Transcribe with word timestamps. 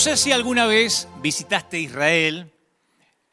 Sé 0.00 0.16
si 0.16 0.32
alguna 0.32 0.64
vez 0.64 1.08
visitaste 1.20 1.78
Israel, 1.78 2.50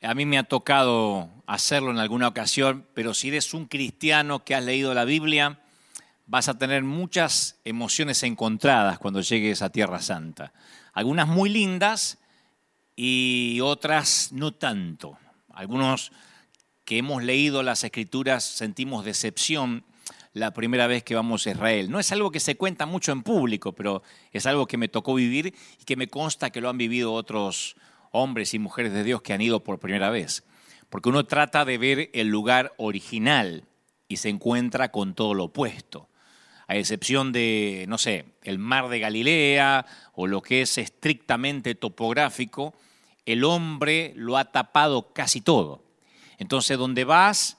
a 0.02 0.13
mí 0.13 0.25
me 0.25 0.38
ha 0.38 0.43
tocado 0.43 1.29
hacerlo 1.45 1.91
en 1.91 1.97
alguna 1.97 2.27
ocasión, 2.27 2.86
pero 2.93 3.13
si 3.13 3.29
eres 3.29 3.54
un 3.54 3.67
cristiano 3.67 4.43
que 4.43 4.54
has 4.54 4.66
leído 4.66 4.93
la 4.93 5.05
Biblia, 5.05 5.61
vas 6.25 6.49
a 6.49 6.57
tener 6.57 6.84
muchas 6.84 7.61
emociones 7.63 8.21
encontradas 8.23 8.99
cuando 8.99 9.21
llegues 9.21 9.62
a 9.62 9.70
Tierra 9.70 10.02
Santa. 10.02 10.52
Algunas 10.91 11.30
muy 11.30 11.49
lindas 11.49 12.17
y 12.98 13.62
otras 13.62 14.34
no 14.34 14.54
tanto. 14.54 15.18
Algunos 15.54 16.12
que 16.84 16.98
hemos 16.98 17.23
leído 17.23 17.63
las 17.63 17.85
escrituras 17.85 18.43
sentimos 18.43 19.05
decepción 19.05 19.85
la 20.38 20.54
primera 20.54 20.88
vez 20.88 21.04
que 21.04 21.16
vamos 21.16 21.46
a 21.46 21.52
Israel. 21.52 21.90
No 21.90 22.00
es 22.00 22.12
algo 22.12 22.32
que 22.32 22.40
se 22.40 22.55
cuenta 22.55 22.86
mucho 22.86 23.12
en 23.12 23.23
público, 23.23 23.73
pero 23.73 24.04
es 24.32 24.46
algo 24.46 24.68
que 24.68 24.77
me 24.77 24.88
tocó 24.88 25.16
vivir 25.16 25.54
y 25.80 25.84
que 25.84 25.96
me 25.96 26.08
consta 26.08 26.50
que 26.50 26.62
lo 26.62 26.70
han 26.70 26.77
vivido 26.77 27.13
otros 27.13 27.76
hombres 28.12 28.54
y 28.54 28.60
mujeres 28.60 28.94
de 28.94 29.04
Dios 29.04 29.22
que 29.22 29.34
han 29.34 29.41
ido 29.41 29.63
por 29.63 29.80
primera 29.80 30.10
vez. 30.10 30.44
Porque 30.90 31.10
uno 31.10 31.26
trata 31.26 31.66
de 31.66 31.77
ver 31.77 32.10
el 32.13 32.27
lugar 32.27 32.73
original 32.77 33.66
y 34.08 34.18
se 34.18 34.30
encuentra 34.30 34.91
con 34.91 35.16
todo 35.16 35.34
lo 35.34 35.46
opuesto. 35.46 36.10
A 36.68 36.76
excepción 36.76 37.32
de, 37.32 37.85
no 37.88 37.98
sé, 37.98 38.26
el 38.44 38.60
mar 38.60 38.90
de 38.90 38.99
Galilea 38.99 39.85
o 40.13 40.27
lo 40.27 40.41
que 40.41 40.62
es 40.62 40.77
estrictamente 40.77 41.76
topográfico, 41.76 42.74
el 43.26 43.44
hombre 43.44 44.13
lo 44.16 44.38
ha 44.38 44.51
tapado 44.51 45.13
casi 45.13 45.41
todo. 45.41 45.84
Entonces, 46.38 46.77
donde 46.77 47.04
vas, 47.04 47.57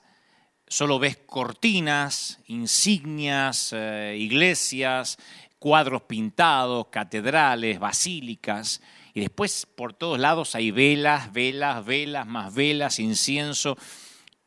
solo 0.69 0.99
ves 0.99 1.17
cortinas, 1.17 2.41
insignias, 2.47 3.73
eh, 3.73 4.17
iglesias, 4.19 5.19
cuadros 5.59 6.03
pintados, 6.03 6.89
catedrales, 6.89 7.79
basílicas, 7.79 8.81
y 9.15 9.21
después 9.21 9.67
por 9.67 9.95
todos 9.95 10.19
lados 10.19 10.55
hay 10.55 10.71
velas, 10.71 11.33
velas, 11.33 11.85
velas, 11.85 12.27
más 12.27 12.55
velas, 12.55 12.99
incienso, 13.01 13.77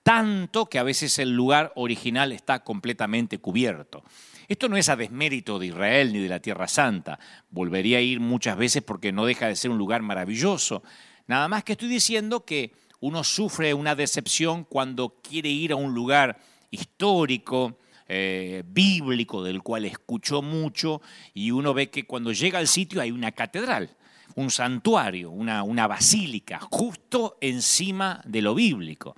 tanto 0.04 0.68
que 0.68 0.80
a 0.80 0.84
veces 0.84 1.20
el 1.20 1.36
lugar 1.36 1.74
original 1.76 2.32
está 2.32 2.64
completamente 2.64 3.40
cubierto. 3.40 4.04
Esto 4.48 4.68
no 4.68 4.78
es 4.78 4.90
a 4.90 4.96
desmérito 4.96 5.60
de 5.60 5.68
Israel 5.68 6.12
ni 6.12 6.20
de 6.20 6.30
la 6.30 6.42
Tierra 6.42 6.68
Santa. 6.68 7.20
Volvería 7.50 8.00
a 8.00 8.02
ir 8.02 8.20
muchas 8.20 8.58
veces 8.58 8.84
porque 8.84 9.12
no 9.12 9.26
deja 9.26 9.48
de 9.48 9.56
ser 9.56 9.72
un 9.72 9.78
lugar 9.78 10.02
maravilloso. 10.02 10.84
Nada 11.28 11.48
más 11.48 11.64
que 11.64 11.74
estoy 11.74 11.88
diciendo 11.88 12.44
que 12.44 12.74
uno 13.02 13.24
sufre 13.24 13.74
una 13.74 13.96
decepción 13.96 14.64
cuando 14.64 15.18
quiere 15.22 15.50
ir 15.50 15.74
a 15.74 15.76
un 15.76 15.94
lugar 15.94 16.40
histórico, 16.70 17.80
eh, 18.08 18.64
bíblico, 18.66 19.44
del 19.44 19.62
cual 19.62 19.86
escuchó 19.86 20.42
mucho, 20.42 21.02
y 21.34 21.52
uno 21.52 21.74
ve 21.74 21.90
que 21.90 22.06
cuando 22.06 22.32
llega 22.32 22.60
al 22.60 22.68
sitio 22.68 23.02
hay 23.02 23.12
una 23.12 23.32
catedral, 23.32 23.90
un 24.36 24.52
santuario, 24.52 25.32
una, 25.32 25.64
una 25.64 25.88
basílica, 25.88 26.60
justo 26.72 27.38
encima 27.42 28.22
de 28.26 28.42
lo 28.42 28.54
bíblico. 28.56 29.16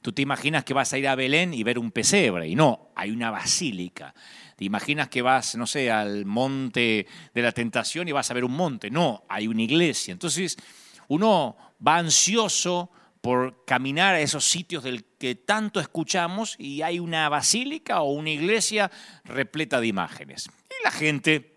Tú 0.00 0.12
te 0.12 0.22
imaginas 0.22 0.64
que 0.64 0.74
vas 0.74 0.92
a 0.92 0.98
ir 0.98 1.08
a 1.08 1.14
Belén 1.14 1.52
y 1.52 1.62
ver 1.62 1.78
un 1.78 1.90
pesebre, 1.90 2.48
y 2.48 2.54
no, 2.54 2.90
hay 2.94 3.10
una 3.10 3.30
basílica. 3.30 4.14
Te 4.56 4.64
imaginas 4.64 5.08
que 5.08 5.20
vas, 5.20 5.56
no 5.56 5.66
sé, 5.66 5.90
al 5.90 6.24
monte 6.24 7.06
de 7.34 7.42
la 7.42 7.52
tentación 7.52 8.08
y 8.08 8.12
vas 8.12 8.30
a 8.30 8.34
ver 8.34 8.44
un 8.44 8.52
monte. 8.52 8.90
No, 8.90 9.24
hay 9.28 9.46
una 9.46 9.60
iglesia. 9.60 10.12
Entonces, 10.12 10.56
uno 11.08 11.56
va 11.86 11.98
ansioso 11.98 12.90
por 13.20 13.64
caminar 13.64 14.14
a 14.14 14.20
esos 14.20 14.44
sitios 14.44 14.84
del 14.84 15.04
que 15.04 15.34
tanto 15.34 15.80
escuchamos 15.80 16.54
y 16.58 16.82
hay 16.82 16.98
una 16.98 17.28
basílica 17.28 18.00
o 18.00 18.12
una 18.12 18.30
iglesia 18.30 18.90
repleta 19.24 19.80
de 19.80 19.88
imágenes. 19.88 20.48
Y 20.68 20.84
la 20.84 20.90
gente 20.90 21.56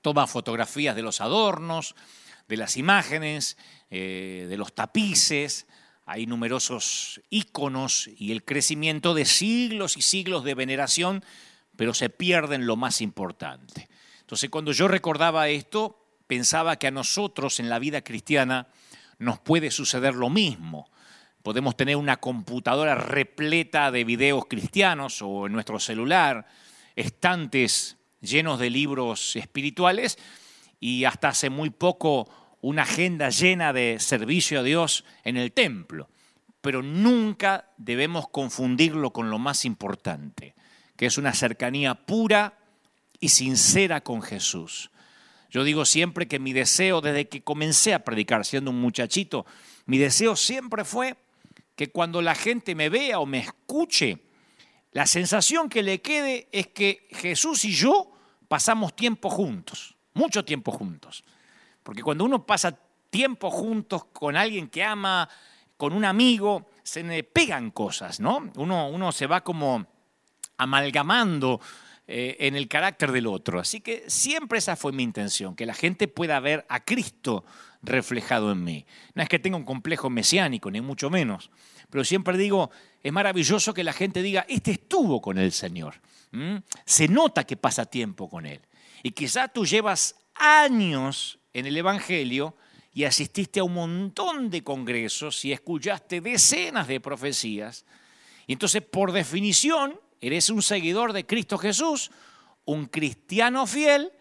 toma 0.00 0.26
fotografías 0.26 0.96
de 0.96 1.02
los 1.02 1.20
adornos, 1.20 1.94
de 2.48 2.56
las 2.56 2.76
imágenes, 2.76 3.56
eh, 3.90 4.46
de 4.48 4.56
los 4.56 4.74
tapices, 4.74 5.66
hay 6.08 6.26
numerosos 6.26 7.20
íconos 7.30 8.08
y 8.16 8.30
el 8.30 8.44
crecimiento 8.44 9.12
de 9.12 9.24
siglos 9.24 9.96
y 9.96 10.02
siglos 10.02 10.44
de 10.44 10.54
veneración, 10.54 11.24
pero 11.76 11.92
se 11.94 12.08
pierden 12.08 12.66
lo 12.66 12.76
más 12.76 13.00
importante. 13.00 13.88
Entonces 14.20 14.48
cuando 14.48 14.70
yo 14.70 14.86
recordaba 14.86 15.48
esto, 15.48 15.98
pensaba 16.28 16.76
que 16.76 16.86
a 16.86 16.92
nosotros 16.92 17.58
en 17.58 17.68
la 17.68 17.80
vida 17.80 18.02
cristiana 18.02 18.68
nos 19.18 19.38
puede 19.38 19.70
suceder 19.70 20.14
lo 20.14 20.30
mismo. 20.30 20.90
Podemos 21.42 21.76
tener 21.76 21.96
una 21.96 22.16
computadora 22.16 22.94
repleta 22.94 23.90
de 23.90 24.04
videos 24.04 24.46
cristianos 24.46 25.22
o 25.22 25.46
en 25.46 25.52
nuestro 25.52 25.78
celular, 25.78 26.46
estantes 26.96 27.96
llenos 28.20 28.58
de 28.58 28.70
libros 28.70 29.36
espirituales 29.36 30.18
y 30.80 31.04
hasta 31.04 31.28
hace 31.28 31.50
muy 31.50 31.70
poco 31.70 32.28
una 32.60 32.82
agenda 32.82 33.30
llena 33.30 33.72
de 33.72 33.98
servicio 34.00 34.60
a 34.60 34.62
Dios 34.62 35.04
en 35.22 35.36
el 35.36 35.52
templo. 35.52 36.08
Pero 36.60 36.82
nunca 36.82 37.70
debemos 37.76 38.28
confundirlo 38.28 39.12
con 39.12 39.30
lo 39.30 39.38
más 39.38 39.64
importante, 39.64 40.54
que 40.96 41.06
es 41.06 41.16
una 41.16 41.32
cercanía 41.32 41.94
pura 41.94 42.58
y 43.20 43.28
sincera 43.28 44.00
con 44.00 44.20
Jesús. 44.20 44.90
Yo 45.50 45.64
digo 45.64 45.84
siempre 45.84 46.26
que 46.26 46.38
mi 46.38 46.52
deseo, 46.52 47.00
desde 47.00 47.28
que 47.28 47.42
comencé 47.42 47.94
a 47.94 48.04
predicar 48.04 48.44
siendo 48.44 48.70
un 48.70 48.80
muchachito, 48.80 49.46
mi 49.86 49.98
deseo 49.98 50.36
siempre 50.36 50.84
fue 50.84 51.16
que 51.76 51.90
cuando 51.90 52.22
la 52.22 52.34
gente 52.34 52.74
me 52.74 52.88
vea 52.88 53.20
o 53.20 53.26
me 53.26 53.38
escuche, 53.38 54.18
la 54.92 55.06
sensación 55.06 55.68
que 55.68 55.82
le 55.82 56.00
quede 56.00 56.48
es 56.52 56.68
que 56.68 57.06
Jesús 57.10 57.64
y 57.64 57.72
yo 57.72 58.12
pasamos 58.48 58.96
tiempo 58.96 59.28
juntos, 59.30 59.96
mucho 60.14 60.44
tiempo 60.44 60.72
juntos. 60.72 61.24
Porque 61.82 62.02
cuando 62.02 62.24
uno 62.24 62.44
pasa 62.44 62.76
tiempo 63.10 63.50
juntos 63.50 64.06
con 64.06 64.36
alguien 64.36 64.68
que 64.68 64.82
ama, 64.82 65.28
con 65.76 65.92
un 65.92 66.04
amigo, 66.04 66.70
se 66.82 67.02
le 67.02 67.22
pegan 67.22 67.70
cosas, 67.70 68.20
¿no? 68.20 68.50
Uno, 68.56 68.88
uno 68.88 69.12
se 69.12 69.26
va 69.26 69.42
como 69.42 69.86
amalgamando 70.56 71.60
eh, 72.08 72.36
en 72.40 72.54
el 72.54 72.68
carácter 72.68 73.10
del 73.10 73.26
otro. 73.26 73.58
Así 73.58 73.80
que 73.80 74.04
siempre 74.06 74.58
esa 74.58 74.76
fue 74.76 74.92
mi 74.92 75.02
intención, 75.02 75.56
que 75.56 75.66
la 75.66 75.74
gente 75.74 76.06
pueda 76.06 76.38
ver 76.40 76.64
a 76.68 76.84
Cristo 76.84 77.44
reflejado 77.82 78.52
en 78.52 78.62
mí. 78.62 78.86
No 79.14 79.22
es 79.22 79.28
que 79.28 79.38
tenga 79.38 79.56
un 79.56 79.64
complejo 79.64 80.08
mesiánico, 80.08 80.70
ni 80.70 80.80
mucho 80.80 81.10
menos, 81.10 81.50
pero 81.90 82.04
siempre 82.04 82.36
digo, 82.36 82.70
es 83.02 83.12
maravilloso 83.12 83.74
que 83.74 83.84
la 83.84 83.92
gente 83.92 84.22
diga, 84.22 84.46
este 84.48 84.72
estuvo 84.72 85.20
con 85.20 85.38
el 85.38 85.52
Señor. 85.52 85.94
Se 86.84 87.08
nota 87.08 87.44
que 87.44 87.56
pasa 87.56 87.86
tiempo 87.86 88.28
con 88.28 88.46
Él. 88.46 88.60
Y 89.02 89.12
quizá 89.12 89.48
tú 89.48 89.64
llevas 89.64 90.16
años 90.34 91.38
en 91.52 91.66
el 91.66 91.76
Evangelio 91.76 92.56
y 92.92 93.04
asististe 93.04 93.60
a 93.60 93.64
un 93.64 93.74
montón 93.74 94.50
de 94.50 94.62
congresos 94.62 95.44
y 95.44 95.52
escuchaste 95.52 96.20
decenas 96.20 96.88
de 96.88 97.00
profecías. 97.00 97.84
Y 98.46 98.52
entonces, 98.52 98.82
por 98.82 99.12
definición, 99.12 99.98
Eres 100.20 100.50
un 100.50 100.62
seguidor 100.62 101.12
de 101.12 101.26
Cristo 101.26 101.58
Jesús, 101.58 102.10
un 102.64 102.86
cristiano 102.86 103.66
fiel, 103.66 104.12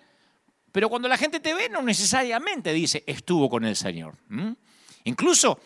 pero 0.71 0.89
cuando 0.89 1.07
la 1.07 1.17
gente 1.17 1.39
te 1.39 1.53
ve 1.53 1.69
no 1.69 1.81
necesariamente 1.81 2.73
dice 2.73 3.03
estuvo 3.07 3.49
con 3.49 3.65
el 3.65 3.75
Señor. 3.75 4.17
Incluso 5.05 5.59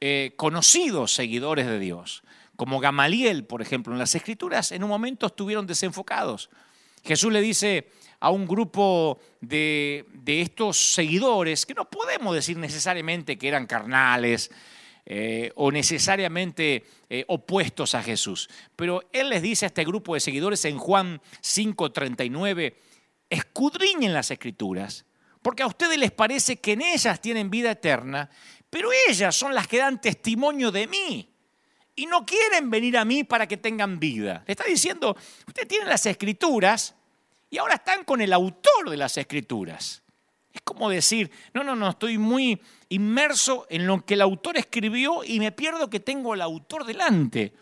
eh, 0.00 0.32
conocidos 0.36 1.14
seguidores 1.14 1.66
de 1.66 1.78
Dios, 1.78 2.22
como 2.56 2.80
Gamaliel, 2.80 3.44
por 3.44 3.62
ejemplo, 3.62 3.92
en 3.92 3.98
las 3.98 4.14
Escrituras, 4.14 4.72
en 4.72 4.84
un 4.84 4.90
momento 4.90 5.26
estuvieron 5.26 5.66
desenfocados. 5.66 6.50
Jesús 7.04 7.32
le 7.32 7.40
dice 7.40 7.90
a 8.20 8.30
un 8.30 8.46
grupo 8.46 9.18
de, 9.40 10.06
de 10.12 10.42
estos 10.42 10.94
seguidores, 10.94 11.66
que 11.66 11.74
no 11.74 11.90
podemos 11.90 12.34
decir 12.34 12.56
necesariamente 12.56 13.36
que 13.36 13.48
eran 13.48 13.66
carnales, 13.66 14.50
eh, 15.04 15.50
o 15.56 15.72
necesariamente 15.72 16.84
eh, 17.10 17.24
opuestos 17.26 17.94
a 17.94 18.02
Jesús. 18.02 18.48
Pero 18.76 19.02
Él 19.12 19.30
les 19.30 19.42
dice 19.42 19.66
a 19.66 19.68
este 19.68 19.84
grupo 19.84 20.14
de 20.14 20.20
seguidores 20.20 20.64
en 20.64 20.78
Juan 20.78 21.20
5:39, 21.40 22.74
escudriñen 23.28 24.14
las 24.14 24.30
escrituras, 24.30 25.04
porque 25.42 25.64
a 25.64 25.66
ustedes 25.66 25.98
les 25.98 26.12
parece 26.12 26.56
que 26.56 26.72
en 26.72 26.82
ellas 26.82 27.20
tienen 27.20 27.50
vida 27.50 27.72
eterna, 27.72 28.30
pero 28.70 28.90
ellas 29.08 29.34
son 29.34 29.54
las 29.54 29.66
que 29.66 29.78
dan 29.78 30.00
testimonio 30.00 30.70
de 30.70 30.86
mí. 30.86 31.28
Y 31.94 32.06
no 32.06 32.24
quieren 32.24 32.70
venir 32.70 32.96
a 32.96 33.04
mí 33.04 33.22
para 33.24 33.46
que 33.46 33.56
tengan 33.58 33.98
vida. 33.98 34.44
Le 34.46 34.52
está 34.52 34.64
diciendo, 34.64 35.16
ustedes 35.46 35.68
tienen 35.68 35.88
las 35.88 36.06
escrituras 36.06 36.94
y 37.50 37.58
ahora 37.58 37.74
están 37.74 38.04
con 38.04 38.22
el 38.22 38.32
autor 38.32 38.88
de 38.88 38.96
las 38.96 39.18
escrituras. 39.18 40.02
Es 40.52 40.60
como 40.62 40.88
decir, 40.90 41.30
no, 41.54 41.64
no, 41.64 41.74
no, 41.74 41.90
estoy 41.90 42.18
muy 42.18 42.60
inmerso 42.92 43.66
en 43.70 43.86
lo 43.86 44.04
que 44.04 44.14
el 44.14 44.20
autor 44.20 44.56
escribió 44.56 45.24
y 45.24 45.40
me 45.40 45.52
pierdo 45.52 45.88
que 45.88 46.00
tengo 46.00 46.32
al 46.32 46.42
autor 46.42 46.84
delante. 46.84 47.54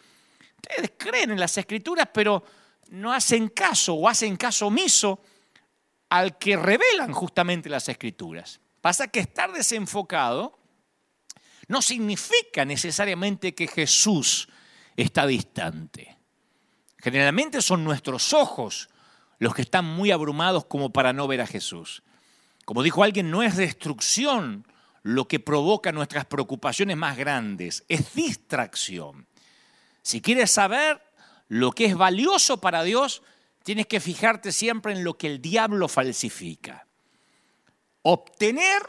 Ustedes 0.57 0.93
creen 0.97 1.31
en 1.31 1.41
las 1.41 1.57
escrituras, 1.57 2.09
pero 2.13 2.45
no 2.91 3.13
hacen 3.13 3.49
caso 3.49 3.95
o 3.95 4.09
hacen 4.09 4.37
caso 4.37 4.67
omiso 4.67 5.21
al 6.09 6.39
que 6.39 6.57
revelan 6.57 7.13
justamente 7.13 7.69
las 7.69 7.89
escrituras. 7.89 8.61
Pasa 8.81 9.09
que 9.09 9.21
estar 9.21 9.53
desenfocado 9.53 10.59
no 11.69 11.81
significa 11.81 12.65
necesariamente 12.65 13.55
que 13.55 13.69
Jesús 13.69 14.49
está 14.97 15.27
distante. 15.27 16.19
Generalmente 16.99 17.63
son 17.63 17.85
nuestros 17.85 18.33
ojos 18.35 18.89
los 19.39 19.55
que 19.55 19.63
están 19.63 19.85
muy 19.85 20.11
abrumados 20.11 20.65
como 20.67 20.91
para 20.93 21.13
no 21.13 21.29
ver 21.29 21.41
a 21.41 21.47
Jesús. 21.47 22.03
Como 22.65 22.83
dijo 22.83 23.05
alguien, 23.05 23.31
no 23.31 23.43
es 23.43 23.57
destrucción 23.57 24.67
lo 25.03 25.27
que 25.29 25.41
provoca 25.41 25.93
nuestras 25.93 26.27
preocupaciones 26.27 26.97
más 26.97 27.17
grandes, 27.17 27.85
es 27.89 28.15
distracción. 28.15 29.27
Si 30.03 30.21
quieres 30.21 30.51
saber 30.51 31.03
lo 31.49 31.73
que 31.73 31.87
es 31.87 31.97
valioso 31.97 32.61
para 32.61 32.83
Dios, 32.83 33.23
tienes 33.63 33.87
que 33.87 34.01
fijarte 34.01 34.53
siempre 34.53 34.93
en 34.93 35.05
lo 35.05 35.17
que 35.17 35.27
el 35.27 35.41
diablo 35.41 35.89
falsifica. 35.89 36.87
Obtener 38.03 38.83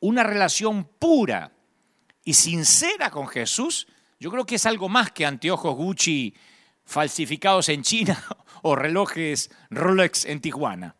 una 0.00 0.22
relación 0.22 0.84
pura 0.84 1.52
y 2.24 2.34
sincera 2.34 3.10
con 3.10 3.28
Jesús, 3.28 3.86
yo 4.20 4.30
creo 4.30 4.46
que 4.46 4.56
es 4.56 4.66
algo 4.66 4.88
más 4.88 5.10
que 5.12 5.26
anteojos 5.26 5.74
Gucci 5.74 6.34
falsificados 6.84 7.68
en 7.68 7.82
China 7.82 8.22
o 8.62 8.76
relojes 8.76 9.50
Rolex 9.70 10.24
en 10.24 10.40
Tijuana. 10.40 10.96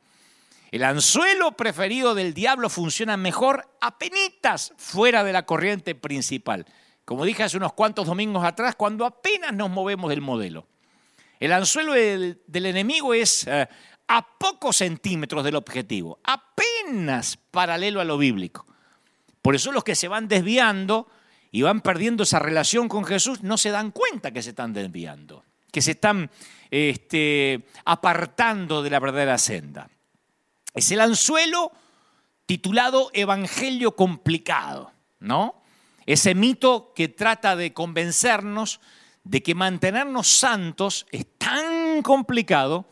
El 0.73 0.85
anzuelo 0.85 1.53
preferido 1.53 2.15
del 2.15 2.33
diablo 2.33 2.71
funciona 2.71 3.19
mejor 3.19 3.69
a 3.83 3.99
penitas 3.99 4.73
fuera 4.79 5.23
de 5.23 5.35
la 5.35 5.45
corriente 5.45 5.95
principal. 5.95 6.65
Como 7.05 7.27
dije 7.27 7.43
hace 7.43 7.59
unos 7.59 7.75
cuantos 7.75 8.07
domingos 8.07 8.43
atrás, 8.43 8.75
cuando 8.75 9.05
apenas 9.05 9.53
nos 9.53 9.69
movemos 9.69 10.09
del 10.09 10.23
modelo. 10.23 10.67
El 11.39 11.53
anzuelo 11.53 11.93
del, 11.93 12.39
enemigo 12.47 13.13
es 13.13 13.47
eh, 13.47 13.69
a 14.09 14.39
pocos 14.39 14.77
centímetros 14.77 15.45
del 15.45 15.57
objetivo, 15.57 16.21
apenas 16.25 17.37
paralelo 17.51 18.01
a 18.01 18.05
lo 18.05 18.17
bíblico. 18.17 18.65
Por 19.43 19.55
eso 19.55 19.73
los 19.73 19.85
que 19.85 19.95
se 19.95 20.09
van 20.09 20.27
desviando 20.27 21.07
y 21.51 21.61
van 21.61 21.83
perdiendo 21.83 22.23
esa 22.23 22.39
relación 22.39 22.89
con 22.89 23.05
Jesús 23.05 23.43
no 23.43 23.59
se 23.59 23.69
dan 23.69 23.91
cuenta 23.91 24.31
que 24.31 24.41
se 24.41 24.51
están 24.51 24.73
desviando, 24.73 25.45
que 25.71 25.83
se 25.83 25.91
están 25.91 26.31
este, 26.71 27.67
apartando 27.85 28.83
de 28.83 28.89
la 28.89 29.01
verdadera 29.01 29.37
senda. 29.37 29.91
Es 30.75 30.91
el 30.91 31.01
anzuelo 31.01 31.73
titulado 32.47 33.11
Evangelio 33.13 33.95
complicado, 33.95 34.93
¿no? 35.21 35.63
Ese 36.07 36.35
mito 36.35 36.93
que 36.95 37.09
trata 37.09 37.57
de 37.57 37.73
convencernos 37.73 38.81
de 39.25 39.43
que 39.43 39.55
mantenernos 39.55 40.29
santos 40.29 41.07
es 41.11 41.27
tan 41.39 42.03
complicado 42.03 42.87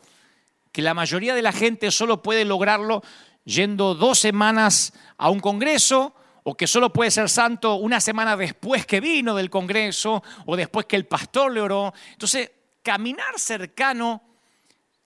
que 0.71 0.81
la 0.81 0.93
mayoría 0.93 1.35
de 1.35 1.41
la 1.41 1.51
gente 1.51 1.91
solo 1.91 2.21
puede 2.21 2.45
lograrlo 2.45 3.03
yendo 3.43 3.95
dos 3.95 4.19
semanas 4.19 4.93
a 5.17 5.29
un 5.29 5.39
congreso 5.39 6.15
o 6.43 6.55
que 6.55 6.67
solo 6.67 6.93
puede 6.93 7.11
ser 7.11 7.29
santo 7.29 7.75
una 7.75 7.99
semana 7.99 8.37
después 8.37 8.85
que 8.85 9.01
vino 9.01 9.35
del 9.35 9.49
congreso 9.49 10.23
o 10.45 10.55
después 10.55 10.85
que 10.85 10.95
el 10.95 11.05
pastor 11.05 11.51
le 11.51 11.61
oró. 11.61 11.93
Entonces, 12.13 12.51
caminar 12.81 13.37
cercano 13.37 14.23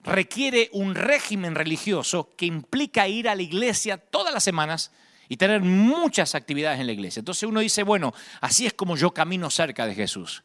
requiere 0.06 0.70
un 0.72 0.94
régimen 0.94 1.54
religioso 1.54 2.30
que 2.36 2.46
implica 2.46 3.08
ir 3.08 3.28
a 3.28 3.34
la 3.34 3.42
iglesia 3.42 3.98
todas 3.98 4.32
las 4.32 4.44
semanas 4.44 4.92
y 5.28 5.36
tener 5.36 5.60
muchas 5.60 6.34
actividades 6.34 6.80
en 6.80 6.86
la 6.86 6.92
iglesia. 6.92 7.20
Entonces 7.20 7.42
uno 7.48 7.60
dice, 7.60 7.82
bueno, 7.82 8.14
así 8.40 8.66
es 8.66 8.72
como 8.72 8.96
yo 8.96 9.12
camino 9.12 9.50
cerca 9.50 9.86
de 9.86 9.94
Jesús. 9.94 10.44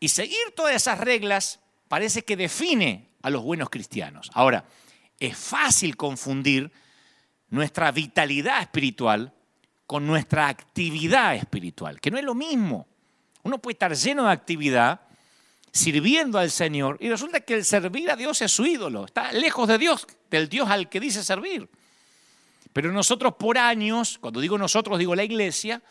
Y 0.00 0.08
seguir 0.08 0.52
todas 0.56 0.74
esas 0.74 0.98
reglas 0.98 1.60
parece 1.88 2.24
que 2.24 2.36
define 2.36 3.08
a 3.22 3.30
los 3.30 3.42
buenos 3.42 3.70
cristianos. 3.70 4.30
Ahora, 4.34 4.64
es 5.20 5.36
fácil 5.36 5.96
confundir 5.96 6.72
nuestra 7.48 7.92
vitalidad 7.92 8.60
espiritual 8.60 9.32
con 9.86 10.06
nuestra 10.06 10.48
actividad 10.48 11.36
espiritual, 11.36 12.00
que 12.00 12.10
no 12.10 12.18
es 12.18 12.24
lo 12.24 12.34
mismo. 12.34 12.88
Uno 13.44 13.58
puede 13.58 13.74
estar 13.74 13.94
lleno 13.94 14.24
de 14.24 14.32
actividad, 14.32 15.02
sirviendo 15.72 16.38
al 16.38 16.50
Señor, 16.50 16.98
y 17.00 17.08
resulta 17.08 17.40
que 17.40 17.54
el 17.54 17.64
servir 17.64 18.10
a 18.10 18.16
Dios 18.16 18.42
es 18.42 18.52
su 18.52 18.66
ídolo, 18.66 19.06
está 19.06 19.32
lejos 19.32 19.66
de 19.68 19.78
Dios, 19.78 20.06
del 20.30 20.48
Dios 20.48 20.68
al 20.68 20.88
que 20.88 21.00
dice 21.00 21.24
servir. 21.24 21.68
Pero 22.72 22.92
nosotros 22.92 23.34
por 23.38 23.58
años, 23.58 24.18
cuando 24.18 24.40
digo 24.40 24.58
nosotros, 24.58 24.98
digo 24.98 25.14
la 25.14 25.24
iglesia, 25.24 25.82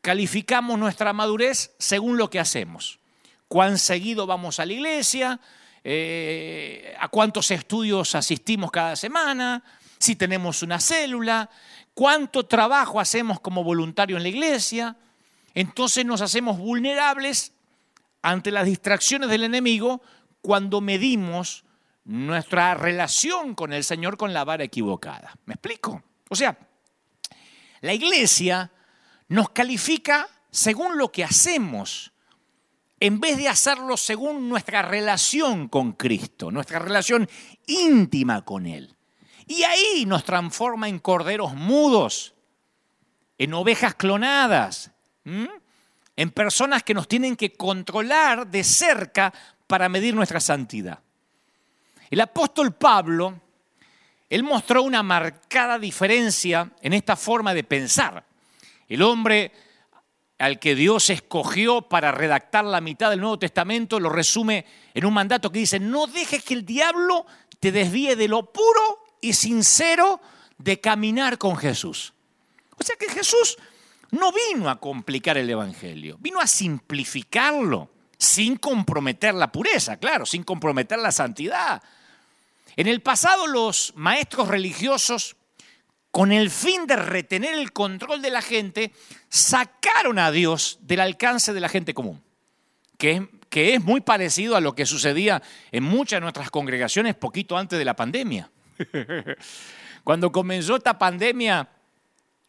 calificamos 0.00 0.78
nuestra 0.78 1.12
madurez 1.12 1.72
según 1.78 2.16
lo 2.16 2.28
que 2.28 2.40
hacemos 2.40 2.98
cuán 3.52 3.76
seguido 3.76 4.26
vamos 4.26 4.60
a 4.60 4.64
la 4.64 4.72
iglesia, 4.72 5.38
eh, 5.84 6.96
a 6.98 7.08
cuántos 7.08 7.50
estudios 7.50 8.14
asistimos 8.14 8.70
cada 8.70 8.96
semana, 8.96 9.62
si 9.98 10.16
tenemos 10.16 10.62
una 10.62 10.80
célula, 10.80 11.50
cuánto 11.92 12.46
trabajo 12.46 12.98
hacemos 12.98 13.40
como 13.40 13.62
voluntario 13.62 14.16
en 14.16 14.22
la 14.22 14.30
iglesia. 14.30 14.96
Entonces 15.52 16.06
nos 16.06 16.22
hacemos 16.22 16.56
vulnerables 16.56 17.52
ante 18.22 18.50
las 18.50 18.66
distracciones 18.66 19.28
del 19.28 19.44
enemigo 19.44 20.02
cuando 20.40 20.80
medimos 20.80 21.64
nuestra 22.04 22.74
relación 22.74 23.54
con 23.54 23.72
el 23.72 23.84
Señor 23.84 24.16
con 24.16 24.32
la 24.32 24.44
vara 24.44 24.64
equivocada. 24.64 25.36
¿Me 25.44 25.54
explico? 25.54 26.02
O 26.28 26.34
sea, 26.34 26.56
la 27.80 27.92
iglesia 27.92 28.70
nos 29.28 29.50
califica 29.50 30.28
según 30.50 30.96
lo 30.98 31.10
que 31.10 31.24
hacemos 31.24 32.12
en 33.02 33.18
vez 33.18 33.36
de 33.36 33.48
hacerlo 33.48 33.96
según 33.96 34.48
nuestra 34.48 34.80
relación 34.82 35.66
con 35.66 35.90
Cristo, 35.92 36.52
nuestra 36.52 36.78
relación 36.78 37.28
íntima 37.66 38.44
con 38.44 38.64
Él. 38.64 38.96
Y 39.48 39.64
ahí 39.64 40.04
nos 40.06 40.22
transforma 40.22 40.88
en 40.88 41.00
corderos 41.00 41.54
mudos, 41.54 42.34
en 43.38 43.54
ovejas 43.54 43.96
clonadas, 43.96 44.92
en 46.16 46.30
personas 46.30 46.82
que 46.82 46.94
nos 46.94 47.08
tienen 47.08 47.36
que 47.36 47.52
controlar 47.52 48.46
de 48.46 48.64
cerca 48.64 49.32
para 49.66 49.88
medir 49.88 50.14
nuestra 50.14 50.40
santidad. 50.40 50.98
El 52.10 52.20
apóstol 52.20 52.74
Pablo, 52.74 53.40
él 54.28 54.42
mostró 54.42 54.82
una 54.82 55.02
marcada 55.02 55.78
diferencia 55.78 56.70
en 56.82 56.92
esta 56.92 57.16
forma 57.16 57.54
de 57.54 57.64
pensar. 57.64 58.24
El 58.88 59.02
hombre 59.02 59.52
al 60.38 60.58
que 60.58 60.74
Dios 60.74 61.08
escogió 61.08 61.82
para 61.82 62.12
redactar 62.12 62.64
la 62.64 62.80
mitad 62.80 63.10
del 63.10 63.20
Nuevo 63.20 63.38
Testamento, 63.38 64.00
lo 64.00 64.10
resume 64.10 64.66
en 64.92 65.06
un 65.06 65.14
mandato 65.14 65.50
que 65.50 65.60
dice, 65.60 65.78
no 65.78 66.06
dejes 66.06 66.42
que 66.42 66.54
el 66.54 66.66
diablo 66.66 67.24
te 67.60 67.70
desvíe 67.70 68.16
de 68.16 68.26
lo 68.28 68.52
puro 68.52 69.04
y 69.20 69.34
sincero 69.34 70.20
de 70.58 70.80
caminar 70.80 71.38
con 71.38 71.56
Jesús. 71.56 72.12
O 72.76 72.82
sea 72.82 72.96
que 72.96 73.08
Jesús 73.08 73.56
no 74.12 74.30
vino 74.32 74.70
a 74.70 74.78
complicar 74.78 75.36
el 75.36 75.50
Evangelio, 75.50 76.16
vino 76.20 76.40
a 76.40 76.46
simplificarlo, 76.46 77.90
sin 78.16 78.56
comprometer 78.56 79.34
la 79.34 79.50
pureza, 79.50 79.96
claro, 79.96 80.24
sin 80.24 80.44
comprometer 80.44 80.98
la 80.98 81.12
santidad. 81.12 81.82
En 82.76 82.86
el 82.86 83.02
pasado 83.02 83.46
los 83.46 83.92
maestros 83.96 84.48
religiosos 84.48 85.36
con 86.12 86.30
el 86.30 86.50
fin 86.50 86.86
de 86.86 86.96
retener 86.96 87.54
el 87.54 87.72
control 87.72 88.20
de 88.20 88.30
la 88.30 88.42
gente, 88.42 88.92
sacaron 89.30 90.18
a 90.18 90.30
Dios 90.30 90.78
del 90.82 91.00
alcance 91.00 91.54
de 91.54 91.60
la 91.60 91.70
gente 91.70 91.94
común, 91.94 92.22
que 92.98 93.12
es, 93.12 93.22
que 93.48 93.74
es 93.74 93.82
muy 93.82 94.02
parecido 94.02 94.54
a 94.54 94.60
lo 94.60 94.74
que 94.74 94.84
sucedía 94.84 95.42
en 95.72 95.84
muchas 95.84 96.18
de 96.18 96.20
nuestras 96.20 96.50
congregaciones 96.50 97.14
poquito 97.14 97.56
antes 97.56 97.78
de 97.78 97.86
la 97.86 97.96
pandemia. 97.96 98.50
Cuando 100.04 100.30
comenzó 100.30 100.76
esta 100.76 100.98
pandemia, 100.98 101.66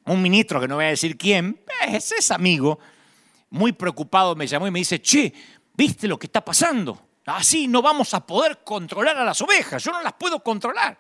un 0.06 0.22
ministro, 0.22 0.60
que 0.60 0.68
no 0.68 0.76
voy 0.76 0.86
a 0.86 0.90
decir 0.90 1.18
quién, 1.18 1.62
ese 1.88 2.16
es 2.18 2.32
amigo, 2.32 2.80
muy 3.50 3.72
preocupado 3.72 4.36
me 4.36 4.48
llamó 4.48 4.68
y 4.68 4.72
me 4.72 4.80
dice, 4.80 5.02
che, 5.02 5.34
¿viste 5.74 6.08
lo 6.08 6.18
que 6.18 6.28
está 6.28 6.44
pasando? 6.44 7.08
Así 7.26 7.68
no 7.68 7.82
vamos 7.82 8.14
a 8.14 8.26
poder 8.26 8.60
controlar 8.64 9.18
a 9.18 9.24
las 9.24 9.42
ovejas, 9.42 9.84
yo 9.84 9.92
no 9.92 10.02
las 10.02 10.14
puedo 10.14 10.42
controlar. 10.42 10.98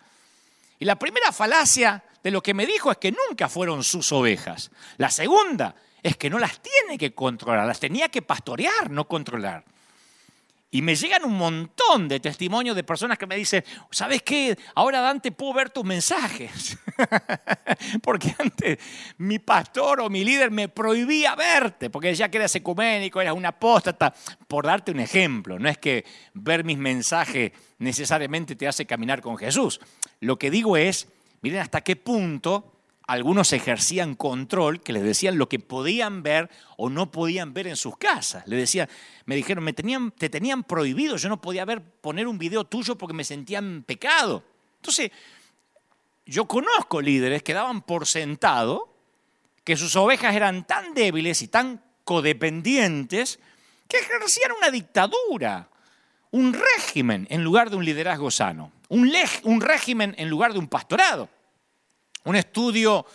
Y 0.79 0.85
la 0.85 0.97
primera 0.97 1.31
falacia 1.31 2.03
de 2.23 2.31
lo 2.31 2.41
que 2.41 2.53
me 2.53 2.65
dijo 2.65 2.91
es 2.91 2.97
que 2.97 3.11
nunca 3.11 3.49
fueron 3.49 3.83
sus 3.83 4.11
ovejas. 4.11 4.71
La 4.97 5.09
segunda 5.09 5.75
es 6.01 6.17
que 6.17 6.29
no 6.29 6.39
las 6.39 6.59
tiene 6.61 6.97
que 6.97 7.13
controlar, 7.13 7.65
las 7.65 7.79
tenía 7.79 8.09
que 8.09 8.21
pastorear, 8.21 8.89
no 8.89 9.07
controlar. 9.07 9.63
Y 10.73 10.81
me 10.81 10.95
llegan 10.95 11.23
un 11.23 11.37
montón 11.37 12.07
de 12.07 12.19
testimonios 12.19 12.75
de 12.75 12.83
personas 12.83 13.19
que 13.19 13.27
me 13.27 13.35
dicen, 13.35 13.63
¿sabes 13.91 14.23
qué? 14.23 14.57
Ahora 14.73 15.01
Dante 15.01 15.31
puedo 15.31 15.53
ver 15.53 15.69
tus 15.69 15.85
mensajes. 15.85 16.79
porque 18.01 18.33
antes 18.39 18.79
mi 19.19 19.37
pastor 19.37 20.01
o 20.01 20.09
mi 20.09 20.25
líder 20.25 20.49
me 20.49 20.69
prohibía 20.69 21.35
verte, 21.35 21.91
porque 21.91 22.07
decía 22.07 22.31
que 22.31 22.39
eras 22.39 22.55
ecuménico, 22.55 23.21
eras 23.21 23.35
un 23.35 23.45
apóstata. 23.45 24.15
Por 24.47 24.65
darte 24.65 24.91
un 24.91 24.99
ejemplo, 24.99 25.59
no 25.59 25.69
es 25.69 25.77
que 25.77 26.05
ver 26.33 26.63
mis 26.63 26.79
mensajes 26.79 27.51
necesariamente 27.77 28.55
te 28.55 28.67
hace 28.67 28.87
caminar 28.87 29.21
con 29.21 29.37
Jesús. 29.37 29.79
Lo 30.21 30.39
que 30.39 30.49
digo 30.49 30.75
es, 30.75 31.07
miren 31.43 31.59
hasta 31.59 31.81
qué 31.81 31.95
punto 31.97 32.72
algunos 33.07 33.51
ejercían 33.53 34.15
control, 34.15 34.81
que 34.81 34.93
les 34.93 35.03
decían 35.03 35.37
lo 35.37 35.49
que 35.49 35.59
podían 35.59 36.23
ver 36.23 36.49
o 36.77 36.89
no 36.89 37.11
podían 37.11 37.53
ver 37.53 37.67
en 37.67 37.75
sus 37.75 37.97
casas. 37.97 38.47
Le 38.47 38.55
decían, 38.55 38.87
me 39.25 39.35
dijeron, 39.35 39.63
me 39.63 39.73
tenían, 39.73 40.11
te 40.11 40.29
tenían 40.29 40.63
prohibido, 40.63 41.17
yo 41.17 41.29
no 41.29 41.41
podía 41.41 41.65
ver, 41.65 41.81
poner 41.81 42.27
un 42.27 42.37
video 42.37 42.63
tuyo 42.63 42.97
porque 42.97 43.13
me 43.13 43.23
sentían 43.23 43.83
pecado. 43.85 44.43
Entonces, 44.77 45.11
yo 46.25 46.45
conozco 46.45 47.01
líderes 47.01 47.43
que 47.43 47.53
daban 47.53 47.81
por 47.81 48.07
sentado 48.07 48.93
que 49.63 49.77
sus 49.77 49.95
ovejas 49.95 50.35
eran 50.35 50.65
tan 50.65 50.93
débiles 50.93 51.41
y 51.41 51.47
tan 51.47 51.83
codependientes 52.03 53.39
que 53.87 53.97
ejercían 53.97 54.51
una 54.57 54.71
dictadura, 54.71 55.69
un 56.31 56.53
régimen 56.53 57.27
en 57.29 57.43
lugar 57.43 57.69
de 57.69 57.75
un 57.75 57.85
liderazgo 57.85 58.31
sano, 58.31 58.71
un, 58.89 59.11
un 59.43 59.61
régimen 59.61 60.15
en 60.17 60.29
lugar 60.29 60.53
de 60.53 60.59
un 60.59 60.67
pastorado. 60.67 61.29
Un 62.25 62.35
estudio 62.35 63.05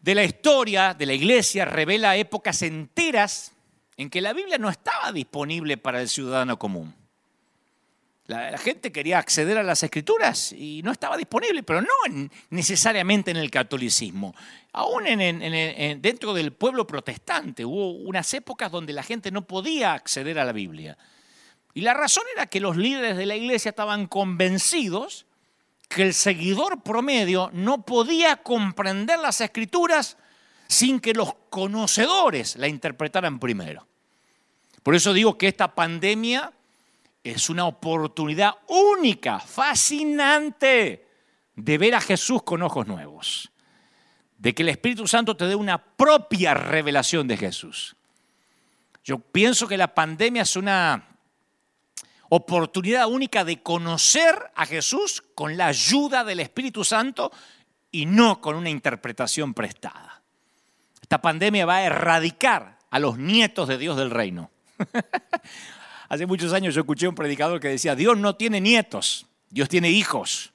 de 0.00 0.14
la 0.14 0.24
historia 0.24 0.94
de 0.94 1.06
la 1.06 1.14
iglesia 1.14 1.64
revela 1.64 2.16
épocas 2.16 2.62
enteras 2.62 3.52
en 3.96 4.10
que 4.10 4.20
la 4.20 4.32
Biblia 4.32 4.58
no 4.58 4.68
estaba 4.68 5.10
disponible 5.12 5.78
para 5.78 6.00
el 6.00 6.08
ciudadano 6.08 6.58
común. 6.58 6.94
La, 8.26 8.58
gente 8.58 8.90
quería 8.90 9.18
acceder 9.18 9.56
a 9.56 9.62
las 9.62 9.82
escrituras 9.84 10.52
y 10.52 10.82
no 10.82 10.90
estaba 10.90 11.16
disponible, 11.16 11.62
pero 11.62 11.80
no 11.80 12.28
necesariamente 12.50 13.30
en 13.30 13.36
el 13.36 13.50
catolicismo. 13.50 14.34
Aún 14.72 15.04
dentro 16.00 16.34
del 16.34 16.52
pueblo 16.52 16.86
protestante 16.86 17.64
hubo 17.64 17.92
unas 17.92 18.34
épocas 18.34 18.70
donde 18.72 18.92
la 18.92 19.04
gente 19.04 19.30
no 19.30 19.46
podía 19.46 19.94
acceder 19.94 20.38
a 20.40 20.44
la 20.44 20.52
Biblia. 20.52 20.98
Y 21.72 21.82
la 21.82 21.94
razón 21.94 22.24
era 22.34 22.46
que 22.46 22.58
los 22.58 22.76
líderes 22.76 23.16
de 23.16 23.26
la 23.26 23.36
iglesia 23.36 23.68
estaban 23.68 24.06
convencidos 24.06 25.26
que 25.88 26.02
el 26.02 26.14
seguidor 26.14 26.82
promedio 26.82 27.50
no 27.52 27.82
podía 27.82 28.36
comprender 28.36 29.18
las 29.18 29.40
escrituras 29.40 30.16
sin 30.68 31.00
que 31.00 31.14
los 31.14 31.34
conocedores 31.48 32.56
la 32.56 32.68
interpretaran 32.68 33.38
primero. 33.38 33.86
Por 34.82 34.94
eso 34.94 35.12
digo 35.12 35.38
que 35.38 35.48
esta 35.48 35.74
pandemia 35.74 36.52
es 37.22 37.50
una 37.50 37.66
oportunidad 37.66 38.54
única, 38.68 39.40
fascinante, 39.40 41.06
de 41.54 41.78
ver 41.78 41.94
a 41.94 42.00
Jesús 42.00 42.42
con 42.42 42.62
ojos 42.62 42.86
nuevos, 42.86 43.50
de 44.38 44.54
que 44.54 44.62
el 44.62 44.68
Espíritu 44.68 45.08
Santo 45.08 45.36
te 45.36 45.46
dé 45.46 45.54
una 45.54 45.82
propia 45.82 46.54
revelación 46.54 47.26
de 47.26 47.36
Jesús. 47.36 47.96
Yo 49.02 49.18
pienso 49.18 49.66
que 49.66 49.76
la 49.76 49.94
pandemia 49.94 50.42
es 50.42 50.56
una 50.56 51.15
oportunidad 52.28 53.08
única 53.08 53.44
de 53.44 53.62
conocer 53.62 54.34
a 54.54 54.66
Jesús 54.66 55.22
con 55.34 55.56
la 55.56 55.68
ayuda 55.68 56.24
del 56.24 56.40
Espíritu 56.40 56.84
Santo 56.84 57.32
y 57.90 58.06
no 58.06 58.40
con 58.40 58.56
una 58.56 58.70
interpretación 58.70 59.54
prestada. 59.54 60.22
Esta 61.00 61.22
pandemia 61.22 61.66
va 61.66 61.76
a 61.76 61.84
erradicar 61.84 62.78
a 62.90 62.98
los 62.98 63.18
nietos 63.18 63.68
de 63.68 63.78
Dios 63.78 63.96
del 63.96 64.10
reino. 64.10 64.50
Hace 66.08 66.26
muchos 66.26 66.52
años 66.52 66.74
yo 66.74 66.82
escuché 66.82 67.06
a 67.06 67.10
un 67.10 67.14
predicador 67.14 67.60
que 67.60 67.68
decía, 67.68 67.94
Dios 67.94 68.16
no 68.16 68.36
tiene 68.36 68.60
nietos, 68.60 69.26
Dios 69.50 69.68
tiene 69.68 69.90
hijos. 69.90 70.52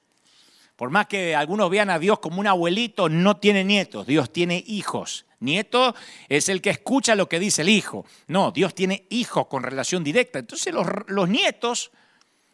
Por 0.81 0.89
más 0.89 1.05
que 1.05 1.35
algunos 1.35 1.69
vean 1.69 1.91
a 1.91 2.00
Dios 2.00 2.17
como 2.17 2.39
un 2.39 2.47
abuelito, 2.47 3.07
no 3.07 3.38
tiene 3.38 3.63
nietos, 3.63 4.07
Dios 4.07 4.33
tiene 4.33 4.63
hijos. 4.65 5.27
Nieto 5.39 5.93
es 6.27 6.50
el 6.50 6.59
que 6.59 6.71
escucha 6.71 7.13
lo 7.13 7.29
que 7.29 7.39
dice 7.39 7.61
el 7.61 7.69
hijo. 7.69 8.03
No, 8.25 8.50
Dios 8.50 8.73
tiene 8.73 9.05
hijos 9.11 9.45
con 9.45 9.61
relación 9.61 10.03
directa. 10.03 10.39
Entonces 10.39 10.73
los, 10.73 10.88
los 11.05 11.29
nietos, 11.29 11.91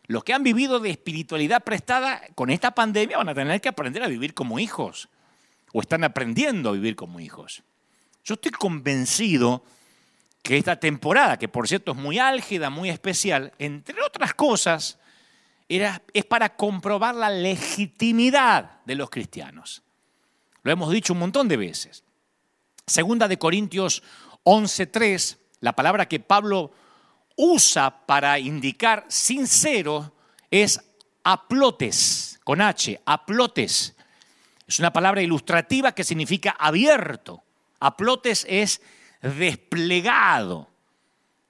los 0.07 0.25
que 0.25 0.34
han 0.34 0.43
vivido 0.43 0.81
de 0.81 0.89
espiritualidad 0.89 1.63
prestada 1.63 2.22
con 2.36 2.50
esta 2.50 2.72
pandemia, 2.72 3.15
van 3.15 3.29
a 3.29 3.34
tener 3.34 3.62
que 3.62 3.69
aprender 3.69 4.03
a 4.03 4.07
vivir 4.07 4.34
como 4.34 4.60
hijos. 4.60 5.07
O 5.72 5.79
están 5.79 6.03
aprendiendo 6.03 6.67
a 6.67 6.74
vivir 6.74 6.98
como 6.98 7.22
hijos. 7.22 7.63
Yo 8.25 8.34
estoy 8.34 8.51
convencido 8.51 9.63
que 10.43 10.57
esta 10.57 10.77
temporada, 10.77 11.39
que 11.39 11.48
por 11.48 11.65
cierto 11.65 11.93
es 11.93 11.98
muy 11.98 12.19
álgida, 12.19 12.69
muy 12.69 12.89
especial, 12.89 13.53
entre 13.57 13.96
otras 14.03 14.34
cosas, 14.34 15.00
es 15.67 16.25
para 16.25 16.55
comprobar 16.55 17.15
la 17.15 17.29
legitimidad 17.29 18.81
de 18.86 18.95
los 18.95 19.09
cristianos. 19.09 19.83
Lo 20.63 20.71
hemos 20.71 20.91
dicho 20.91 21.13
un 21.13 21.19
montón 21.19 21.47
de 21.47 21.57
veces. 21.57 22.03
Segunda 22.86 23.27
de 23.27 23.38
Corintios 23.38 24.01
11.3, 24.43 25.38
la 25.59 25.74
palabra 25.74 26.07
que 26.07 26.19
Pablo 26.19 26.71
usa 27.36 28.05
para 28.05 28.39
indicar 28.39 29.05
sincero 29.09 30.13
es 30.50 30.81
aplotes, 31.24 32.39
con 32.43 32.62
H, 32.62 33.01
aplotes. 33.05 33.95
Es 34.65 34.79
una 34.79 34.91
palabra 34.91 35.21
ilustrativa 35.21 35.93
que 35.93 36.03
significa 36.03 36.55
abierto. 36.57 37.43
Aplotes 37.79 38.45
es 38.50 38.81
desplegado. 39.21 40.69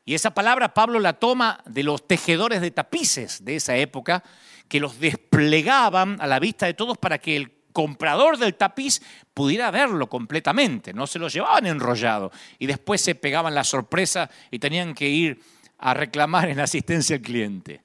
Y 0.08 0.16
esa 0.16 0.34
palabra 0.34 0.74
Pablo 0.74 1.02
la 1.02 1.20
toma 1.20 1.60
de 1.66 1.84
los 1.84 2.08
tejedores 2.08 2.62
de 2.62 2.72
tapices 2.72 3.44
de 3.44 3.58
esa 3.58 3.76
época, 3.76 4.24
que 4.70 4.80
los 4.80 5.02
desplegaban 5.02 6.16
a 6.22 6.28
la 6.28 6.40
vista 6.40 6.66
de 6.66 6.74
todos 6.74 6.98
para 6.98 7.18
que 7.18 7.36
el 7.36 7.52
comprador 7.74 8.38
del 8.38 8.56
tapiz 8.56 9.02
pudiera 9.34 9.70
verlo 9.70 10.08
completamente, 10.08 10.94
no 10.94 11.08
se 11.08 11.20
lo 11.20 11.28
llevaban 11.28 11.66
enrollado 11.66 12.32
y 12.58 12.68
después 12.68 13.02
se 13.02 13.16
pegaban 13.16 13.54
la 13.54 13.66
sorpresa 13.66 14.30
y 14.50 14.60
tenían 14.60 14.94
que 14.94 15.10
ir 15.10 15.42
a 15.78 15.94
reclamar 15.94 16.48
en 16.48 16.62
asistencia 16.62 17.18
al 17.18 17.22
cliente. 17.22 17.82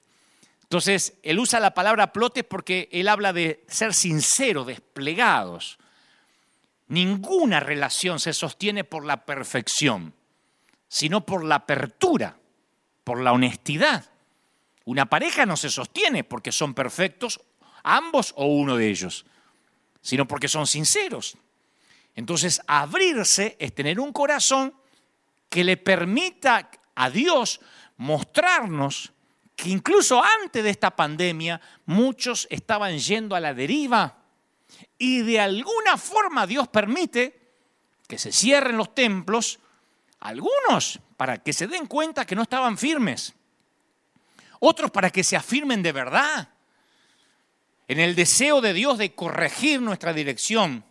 Entonces, 0.61 1.15
él 1.23 1.39
usa 1.39 1.59
la 1.59 1.73
palabra 1.73 2.13
plotes 2.13 2.45
porque 2.45 2.87
él 2.93 3.09
habla 3.09 3.33
de 3.33 3.65
ser 3.67 3.93
sincero, 3.93 4.63
desplegados. 4.63 5.77
Ninguna 6.87 7.59
relación 7.59 8.21
se 8.21 8.31
sostiene 8.31 8.85
por 8.85 9.03
la 9.03 9.25
perfección, 9.25 10.13
sino 10.93 11.25
por 11.25 11.43
la 11.43 11.55
apertura, 11.55 12.37
por 13.03 13.19
la 13.19 13.31
honestidad. 13.31 14.05
Una 14.85 15.07
pareja 15.07 15.43
no 15.43 15.57
se 15.57 15.71
sostiene 15.71 16.23
porque 16.23 16.51
son 16.51 16.75
perfectos 16.75 17.41
ambos 17.81 18.31
o 18.37 18.45
uno 18.45 18.77
de 18.77 18.89
ellos, 18.89 19.25
sino 20.01 20.27
porque 20.27 20.47
son 20.47 20.67
sinceros. 20.67 21.35
Entonces, 22.13 22.61
abrirse 22.67 23.55
es 23.57 23.73
tener 23.73 23.99
un 23.99 24.13
corazón 24.13 24.75
que 25.49 25.63
le 25.63 25.77
permita 25.77 26.69
a 26.93 27.09
Dios 27.09 27.59
mostrarnos 27.97 29.13
que 29.55 29.69
incluso 29.69 30.21
antes 30.43 30.63
de 30.63 30.69
esta 30.69 30.95
pandemia 30.95 31.59
muchos 31.87 32.45
estaban 32.51 32.99
yendo 32.99 33.35
a 33.35 33.39
la 33.39 33.55
deriva 33.55 34.19
y 34.99 35.23
de 35.23 35.39
alguna 35.39 35.97
forma 35.97 36.45
Dios 36.45 36.67
permite 36.67 37.55
que 38.07 38.19
se 38.19 38.31
cierren 38.31 38.77
los 38.77 38.93
templos, 38.93 39.59
algunos 40.23 41.01
para 41.17 41.37
que 41.37 41.51
se 41.51 41.67
den 41.67 41.85
cuenta 41.85 42.25
que 42.25 42.35
no 42.35 42.43
estaban 42.43 42.77
firmes, 42.77 43.33
otros 44.59 44.89
para 44.89 45.09
que 45.09 45.23
se 45.23 45.35
afirmen 45.35 45.83
de 45.83 45.91
verdad, 45.91 46.47
en 47.89 47.99
el 47.99 48.15
deseo 48.15 48.61
de 48.61 48.71
Dios 48.71 48.97
de 48.97 49.13
corregir 49.13 49.81
nuestra 49.81 50.13
dirección, 50.13 50.85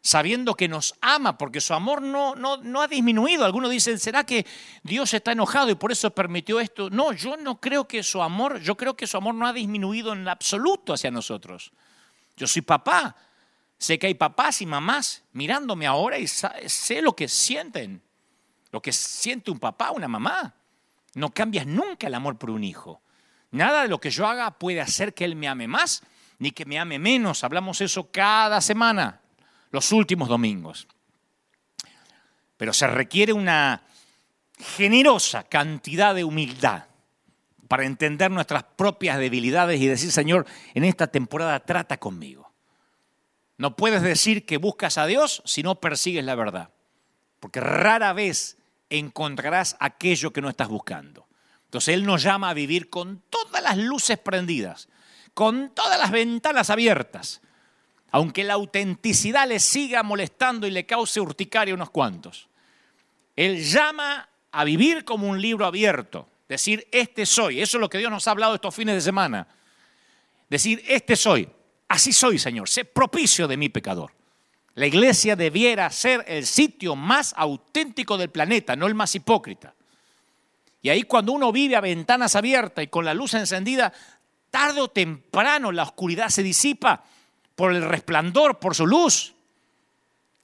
sabiendo 0.00 0.54
que 0.54 0.68
nos 0.68 0.94
ama, 1.00 1.36
porque 1.36 1.60
su 1.60 1.74
amor 1.74 2.00
no, 2.00 2.36
no, 2.36 2.58
no 2.58 2.80
ha 2.80 2.86
disminuido. 2.86 3.44
Algunos 3.44 3.70
dicen, 3.70 3.98
¿será 3.98 4.24
que 4.24 4.46
Dios 4.84 5.12
está 5.14 5.32
enojado 5.32 5.70
y 5.70 5.74
por 5.74 5.90
eso 5.90 6.14
permitió 6.14 6.60
esto? 6.60 6.90
No, 6.90 7.12
yo 7.12 7.36
no 7.36 7.60
creo 7.60 7.88
que 7.88 8.04
su 8.04 8.22
amor, 8.22 8.60
yo 8.60 8.76
creo 8.76 8.94
que 8.96 9.08
su 9.08 9.16
amor 9.16 9.34
no 9.34 9.48
ha 9.48 9.52
disminuido 9.52 10.12
en 10.12 10.28
absoluto 10.28 10.92
hacia 10.92 11.10
nosotros. 11.10 11.72
Yo 12.36 12.46
soy 12.46 12.62
papá. 12.62 13.16
Sé 13.78 13.98
que 13.98 14.06
hay 14.06 14.14
papás 14.14 14.62
y 14.62 14.66
mamás 14.66 15.24
mirándome 15.32 15.86
ahora 15.86 16.18
y 16.18 16.28
sé 16.28 17.02
lo 17.02 17.16
que 17.16 17.26
sienten, 17.26 18.00
lo 18.74 18.82
que 18.82 18.92
siente 18.92 19.52
un 19.52 19.60
papá, 19.60 19.92
una 19.92 20.08
mamá. 20.08 20.52
No 21.14 21.30
cambias 21.30 21.64
nunca 21.64 22.08
el 22.08 22.14
amor 22.14 22.36
por 22.38 22.50
un 22.50 22.64
hijo. 22.64 23.00
Nada 23.52 23.82
de 23.82 23.88
lo 23.88 24.00
que 24.00 24.10
yo 24.10 24.26
haga 24.26 24.50
puede 24.50 24.80
hacer 24.80 25.14
que 25.14 25.24
él 25.24 25.36
me 25.36 25.46
ame 25.46 25.68
más 25.68 26.02
ni 26.40 26.50
que 26.50 26.64
me 26.64 26.80
ame 26.80 26.98
menos. 26.98 27.44
Hablamos 27.44 27.80
eso 27.80 28.10
cada 28.10 28.60
semana, 28.60 29.20
los 29.70 29.92
últimos 29.92 30.28
domingos. 30.28 30.88
Pero 32.56 32.72
se 32.72 32.88
requiere 32.88 33.32
una 33.32 33.84
generosa 34.58 35.44
cantidad 35.44 36.12
de 36.12 36.24
humildad 36.24 36.86
para 37.68 37.86
entender 37.86 38.32
nuestras 38.32 38.64
propias 38.64 39.20
debilidades 39.20 39.80
y 39.80 39.86
decir, 39.86 40.10
Señor, 40.10 40.46
en 40.74 40.82
esta 40.82 41.06
temporada 41.06 41.60
trata 41.60 41.98
conmigo. 41.98 42.52
No 43.56 43.76
puedes 43.76 44.02
decir 44.02 44.44
que 44.44 44.56
buscas 44.56 44.98
a 44.98 45.06
Dios 45.06 45.42
si 45.44 45.62
no 45.62 45.76
persigues 45.76 46.24
la 46.24 46.34
verdad, 46.34 46.70
porque 47.38 47.60
rara 47.60 48.12
vez 48.12 48.58
encontrarás 48.98 49.76
aquello 49.80 50.32
que 50.32 50.40
no 50.40 50.48
estás 50.48 50.68
buscando. 50.68 51.26
Entonces 51.64 51.94
Él 51.94 52.04
nos 52.04 52.22
llama 52.22 52.50
a 52.50 52.54
vivir 52.54 52.90
con 52.90 53.22
todas 53.30 53.62
las 53.62 53.76
luces 53.76 54.18
prendidas, 54.18 54.88
con 55.34 55.70
todas 55.74 55.98
las 55.98 56.10
ventanas 56.10 56.70
abiertas, 56.70 57.40
aunque 58.10 58.44
la 58.44 58.54
autenticidad 58.54 59.48
le 59.48 59.58
siga 59.58 60.02
molestando 60.02 60.66
y 60.66 60.70
le 60.70 60.86
cause 60.86 61.20
urticaria 61.20 61.74
unos 61.74 61.90
cuantos. 61.90 62.48
Él 63.34 63.64
llama 63.64 64.28
a 64.52 64.64
vivir 64.64 65.04
como 65.04 65.28
un 65.28 65.40
libro 65.40 65.66
abierto, 65.66 66.28
decir, 66.48 66.86
este 66.92 67.26
soy, 67.26 67.60
eso 67.60 67.78
es 67.78 67.80
lo 67.80 67.90
que 67.90 67.98
Dios 67.98 68.10
nos 68.10 68.28
ha 68.28 68.30
hablado 68.30 68.54
estos 68.54 68.74
fines 68.74 68.94
de 68.94 69.00
semana, 69.00 69.48
decir, 70.48 70.84
este 70.86 71.16
soy, 71.16 71.48
Así 71.88 72.12
soy, 72.12 72.38
Señor, 72.38 72.68
sé 72.68 72.84
propicio 72.84 73.46
de 73.46 73.56
mi 73.56 73.68
pecador. 73.68 74.12
La 74.74 74.86
iglesia 74.86 75.36
debiera 75.36 75.88
ser 75.90 76.24
el 76.26 76.46
sitio 76.46 76.96
más 76.96 77.32
auténtico 77.36 78.18
del 78.18 78.30
planeta, 78.30 78.74
no 78.74 78.86
el 78.86 78.94
más 78.94 79.14
hipócrita. 79.14 79.74
Y 80.82 80.88
ahí 80.88 81.04
cuando 81.04 81.32
uno 81.32 81.52
vive 81.52 81.76
a 81.76 81.80
ventanas 81.80 82.34
abiertas 82.36 82.84
y 82.84 82.88
con 82.88 83.04
la 83.04 83.14
luz 83.14 83.34
encendida, 83.34 83.92
tarde 84.50 84.80
o 84.80 84.88
temprano 84.88 85.72
la 85.72 85.84
oscuridad 85.84 86.28
se 86.28 86.42
disipa 86.42 87.04
por 87.54 87.72
el 87.72 87.82
resplandor, 87.82 88.58
por 88.58 88.74
su 88.74 88.86
luz. 88.86 89.34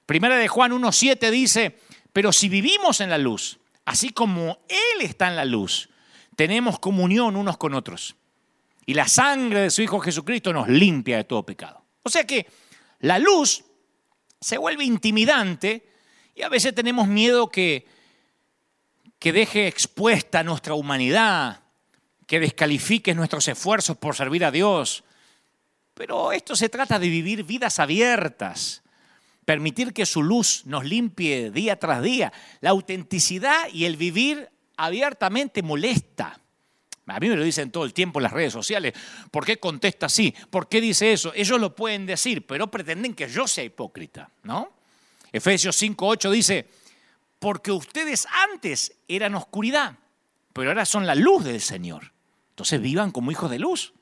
Primera 0.06 0.37
de 0.37 0.49
Juan 0.49 0.72
1.7 0.72 1.30
dice, 1.30 1.78
pero 2.12 2.32
si 2.32 2.49
vivimos 2.49 3.00
en 3.00 3.10
la 3.10 3.18
luz, 3.18 3.58
así 3.84 4.10
como 4.10 4.60
Él 4.68 5.02
está 5.02 5.28
en 5.28 5.37
la 5.37 5.44
luz, 5.44 5.90
tenemos 6.37 6.78
comunión 6.78 7.37
unos 7.37 7.56
con 7.56 7.75
otros 7.75 8.16
y 8.87 8.94
la 8.94 9.06
sangre 9.06 9.60
de 9.60 9.70
su 9.70 9.82
Hijo 9.82 10.00
Jesucristo 10.00 10.52
nos 10.52 10.68
limpia 10.68 11.18
de 11.18 11.25
todo 11.25 11.44
pecado. 11.44 11.84
O 12.02 12.08
sea 12.08 12.26
que 12.26 12.46
la 13.00 13.18
luz 13.18 13.62
se 14.40 14.59
vuelve 14.59 14.85
intimidante 14.85 15.87
y 16.35 16.42
a 16.42 16.49
veces 16.49 16.75
tenemos 16.75 17.06
miedo 17.06 17.50
que, 17.50 17.87
que 19.18 19.32
deje 19.32 19.66
expuesta 19.66 20.42
nuestra 20.42 20.75
humanidad, 20.75 21.61
que 22.26 22.40
descalifique 22.40 23.14
nuestros 23.14 23.47
esfuerzos 23.49 23.97
por 23.99 24.16
servir 24.16 24.44
a 24.44 24.50
Dios. 24.50 25.04
Pero 25.94 26.32
esto 26.32 26.56
se 26.56 26.70
trata 26.70 26.99
de 26.99 27.09
vivir 27.09 27.44
vidas 27.44 27.78
abiertas, 27.78 28.82
permitir 29.44 29.92
que 29.92 30.06
su 30.06 30.23
luz 30.23 30.62
nos 30.64 30.85
limpie 30.85 31.50
día 31.50 31.78
tras 31.78 32.02
día. 32.02 32.32
La 32.61 32.70
autenticidad 32.70 33.68
y 33.73 33.85
el 33.85 33.97
vivir 33.97 34.49
abiertamente 34.76 35.62
molesta. 35.62 36.40
A 37.07 37.19
mí 37.19 37.28
me 37.28 37.37
lo 37.37 37.42
dicen 37.42 37.71
todo 37.71 37.85
el 37.85 37.92
tiempo 37.92 38.21
en 38.21 38.25
las 38.25 38.33
redes 38.33 38.52
sociales. 38.52 38.95
¿Por 39.30 39.45
qué 39.45 39.59
contesta 39.59 40.07
así? 40.07 40.35
¿Por 40.50 40.69
qué 40.69 40.80
dice 40.80 41.12
eso? 41.12 41.33
Ellos 41.35 41.61
lo 41.61 41.75
pueden 41.75 42.07
decir, 42.07 42.47
pero 42.47 42.71
pretenden 42.71 43.14
que 43.14 43.28
yo 43.28 43.49
sea 43.49 43.64
hipócrita, 43.64 44.30
¿no? 44.45 44.73
Efesios 45.33 45.76
5:8 45.76 46.30
dice, 46.30 46.69
"Porque 47.38 47.73
ustedes 47.73 48.26
antes 48.50 48.92
eran 49.09 49.35
oscuridad, 49.35 49.99
pero 50.52 50.71
ahora 50.71 50.85
son 50.85 51.07
la 51.07 51.14
luz 51.14 51.45
del 51.45 51.61
Señor." 51.61 52.12
Entonces 52.50 52.80
vivan 52.80 53.11
como 53.11 53.33
hijos 53.33 53.50
de 53.50 53.59
luz. 53.59 53.92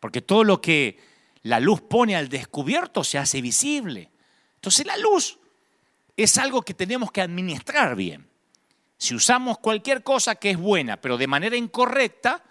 Porque 0.00 0.20
todo 0.20 0.44
lo 0.44 0.60
que 0.60 0.98
la 1.42 1.60
luz 1.60 1.80
pone 1.80 2.16
al 2.16 2.28
descubierto 2.28 3.04
se 3.04 3.18
hace 3.18 3.40
visible. 3.40 4.10
Entonces 4.56 4.86
la 4.86 4.96
luz 4.96 5.38
es 6.16 6.36
algo 6.38 6.62
que 6.62 6.74
tenemos 6.74 7.12
que 7.12 7.20
administrar 7.20 7.94
bien. 7.94 8.28
Si 8.98 9.14
usamos 9.14 9.58
cualquier 9.58 10.02
cosa 10.02 10.34
que 10.34 10.50
es 10.50 10.58
buena, 10.58 11.00
pero 11.00 11.16
de 11.16 11.28
manera 11.28 11.56
incorrecta, 11.56 12.42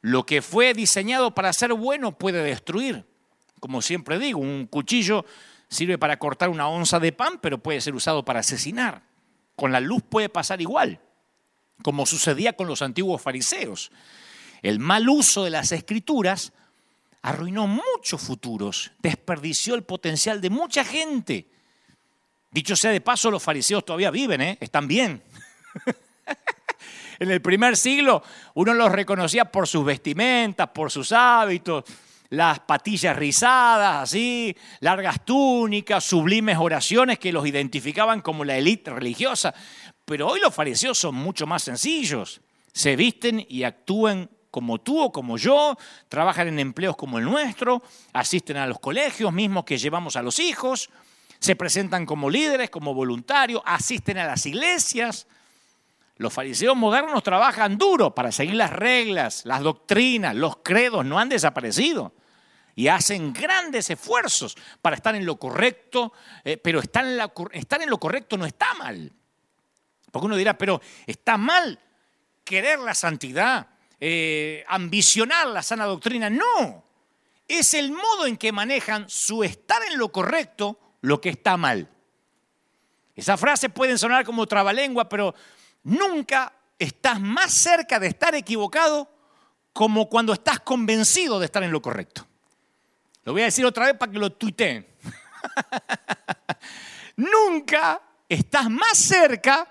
lo 0.00 0.26
que 0.26 0.42
fue 0.42 0.74
diseñado 0.74 1.34
para 1.34 1.52
ser 1.52 1.72
bueno 1.72 2.18
puede 2.18 2.42
destruir. 2.42 3.06
Como 3.60 3.80
siempre 3.80 4.18
digo, 4.18 4.40
un 4.40 4.66
cuchillo 4.66 5.24
sirve 5.68 5.96
para 5.96 6.18
cortar 6.18 6.48
una 6.48 6.68
onza 6.68 6.98
de 6.98 7.12
pan, 7.12 7.38
pero 7.40 7.58
puede 7.58 7.80
ser 7.80 7.94
usado 7.94 8.24
para 8.24 8.40
asesinar. 8.40 9.02
Con 9.54 9.70
la 9.70 9.78
luz 9.78 10.02
puede 10.02 10.28
pasar 10.28 10.60
igual, 10.60 11.00
como 11.82 12.06
sucedía 12.06 12.54
con 12.54 12.66
los 12.66 12.82
antiguos 12.82 13.22
fariseos. 13.22 13.92
El 14.62 14.80
mal 14.80 15.08
uso 15.08 15.44
de 15.44 15.50
las 15.50 15.70
escrituras 15.70 16.52
arruinó 17.22 17.68
muchos 17.68 18.20
futuros, 18.20 18.90
desperdició 19.00 19.76
el 19.76 19.84
potencial 19.84 20.40
de 20.40 20.50
mucha 20.50 20.84
gente. 20.84 21.48
Dicho 22.50 22.74
sea 22.74 22.90
de 22.90 23.00
paso, 23.00 23.30
los 23.30 23.42
fariseos 23.42 23.84
todavía 23.84 24.10
viven, 24.10 24.40
¿eh? 24.40 24.58
están 24.60 24.88
bien. 24.88 25.22
en 27.18 27.30
el 27.30 27.40
primer 27.40 27.76
siglo 27.76 28.22
uno 28.54 28.74
los 28.74 28.90
reconocía 28.90 29.44
por 29.46 29.66
sus 29.68 29.84
vestimentas, 29.84 30.68
por 30.68 30.90
sus 30.90 31.12
hábitos, 31.12 31.84
las 32.30 32.60
patillas 32.60 33.16
rizadas, 33.16 34.04
así, 34.04 34.56
largas 34.80 35.24
túnicas, 35.24 36.02
sublimes 36.02 36.56
oraciones 36.58 37.18
que 37.18 37.32
los 37.32 37.46
identificaban 37.46 38.22
como 38.22 38.44
la 38.44 38.56
élite 38.56 38.90
religiosa. 38.90 39.52
Pero 40.04 40.28
hoy 40.28 40.40
los 40.40 40.54
fariseos 40.54 40.96
son 40.96 41.14
mucho 41.14 41.46
más 41.46 41.62
sencillos. 41.62 42.40
Se 42.72 42.96
visten 42.96 43.44
y 43.48 43.64
actúan 43.64 44.30
como 44.50 44.80
tú 44.80 45.00
o 45.00 45.12
como 45.12 45.38
yo, 45.38 45.76
trabajan 46.08 46.46
en 46.46 46.58
empleos 46.58 46.94
como 46.94 47.18
el 47.18 47.24
nuestro, 47.24 47.82
asisten 48.12 48.58
a 48.58 48.66
los 48.66 48.78
colegios 48.78 49.32
mismos 49.32 49.64
que 49.64 49.78
llevamos 49.78 50.14
a 50.14 50.22
los 50.22 50.38
hijos, 50.38 50.90
se 51.38 51.56
presentan 51.56 52.04
como 52.06 52.28
líderes, 52.28 52.68
como 52.68 52.94
voluntarios, 52.94 53.62
asisten 53.64 54.18
a 54.18 54.26
las 54.26 54.44
iglesias. 54.46 55.26
Los 56.16 56.32
fariseos 56.32 56.76
modernos 56.76 57.22
trabajan 57.22 57.78
duro 57.78 58.14
para 58.14 58.32
seguir 58.32 58.54
las 58.54 58.70
reglas, 58.70 59.44
las 59.44 59.60
doctrinas, 59.60 60.34
los 60.34 60.58
credos, 60.58 61.04
no 61.04 61.18
han 61.18 61.28
desaparecido. 61.28 62.14
Y 62.74 62.88
hacen 62.88 63.32
grandes 63.32 63.90
esfuerzos 63.90 64.56
para 64.80 64.96
estar 64.96 65.14
en 65.14 65.26
lo 65.26 65.36
correcto, 65.36 66.12
eh, 66.44 66.56
pero 66.56 66.80
estar 66.80 67.04
en, 67.04 67.90
lo 67.90 67.98
correcto 67.98 68.36
no 68.36 68.46
está 68.46 68.72
mal. 68.74 69.12
Porque 70.10 70.26
uno 70.26 70.36
dirá, 70.36 70.56
pero 70.56 70.80
está 71.06 71.36
mal 71.36 71.78
querer 72.44 72.78
la 72.78 72.94
santidad, 72.94 73.68
eh, 74.00 74.64
ambicionar 74.68 75.48
la 75.48 75.62
sana 75.62 75.84
doctrina. 75.84 76.30
No, 76.30 76.84
es 77.48 77.74
el 77.74 77.92
modo 77.92 78.26
en 78.26 78.36
que 78.36 78.52
manejan 78.52 79.08
su 79.08 79.44
estar 79.44 79.82
en 79.82 79.98
lo 79.98 80.10
correcto 80.10 80.78
lo 81.00 81.20
que 81.20 81.30
está 81.30 81.56
mal. 81.56 81.88
Esas 83.14 83.38
frases 83.38 83.70
pueden 83.70 83.98
sonar 83.98 84.24
como 84.24 84.46
trabalengua, 84.46 85.08
pero 85.08 85.34
nunca 85.84 86.52
estás 86.78 87.20
más 87.20 87.52
cerca 87.52 87.98
de 87.98 88.08
estar 88.08 88.34
equivocado 88.34 89.08
como 89.72 90.08
cuando 90.08 90.32
estás 90.32 90.60
convencido 90.60 91.38
de 91.38 91.46
estar 91.46 91.62
en 91.62 91.72
lo 91.72 91.80
correcto. 91.80 92.26
Lo 93.24 93.32
voy 93.32 93.42
a 93.42 93.46
decir 93.46 93.64
otra 93.64 93.86
vez 93.86 93.96
para 93.96 94.10
que 94.10 94.18
lo 94.18 94.32
tuiteen. 94.32 94.86
nunca 97.16 98.00
estás 98.28 98.68
más 98.68 98.98
cerca 98.98 99.68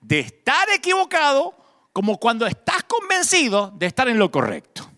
de 0.00 0.20
estar 0.20 0.68
equivocado 0.70 1.54
como 1.92 2.18
cuando 2.18 2.46
estás 2.46 2.84
convencido 2.84 3.72
de 3.76 3.86
estar 3.86 4.08
en 4.08 4.18
lo 4.18 4.30
correcto. 4.30 4.88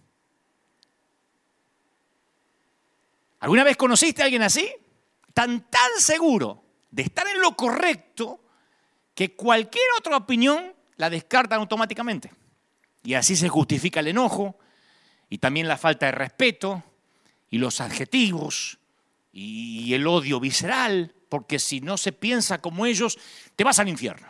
¿Alguna 3.40 3.64
vez 3.64 3.76
conociste 3.76 4.22
a 4.22 4.26
alguien 4.26 4.42
así? 4.42 4.70
Tan 5.34 5.68
tan 5.68 5.90
seguro 5.98 6.62
de 6.90 7.02
estar 7.02 7.26
en 7.26 7.40
lo 7.40 7.56
correcto 7.56 8.41
que 9.14 9.35
cualquier 9.35 9.85
otra 9.98 10.16
opinión 10.16 10.75
la 10.96 11.11
descartan 11.11 11.61
automáticamente. 11.61 12.33
Y 13.05 13.14
así 13.14 13.37
se 13.37 13.48
justifica 13.48 14.01
el 14.01 14.09
enojo 14.09 14.59
y 15.29 15.38
también 15.38 15.68
la 15.68 15.77
falta 15.77 16.07
de 16.07 16.12
respeto 16.12 16.83
y 17.51 17.59
los 17.59 17.81
adjetivos 17.81 18.79
y 19.33 19.94
el 19.94 20.07
odio 20.07 20.40
visceral, 20.40 21.14
porque 21.29 21.59
si 21.59 21.81
no 21.81 21.96
se 21.96 22.12
piensa 22.12 22.61
como 22.61 22.87
ellos, 22.87 23.18
te 23.57 23.64
vas 23.64 23.79
al 23.79 23.88
infierno. 23.88 24.29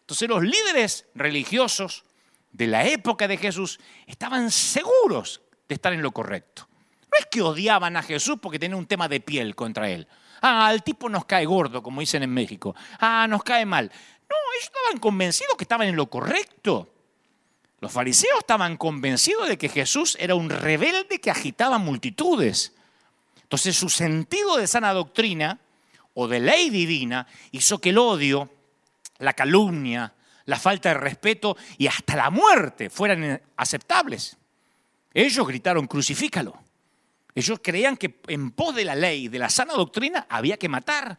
Entonces 0.00 0.28
los 0.28 0.42
líderes 0.42 1.06
religiosos 1.14 2.04
de 2.52 2.66
la 2.66 2.86
época 2.86 3.28
de 3.28 3.36
Jesús 3.36 3.78
estaban 4.06 4.50
seguros 4.50 5.42
de 5.68 5.74
estar 5.74 5.92
en 5.92 6.02
lo 6.02 6.12
correcto. 6.12 6.66
No 7.12 7.18
es 7.18 7.26
que 7.26 7.42
odiaban 7.42 7.96
a 7.96 8.02
Jesús 8.02 8.38
porque 8.40 8.58
tenía 8.58 8.76
un 8.76 8.86
tema 8.86 9.08
de 9.08 9.20
piel 9.20 9.54
contra 9.54 9.88
él. 9.90 10.08
Ah, 10.40 10.70
el 10.72 10.82
tipo 10.82 11.08
nos 11.08 11.24
cae 11.24 11.44
gordo, 11.46 11.82
como 11.82 12.00
dicen 12.00 12.22
en 12.22 12.32
México. 12.32 12.74
Ah, 13.00 13.26
nos 13.28 13.42
cae 13.42 13.66
mal. 13.66 13.90
Ellos 14.58 14.72
estaban 14.74 14.98
convencidos 14.98 15.56
que 15.56 15.64
estaban 15.64 15.88
en 15.88 15.96
lo 15.96 16.10
correcto. 16.10 16.92
Los 17.80 17.92
fariseos 17.92 18.40
estaban 18.40 18.76
convencidos 18.76 19.48
de 19.48 19.56
que 19.56 19.68
Jesús 19.68 20.16
era 20.18 20.34
un 20.34 20.50
rebelde 20.50 21.20
que 21.20 21.30
agitaba 21.30 21.78
multitudes. 21.78 22.74
Entonces 23.42 23.76
su 23.76 23.88
sentido 23.88 24.56
de 24.56 24.66
sana 24.66 24.92
doctrina 24.92 25.60
o 26.14 26.26
de 26.26 26.40
ley 26.40 26.70
divina 26.70 27.26
hizo 27.52 27.80
que 27.80 27.90
el 27.90 27.98
odio 27.98 28.50
la 29.18 29.32
calumnia, 29.32 30.12
la 30.46 30.58
falta 30.58 30.90
de 30.90 30.94
respeto 30.94 31.56
y 31.76 31.86
hasta 31.86 32.16
la 32.16 32.30
muerte 32.30 32.90
fueran 32.90 33.40
aceptables. 33.56 34.36
Ellos 35.12 35.46
gritaron, 35.46 35.86
crucifícalo. 35.86 36.56
Ellos 37.34 37.60
creían 37.62 37.96
que 37.96 38.20
en 38.28 38.50
pos 38.50 38.74
de 38.74 38.84
la 38.84 38.94
ley, 38.94 39.28
de 39.28 39.38
la 39.38 39.50
sana 39.50 39.74
doctrina, 39.74 40.26
había 40.28 40.56
que 40.56 40.68
matar. 40.68 41.18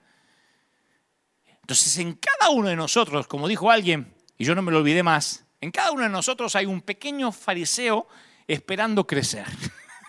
Entonces 1.70 2.00
en 2.00 2.14
cada 2.14 2.50
uno 2.50 2.68
de 2.68 2.76
nosotros, 2.76 3.28
como 3.28 3.48
dijo 3.48 3.70
alguien, 3.70 4.12
y 4.40 4.44
yo 4.44 4.56
no 4.56 4.64
me 4.64 4.72
lo 4.72 4.80
olvidé 4.80 5.04
más, 5.04 5.46
en 5.62 5.70
cada 5.70 5.92
uno 5.92 6.02
de 6.02 6.10
nosotros 6.10 6.56
hay 6.56 6.66
un 6.66 6.82
pequeño 6.82 7.32
fariseo 7.32 8.08
esperando 8.48 9.06
crecer. 9.06 9.46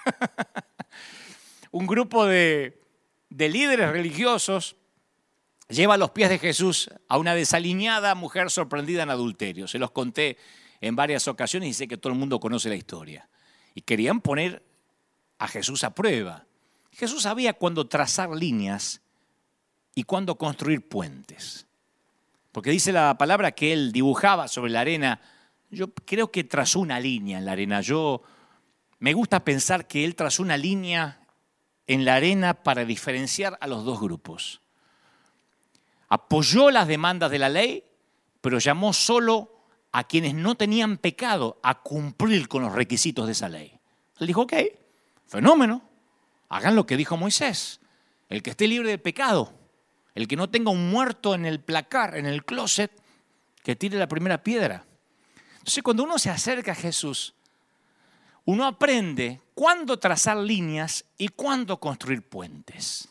un 1.70 1.86
grupo 1.86 2.24
de, 2.24 2.80
de 3.28 3.48
líderes 3.50 3.92
religiosos 3.92 4.76
lleva 5.68 5.96
a 5.96 5.98
los 5.98 6.12
pies 6.12 6.30
de 6.30 6.38
Jesús 6.38 6.88
a 7.08 7.18
una 7.18 7.34
desaliñada 7.34 8.14
mujer 8.14 8.50
sorprendida 8.50 9.02
en 9.02 9.10
adulterio. 9.10 9.68
Se 9.68 9.78
los 9.78 9.90
conté 9.90 10.38
en 10.80 10.96
varias 10.96 11.28
ocasiones 11.28 11.68
y 11.68 11.74
sé 11.74 11.86
que 11.86 11.98
todo 11.98 12.14
el 12.14 12.18
mundo 12.18 12.40
conoce 12.40 12.70
la 12.70 12.76
historia. 12.76 13.28
Y 13.74 13.82
querían 13.82 14.22
poner 14.22 14.64
a 15.36 15.46
Jesús 15.46 15.84
a 15.84 15.94
prueba. 15.94 16.46
Jesús 16.90 17.24
sabía 17.24 17.52
cuándo 17.52 17.86
trazar 17.86 18.30
líneas 18.30 19.02
y 20.00 20.04
cuándo 20.04 20.36
construir 20.36 20.88
puentes. 20.88 21.66
Porque 22.52 22.70
dice 22.70 22.92
la 22.92 23.16
palabra 23.16 23.52
que 23.52 23.72
él 23.72 23.92
dibujaba 23.92 24.48
sobre 24.48 24.72
la 24.72 24.80
arena. 24.80 25.20
Yo 25.70 25.92
creo 25.92 26.30
que 26.32 26.44
trazó 26.44 26.80
una 26.80 26.98
línea 26.98 27.38
en 27.38 27.44
la 27.44 27.52
arena. 27.52 27.80
Yo 27.80 28.22
me 28.98 29.12
gusta 29.12 29.44
pensar 29.44 29.86
que 29.86 30.04
él 30.04 30.16
trazó 30.16 30.42
una 30.42 30.56
línea 30.56 31.20
en 31.86 32.04
la 32.04 32.16
arena 32.16 32.54
para 32.54 32.84
diferenciar 32.84 33.56
a 33.60 33.66
los 33.66 33.84
dos 33.84 34.00
grupos 34.00 34.60
apoyó 36.10 36.70
las 36.70 36.88
demandas 36.88 37.30
de 37.30 37.38
la 37.38 37.48
ley, 37.48 37.84
pero 38.40 38.58
llamó 38.58 38.92
solo 38.92 39.64
a 39.92 40.04
quienes 40.04 40.34
no 40.34 40.56
tenían 40.56 40.98
pecado 40.98 41.58
a 41.62 41.82
cumplir 41.82 42.48
con 42.48 42.62
los 42.62 42.72
requisitos 42.72 43.26
de 43.26 43.32
esa 43.32 43.48
ley. 43.48 43.78
Él 44.18 44.26
dijo, 44.26 44.42
ok, 44.42 44.52
fenómeno, 45.26 45.82
hagan 46.48 46.76
lo 46.76 46.84
que 46.84 46.96
dijo 46.96 47.16
Moisés, 47.16 47.80
el 48.28 48.42
que 48.42 48.50
esté 48.50 48.66
libre 48.66 48.90
de 48.90 48.98
pecado, 48.98 49.52
el 50.14 50.26
que 50.28 50.36
no 50.36 50.50
tenga 50.50 50.70
un 50.70 50.90
muerto 50.90 51.34
en 51.34 51.46
el 51.46 51.60
placar, 51.60 52.16
en 52.16 52.26
el 52.26 52.44
closet, 52.44 52.90
que 53.62 53.76
tire 53.76 53.98
la 53.98 54.08
primera 54.08 54.42
piedra. 54.42 54.84
Entonces 55.58 55.82
cuando 55.82 56.04
uno 56.04 56.18
se 56.18 56.30
acerca 56.30 56.72
a 56.72 56.76
Jesús, 56.76 57.34
uno 58.46 58.66
aprende 58.66 59.40
cuándo 59.54 59.98
trazar 59.98 60.36
líneas 60.38 61.04
y 61.18 61.28
cuándo 61.28 61.78
construir 61.78 62.22
puentes. 62.22 63.08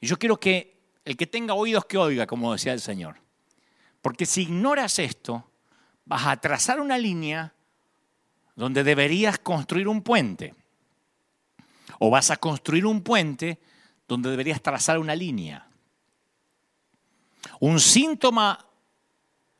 Y 0.00 0.06
yo 0.06 0.18
quiero 0.18 0.38
que 0.38 0.76
el 1.04 1.16
que 1.16 1.26
tenga 1.26 1.54
oídos 1.54 1.86
que 1.86 1.96
oiga, 1.96 2.26
como 2.26 2.52
decía 2.52 2.72
el 2.72 2.80
Señor. 2.80 3.16
Porque 4.02 4.26
si 4.26 4.42
ignoras 4.42 4.98
esto, 4.98 5.50
vas 6.04 6.26
a 6.26 6.36
trazar 6.36 6.80
una 6.80 6.98
línea 6.98 7.54
donde 8.54 8.84
deberías 8.84 9.38
construir 9.38 9.88
un 9.88 10.02
puente. 10.02 10.54
O 11.98 12.10
vas 12.10 12.30
a 12.30 12.36
construir 12.36 12.86
un 12.86 13.02
puente 13.02 13.58
donde 14.06 14.30
deberías 14.30 14.60
trazar 14.60 14.98
una 14.98 15.14
línea. 15.14 15.67
Un 17.60 17.80
síntoma, 17.80 18.66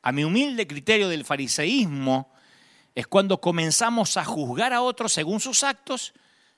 a 0.01 0.11
mi 0.11 0.23
humilde 0.23 0.67
criterio 0.67 1.09
del 1.09 1.25
fariseísmo, 1.25 2.31
es 2.95 3.07
cuando 3.07 3.39
comenzamos 3.39 4.17
a 4.17 4.25
juzgar 4.25 4.73
a 4.73 4.81
otros 4.81 5.13
según 5.13 5.39
sus 5.39 5.63
actos, 5.63 6.13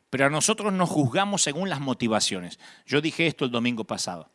pero 0.09 0.25
a 0.25 0.29
nosotros 0.29 0.73
nos 0.73 0.89
juzgamos 0.89 1.41
según 1.41 1.69
las 1.69 1.79
motivaciones. 1.79 2.59
Yo 2.85 3.01
dije 3.01 3.27
esto 3.27 3.45
el 3.45 3.51
domingo 3.51 3.83
pasado. 3.83 4.31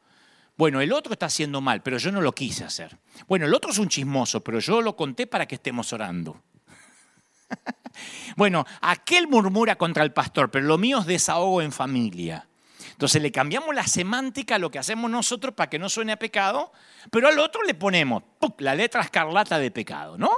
Bueno, 0.56 0.80
el 0.80 0.92
otro 0.92 1.12
está 1.12 1.26
haciendo 1.26 1.60
mal, 1.60 1.82
pero 1.82 1.98
yo 1.98 2.10
no 2.10 2.22
lo 2.22 2.32
quise 2.32 2.64
hacer. 2.64 2.98
Bueno, 3.28 3.44
el 3.44 3.54
otro 3.54 3.70
es 3.70 3.78
un 3.78 3.88
chismoso, 3.88 4.42
pero 4.42 4.58
yo 4.58 4.80
lo 4.80 4.96
conté 4.96 5.26
para 5.26 5.46
que 5.46 5.56
estemos 5.56 5.92
orando. 5.92 6.42
bueno, 8.36 8.64
aquel 8.80 9.28
murmura 9.28 9.76
contra 9.76 10.02
el 10.02 10.12
pastor, 10.12 10.50
pero 10.50 10.64
lo 10.64 10.78
mío 10.78 11.00
es 11.00 11.06
desahogo 11.06 11.60
en 11.60 11.72
familia. 11.72 12.48
Entonces 12.96 13.20
le 13.20 13.30
cambiamos 13.30 13.74
la 13.74 13.86
semántica 13.86 14.54
a 14.54 14.58
lo 14.58 14.70
que 14.70 14.78
hacemos 14.78 15.10
nosotros 15.10 15.54
para 15.54 15.68
que 15.68 15.78
no 15.78 15.90
suene 15.90 16.12
a 16.12 16.18
pecado, 16.18 16.72
pero 17.10 17.28
al 17.28 17.38
otro 17.38 17.62
le 17.62 17.74
ponemos 17.74 18.22
la 18.56 18.74
letra 18.74 19.02
escarlata 19.02 19.58
de 19.58 19.70
pecado, 19.70 20.16
¿no? 20.16 20.30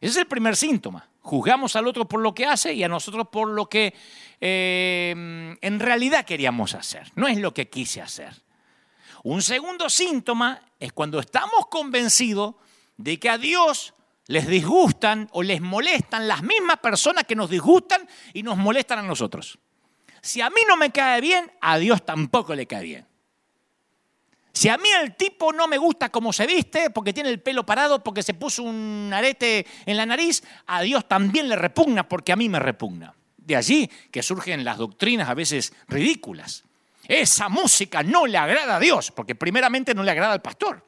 Ese 0.00 0.12
es 0.12 0.16
el 0.18 0.26
primer 0.26 0.54
síntoma. 0.54 1.08
Juzgamos 1.22 1.74
al 1.74 1.88
otro 1.88 2.06
por 2.06 2.20
lo 2.20 2.32
que 2.36 2.46
hace 2.46 2.72
y 2.72 2.84
a 2.84 2.88
nosotros 2.88 3.26
por 3.32 3.48
lo 3.48 3.68
que 3.68 3.94
eh, 4.40 5.56
en 5.60 5.80
realidad 5.80 6.24
queríamos 6.24 6.76
hacer. 6.76 7.10
No 7.16 7.26
es 7.26 7.38
lo 7.38 7.52
que 7.52 7.68
quise 7.68 8.00
hacer. 8.00 8.32
Un 9.24 9.42
segundo 9.42 9.90
síntoma 9.90 10.60
es 10.78 10.92
cuando 10.92 11.18
estamos 11.18 11.66
convencidos 11.68 12.54
de 12.96 13.18
que 13.18 13.28
a 13.28 13.38
Dios 13.38 13.92
les 14.28 14.46
disgustan 14.46 15.28
o 15.32 15.42
les 15.42 15.60
molestan 15.60 16.28
las 16.28 16.44
mismas 16.44 16.78
personas 16.78 17.24
que 17.24 17.34
nos 17.34 17.50
disgustan 17.50 18.08
y 18.32 18.44
nos 18.44 18.56
molestan 18.56 19.00
a 19.00 19.02
nosotros. 19.02 19.58
Si 20.28 20.42
a 20.42 20.50
mí 20.50 20.60
no 20.68 20.76
me 20.76 20.90
cae 20.90 21.22
bien, 21.22 21.50
a 21.62 21.78
Dios 21.78 22.04
tampoco 22.04 22.54
le 22.54 22.66
cae 22.66 22.82
bien. 22.82 23.06
Si 24.52 24.68
a 24.68 24.76
mí 24.76 24.90
el 25.00 25.16
tipo 25.16 25.54
no 25.54 25.66
me 25.66 25.78
gusta 25.78 26.10
cómo 26.10 26.34
se 26.34 26.46
viste, 26.46 26.90
porque 26.90 27.14
tiene 27.14 27.30
el 27.30 27.40
pelo 27.40 27.64
parado, 27.64 28.04
porque 28.04 28.22
se 28.22 28.34
puso 28.34 28.62
un 28.62 29.10
arete 29.10 29.64
en 29.86 29.96
la 29.96 30.04
nariz, 30.04 30.42
a 30.66 30.82
Dios 30.82 31.08
también 31.08 31.48
le 31.48 31.56
repugna 31.56 32.06
porque 32.06 32.32
a 32.32 32.36
mí 32.36 32.46
me 32.50 32.58
repugna. 32.58 33.14
De 33.38 33.56
allí 33.56 33.90
que 34.10 34.22
surgen 34.22 34.66
las 34.66 34.76
doctrinas 34.76 35.30
a 35.30 35.34
veces 35.34 35.72
ridículas. 35.86 36.62
Esa 37.06 37.48
música 37.48 38.02
no 38.02 38.26
le 38.26 38.36
agrada 38.36 38.76
a 38.76 38.80
Dios, 38.80 39.10
porque 39.12 39.34
primeramente 39.34 39.94
no 39.94 40.02
le 40.02 40.10
agrada 40.10 40.34
al 40.34 40.42
pastor. 40.42 40.84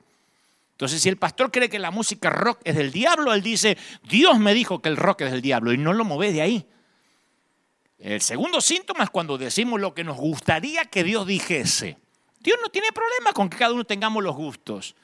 Entonces, 0.73 1.01
si 1.01 1.09
el 1.09 1.17
pastor 1.17 1.51
cree 1.51 1.71
que 1.71 1.79
la 1.79 1.91
música 1.91 2.29
rock 2.29 2.61
es 2.65 2.77
del 2.77 2.93
diablo, 2.93 3.33
él 3.33 3.41
dice, 3.41 3.79
Dios 4.07 4.39
me 4.39 4.53
dijo 4.53 4.83
que 4.83 4.91
el 4.91 4.99
rock 4.99 5.23
es 5.23 5.31
del 5.31 5.41
diablo 5.41 5.73
y 5.73 5.79
no 5.79 5.95
lo 5.95 6.05
mueve 6.05 6.31
de 6.31 6.43
ahí. 6.43 6.67
El 8.01 8.23
segundo 8.23 8.63
síntoma 8.63 9.05
es 9.05 9.11
cuando 9.11 9.37
decimos 9.37 9.79
lo 9.79 9.95
que 9.95 10.05
nos 10.05 10.17
gustaría 10.17 10.87
que 10.87 11.05
Dios 11.05 11.27
dijese. 11.27 11.99
Dios 12.41 12.59
no 12.63 12.71
tiene 12.71 12.89
problema 12.93 13.33
con 13.35 13.51
que 13.51 13.59
cada 13.59 13.75
uno 13.75 13.85
tengamos 13.85 14.25
los 14.25 14.35
gustos. 14.35 14.97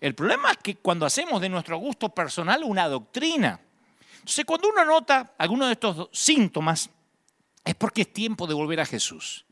El 0.00 0.14
problema 0.14 0.52
es 0.52 0.58
que 0.58 0.76
cuando 0.76 1.04
hacemos 1.04 1.40
de 1.40 1.48
nuestro 1.48 1.76
gusto 1.78 2.08
personal 2.10 2.62
una 2.62 2.88
doctrina. 2.88 3.60
Entonces, 4.14 4.44
cuando 4.44 4.68
uno 4.68 4.84
nota 4.84 5.34
alguno 5.38 5.66
de 5.66 5.72
estos 5.72 6.08
síntomas, 6.12 6.88
es 7.64 7.74
porque 7.74 8.02
es 8.02 8.12
tiempo 8.12 8.46
de 8.46 8.54
volver 8.54 8.80
a 8.80 8.86
Jesús. 8.86 9.44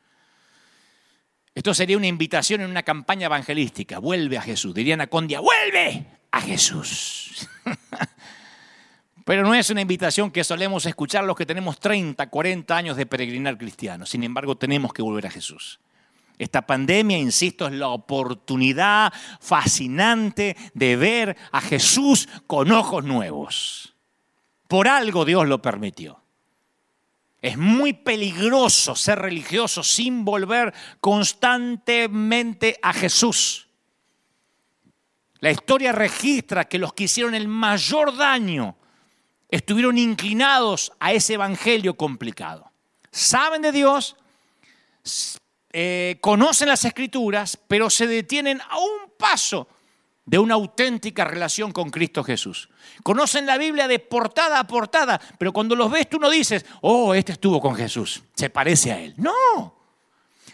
Esto 1.54 1.74
sería 1.74 1.96
una 1.96 2.06
invitación 2.06 2.60
en 2.60 2.70
una 2.70 2.84
campaña 2.84 3.26
evangelística. 3.26 3.98
Vuelve 3.98 4.38
a 4.38 4.42
Jesús. 4.42 4.72
Dirían 4.72 5.00
a 5.00 5.08
Condia, 5.08 5.40
vuelve 5.40 6.06
a 6.30 6.40
Jesús. 6.40 7.48
Pero 9.28 9.42
no 9.42 9.54
es 9.54 9.68
una 9.68 9.82
invitación 9.82 10.30
que 10.30 10.42
solemos 10.42 10.86
escuchar 10.86 11.22
los 11.22 11.36
que 11.36 11.44
tenemos 11.44 11.78
30, 11.78 12.30
40 12.30 12.74
años 12.74 12.96
de 12.96 13.04
peregrinar 13.04 13.58
cristianos. 13.58 14.08
Sin 14.08 14.24
embargo, 14.24 14.56
tenemos 14.56 14.90
que 14.90 15.02
volver 15.02 15.26
a 15.26 15.30
Jesús. 15.30 15.80
Esta 16.38 16.66
pandemia, 16.66 17.18
insisto, 17.18 17.66
es 17.66 17.74
la 17.74 17.88
oportunidad 17.88 19.12
fascinante 19.38 20.56
de 20.72 20.96
ver 20.96 21.36
a 21.52 21.60
Jesús 21.60 22.26
con 22.46 22.72
ojos 22.72 23.04
nuevos. 23.04 23.94
Por 24.66 24.88
algo 24.88 25.26
Dios 25.26 25.46
lo 25.46 25.60
permitió. 25.60 26.22
Es 27.42 27.58
muy 27.58 27.92
peligroso 27.92 28.96
ser 28.96 29.18
religioso 29.18 29.82
sin 29.82 30.24
volver 30.24 30.72
constantemente 31.02 32.78
a 32.80 32.94
Jesús. 32.94 33.68
La 35.40 35.50
historia 35.50 35.92
registra 35.92 36.64
que 36.64 36.78
los 36.78 36.94
que 36.94 37.04
hicieron 37.04 37.34
el 37.34 37.46
mayor 37.46 38.16
daño 38.16 38.78
estuvieron 39.48 39.98
inclinados 39.98 40.92
a 41.00 41.12
ese 41.12 41.34
evangelio 41.34 41.94
complicado. 41.94 42.70
Saben 43.11 43.62
de 43.62 43.72
Dios, 43.72 44.16
eh, 45.72 46.18
conocen 46.20 46.68
las 46.68 46.84
escrituras, 46.84 47.58
pero 47.68 47.90
se 47.90 48.06
detienen 48.06 48.61
a 48.61 48.78
un 48.78 49.12
paso 49.18 49.68
de 50.24 50.38
una 50.38 50.54
auténtica 50.54 51.24
relación 51.24 51.72
con 51.72 51.88
Cristo 51.88 52.22
Jesús. 52.22 52.68
Conocen 53.02 53.46
la 53.46 53.56
Biblia 53.56 53.88
de 53.88 53.98
portada 53.98 54.58
a 54.58 54.66
portada, 54.66 55.18
pero 55.38 55.54
cuando 55.54 55.74
los 55.74 55.90
ves 55.90 56.08
tú 56.11 56.18
no 56.18 56.28
dices, 56.28 56.66
oh, 56.82 57.14
este 57.14 57.32
estuvo 57.32 57.61
con 57.62 57.74
Jesús, 57.74 58.22
se 58.34 58.50
parece 58.50 58.92
a 58.92 59.00
él. 59.00 59.14
No, 59.16 59.74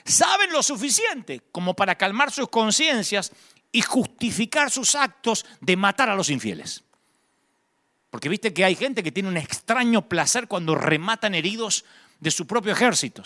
saben 0.04 0.52
lo 0.52 0.62
suficiente 0.62 1.42
como 1.50 1.74
para 1.74 1.96
calmar 1.96 2.30
sus 2.30 2.48
conciencias 2.48 3.32
y 3.72 3.82
justificar 3.82 4.70
sus 4.70 4.94
actos 4.94 5.44
de 5.60 5.76
matar 5.76 6.08
a 6.08 6.14
los 6.14 6.30
infieles. 6.30 6.84
Porque 8.14 8.28
viste 8.28 8.54
que 8.54 8.64
hay 8.64 8.76
gente 8.76 9.02
que 9.02 9.10
tiene 9.10 9.28
un 9.28 9.36
extraño 9.36 10.08
placer 10.08 10.46
cuando 10.46 10.76
rematan 10.76 11.34
heridos 11.34 11.84
de 12.20 12.30
su 12.30 12.46
propio 12.46 12.70
ejército. 12.70 13.24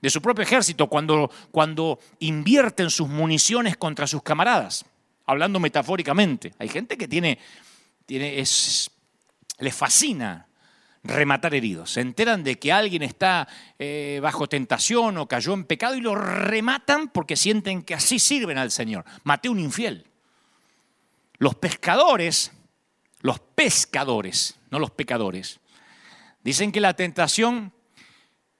De 0.00 0.08
su 0.08 0.22
propio 0.22 0.44
ejército, 0.44 0.86
cuando, 0.86 1.32
cuando 1.50 1.98
invierten 2.20 2.90
sus 2.90 3.08
municiones 3.08 3.76
contra 3.76 4.06
sus 4.06 4.22
camaradas 4.22 4.84
hablando 5.26 5.58
metafóricamente. 5.58 6.54
Hay 6.60 6.68
gente 6.68 6.96
que 6.96 7.08
tiene, 7.08 7.40
tiene 8.06 8.38
es, 8.38 8.88
les 9.58 9.74
fascina 9.74 10.46
rematar 11.02 11.56
heridos. 11.56 11.90
Se 11.90 12.00
enteran 12.00 12.44
de 12.44 12.56
que 12.56 12.70
alguien 12.70 13.02
está 13.02 13.48
eh, 13.80 14.20
bajo 14.22 14.48
tentación 14.48 15.18
o 15.18 15.26
cayó 15.26 15.54
en 15.54 15.64
pecado 15.64 15.96
y 15.96 16.00
lo 16.02 16.14
rematan 16.14 17.08
porque 17.08 17.34
sienten 17.34 17.82
que 17.82 17.96
así 17.96 18.20
sirven 18.20 18.58
al 18.58 18.70
Señor. 18.70 19.04
Maté 19.24 19.48
un 19.48 19.58
infiel. 19.58 20.06
Los 21.38 21.56
pescadores, 21.56 22.52
los 23.20 23.40
pescadores, 23.40 24.58
no 24.70 24.78
los 24.78 24.90
pecadores, 24.90 25.60
dicen 26.42 26.72
que 26.72 26.80
la 26.80 26.94
tentación 26.94 27.72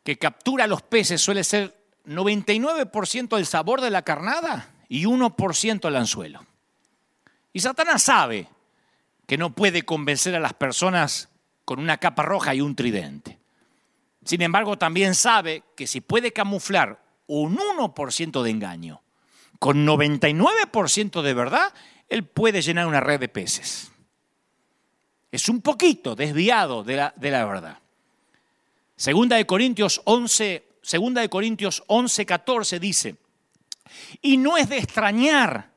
que 0.02 0.18
captura 0.18 0.64
a 0.64 0.68
los 0.68 0.82
peces 0.82 1.20
suele 1.20 1.44
ser 1.44 1.78
99% 2.06 3.36
el 3.36 3.46
sabor 3.46 3.80
de 3.80 3.90
la 3.90 4.02
carnada 4.02 4.72
y 4.88 5.04
1% 5.04 5.86
el 5.86 5.96
anzuelo. 5.96 6.44
Y 7.52 7.60
Satanás 7.60 8.02
sabe 8.02 8.48
que 9.26 9.36
no 9.36 9.54
puede 9.54 9.82
convencer 9.82 10.34
a 10.34 10.40
las 10.40 10.54
personas 10.54 11.28
con 11.64 11.78
una 11.78 11.98
capa 11.98 12.22
roja 12.22 12.54
y 12.54 12.60
un 12.62 12.74
tridente. 12.74 13.38
Sin 14.24 14.42
embargo, 14.42 14.78
también 14.78 15.14
sabe 15.14 15.62
que 15.76 15.86
si 15.86 16.00
puede 16.00 16.32
camuflar 16.32 17.02
un 17.26 17.58
1% 17.58 18.42
de 18.42 18.50
engaño 18.50 19.02
con 19.58 19.86
99% 19.86 21.22
de 21.22 21.34
verdad, 21.34 21.74
él 22.08 22.24
puede 22.24 22.62
llenar 22.62 22.86
una 22.86 23.00
red 23.00 23.20
de 23.20 23.28
peces. 23.28 23.92
Es 25.30 25.48
un 25.48 25.60
poquito 25.60 26.14
desviado 26.14 26.82
de 26.82 26.96
la, 26.96 27.12
verdad. 27.20 27.78
Segunda 28.96 29.36
de 29.36 29.46
Corintios 29.46 30.00
11, 30.04 30.66
segunda 30.82 31.20
de 31.20 31.28
Corintios 31.28 31.82
11, 31.86 32.26
14 32.26 32.80
dice, 32.80 33.16
y 34.22 34.36
no 34.36 34.56
es 34.56 34.68
de 34.68 34.78
extrañar 34.78 35.70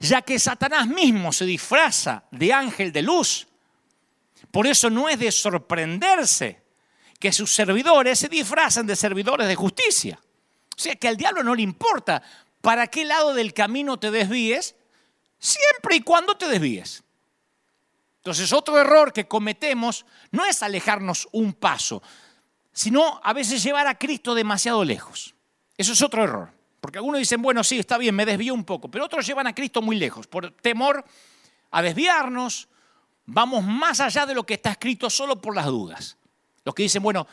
ya 0.00 0.22
que 0.22 0.38
Satanás 0.38 0.88
mismo 0.88 1.32
se 1.32 1.44
disfraza 1.44 2.24
de 2.30 2.52
ángel 2.52 2.92
de 2.92 3.02
luz. 3.02 3.46
Por 4.50 4.66
eso 4.66 4.90
no 4.90 5.08
es 5.08 5.18
de 5.18 5.30
sorprenderse 5.30 6.62
que 7.18 7.32
sus 7.32 7.54
servidores 7.54 8.18
se 8.18 8.28
disfrazan 8.28 8.86
de 8.86 8.96
servidores 8.96 9.48
de 9.48 9.54
justicia. 9.54 10.18
O 10.76 10.80
sea 10.80 10.96
que 10.96 11.08
al 11.08 11.16
diablo 11.16 11.42
no 11.42 11.54
le 11.54 11.62
importa 11.62 12.22
para 12.60 12.86
qué 12.88 13.04
lado 13.04 13.34
del 13.34 13.54
camino 13.54 13.98
te 13.98 14.10
desvíes, 14.10 14.74
siempre 15.38 15.96
y 15.96 16.00
cuando 16.00 16.36
te 16.36 16.48
desvíes. 16.48 17.02
Entonces 18.24 18.54
otro 18.54 18.80
error 18.80 19.12
que 19.12 19.28
cometemos 19.28 20.06
no 20.30 20.46
es 20.46 20.62
alejarnos 20.62 21.28
un 21.32 21.52
paso, 21.52 22.02
sino 22.72 23.20
a 23.22 23.34
veces 23.34 23.62
llevar 23.62 23.86
a 23.86 23.98
Cristo 23.98 24.34
demasiado 24.34 24.82
lejos. 24.82 25.34
Eso 25.76 25.92
es 25.92 26.00
otro 26.00 26.24
error. 26.24 26.50
Porque 26.80 26.96
algunos 26.96 27.18
dicen, 27.18 27.42
bueno, 27.42 27.62
sí, 27.62 27.78
está 27.78 27.98
bien, 27.98 28.14
me 28.14 28.24
desvío 28.24 28.54
un 28.54 28.64
poco, 28.64 28.90
pero 28.90 29.04
otros 29.04 29.26
llevan 29.26 29.46
a 29.46 29.54
Cristo 29.54 29.82
muy 29.82 29.96
lejos. 29.96 30.26
Por 30.26 30.52
temor 30.52 31.04
a 31.70 31.82
desviarnos, 31.82 32.66
vamos 33.26 33.62
más 33.62 34.00
allá 34.00 34.24
de 34.24 34.34
lo 34.34 34.46
que 34.46 34.54
está 34.54 34.70
escrito 34.70 35.10
solo 35.10 35.38
por 35.38 35.54
las 35.54 35.66
dudas. 35.66 36.16
Los 36.64 36.74
que 36.74 36.84
dicen, 36.84 37.02
bueno, 37.02 37.26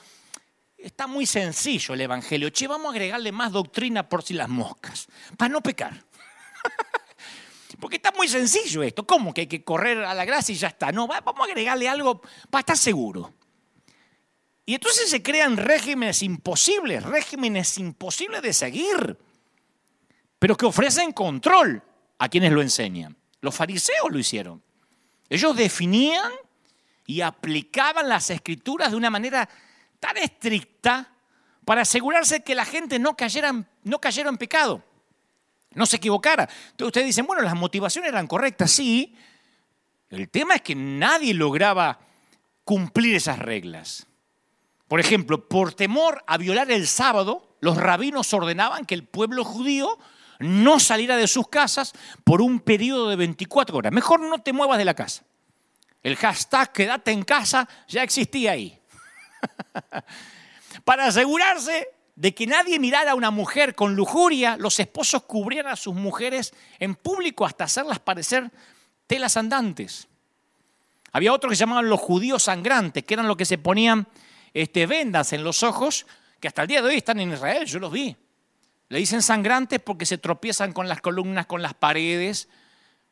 está 0.77 1.07
muy 1.07 1.25
sencillo 1.25 1.93
el 1.93 2.01
Evangelio. 2.01 2.49
Che, 2.49 2.67
vamos 2.67 2.87
a 2.87 2.91
agregarle 2.91 3.31
más 3.31 3.53
doctrina 3.53 4.09
por 4.09 4.23
si 4.23 4.33
las 4.33 4.49
moscas, 4.49 5.07
para 5.37 5.47
no 5.47 5.61
pecar. 5.61 6.03
Porque 7.79 7.97
está 7.97 8.11
muy 8.11 8.27
sencillo 8.27 8.83
esto. 8.83 9.05
¿Cómo 9.05 9.33
que 9.33 9.41
hay 9.41 9.47
que 9.47 9.63
correr 9.63 9.99
a 9.99 10.13
la 10.13 10.25
gracia 10.25 10.53
y 10.53 10.57
ya 10.57 10.69
está? 10.69 10.91
No, 10.91 11.07
vamos 11.07 11.39
a 11.39 11.43
agregarle 11.43 11.87
algo 11.87 12.21
para 12.49 12.61
estar 12.61 12.77
seguro. 12.77 13.33
Y 14.65 14.75
entonces 14.75 15.09
se 15.09 15.21
crean 15.21 15.57
regímenes 15.57 16.21
imposibles, 16.23 17.03
regímenes 17.03 17.77
imposibles 17.77 18.41
de 18.41 18.53
seguir, 18.53 19.17
pero 20.39 20.55
que 20.55 20.65
ofrecen 20.65 21.11
control 21.11 21.83
a 22.19 22.29
quienes 22.29 22.51
lo 22.51 22.61
enseñan. 22.61 23.17
Los 23.41 23.55
fariseos 23.55 24.11
lo 24.11 24.19
hicieron. 24.19 24.63
Ellos 25.29 25.55
definían 25.55 26.31
y 27.05 27.21
aplicaban 27.21 28.07
las 28.07 28.29
escrituras 28.29 28.91
de 28.91 28.97
una 28.97 29.09
manera 29.09 29.49
tan 29.99 30.17
estricta 30.17 31.11
para 31.65 31.81
asegurarse 31.81 32.43
que 32.43 32.55
la 32.55 32.65
gente 32.65 32.99
no 32.99 33.15
cayera, 33.15 33.53
no 33.83 33.99
cayera 33.99 34.29
en 34.29 34.37
pecado, 34.37 34.83
no 35.73 35.85
se 35.85 35.97
equivocara. 35.97 36.43
Entonces 36.71 36.87
ustedes 36.87 37.07
dicen, 37.07 37.25
bueno, 37.25 37.41
las 37.41 37.55
motivaciones 37.55 38.09
eran 38.09 38.27
correctas, 38.27 38.71
sí. 38.71 39.15
El 40.09 40.29
tema 40.29 40.55
es 40.55 40.61
que 40.61 40.75
nadie 40.75 41.33
lograba 41.33 41.99
cumplir 42.63 43.15
esas 43.15 43.39
reglas. 43.39 44.07
Por 44.87 44.99
ejemplo, 44.99 45.47
por 45.47 45.73
temor 45.73 46.23
a 46.27 46.37
violar 46.37 46.69
el 46.69 46.85
sábado, 46.87 47.55
los 47.61 47.77
rabinos 47.77 48.33
ordenaban 48.33 48.85
que 48.85 48.95
el 48.95 49.05
pueblo 49.05 49.45
judío 49.45 49.97
no 50.39 50.79
saliera 50.79 51.15
de 51.15 51.27
sus 51.27 51.47
casas 51.47 51.93
por 52.23 52.41
un 52.41 52.59
periodo 52.59 53.09
de 53.09 53.15
24 53.15 53.77
horas. 53.77 53.93
Mejor 53.93 54.19
no 54.19 54.39
te 54.39 54.51
muevas 54.51 54.77
de 54.77 54.85
la 54.85 54.93
casa. 54.93 55.23
El 56.03 56.17
hashtag 56.17 56.73
quédate 56.73 57.11
en 57.11 57.23
casa 57.23 57.69
ya 57.87 58.03
existía 58.03 58.51
ahí. 58.51 58.81
Para 60.83 61.05
asegurarse 61.05 61.87
de 62.21 62.35
que 62.35 62.45
nadie 62.45 62.77
mirara 62.77 63.13
a 63.13 63.15
una 63.15 63.31
mujer 63.31 63.73
con 63.73 63.95
lujuria, 63.95 64.55
los 64.55 64.79
esposos 64.79 65.23
cubrían 65.23 65.65
a 65.65 65.75
sus 65.75 65.95
mujeres 65.95 66.53
en 66.77 66.93
público 66.93 67.47
hasta 67.47 67.63
hacerlas 67.63 67.97
parecer 67.97 68.51
telas 69.07 69.37
andantes. 69.37 70.07
Había 71.13 71.33
otros 71.33 71.49
que 71.49 71.55
se 71.55 71.61
llamaban 71.61 71.89
los 71.89 71.99
judíos 71.99 72.43
sangrantes, 72.43 73.05
que 73.05 73.15
eran 73.15 73.27
los 73.27 73.37
que 73.37 73.45
se 73.45 73.57
ponían 73.57 74.07
este, 74.53 74.85
vendas 74.85 75.33
en 75.33 75.43
los 75.43 75.63
ojos, 75.63 76.05
que 76.39 76.47
hasta 76.47 76.61
el 76.61 76.67
día 76.67 76.83
de 76.83 76.89
hoy 76.89 76.97
están 76.97 77.19
en 77.19 77.33
Israel, 77.33 77.65
yo 77.65 77.79
los 77.79 77.91
vi. 77.91 78.15
Le 78.89 78.99
dicen 78.99 79.23
sangrantes 79.23 79.79
porque 79.79 80.05
se 80.05 80.19
tropiezan 80.19 80.73
con 80.73 80.87
las 80.87 81.01
columnas, 81.01 81.47
con 81.47 81.63
las 81.63 81.73
paredes, 81.73 82.49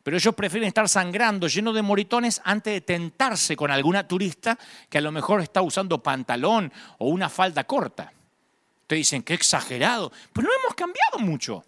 pero 0.04 0.18
ellos 0.18 0.36
prefieren 0.36 0.68
estar 0.68 0.88
sangrando, 0.88 1.48
lleno 1.48 1.74
de 1.74 1.82
moritones, 1.82 2.42
antes 2.44 2.74
de 2.74 2.82
tentarse 2.82 3.56
con 3.56 3.72
alguna 3.72 4.08
turista 4.08 4.56
que 4.88 5.00
a 5.00 5.02
lo 5.02 5.12
mejor 5.12 5.42
está 5.42 5.64
usando 5.64 6.04
pantalón 6.04 6.72
o 7.00 7.10
una 7.10 7.28
falda 7.28 7.64
corta. 7.64 8.14
Ustedes 8.90 9.02
dicen, 9.02 9.22
qué 9.22 9.36
exagerado. 9.36 10.12
Pero 10.34 10.48
no 10.48 10.54
hemos 10.62 10.74
cambiado 10.74 11.20
mucho. 11.20 11.64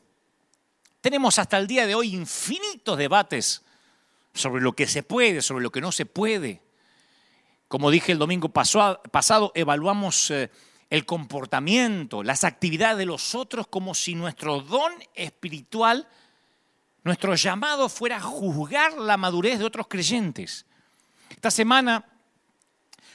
Tenemos 1.02 1.38
hasta 1.38 1.60
el 1.60 1.68
día 1.68 1.86
de 1.86 1.94
hoy 1.94 2.16
infinitos 2.16 2.98
debates 2.98 3.62
sobre 4.34 4.64
lo 4.64 4.74
que 4.74 4.88
se 4.88 5.04
puede, 5.04 5.44
sobre 5.44 5.62
lo 5.62 5.72
que 5.72 5.82
no 5.82 5.92
se 5.92 6.08
puede. 6.08 6.64
Como 7.68 7.92
dije 7.92 8.12
el 8.12 8.18
domingo 8.18 8.50
pasado, 8.50 9.52
evaluamos 9.54 10.32
eh, 10.32 10.50
el 10.90 11.06
comportamiento, 11.06 12.24
las 12.24 12.44
actividades 12.44 12.98
de 12.98 13.06
los 13.06 13.36
otros 13.36 13.68
como 13.68 13.94
si 13.94 14.16
nuestro 14.16 14.62
don 14.62 14.92
espiritual, 15.14 16.08
nuestro 17.04 17.36
llamado 17.36 17.88
fuera 17.88 18.20
juzgar 18.20 18.98
la 18.98 19.18
madurez 19.18 19.60
de 19.60 19.66
otros 19.66 19.86
creyentes. 19.88 20.66
Esta 21.30 21.52
semana, 21.52 22.04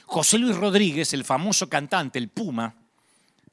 José 0.05 0.37
Luis 0.37 0.55
Rodríguez, 0.55 1.11
el 1.11 1.25
famoso 1.25 1.67
cantante, 1.67 2.19
el 2.19 2.29
Puma, 2.29 2.73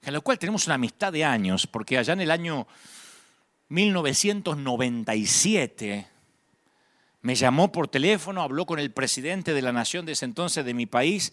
a 0.06 0.10
lo 0.10 0.22
cual 0.22 0.38
tenemos 0.38 0.66
una 0.66 0.74
amistad 0.74 1.12
de 1.12 1.24
años, 1.24 1.66
porque 1.66 1.96
allá 1.98 2.12
en 2.12 2.20
el 2.20 2.30
año 2.30 2.66
1997 3.68 6.06
me 7.22 7.34
llamó 7.34 7.72
por 7.72 7.88
teléfono, 7.88 8.42
habló 8.42 8.66
con 8.66 8.78
el 8.78 8.92
presidente 8.92 9.54
de 9.54 9.62
la 9.62 9.72
nación 9.72 10.04
de 10.04 10.12
ese 10.12 10.26
entonces 10.26 10.62
de 10.64 10.74
mi 10.74 10.84
país 10.84 11.32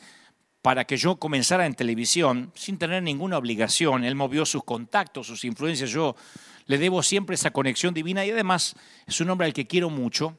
para 0.62 0.86
que 0.86 0.96
yo 0.96 1.18
comenzara 1.18 1.66
en 1.66 1.76
televisión 1.76 2.52
sin 2.56 2.78
tener 2.78 3.04
ninguna 3.04 3.38
obligación. 3.38 4.04
Él 4.04 4.16
movió 4.16 4.46
sus 4.46 4.64
contactos, 4.64 5.28
sus 5.28 5.44
influencias. 5.44 5.90
Yo 5.90 6.16
le 6.66 6.78
debo 6.78 7.04
siempre 7.04 7.36
esa 7.36 7.52
conexión 7.52 7.94
divina 7.94 8.26
y 8.26 8.32
además 8.32 8.76
es 9.06 9.20
un 9.20 9.30
hombre 9.32 9.48
al 9.48 9.54
que 9.54 9.68
quiero 9.68 9.90
mucho. 9.90 10.38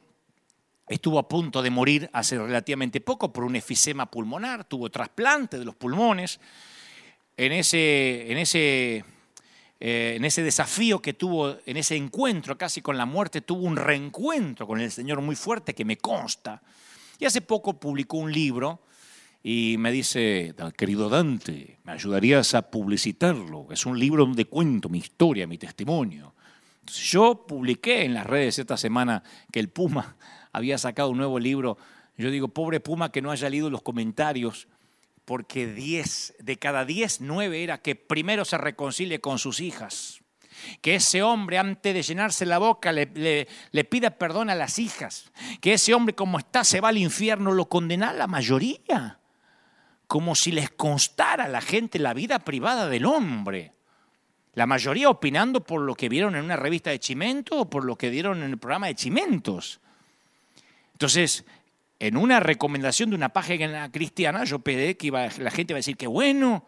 Estuvo 0.87 1.19
a 1.19 1.27
punto 1.27 1.61
de 1.61 1.69
morir 1.69 2.09
hace 2.13 2.37
relativamente 2.37 3.01
poco 3.01 3.31
por 3.31 3.43
un 3.43 3.55
efisema 3.55 4.09
pulmonar, 4.09 4.65
tuvo 4.65 4.89
trasplante 4.89 5.59
de 5.59 5.65
los 5.65 5.75
pulmones. 5.75 6.39
En 7.35 7.51
ese, 7.51 8.31
en 8.31 8.37
ese, 8.37 9.03
eh, 9.79 10.13
en 10.15 10.25
ese 10.25 10.43
desafío 10.43 11.01
que 11.01 11.13
tuvo, 11.13 11.57
en 11.65 11.77
ese 11.77 11.95
encuentro 11.95 12.57
casi 12.57 12.81
con 12.81 12.97
la 12.97 13.05
muerte, 13.05 13.41
tuvo 13.41 13.63
un 13.63 13.75
reencuentro 13.75 14.67
con 14.67 14.79
el 14.79 14.91
Señor 14.91 15.21
muy 15.21 15.35
fuerte 15.35 15.73
que 15.73 15.85
me 15.85 15.97
consta. 15.97 16.61
Y 17.19 17.25
hace 17.25 17.41
poco 17.41 17.79
publicó 17.79 18.17
un 18.17 18.31
libro 18.31 18.81
y 19.41 19.75
me 19.77 19.91
dice, 19.91 20.55
querido 20.77 21.09
Dante, 21.09 21.79
¿me 21.83 21.91
ayudarías 21.91 22.53
a 22.53 22.69
publicitarlo? 22.69 23.67
Es 23.71 23.85
un 23.85 23.99
libro 23.99 24.25
donde 24.25 24.45
cuento 24.45 24.87
mi 24.87 24.99
historia, 24.99 25.47
mi 25.47 25.57
testimonio. 25.57 26.33
Yo 26.85 27.45
publiqué 27.47 28.05
en 28.05 28.13
las 28.13 28.25
redes 28.25 28.59
esta 28.59 28.77
semana 28.77 29.23
que 29.51 29.59
el 29.59 29.69
Puma 29.69 30.15
había 30.53 30.77
sacado 30.77 31.09
un 31.09 31.17
nuevo 31.17 31.39
libro. 31.39 31.77
Yo 32.17 32.31
digo, 32.31 32.47
pobre 32.47 32.79
Puma 32.79 33.11
que 33.11 33.21
no 33.21 33.31
haya 33.31 33.49
leído 33.49 33.69
los 33.69 33.81
comentarios, 33.81 34.67
porque 35.25 35.67
10 35.67 36.35
de 36.39 36.57
cada 36.57 36.85
10, 36.85 37.21
9 37.21 37.63
era 37.63 37.77
que 37.79 37.95
primero 37.95 38.45
se 38.45 38.57
reconcilie 38.57 39.19
con 39.19 39.39
sus 39.39 39.59
hijas. 39.59 40.21
Que 40.81 40.95
ese 40.95 41.23
hombre, 41.23 41.57
antes 41.57 41.93
de 41.93 42.01
llenarse 42.01 42.45
la 42.45 42.57
boca, 42.57 42.91
le, 42.91 43.47
pida 43.89 44.11
perdón 44.11 44.49
a 44.49 44.55
las 44.55 44.79
hijas. 44.79 45.31
Que 45.61 45.73
ese 45.73 45.93
hombre, 45.93 46.15
como 46.15 46.39
está, 46.39 46.63
se 46.63 46.81
va 46.81 46.89
al 46.89 46.97
infierno, 46.97 47.51
lo 47.51 47.67
condena 47.67 48.13
la 48.13 48.27
mayoría 48.27 49.19
como 50.13 50.35
si 50.35 50.51
les 50.51 50.69
constara 50.69 51.45
a 51.45 51.49
la 51.49 51.59
gente 51.59 51.97
la 51.97 52.13
vida 52.13 52.37
privada 52.37 52.87
del 52.87 53.07
hombre. 53.07 53.73
La 54.53 54.67
mayoría 54.67 55.09
opinando 55.09 55.63
por 55.63 55.81
lo 55.81 55.95
que 55.95 56.07
vieron 56.07 56.35
en 56.35 56.45
una 56.45 56.55
revista 56.55 56.91
de 56.91 56.99
Chimento 56.99 57.61
o 57.61 57.69
por 57.69 57.83
lo 57.83 57.95
que 57.95 58.11
dieron 58.11 58.43
en 58.43 58.51
el 58.51 58.59
programa 58.59 58.87
de 58.87 58.95
Chimentos. 58.95 59.79
Entonces, 60.91 61.45
en 62.03 62.17
una 62.17 62.41
recomendación 62.41 63.11
de 63.11 63.15
una 63.15 63.29
página 63.29 63.89
cristiana, 63.89 64.43
yo 64.43 64.59
pedí 64.59 64.95
que 64.95 65.09
la 65.09 65.51
gente 65.51 65.71
iba 65.71 65.77
a 65.77 65.79
decir 65.79 65.95
que 65.95 66.05
bueno, 66.07 66.65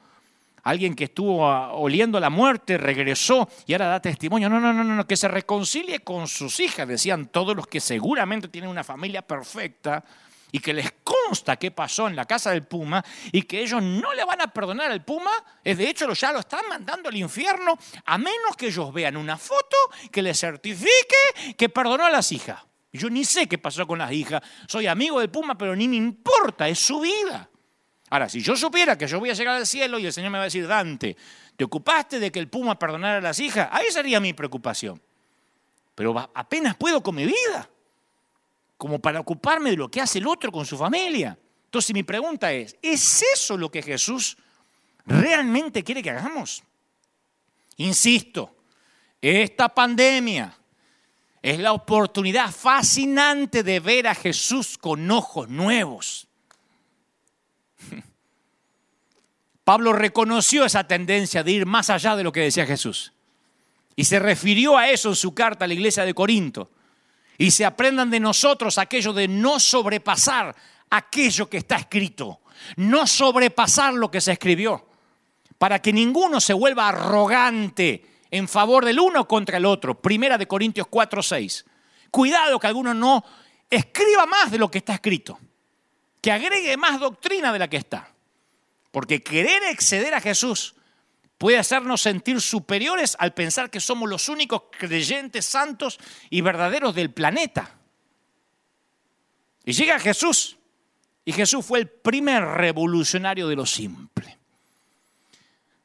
alguien 0.63 0.95
que 0.95 1.03
estuvo 1.03 1.45
oliendo 1.73 2.21
la 2.21 2.29
muerte 2.29 2.77
regresó 2.77 3.49
y 3.65 3.73
ahora 3.73 3.87
da 3.87 3.99
testimonio. 3.99 4.49
No, 4.49 4.61
no, 4.61 4.71
no, 4.71 4.85
no, 4.85 5.05
que 5.05 5.17
se 5.17 5.27
reconcilie 5.27 5.99
con 5.99 6.29
sus 6.29 6.61
hijas, 6.61 6.87
decían 6.87 7.27
todos 7.27 7.53
los 7.53 7.67
que 7.67 7.81
seguramente 7.81 8.47
tienen 8.47 8.69
una 8.69 8.85
familia 8.85 9.23
perfecta 9.23 10.05
y 10.53 10.59
que 10.59 10.73
les 10.73 10.93
consta 11.03 11.57
qué 11.57 11.69
pasó 11.69 12.07
en 12.07 12.15
la 12.15 12.23
casa 12.23 12.51
del 12.51 12.63
Puma 12.63 13.03
y 13.33 13.41
que 13.41 13.59
ellos 13.59 13.83
no 13.83 14.13
le 14.13 14.23
van 14.23 14.39
a 14.39 14.47
perdonar 14.47 14.89
al 14.89 15.03
Puma, 15.03 15.31
es 15.65 15.77
de 15.77 15.89
hecho 15.89 16.13
ya 16.13 16.31
lo 16.31 16.39
están 16.39 16.61
mandando 16.69 17.09
al 17.09 17.17
infierno 17.17 17.77
a 18.05 18.17
menos 18.17 18.55
que 18.57 18.67
ellos 18.67 18.93
vean 18.93 19.17
una 19.17 19.37
foto 19.37 19.75
que 20.09 20.21
les 20.21 20.39
certifique 20.39 21.55
que 21.57 21.67
perdonó 21.67 22.05
a 22.05 22.09
las 22.09 22.31
hijas. 22.31 22.61
Yo 22.95 23.09
ni 23.09 23.25
sé 23.25 23.47
qué 23.47 23.57
pasó 23.57 23.85
con 23.85 23.99
las 23.99 24.11
hijas, 24.11 24.41
soy 24.67 24.87
amigo 24.87 25.19
del 25.19 25.29
Puma, 25.29 25.57
pero 25.57 25.75
ni 25.75 25.87
me 25.87 25.95
importa, 25.95 26.67
es 26.67 26.79
su 26.79 26.99
vida. 27.01 27.49
Ahora, 28.09 28.29
si 28.29 28.41
yo 28.41 28.55
supiera 28.55 28.97
que 28.97 29.07
yo 29.07 29.19
voy 29.19 29.29
a 29.29 29.33
llegar 29.33 29.55
al 29.55 29.65
cielo 29.65 29.97
y 29.99 30.05
el 30.05 30.13
Señor 30.13 30.31
me 30.31 30.37
va 30.37 30.43
a 30.43 30.45
decir, 30.45 30.67
Dante, 30.67 31.15
¿te 31.55 31.63
ocupaste 31.63 32.19
de 32.19 32.31
que 32.31 32.39
el 32.39 32.47
Puma 32.47 32.77
perdonara 32.77 33.17
a 33.17 33.21
las 33.21 33.39
hijas? 33.39 33.67
Ahí 33.71 33.85
sería 33.89 34.19
mi 34.19 34.33
preocupación. 34.33 35.01
Pero 35.95 36.29
apenas 36.33 36.75
puedo 36.75 37.01
con 37.01 37.15
mi 37.15 37.25
vida 37.25 37.69
como 38.77 38.99
para 38.99 39.19
ocuparme 39.19 39.71
de 39.71 39.77
lo 39.77 39.89
que 39.89 40.01
hace 40.01 40.19
el 40.19 40.27
otro 40.27 40.51
con 40.51 40.65
su 40.65 40.77
familia. 40.77 41.37
Entonces 41.65 41.93
mi 41.93 42.03
pregunta 42.03 42.51
es, 42.51 42.77
¿es 42.81 43.23
eso 43.33 43.57
lo 43.57 43.71
que 43.71 43.81
Jesús 43.81 44.37
realmente 45.05 45.83
quiere 45.83 46.03
que 46.03 46.11
hagamos? 46.11 46.63
Insisto, 47.77 48.55
esta 49.21 49.69
pandemia 49.69 50.55
es 51.45 51.59
la 51.59 51.73
oportunidad 51.73 52.49
fascinante 52.51 53.61
de 53.61 53.79
ver 53.79 54.07
a 54.07 54.15
Jesús 54.15 54.79
con 54.79 55.11
ojos 55.11 55.47
nuevos. 55.47 56.27
Pablo 59.63 59.93
reconoció 59.93 60.65
esa 60.65 60.85
tendencia 60.85 61.43
de 61.43 61.51
ir 61.51 61.67
más 61.67 61.91
allá 61.91 62.15
de 62.15 62.23
lo 62.23 62.31
que 62.31 62.39
decía 62.39 62.65
Jesús. 62.65 63.13
Y 63.95 64.05
se 64.05 64.17
refirió 64.17 64.75
a 64.75 64.89
eso 64.89 65.09
en 65.09 65.15
su 65.15 65.35
carta 65.35 65.65
a 65.65 65.67
la 65.67 65.75
iglesia 65.75 66.03
de 66.03 66.15
Corinto 66.15 66.71
y 67.37 67.51
se 67.51 67.63
aprendan 67.63 68.09
de 68.09 68.19
nosotros 68.19 68.79
aquello 68.79 69.13
de 69.13 69.27
no 69.27 69.59
sobrepasar 69.59 70.55
aquello 70.89 71.47
que 71.47 71.57
está 71.57 71.75
escrito, 71.75 72.39
no 72.77 73.05
sobrepasar 73.05 73.93
lo 73.93 74.09
que 74.09 74.19
se 74.19 74.31
escribió, 74.31 74.89
para 75.59 75.79
que 75.79 75.93
ninguno 75.93 76.41
se 76.41 76.53
vuelva 76.53 76.89
arrogante 76.89 78.14
en 78.37 78.49
favor 78.49 78.83
del 78.83 78.99
uno 78.99 79.27
contra 79.27 79.57
el 79.57 79.65
otro. 79.65 80.01
Primera 80.01 80.37
de 80.37 80.45
Corintios 80.45 80.87
4, 80.87 81.23
6. 81.23 81.65
Cuidado 82.11 82.59
que 82.59 82.67
alguno 82.67 82.93
no 82.93 83.23
escriba 83.69 84.25
más 84.25 84.51
de 84.51 84.57
lo 84.57 84.69
que 84.69 84.79
está 84.79 84.95
escrito, 84.95 85.39
que 86.19 86.33
agregue 86.33 86.75
más 86.75 86.99
doctrina 86.99 87.53
de 87.53 87.59
la 87.59 87.69
que 87.69 87.77
está. 87.77 88.13
Porque 88.91 89.23
querer 89.23 89.63
exceder 89.63 90.13
a 90.13 90.19
Jesús 90.19 90.75
puede 91.37 91.57
hacernos 91.57 92.01
sentir 92.01 92.41
superiores 92.41 93.15
al 93.19 93.33
pensar 93.33 93.69
que 93.69 93.79
somos 93.79 94.09
los 94.09 94.27
únicos 94.27 94.63
creyentes 94.77 95.45
santos 95.45 95.97
y 96.29 96.41
verdaderos 96.41 96.93
del 96.93 97.11
planeta. 97.11 97.77
Y 99.63 99.71
llega 99.71 99.97
Jesús, 99.97 100.57
y 101.23 101.31
Jesús 101.31 101.65
fue 101.65 101.79
el 101.79 101.87
primer 101.87 102.43
revolucionario 102.43 103.47
de 103.47 103.55
lo 103.55 103.65
simple. 103.65 104.37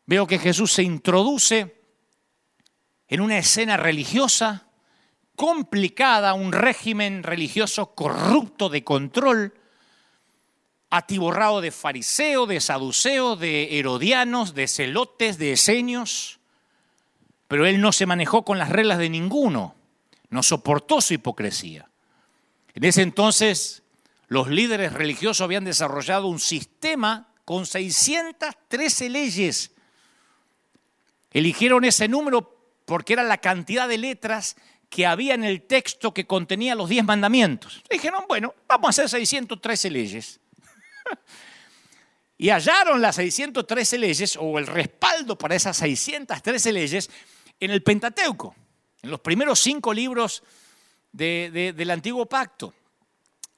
Veo 0.04 0.26
que 0.26 0.38
Jesús 0.38 0.72
se 0.72 0.82
introduce 0.82 1.79
en 3.10 3.20
una 3.20 3.38
escena 3.38 3.76
religiosa 3.76 4.68
complicada, 5.34 6.32
un 6.32 6.52
régimen 6.52 7.24
religioso 7.24 7.92
corrupto 7.94 8.68
de 8.68 8.84
control, 8.84 9.52
atiborrado 10.90 11.60
de 11.60 11.72
fariseos, 11.72 12.48
de 12.48 12.60
saduceos, 12.60 13.38
de 13.38 13.78
herodianos, 13.78 14.54
de 14.54 14.68
celotes, 14.68 15.38
de 15.38 15.52
esenios. 15.52 16.38
Pero 17.48 17.66
él 17.66 17.80
no 17.80 17.90
se 17.90 18.06
manejó 18.06 18.44
con 18.44 18.58
las 18.58 18.68
reglas 18.68 18.98
de 18.98 19.10
ninguno, 19.10 19.74
no 20.28 20.44
soportó 20.44 21.00
su 21.00 21.14
hipocresía. 21.14 21.90
En 22.74 22.84
ese 22.84 23.02
entonces 23.02 23.82
los 24.28 24.46
líderes 24.46 24.92
religiosos 24.92 25.40
habían 25.40 25.64
desarrollado 25.64 26.28
un 26.28 26.38
sistema 26.38 27.32
con 27.44 27.66
613 27.66 29.08
leyes. 29.10 29.72
Eligieron 31.32 31.84
ese 31.84 32.06
número 32.06 32.59
porque 32.90 33.12
era 33.12 33.22
la 33.22 33.38
cantidad 33.38 33.86
de 33.86 33.98
letras 33.98 34.56
que 34.88 35.06
había 35.06 35.34
en 35.34 35.44
el 35.44 35.62
texto 35.62 36.12
que 36.12 36.26
contenía 36.26 36.74
los 36.74 36.88
10 36.88 37.04
mandamientos. 37.04 37.84
Dijeron, 37.88 38.24
bueno, 38.26 38.52
vamos 38.66 38.86
a 38.86 38.88
hacer 38.88 39.08
613 39.08 39.90
leyes. 39.92 40.40
y 42.36 42.48
hallaron 42.48 43.00
las 43.00 43.14
613 43.14 43.96
leyes 43.96 44.36
o 44.40 44.58
el 44.58 44.66
respaldo 44.66 45.38
para 45.38 45.54
esas 45.54 45.76
613 45.76 46.72
leyes 46.72 47.10
en 47.60 47.70
el 47.70 47.80
Pentateuco, 47.84 48.56
en 49.02 49.10
los 49.12 49.20
primeros 49.20 49.60
cinco 49.60 49.94
libros 49.94 50.42
del 51.12 51.90
antiguo 51.92 52.26
pacto. 52.26 52.74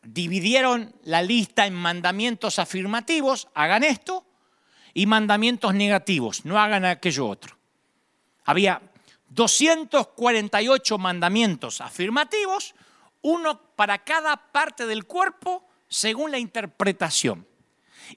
Dividieron 0.03 0.95
la 1.05 1.23
lista 1.23 1.67
en 1.67 1.73
mandamientos 1.73 2.59
afirmativos, 2.59 3.49
hagan 3.55 3.83
esto, 3.83 4.27
y 4.93 5.07
mandamientos 5.07 5.73
negativos, 5.73 6.45
no 6.45 6.61
hagan 6.61 6.85
aquello 6.85 7.27
otro. 7.29 7.57
Había 8.45 8.92
248 9.35 10.99
mandamientos 10.99 11.81
afirmativos, 11.81 12.75
uno 13.23 13.61
para 13.77 13.99
cada 14.05 14.53
parte 14.53 14.87
del 14.87 15.07
cuerpo 15.07 15.67
según 15.89 16.31
la 16.31 16.39
interpretación. 16.39 17.47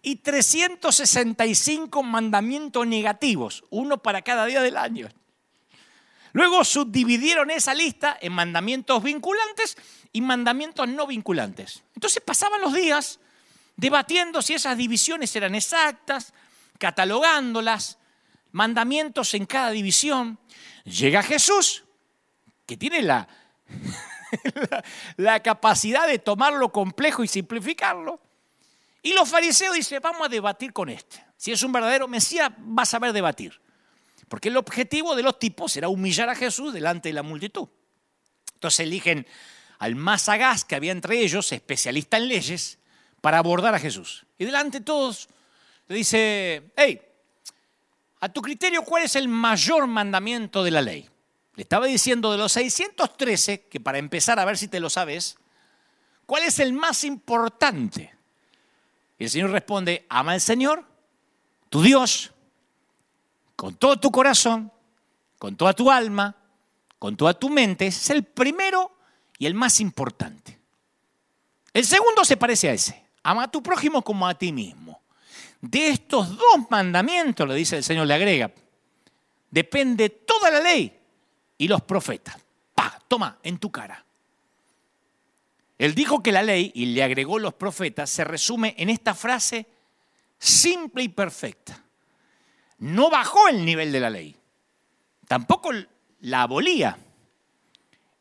Y 0.02 0.18
365 0.18 2.04
mandamientos 2.04 2.86
negativos, 2.88 3.64
uno 3.70 4.02
para 4.02 4.22
cada 4.24 4.46
día 4.46 4.62
del 4.62 4.78
año. 4.78 5.10
Luego 6.34 6.66
subdividieron 6.66 7.50
esa 7.50 7.74
lista 7.74 8.18
en 8.20 8.34
mandamientos 8.34 9.02
vinculantes 9.02 9.78
y 10.12 10.20
mandamientos 10.20 10.88
no 10.90 11.08
vinculantes. 11.08 11.84
Entonces 11.94 12.22
pasaban 12.22 12.60
los 12.60 12.74
días 12.74 13.22
debatiendo 13.78 14.42
si 14.42 14.54
esas 14.54 14.78
divisiones 14.78 15.34
eran 15.36 15.56
exactas, 15.56 16.34
catalogándolas, 16.78 18.00
mandamientos 18.52 19.34
en 19.34 19.46
cada 19.46 19.72
división. 19.72 20.40
Llega 20.86 21.24
Jesús, 21.24 21.84
que 22.66 22.78
tiene 22.78 23.02
la, 23.02 23.28
la, 25.18 25.42
capacidad 25.42 26.08
de 26.08 26.20
tomar 26.20 26.54
lo 26.54 26.72
complejo 26.72 27.24
y 27.24 27.28
simplificarlo. 27.28 28.20
Y 29.02 29.14
los 29.14 29.28
fariseos 29.28 29.76
dicen, 29.76 30.00
vamos 30.02 30.28
a 30.28 30.30
debatir 30.30 30.72
con 30.74 30.90
este. 30.90 31.26
Si 31.38 31.52
es 31.52 31.62
un 31.64 31.72
verdadero 31.72 32.08
Mesías, 32.08 32.52
va 32.52 32.84
a 32.84 32.86
saber 32.86 33.14
debatir. 33.14 33.60
Porque 34.28 34.50
el 34.50 34.58
objetivo 34.58 35.16
de 35.16 35.24
los 35.24 35.40
tipos 35.40 35.76
era 35.76 35.90
humillar 35.90 36.30
a 36.30 36.36
Jesús 36.36 36.74
delante 36.74 37.10
de 37.10 37.14
la 37.14 37.24
multitud. 37.24 37.68
Entonces 38.54 38.82
eligen 38.82 39.28
al 39.80 39.96
más 39.96 40.24
sagaz 40.24 40.64
que 40.64 40.76
había 40.76 40.92
entre 40.92 41.20
ellos, 41.20 41.52
especialista 41.52 42.18
en 42.18 42.28
leyes, 42.28 42.80
para 43.22 43.40
abordar 43.40 43.74
a 43.74 43.80
Jesús. 43.80 44.26
Y 44.38 44.46
delante 44.46 44.80
de 44.80 44.86
todos 44.86 45.30
le 45.88 45.96
dice, 45.96 46.72
hey, 46.76 47.02
a 48.26 48.30
tu 48.30 48.42
criterio, 48.42 48.82
¿cuál 48.82 49.04
es 49.04 49.16
el 49.16 49.28
mayor 49.28 49.86
mandamiento 49.86 50.64
de 50.64 50.72
la 50.72 50.82
ley? 50.82 51.08
Le 51.54 51.62
estaba 51.62 51.86
diciendo 51.86 52.32
de 52.32 52.40
los 52.40 52.54
613, 52.54 53.68
que 53.68 53.80
para 53.80 54.00
empezar 54.00 54.40
a 54.40 54.46
ver 54.46 54.58
si 54.58 54.68
te 54.68 54.80
lo 54.80 54.90
sabes, 54.90 55.38
¿cuál 56.26 56.42
es 56.42 56.58
el 56.58 56.74
más 56.74 57.04
importante? 57.04 58.16
Y 59.20 59.26
el 59.26 59.30
Señor 59.30 59.52
responde, 59.52 60.08
ama 60.10 60.32
al 60.32 60.42
Señor, 60.42 60.86
tu 61.70 61.84
Dios, 61.84 62.32
con 63.56 63.76
todo 63.76 64.00
tu 64.00 64.10
corazón, 64.10 64.72
con 65.38 65.56
toda 65.56 65.74
tu 65.74 65.92
alma, 65.92 66.36
con 66.98 67.16
toda 67.16 67.36
tu 67.36 67.52
mente. 67.52 67.86
es 67.86 68.10
el 68.10 68.24
primero 68.24 68.98
y 69.38 69.46
el 69.46 69.54
más 69.54 69.80
importante. 69.80 70.60
El 71.74 71.86
segundo 71.86 72.26
se 72.26 72.38
parece 72.38 72.70
a 72.70 72.74
ese. 72.74 73.06
Ama 73.22 73.44
a 73.44 73.52
tu 73.52 73.62
prójimo 73.62 74.02
como 74.02 74.28
a 74.28 74.34
ti 74.34 74.52
mismo. 74.52 75.00
De 75.68 75.88
estos 75.88 76.38
dos 76.38 76.70
mandamientos, 76.70 77.48
le 77.48 77.56
dice 77.56 77.78
el 77.78 77.84
Señor, 77.84 78.06
le 78.06 78.14
agrega, 78.14 78.52
depende 79.50 80.10
toda 80.10 80.52
la 80.52 80.60
ley 80.60 80.96
y 81.58 81.68
los 81.68 81.82
profetas. 81.82 82.38
Pa, 82.76 83.02
toma, 83.08 83.40
en 83.42 83.58
tu 83.58 83.72
cara. 83.72 84.06
Él 85.80 85.96
dijo 85.96 86.22
que 86.22 86.32
la 86.32 86.44
ley, 86.44 86.72
y 86.76 86.86
le 86.86 87.02
agregó 87.02 87.40
los 87.40 87.56
profetas, 87.56 88.12
se 88.12 88.24
resume 88.24 88.76
en 88.78 88.92
esta 88.92 89.16
frase 89.16 89.66
simple 90.38 91.02
y 91.02 91.10
perfecta. 91.10 91.84
No 92.78 93.10
bajó 93.10 93.48
el 93.48 93.66
nivel 93.66 93.92
de 93.92 94.00
la 94.00 94.12
ley, 94.12 94.36
tampoco 95.28 95.72
la 96.22 96.44
abolía. 96.44 96.96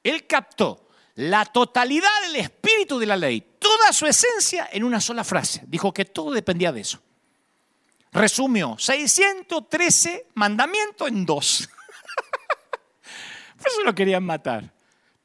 Él 0.02 0.26
captó 0.26 0.88
la 1.16 1.44
totalidad 1.44 2.22
del 2.22 2.36
espíritu 2.36 2.98
de 2.98 3.06
la 3.06 3.18
ley, 3.18 3.46
toda 3.58 3.92
su 3.92 4.06
esencia 4.06 4.66
en 4.72 4.82
una 4.82 4.98
sola 4.98 5.24
frase. 5.24 5.62
Dijo 5.66 5.92
que 5.92 6.06
todo 6.06 6.30
dependía 6.30 6.72
de 6.72 6.80
eso. 6.80 7.03
Resumió 8.14 8.76
613 8.78 10.28
mandamientos 10.34 11.08
en 11.08 11.26
dos. 11.26 11.68
Por 13.58 13.66
eso 13.66 13.82
lo 13.82 13.92
querían 13.92 14.24
matar. 14.24 14.72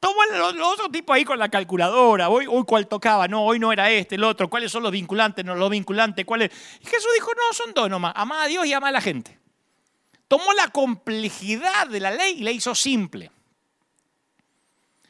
Tomó 0.00 0.24
los, 0.32 0.72
otros 0.72 0.90
tipos 0.90 1.14
ahí 1.14 1.24
con 1.24 1.38
la 1.38 1.48
calculadora. 1.48 2.28
Hoy, 2.28 2.46
hoy 2.48 2.64
cuál 2.66 2.88
tocaba. 2.88 3.28
No, 3.28 3.44
hoy 3.44 3.60
no 3.60 3.72
era 3.72 3.88
este, 3.92 4.16
el 4.16 4.24
otro. 4.24 4.50
¿Cuáles 4.50 4.72
son 4.72 4.82
los 4.82 4.90
vinculantes? 4.90 5.44
No, 5.44 5.54
los 5.54 5.70
vinculantes. 5.70 6.24
¿cuáles? 6.24 6.50
Y 6.80 6.86
Jesús 6.86 7.10
dijo, 7.14 7.30
no, 7.30 7.54
son 7.54 7.72
dos 7.72 7.88
nomás. 7.88 8.12
Amá 8.16 8.42
a 8.42 8.48
Dios 8.48 8.66
y 8.66 8.72
amá 8.72 8.88
a 8.88 8.92
la 8.92 9.00
gente. 9.00 9.38
Tomó 10.26 10.52
la 10.54 10.66
complejidad 10.68 11.86
de 11.86 12.00
la 12.00 12.10
ley 12.10 12.40
y 12.40 12.42
la 12.42 12.50
hizo 12.50 12.74
simple. 12.74 13.30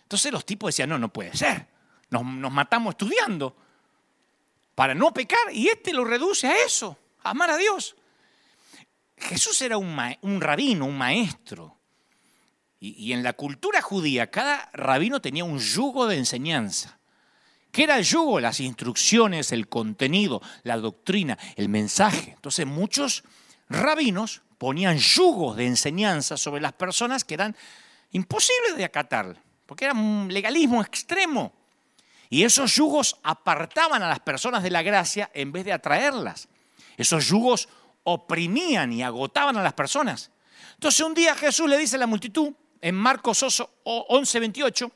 Entonces 0.03 0.31
los 0.31 0.45
tipos 0.45 0.69
decían, 0.69 0.91
no, 0.91 0.99
no 0.99 1.09
puede 1.11 1.35
ser. 1.35 1.67
Nos, 2.11 2.25
nos 2.25 2.53
matamos 2.53 2.93
estudiando 2.93 3.57
para 4.75 4.95
no 4.95 5.15
pecar. 5.15 5.41
Y 5.51 5.69
este 5.69 5.95
lo 5.95 6.05
reduce 6.05 6.47
a 6.47 6.63
eso, 6.63 6.99
amar 7.23 7.51
a 7.51 7.57
Dios. 7.57 7.97
Jesús 9.17 9.61
era 9.63 9.77
un, 9.77 10.41
rabino, 10.41 10.87
un 10.87 10.97
maestro. 10.97 11.77
Y, 12.79 13.13
en 13.13 13.23
la 13.23 13.35
cultura 13.35 13.83
judía, 13.83 14.31
cada 14.31 14.71
rabino 14.73 15.21
tenía 15.21 15.45
un 15.45 15.59
yugo 15.59 16.07
de 16.07 16.17
enseñanza. 16.17 16.99
¿Qué 17.71 17.85
era 17.85 17.99
el 17.99 18.05
yugo? 18.05 18.41
Las 18.41 18.59
instrucciones, 18.61 19.53
el 19.53 19.69
contenido, 19.69 20.41
la 20.63 20.79
doctrina, 20.79 21.39
el 21.57 21.69
mensaje. 21.69 22.33
Entonces 22.33 22.67
muchos 22.67 23.23
rabinos 23.69 24.43
ponían 24.59 24.99
yugos 24.99 25.57
de 25.57 25.67
enseñanza 25.67 26.37
sobre 26.37 26.61
las 26.61 26.73
personas 26.73 27.25
que 27.25 27.35
eran 27.35 27.55
imposibles 28.13 28.77
de 28.77 28.85
acatar, 28.85 29.41
porque 29.67 29.85
era 29.85 29.95
un 29.95 30.29
legalismo 30.31 30.83
extremo. 30.83 31.53
Y 32.29 32.45
esos 32.45 32.75
yugos 32.75 33.17
apartaban 33.23 34.03
a 34.03 34.09
las 34.09 34.21
personas 34.21 34.63
de 34.63 34.71
la 34.71 34.83
gracia 34.83 35.31
en 35.35 35.53
vez 35.53 35.65
de 35.65 35.73
atraerlas. 35.73 36.49
Esos 37.01 37.29
yugos 37.29 37.67
oprimían 38.05 38.93
y 38.93 39.03
agotaban 39.03 39.57
a 39.57 39.63
las 39.63 39.73
personas. 39.73 40.31
Entonces 40.75 41.01
un 41.01 41.15
día 41.15 41.35
Jesús 41.35 41.67
le 41.67 41.79
dice 41.79 41.97
a 41.97 41.99
la 41.99 42.07
multitud, 42.07 42.53
en 42.79 42.95
Marcos 42.95 43.43
11, 43.85 44.41
28, 44.41 44.93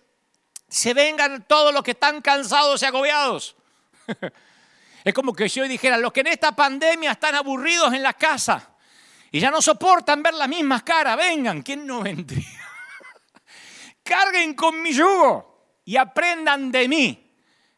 se 0.69 0.93
vengan 0.93 1.47
todos 1.49 1.73
los 1.73 1.83
que 1.83 1.93
están 1.93 2.21
cansados 2.21 2.83
y 2.83 2.85
agobiados. 2.85 3.57
Es 5.05 5.13
como 5.13 5.35
que 5.35 5.49
yo 5.49 5.65
dijera, 5.69 5.99
los 5.99 6.15
que 6.15 6.21
en 6.21 6.29
esta 6.29 6.57
pandemia 6.57 7.13
están 7.13 7.35
aburridos 7.35 7.93
en 7.93 8.03
la 8.03 8.15
casa 8.15 8.71
y 9.31 9.39
ya 9.39 9.51
no 9.51 9.61
soportan 9.61 10.23
ver 10.23 10.33
las 10.33 10.49
mismas 10.49 10.83
caras, 10.83 11.19
vengan, 11.19 11.61
¿quién 11.61 11.87
no 11.87 12.01
vendría? 12.01 12.49
Carguen 14.03 14.55
con 14.55 14.81
mi 14.81 14.95
yugo 14.95 15.79
y 15.85 15.99
aprendan 15.99 16.73
de 16.73 16.89
mí, 16.89 17.24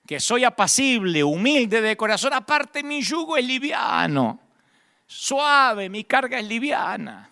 que 0.06 0.20
soy 0.20 0.44
apacible, 0.44 1.24
humilde 1.24 1.80
de 1.80 1.96
corazón. 1.96 2.32
Aparte, 2.32 2.82
mi 2.82 3.02
yugo 3.02 3.36
es 3.36 3.44
liviano, 3.44 4.40
suave, 5.06 5.88
mi 5.88 6.04
carga 6.04 6.38
es 6.38 6.46
liviana. 6.46 7.30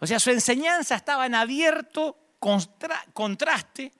O 0.00 0.06
sea, 0.06 0.18
su 0.18 0.30
enseñanza 0.30 0.96
estaba 0.96 1.26
en 1.26 1.34
abierto 1.34 2.16
contraste 3.12 3.92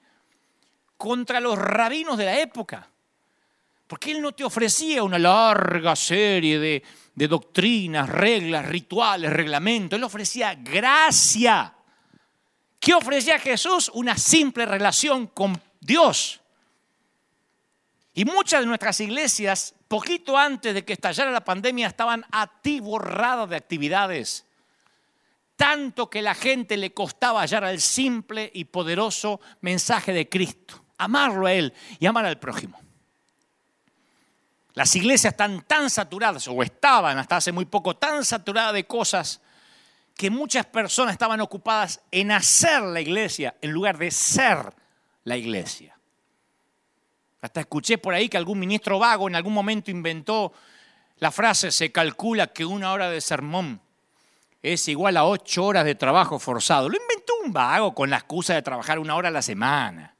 contra 0.97 1.39
los 1.39 1.57
rabinos 1.57 2.17
de 2.17 2.25
la 2.25 2.39
época. 2.39 2.87
Porque 3.87 4.11
Él 4.11 4.21
no 4.21 4.31
te 4.31 4.43
ofrecía 4.43 5.03
una 5.03 5.19
larga 5.19 5.95
serie 5.95 6.59
de, 6.59 6.83
de 7.13 7.27
doctrinas, 7.27 8.09
reglas, 8.09 8.65
rituales, 8.65 9.31
reglamentos. 9.31 9.97
Él 9.97 10.03
ofrecía 10.03 10.55
gracia. 10.55 11.73
¿Qué 12.79 12.93
ofrecía 12.93 13.39
Jesús? 13.39 13.91
Una 13.93 14.17
simple 14.17 14.65
relación 14.65 15.27
con 15.27 15.59
Dios. 15.79 16.41
Y 18.17 18.23
muchas 18.23 18.61
de 18.61 18.65
nuestras 18.65 18.97
iglesias, 19.01 19.75
poquito 19.89 20.37
antes 20.37 20.73
de 20.73 20.85
que 20.85 20.93
estallara 20.93 21.31
la 21.31 21.43
pandemia, 21.43 21.87
estaban 21.87 22.25
atiborradas 22.31 23.49
de 23.49 23.57
actividades. 23.57 24.45
Tanto 25.57 26.09
que 26.09 26.21
la 26.21 26.33
gente 26.33 26.77
le 26.77 26.93
costaba 26.93 27.41
hallar 27.41 27.65
al 27.65 27.81
simple 27.81 28.49
y 28.53 28.63
poderoso 28.65 29.41
mensaje 29.59 30.13
de 30.13 30.29
Cristo. 30.29 30.85
Amarlo 30.97 31.45
a 31.45 31.51
Él 31.51 31.73
y 31.99 32.05
amar 32.05 32.25
al 32.25 32.39
prójimo. 32.39 32.79
Las 34.75 34.95
iglesias 34.95 35.33
están 35.33 35.61
tan 35.63 35.89
saturadas, 35.89 36.47
o 36.47 36.63
estaban 36.63 37.17
hasta 37.17 37.35
hace 37.35 37.51
muy 37.51 37.65
poco, 37.65 37.97
tan 37.97 38.23
saturadas 38.23 38.73
de 38.73 38.87
cosas, 38.87 39.41
que 40.15 40.29
muchas 40.29 40.65
personas 40.65 41.11
estaban 41.11 41.41
ocupadas 41.41 41.99
en 42.11 42.31
hacer 42.31 42.81
la 42.81 43.01
iglesia 43.01 43.55
en 43.61 43.71
lugar 43.71 43.97
de 43.97 44.09
ser 44.09 44.73
la 45.25 45.35
iglesia. 45.35 45.94
Hasta 47.45 47.59
escuché 47.59 47.99
por 47.99 48.15
ahí 48.15 48.27
que 48.27 48.37
algún 48.37 48.57
ministro 48.57 48.97
vago 48.97 49.27
en 49.27 49.35
algún 49.35 49.53
momento 49.53 49.91
inventó 49.91 50.51
la 51.19 51.29
frase, 51.31 51.71
se 51.71 51.91
calcula 51.91 52.47
que 52.47 52.65
una 52.65 52.91
hora 52.91 53.11
de 53.11 53.21
sermón 53.21 53.79
es 54.63 54.87
igual 54.87 55.15
a 55.15 55.25
ocho 55.25 55.63
horas 55.63 55.85
de 55.85 55.93
trabajo 55.93 56.39
forzado. 56.39 56.89
Lo 56.89 56.97
inventó 56.97 57.33
un 57.45 57.53
vago 57.53 57.93
con 57.93 58.09
la 58.09 58.17
excusa 58.17 58.55
de 58.55 58.63
trabajar 58.63 58.97
una 58.97 59.15
hora 59.15 59.27
a 59.27 59.31
la 59.31 59.43
semana. 59.43 60.15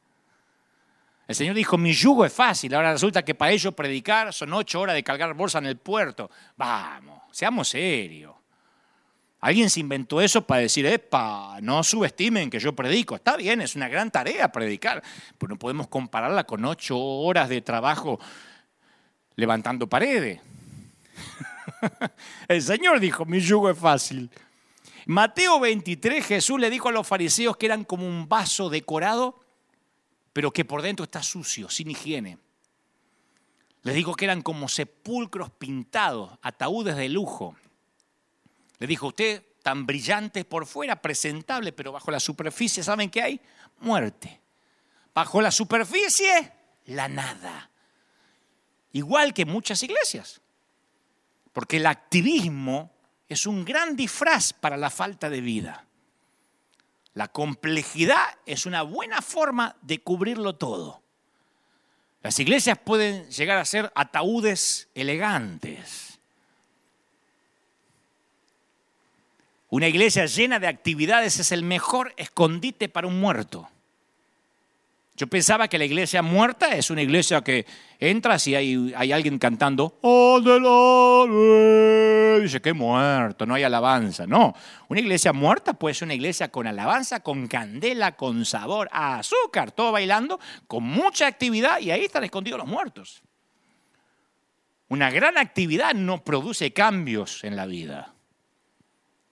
El 1.27 1.33
Señor 1.33 1.55
dijo, 1.55 1.79
mi 1.79 1.93
yugo 1.93 2.25
es 2.25 2.31
fácil. 2.31 2.75
Ahora 2.75 2.93
resulta 2.93 3.25
que 3.25 3.33
para 3.33 3.51
ellos 3.51 3.73
predicar 3.73 4.31
son 4.31 4.53
ocho 4.53 4.79
horas 4.79 4.93
de 4.93 5.03
cargar 5.03 5.33
bolsa 5.33 5.57
en 5.57 5.65
el 5.65 5.77
puerto. 5.77 6.29
Vamos, 6.55 7.23
seamos 7.31 7.69
serios. 7.69 8.35
Alguien 9.45 9.69
se 9.69 9.79
inventó 9.79 10.21
eso 10.21 10.45
para 10.45 10.61
decir, 10.61 10.85
epa, 10.85 11.59
no 11.61 11.83
subestimen 11.83 12.49
que 12.49 12.59
yo 12.59 12.73
predico. 12.73 13.15
Está 13.15 13.37
bien, 13.37 13.61
es 13.61 13.75
una 13.75 13.87
gran 13.87 14.09
tarea 14.09 14.51
predicar, 14.51 15.03
pero 15.37 15.49
no 15.49 15.59
podemos 15.59 15.87
compararla 15.87 16.45
con 16.45 16.65
ocho 16.65 16.97
horas 16.97 17.49
de 17.49 17.61
trabajo 17.61 18.19
levantando 19.35 19.87
paredes. 19.87 20.41
El 22.47 22.61
Señor 22.61 22.99
dijo, 22.99 23.25
mi 23.25 23.39
yugo 23.39 23.69
es 23.69 23.77
fácil. 23.77 24.29
Mateo 25.05 25.59
23, 25.59 26.25
Jesús 26.25 26.59
le 26.59 26.71
dijo 26.71 26.89
a 26.89 26.91
los 26.91 27.05
fariseos 27.05 27.55
que 27.57 27.67
eran 27.67 27.83
como 27.83 28.07
un 28.07 28.27
vaso 28.27 28.69
decorado 28.69 29.45
pero 30.35 30.51
que 30.51 30.65
por 30.65 30.81
dentro 30.81 31.05
está 31.05 31.23
sucio, 31.23 31.69
sin 31.69 31.91
higiene. 31.91 32.37
Les 33.83 33.95
dijo 33.95 34.15
que 34.15 34.25
eran 34.25 34.41
como 34.41 34.67
sepulcros 34.67 35.49
pintados, 35.49 36.37
ataúdes 36.41 36.97
de 36.97 37.07
lujo. 37.07 37.55
Le 38.79 38.87
dijo, 38.87 39.07
usted 39.07 39.43
tan 39.63 39.85
brillante 39.85 40.45
por 40.45 40.65
fuera, 40.65 41.01
presentable, 41.01 41.71
pero 41.71 41.91
bajo 41.91 42.11
la 42.11 42.19
superficie, 42.19 42.83
¿saben 42.83 43.09
qué 43.09 43.21
hay? 43.21 43.41
Muerte. 43.79 44.41
Bajo 45.13 45.41
la 45.41 45.51
superficie, 45.51 46.51
la 46.85 47.07
nada. 47.07 47.69
Igual 48.91 49.33
que 49.33 49.45
muchas 49.45 49.81
iglesias. 49.83 50.41
Porque 51.51 51.77
el 51.77 51.85
activismo 51.85 52.91
es 53.27 53.47
un 53.47 53.65
gran 53.65 53.95
disfraz 53.95 54.53
para 54.53 54.77
la 54.77 54.89
falta 54.89 55.29
de 55.29 55.41
vida. 55.41 55.85
La 57.13 57.29
complejidad 57.29 58.23
es 58.45 58.65
una 58.65 58.81
buena 58.81 59.21
forma 59.21 59.77
de 59.81 59.99
cubrirlo 59.99 60.55
todo. 60.55 61.01
Las 62.21 62.39
iglesias 62.39 62.77
pueden 62.77 63.29
llegar 63.31 63.57
a 63.57 63.65
ser 63.65 63.91
ataúdes 63.95 64.89
elegantes. 64.95 66.14
Una 69.69 69.87
iglesia 69.87 70.25
llena 70.25 70.59
de 70.59 70.67
actividades 70.67 71.39
es 71.39 71.51
el 71.51 71.63
mejor 71.63 72.13
escondite 72.17 72.87
para 72.87 73.07
un 73.07 73.19
muerto. 73.19 73.67
Yo 75.17 75.27
pensaba 75.27 75.69
que 75.69 75.77
la 75.77 75.85
iglesia 75.85 76.21
muerta 76.21 76.75
es 76.75 76.89
una 76.89 77.01
iglesia 77.01 77.41
que 77.41 77.65
entras 77.99 78.47
y 78.47 78.55
hay, 78.55 78.93
hay 78.97 79.13
alguien 79.13 79.39
cantando, 79.39 79.97
dice, 82.41 82.61
qué 82.61 82.73
muerto, 82.73 83.45
no 83.45 83.53
hay 83.53 83.63
alabanza. 83.63 84.27
No, 84.27 84.53
una 84.89 84.99
iglesia 84.99 85.31
muerta 85.31 85.73
puede 85.73 85.95
ser 85.95 86.07
una 86.07 86.15
iglesia 86.15 86.49
con 86.49 86.67
alabanza, 86.67 87.21
con 87.21 87.47
candela, 87.47 88.17
con 88.17 88.43
sabor, 88.43 88.89
azúcar, 88.91 89.71
todo 89.71 89.93
bailando, 89.93 90.37
con 90.67 90.83
mucha 90.83 91.27
actividad 91.27 91.79
y 91.79 91.91
ahí 91.91 92.03
están 92.03 92.25
escondidos 92.25 92.59
los 92.59 92.67
muertos. 92.67 93.23
Una 94.89 95.09
gran 95.11 95.37
actividad 95.37 95.93
no 95.93 96.25
produce 96.25 96.73
cambios 96.73 97.45
en 97.45 97.55
la 97.55 97.65
vida. 97.65 98.14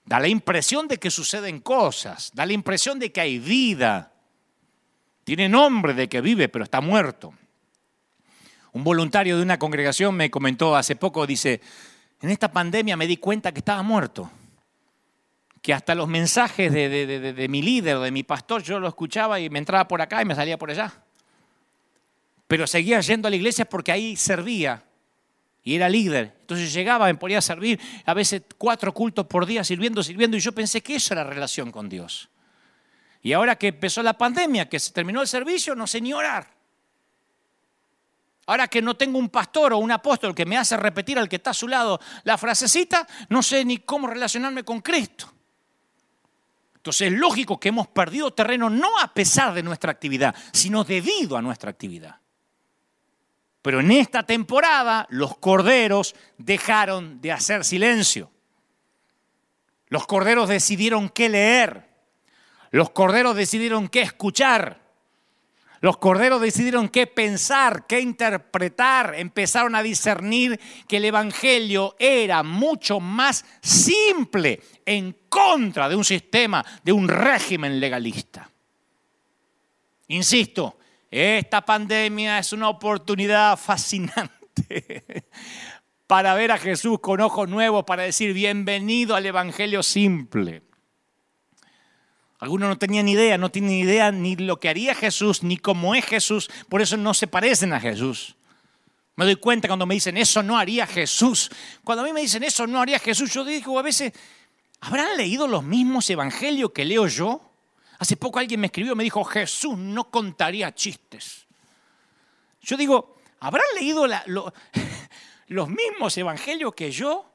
Da 0.04 0.20
la 0.20 0.28
impresión 0.28 0.86
de 0.86 0.98
que 0.98 1.10
suceden 1.10 1.60
cosas, 1.60 2.30
da 2.34 2.44
la 2.44 2.52
impresión 2.52 2.98
de 2.98 3.10
que 3.10 3.20
hay 3.20 3.38
vida 3.38 4.14
tiene 5.24 5.48
nombre 5.48 5.94
de 5.94 6.08
que 6.08 6.20
vive, 6.20 6.48
pero 6.48 6.64
está 6.64 6.80
muerto. 6.80 7.34
Un 8.72 8.84
voluntario 8.84 9.36
de 9.36 9.42
una 9.42 9.58
congregación 9.58 10.14
me 10.14 10.30
comentó 10.30 10.76
hace 10.76 10.96
poco, 10.96 11.26
dice, 11.26 11.60
en 12.20 12.30
esta 12.30 12.52
pandemia 12.52 12.96
me 12.96 13.06
di 13.06 13.16
cuenta 13.16 13.52
que 13.52 13.60
estaba 13.60 13.82
muerto. 13.82 14.30
Que 15.62 15.72
hasta 15.72 15.94
los 15.94 16.08
mensajes 16.08 16.70
de, 16.70 17.46
mi 17.48 17.62
líder, 17.62 17.98
de 17.98 18.10
mi 18.10 18.22
pastor, 18.22 18.62
yo 18.62 18.78
lo 18.78 18.86
escuchaba 18.86 19.40
y 19.40 19.48
me 19.48 19.58
entraba 19.58 19.88
por 19.88 20.02
acá 20.02 20.20
y 20.20 20.26
me 20.26 20.34
salía 20.34 20.58
por 20.58 20.70
allá. 20.70 20.92
Pero 22.46 22.66
seguía 22.66 23.00
yendo 23.00 23.28
a 23.28 23.30
la 23.30 23.36
iglesia 23.36 23.64
porque 23.64 23.90
ahí 23.90 24.16
servía 24.16 24.84
y 25.64 25.74
era 25.74 25.88
líder. 25.88 26.36
Entonces 26.42 26.72
llegaba, 26.72 27.06
me 27.06 27.14
ponía 27.14 27.38
a 27.38 27.42
servir, 27.42 27.80
a 28.04 28.14
veces 28.14 28.42
cuatro 28.58 28.92
cultos 28.92 29.26
por 29.26 29.46
día, 29.46 29.64
sirviendo, 29.64 30.02
sirviendo, 30.02 30.36
y 30.36 30.40
yo 30.40 30.52
pensé 30.52 30.82
que 30.82 30.96
eso 30.96 31.14
era 31.14 31.24
relación 31.24 31.72
con 31.72 31.88
Dios. 31.88 32.28
Y 33.22 33.32
ahora 33.32 33.56
que 33.56 33.68
empezó 33.68 34.02
la 34.02 34.12
pandemia, 34.12 34.68
que 34.68 34.78
se 34.78 34.92
terminó 34.92 35.22
el 35.22 35.26
servicio, 35.26 35.74
no 35.74 35.86
sé 35.86 36.02
ni 36.02 36.12
orar. 36.12 36.52
Ahora 38.46 38.68
que 38.68 38.82
no 38.82 38.94
tengo 38.94 39.18
un 39.18 39.30
pastor 39.30 39.72
o 39.72 39.78
un 39.78 39.90
apóstol 39.90 40.34
que 40.34 40.44
me 40.44 40.58
hace 40.58 40.76
repetir 40.76 41.18
al 41.18 41.30
que 41.30 41.36
está 41.36 41.50
a 41.50 41.54
su 41.54 41.66
lado 41.66 41.98
la 42.24 42.36
frasecita, 42.36 43.06
no 43.30 43.42
sé 43.42 43.64
ni 43.64 43.78
cómo 43.78 44.06
relacionarme 44.06 44.62
con 44.62 44.82
Cristo. 44.82 45.32
Entonces 46.76 47.10
es 47.10 47.18
lógico 47.18 47.58
que 47.58 47.70
hemos 47.70 47.88
perdido 47.88 48.34
terreno 48.34 48.68
no 48.68 48.98
a 49.00 49.14
pesar 49.14 49.54
de 49.54 49.62
nuestra 49.62 49.90
actividad, 49.90 50.34
sino 50.52 50.84
debido 50.84 51.38
a 51.38 51.40
nuestra 51.40 51.70
actividad. 51.70 52.20
Pero 53.64 53.80
en 53.80 53.90
esta 53.92 54.24
temporada 54.24 55.06
los 55.08 55.38
corderos 55.38 56.14
dejaron 56.36 57.22
de 57.22 57.32
hacer 57.32 57.64
silencio. 57.64 58.30
Los 59.88 60.06
corderos 60.06 60.50
decidieron 60.50 61.08
qué 61.08 61.30
leer. 61.30 61.88
Los 62.72 62.90
corderos 62.90 63.34
decidieron 63.34 63.88
qué 63.88 64.02
escuchar. 64.02 64.82
Los 65.80 65.96
corderos 65.96 66.42
decidieron 66.42 66.90
qué 66.90 67.06
pensar, 67.06 67.86
qué 67.86 68.00
interpretar. 68.00 69.14
Empezaron 69.14 69.74
a 69.74 69.82
discernir 69.82 70.60
que 70.86 70.98
el 70.98 71.06
Evangelio 71.06 71.96
era 71.98 72.42
mucho 72.42 73.00
más 73.00 73.46
simple 73.62 74.60
en 74.84 75.16
contra 75.30 75.88
de 75.88 75.96
un 75.96 76.04
sistema, 76.04 76.62
de 76.82 76.92
un 76.92 77.08
régimen 77.08 77.80
legalista. 77.80 78.50
Insisto, 80.08 80.76
esta 81.14 81.64
pandemia 81.64 82.40
es 82.40 82.52
una 82.52 82.68
oportunidad 82.68 83.56
fascinante 83.60 85.28
para 86.08 86.34
ver 86.34 86.50
a 86.50 86.58
Jesús 86.58 86.98
con 87.00 87.20
ojos 87.20 87.48
nuevos, 87.48 87.84
para 87.84 88.02
decir 88.02 88.32
bienvenido 88.32 89.14
al 89.14 89.24
Evangelio 89.24 89.84
simple. 89.84 90.62
Algunos 92.40 92.68
no 92.68 92.78
tenían 92.78 93.06
idea, 93.08 93.38
no 93.38 93.48
tienen 93.48 93.70
idea 93.70 94.10
ni 94.10 94.34
lo 94.34 94.58
que 94.58 94.68
haría 94.68 94.92
Jesús, 94.92 95.44
ni 95.44 95.56
cómo 95.56 95.94
es 95.94 96.04
Jesús, 96.04 96.50
por 96.68 96.82
eso 96.82 96.96
no 96.96 97.14
se 97.14 97.28
parecen 97.28 97.72
a 97.72 97.80
Jesús. 97.80 98.34
Me 99.14 99.24
doy 99.24 99.36
cuenta 99.36 99.68
cuando 99.68 99.86
me 99.86 99.94
dicen, 99.94 100.16
eso 100.16 100.42
no 100.42 100.58
haría 100.58 100.84
Jesús. 100.84 101.48
Cuando 101.84 102.02
a 102.02 102.06
mí 102.06 102.12
me 102.12 102.22
dicen, 102.22 102.42
eso 102.42 102.66
no 102.66 102.80
haría 102.80 102.98
Jesús, 102.98 103.32
yo 103.32 103.44
digo 103.44 103.78
a 103.78 103.82
veces, 103.82 104.12
¿habrán 104.80 105.16
leído 105.16 105.46
los 105.46 105.62
mismos 105.62 106.10
evangelios 106.10 106.72
que 106.72 106.84
leo 106.84 107.06
yo? 107.06 107.53
Hace 107.98 108.16
poco 108.16 108.38
alguien 108.38 108.60
me 108.60 108.66
escribió, 108.66 108.96
me 108.96 109.04
dijo, 109.04 109.24
Jesús 109.24 109.76
no 109.78 110.10
contaría 110.10 110.74
chistes. 110.74 111.46
Yo 112.60 112.76
digo, 112.76 113.16
¿habrán 113.40 113.66
leído 113.74 114.06
los 115.48 115.68
mismos 115.68 116.16
evangelios 116.16 116.74
que 116.74 116.90
yo? 116.90 117.30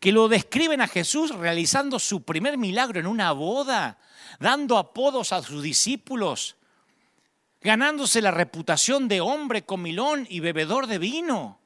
Que 0.00 0.12
lo 0.12 0.28
describen 0.28 0.80
a 0.80 0.88
Jesús 0.88 1.34
realizando 1.34 1.98
su 1.98 2.22
primer 2.22 2.58
milagro 2.58 3.00
en 3.00 3.06
una 3.06 3.32
boda 3.32 3.98
dando 4.38 4.78
apodos 4.78 5.32
a 5.32 5.42
sus 5.42 5.62
discípulos, 5.62 6.56
ganándose 7.60 8.22
la 8.22 8.30
reputación 8.30 9.08
de 9.08 9.20
hombre 9.20 9.64
comilón 9.64 10.26
y 10.28 10.40
bebedor 10.40 10.86
de 10.86 10.98
vino. 10.98 11.60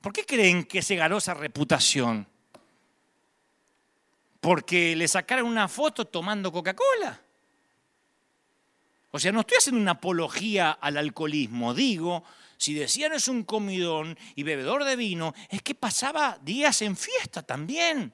¿Por 0.00 0.12
qué 0.12 0.24
creen 0.24 0.64
que 0.64 0.82
se 0.82 0.96
ganó 0.96 1.18
esa 1.18 1.34
reputación? 1.34 2.28
Porque 4.44 4.94
le 4.94 5.08
sacaron 5.08 5.46
una 5.46 5.68
foto 5.68 6.04
tomando 6.04 6.52
Coca-Cola. 6.52 7.18
O 9.10 9.18
sea, 9.18 9.32
no 9.32 9.40
estoy 9.40 9.56
haciendo 9.56 9.80
una 9.80 9.92
apología 9.92 10.72
al 10.72 10.98
alcoholismo. 10.98 11.72
Digo, 11.72 12.22
si 12.58 12.74
decían 12.74 13.14
es 13.14 13.26
un 13.28 13.44
comidón 13.44 14.18
y 14.34 14.42
bebedor 14.42 14.84
de 14.84 14.96
vino, 14.96 15.32
es 15.48 15.62
que 15.62 15.74
pasaba 15.74 16.38
días 16.42 16.82
en 16.82 16.94
fiesta 16.94 17.42
también. 17.42 18.12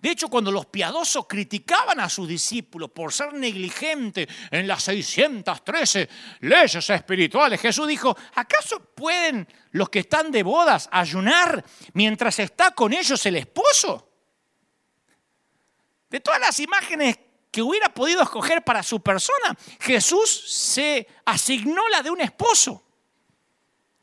De 0.00 0.10
hecho, 0.10 0.28
cuando 0.28 0.50
los 0.50 0.64
piadosos 0.64 1.26
criticaban 1.26 2.00
a 2.00 2.08
sus 2.08 2.26
discípulos 2.26 2.90
por 2.90 3.12
ser 3.12 3.34
negligentes 3.34 4.26
en 4.50 4.66
las 4.66 4.84
613 4.84 6.08
leyes 6.40 6.88
espirituales, 6.88 7.60
Jesús 7.60 7.86
dijo, 7.86 8.16
¿acaso 8.36 8.80
pueden 8.94 9.46
los 9.72 9.90
que 9.90 9.98
están 9.98 10.30
de 10.30 10.42
bodas 10.42 10.88
ayunar 10.90 11.62
mientras 11.92 12.38
está 12.38 12.70
con 12.70 12.94
ellos 12.94 13.26
el 13.26 13.36
esposo? 13.36 14.09
De 16.10 16.20
todas 16.20 16.40
las 16.40 16.58
imágenes 16.60 17.18
que 17.50 17.62
hubiera 17.62 17.92
podido 17.94 18.22
escoger 18.22 18.62
para 18.62 18.82
su 18.82 19.00
persona, 19.00 19.56
Jesús 19.80 20.30
se 20.30 21.06
asignó 21.24 21.88
la 21.88 22.02
de 22.02 22.10
un 22.10 22.20
esposo, 22.20 22.82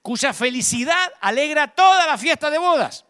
cuya 0.01 0.33
felicidad 0.33 1.13
alegra 1.21 1.67
toda 1.67 2.07
la 2.07 2.17
fiesta 2.17 2.49
de 2.49 2.57
bodas. 2.57 3.05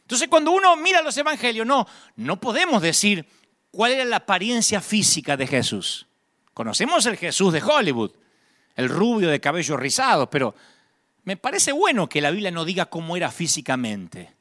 Entonces 0.00 0.28
cuando 0.28 0.52
uno 0.52 0.74
mira 0.76 1.02
los 1.02 1.16
evangelios, 1.16 1.66
no, 1.66 1.86
no 2.16 2.40
podemos 2.40 2.82
decir 2.82 3.26
cuál 3.70 3.92
era 3.92 4.04
la 4.04 4.16
apariencia 4.16 4.80
física 4.80 5.36
de 5.36 5.46
Jesús. 5.46 6.06
Conocemos 6.54 7.06
el 7.06 7.16
Jesús 7.16 7.52
de 7.52 7.62
Hollywood, 7.62 8.12
el 8.74 8.88
rubio 8.88 9.28
de 9.28 9.40
cabello 9.40 9.76
rizado, 9.76 10.28
pero 10.30 10.54
me 11.24 11.36
parece 11.36 11.72
bueno 11.72 12.08
que 12.08 12.20
la 12.20 12.30
Biblia 12.30 12.50
no 12.50 12.64
diga 12.64 12.86
cómo 12.86 13.16
era 13.16 13.30
físicamente. 13.30 14.37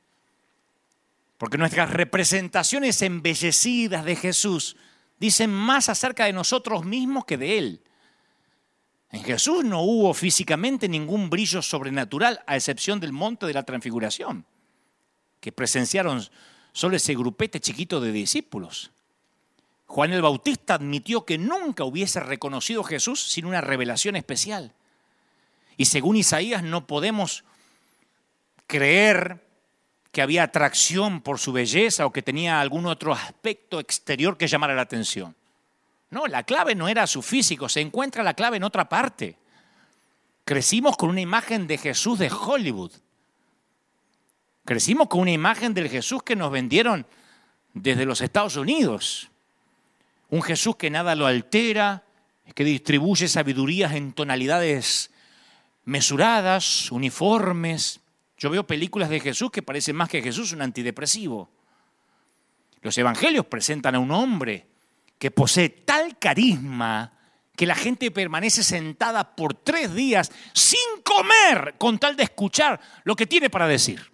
Porque 1.38 1.58
nuestras 1.58 1.92
representaciones 1.92 3.02
embellecidas 3.02 4.06
de 4.06 4.16
Jesús 4.16 4.76
dicen 5.20 5.52
más 5.52 5.90
acerca 5.90 6.26
de 6.26 6.34
nosotros 6.34 6.86
mismos 6.86 7.26
que 7.26 7.38
de 7.38 7.58
Él. 7.58 7.82
En 9.12 9.24
Jesús 9.24 9.64
no 9.64 9.82
hubo 9.82 10.14
físicamente 10.14 10.90
ningún 10.90 11.30
brillo 11.30 11.62
sobrenatural, 11.62 12.42
a 12.46 12.56
excepción 12.56 13.00
del 13.00 13.14
monte 13.14 13.46
de 13.46 13.54
la 13.54 13.64
transfiguración, 13.64 14.46
que 15.40 15.52
presenciaron 15.52 16.24
solo 16.74 16.98
ese 16.98 17.16
grupete 17.16 17.60
chiquito 17.60 18.02
de 18.02 18.12
discípulos. 18.12 18.92
Juan 19.86 20.12
el 20.12 20.22
Bautista 20.22 20.74
admitió 20.74 21.24
que 21.24 21.38
nunca 21.38 21.86
hubiese 21.86 22.20
reconocido 22.20 22.82
a 22.82 22.88
Jesús 22.88 23.24
sin 23.24 23.46
una 23.46 23.62
revelación 23.62 24.18
especial. 24.18 24.74
Y 25.78 25.86
según 25.86 26.18
Isaías 26.18 26.62
no 26.62 26.86
podemos 26.86 27.46
creer 28.68 29.47
que 30.12 30.22
había 30.22 30.44
atracción 30.44 31.22
por 31.22 31.40
su 31.40 31.52
belleza 31.52 32.06
o 32.06 32.12
que 32.12 32.22
tenía 32.22 32.60
algún 32.60 32.86
otro 32.86 33.14
aspecto 33.14 33.80
exterior 33.80 34.38
que 34.38 34.48
llamara 34.48 34.76
la 34.76 34.82
atención. 34.82 35.36
No, 36.10 36.28
la 36.28 36.44
clave 36.44 36.76
no 36.76 36.88
era 36.88 37.06
su 37.08 37.22
físico, 37.22 37.68
se 37.68 37.82
encuentra 37.82 38.24
la 38.24 38.34
clave 38.34 38.58
en 38.58 38.64
otra 38.64 38.88
parte. 38.88 39.38
Crecimos 40.46 40.96
con 40.96 41.10
una 41.10 41.22
imagen 41.22 41.68
de 41.68 41.78
Jesús 41.78 42.20
de 42.20 42.32
Hollywood. 42.32 42.92
Crecimos 44.64 45.08
con 45.08 45.22
una 45.22 45.32
imagen 45.32 45.74
del 45.74 45.90
Jesús 45.90 46.24
que 46.24 46.36
nos 46.36 46.52
vendieron 46.52 47.06
desde 47.74 48.06
los 48.06 48.22
Estados 48.22 48.56
Unidos. 48.56 49.30
Un 50.30 50.42
Jesús 50.42 50.76
que 50.78 50.90
nada 50.90 51.16
lo 51.16 51.26
altera, 51.26 52.04
que 52.56 52.64
distribuye 52.64 53.28
sabidurías 53.28 53.94
en 53.94 54.14
tonalidades 54.14 55.12
mesuradas, 55.86 56.92
uniformes, 56.92 58.02
yo 58.38 58.50
veo 58.50 58.66
películas 58.66 59.10
de 59.10 59.20
Jesús 59.20 59.52
que 59.52 59.64
parecen 59.64 59.96
más 59.96 60.10
que 60.10 60.22
Jesús 60.22 60.52
un 60.52 60.62
antidepresivo. 60.62 61.50
Los 62.82 62.98
evangelios 62.98 63.46
presentan 63.46 63.96
a 63.96 64.00
un 64.00 64.12
hombre 64.12 64.68
que 65.18 65.32
posee 65.32 65.70
tal 65.70 66.18
carisma 66.20 67.14
que 67.56 67.66
la 67.66 67.74
gente 67.74 68.12
permanece 68.12 68.64
sentada 68.64 69.36
por 69.36 69.56
tres 69.56 69.94
días 69.96 70.32
sin 70.54 71.02
comer 71.04 71.76
con 71.80 71.98
tal 71.98 72.16
de 72.16 72.24
escuchar 72.24 72.80
lo 73.04 73.16
que 73.16 73.26
tiene 73.26 73.50
para 73.50 73.68
decir. 73.68 74.12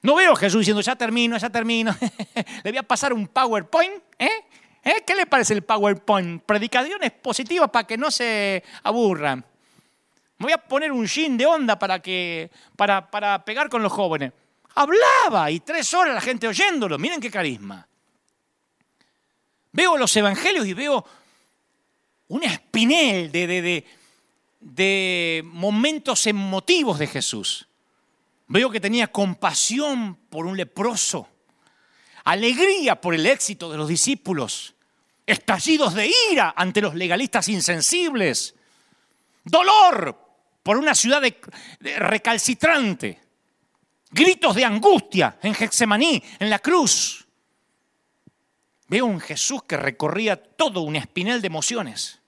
No 0.00 0.14
veo 0.14 0.32
a 0.32 0.36
Jesús 0.36 0.60
diciendo, 0.60 0.80
ya 0.80 0.94
termino, 0.94 1.36
ya 1.36 1.50
termino. 1.50 1.96
Le 2.62 2.70
voy 2.70 2.78
a 2.78 2.84
pasar 2.84 3.12
un 3.12 3.26
PowerPoint. 3.26 3.94
¿eh? 4.18 4.28
¿Eh? 4.84 5.02
¿Qué 5.04 5.14
le 5.14 5.26
parece 5.26 5.54
el 5.54 5.62
PowerPoint? 5.62 6.42
Predicaciones 6.44 7.10
positivas 7.10 7.70
para 7.70 7.86
que 7.86 7.96
no 7.96 8.10
se 8.10 8.62
aburran. 8.82 9.44
Voy 10.44 10.52
a 10.52 10.58
poner 10.58 10.92
un 10.92 11.06
jean 11.06 11.38
de 11.38 11.46
onda 11.46 11.78
para, 11.78 12.00
que, 12.00 12.50
para, 12.76 13.10
para 13.10 13.42
pegar 13.46 13.70
con 13.70 13.82
los 13.82 13.90
jóvenes. 13.90 14.30
Hablaba 14.74 15.50
y 15.50 15.60
tres 15.60 15.94
horas 15.94 16.14
la 16.14 16.20
gente 16.20 16.46
oyéndolo. 16.46 16.98
Miren 16.98 17.18
qué 17.18 17.30
carisma. 17.30 17.88
Veo 19.72 19.96
los 19.96 20.14
evangelios 20.14 20.66
y 20.66 20.74
veo 20.74 21.02
un 22.28 22.44
espinel 22.44 23.32
de, 23.32 23.46
de, 23.46 23.86
de, 24.60 25.42
momentos 25.46 26.26
emotivos 26.26 26.98
de 26.98 27.06
Jesús. 27.06 27.66
Veo 28.46 28.68
que 28.68 28.80
tenía 28.80 29.06
compasión 29.06 30.14
por 30.28 30.44
un 30.44 30.58
leproso, 30.58 31.26
alegría 32.24 33.00
por 33.00 33.14
el 33.14 33.24
éxito 33.24 33.70
de 33.70 33.78
los 33.78 33.88
discípulos, 33.88 34.74
estallidos 35.24 35.94
de 35.94 36.12
ira 36.30 36.52
ante 36.54 36.82
los 36.82 36.94
legalistas 36.94 37.48
insensibles, 37.48 38.54
dolor 39.42 40.23
por 40.64 40.78
una 40.78 40.94
ciudad 40.94 41.22
recalcitrante, 41.98 43.20
gritos 44.10 44.56
de 44.56 44.64
angustia 44.64 45.38
en 45.42 45.54
Getsemaní, 45.54 46.20
en 46.40 46.50
la 46.50 46.58
cruz. 46.58 47.26
Veo 48.88 49.04
un 49.04 49.20
Jesús 49.20 49.62
que 49.64 49.76
recorría 49.76 50.42
todo 50.42 50.80
un 50.80 50.96
espinel 50.96 51.42
de 51.42 51.46
emociones. 51.46 52.18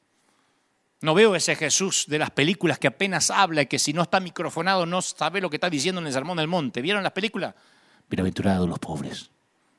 No 1.01 1.15
veo 1.15 1.35
ese 1.35 1.57
Jesús 1.57 2.05
de 2.09 2.19
las 2.19 2.31
películas 2.31 2.79
que 2.79 2.89
apenas 2.89 3.31
habla 3.31 3.63
y 3.63 3.67
que 3.67 3.79
si 3.79 3.95
no 3.95 4.03
está 4.03 4.21
microfonado 4.21 4.85
no 4.85 5.01
sabe 5.01 5.41
lo 5.41 5.49
que 5.49 5.57
está 5.57 5.71
diciendo 5.71 6.01
en 6.01 6.07
el 6.07 6.13
Sermón 6.13 6.37
del 6.37 6.49
Monte. 6.49 6.83
¿Vieron 6.83 7.03
las 7.03 7.13
películas? 7.13 7.55
Bienaventurados 8.09 8.69
los 8.69 8.79
pobres 8.79 9.31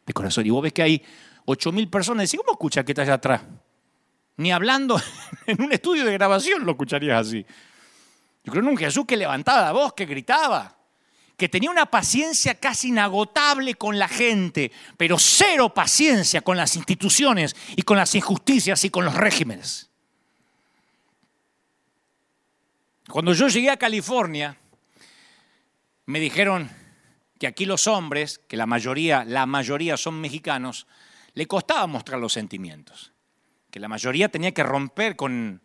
de 0.05 0.13
corazón. 0.13 0.47
Y 0.47 0.49
vos 0.49 0.63
ves 0.63 0.73
que 0.73 0.81
hay 0.81 1.03
ocho 1.45 1.71
mil 1.71 1.89
personas. 1.89 2.33
¿Y 2.33 2.37
cómo 2.37 2.53
escucha 2.53 2.83
que 2.83 2.93
está 2.93 3.03
allá 3.03 3.15
atrás? 3.15 3.43
Ni 4.37 4.51
hablando 4.51 4.99
en 5.45 5.61
un 5.61 5.71
estudio 5.71 6.05
de 6.05 6.13
grabación 6.13 6.65
lo 6.65 6.71
escucharías 6.71 7.27
así. 7.27 7.45
Yo 8.47 8.51
creo 8.51 8.63
en 8.63 8.69
un 8.69 8.77
Jesús 8.77 9.05
que 9.05 9.17
levantaba 9.17 9.61
la 9.61 9.73
voz, 9.73 9.91
que 9.91 10.05
gritaba, 10.05 10.73
que 11.35 11.49
tenía 11.49 11.69
una 11.69 11.85
paciencia 11.85 12.55
casi 12.55 12.87
inagotable 12.87 13.75
con 13.75 13.99
la 13.99 14.07
gente, 14.07 14.71
pero 14.95 15.19
cero 15.19 15.73
paciencia 15.73 16.39
con 16.39 16.55
las 16.55 16.77
instituciones 16.77 17.57
y 17.75 17.81
con 17.81 17.97
las 17.97 18.15
injusticias 18.15 18.85
y 18.85 18.89
con 18.89 19.03
los 19.03 19.15
regímenes. 19.15 19.89
Cuando 23.09 23.33
yo 23.33 23.49
llegué 23.49 23.69
a 23.69 23.75
California, 23.75 24.55
me 26.05 26.21
dijeron 26.21 26.71
que 27.37 27.47
aquí 27.47 27.65
los 27.65 27.85
hombres, 27.85 28.39
que 28.47 28.55
la 28.55 28.65
mayoría, 28.65 29.25
la 29.25 29.45
mayoría 29.45 29.97
son 29.97 30.21
mexicanos, 30.21 30.87
le 31.33 31.47
costaba 31.47 31.85
mostrar 31.85 32.17
los 32.17 32.31
sentimientos, 32.31 33.11
que 33.71 33.81
la 33.81 33.89
mayoría 33.89 34.29
tenía 34.29 34.53
que 34.53 34.63
romper 34.63 35.17
con 35.17 35.61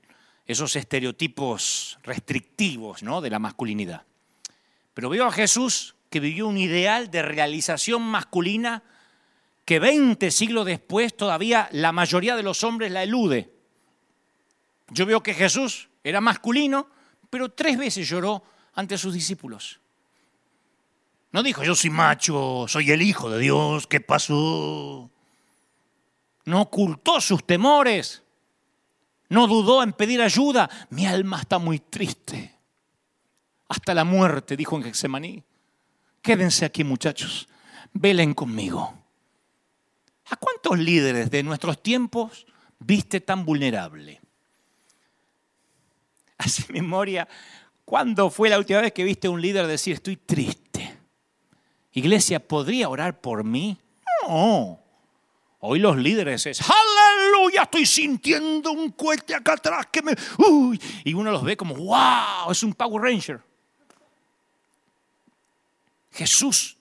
esos 0.46 0.76
estereotipos 0.76 1.98
restrictivos 2.02 3.02
¿no? 3.02 3.20
de 3.20 3.30
la 3.30 3.38
masculinidad. 3.38 4.04
Pero 4.94 5.08
veo 5.08 5.26
a 5.26 5.32
Jesús 5.32 5.94
que 6.10 6.20
vivió 6.20 6.46
un 6.46 6.58
ideal 6.58 7.10
de 7.10 7.22
realización 7.22 8.02
masculina 8.02 8.82
que 9.64 9.78
20 9.78 10.30
siglos 10.30 10.66
después 10.66 11.16
todavía 11.16 11.68
la 11.72 11.92
mayoría 11.92 12.36
de 12.36 12.42
los 12.42 12.64
hombres 12.64 12.90
la 12.92 13.02
elude. 13.02 13.52
Yo 14.90 15.06
veo 15.06 15.22
que 15.22 15.34
Jesús 15.34 15.88
era 16.04 16.20
masculino, 16.20 16.88
pero 17.30 17.50
tres 17.50 17.78
veces 17.78 18.08
lloró 18.08 18.42
ante 18.74 18.98
sus 18.98 19.14
discípulos. 19.14 19.80
No 21.30 21.42
dijo, 21.42 21.64
yo 21.64 21.74
soy 21.74 21.88
macho, 21.88 22.66
soy 22.68 22.90
el 22.90 23.00
hijo 23.00 23.30
de 23.30 23.38
Dios, 23.38 23.86
¿qué 23.86 24.00
pasó? 24.00 25.10
No 26.44 26.60
ocultó 26.60 27.20
sus 27.20 27.46
temores. 27.46 28.21
No 29.32 29.46
dudó 29.46 29.82
en 29.82 29.94
pedir 29.94 30.20
ayuda. 30.20 30.68
Mi 30.90 31.06
alma 31.06 31.40
está 31.40 31.58
muy 31.58 31.78
triste. 31.78 32.54
Hasta 33.66 33.94
la 33.94 34.04
muerte, 34.04 34.58
dijo 34.58 34.76
en 34.76 34.82
Getsemaní. 34.82 35.42
Quédense 36.20 36.66
aquí, 36.66 36.84
muchachos. 36.84 37.48
Velen 37.94 38.34
conmigo. 38.34 38.92
¿A 40.26 40.36
cuántos 40.36 40.78
líderes 40.78 41.30
de 41.30 41.42
nuestros 41.42 41.82
tiempos 41.82 42.46
viste 42.78 43.22
tan 43.22 43.46
vulnerable? 43.46 44.20
Hace 46.36 46.70
memoria, 46.70 47.26
¿cuándo 47.86 48.28
fue 48.28 48.50
la 48.50 48.58
última 48.58 48.82
vez 48.82 48.92
que 48.92 49.02
viste 49.02 49.28
a 49.28 49.30
un 49.30 49.40
líder 49.40 49.66
decir, 49.66 49.94
estoy 49.94 50.16
triste? 50.18 50.94
Iglesia, 51.92 52.46
¿podría 52.46 52.90
orar 52.90 53.18
por 53.22 53.44
mí? 53.44 53.78
No. 54.28 54.81
Hoy 55.64 55.78
los 55.78 55.96
líderes 55.96 56.44
es, 56.46 56.60
aleluya, 56.60 57.62
estoy 57.62 57.86
sintiendo 57.86 58.72
un 58.72 58.90
cohete 58.90 59.32
acá 59.32 59.52
atrás 59.52 59.86
que 59.92 60.02
me... 60.02 60.12
Uy, 60.38 60.80
y 61.04 61.14
uno 61.14 61.30
los 61.30 61.44
ve 61.44 61.56
como, 61.56 61.76
wow, 61.76 62.50
es 62.50 62.64
un 62.64 62.74
Power 62.74 63.00
Ranger. 63.00 63.40
Jesús 66.10 66.78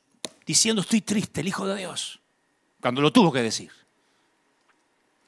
diciendo, 0.47 0.81
estoy 0.81 1.01
triste, 1.01 1.41
el 1.41 1.49
Hijo 1.49 1.67
de 1.67 1.77
Dios, 1.77 2.21
cuando 2.81 3.01
lo 3.01 3.13
tuvo 3.13 3.31
que 3.31 3.43
decir. 3.43 3.71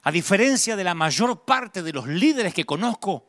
A 0.02 0.12
diferencia 0.12 0.76
de 0.76 0.84
la 0.84 0.96
mayor 0.96 1.46
parte 1.46 1.84
de 1.84 1.94
los 1.94 2.08
líderes 2.08 2.56
que 2.56 2.66
conozco, 2.66 3.24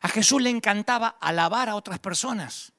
a 0.00 0.08
Jesús 0.08 0.42
le 0.42 0.50
encantaba 0.50 1.06
alabar 1.20 1.68
a 1.68 1.76
otras 1.76 2.00
personas. 2.00 2.72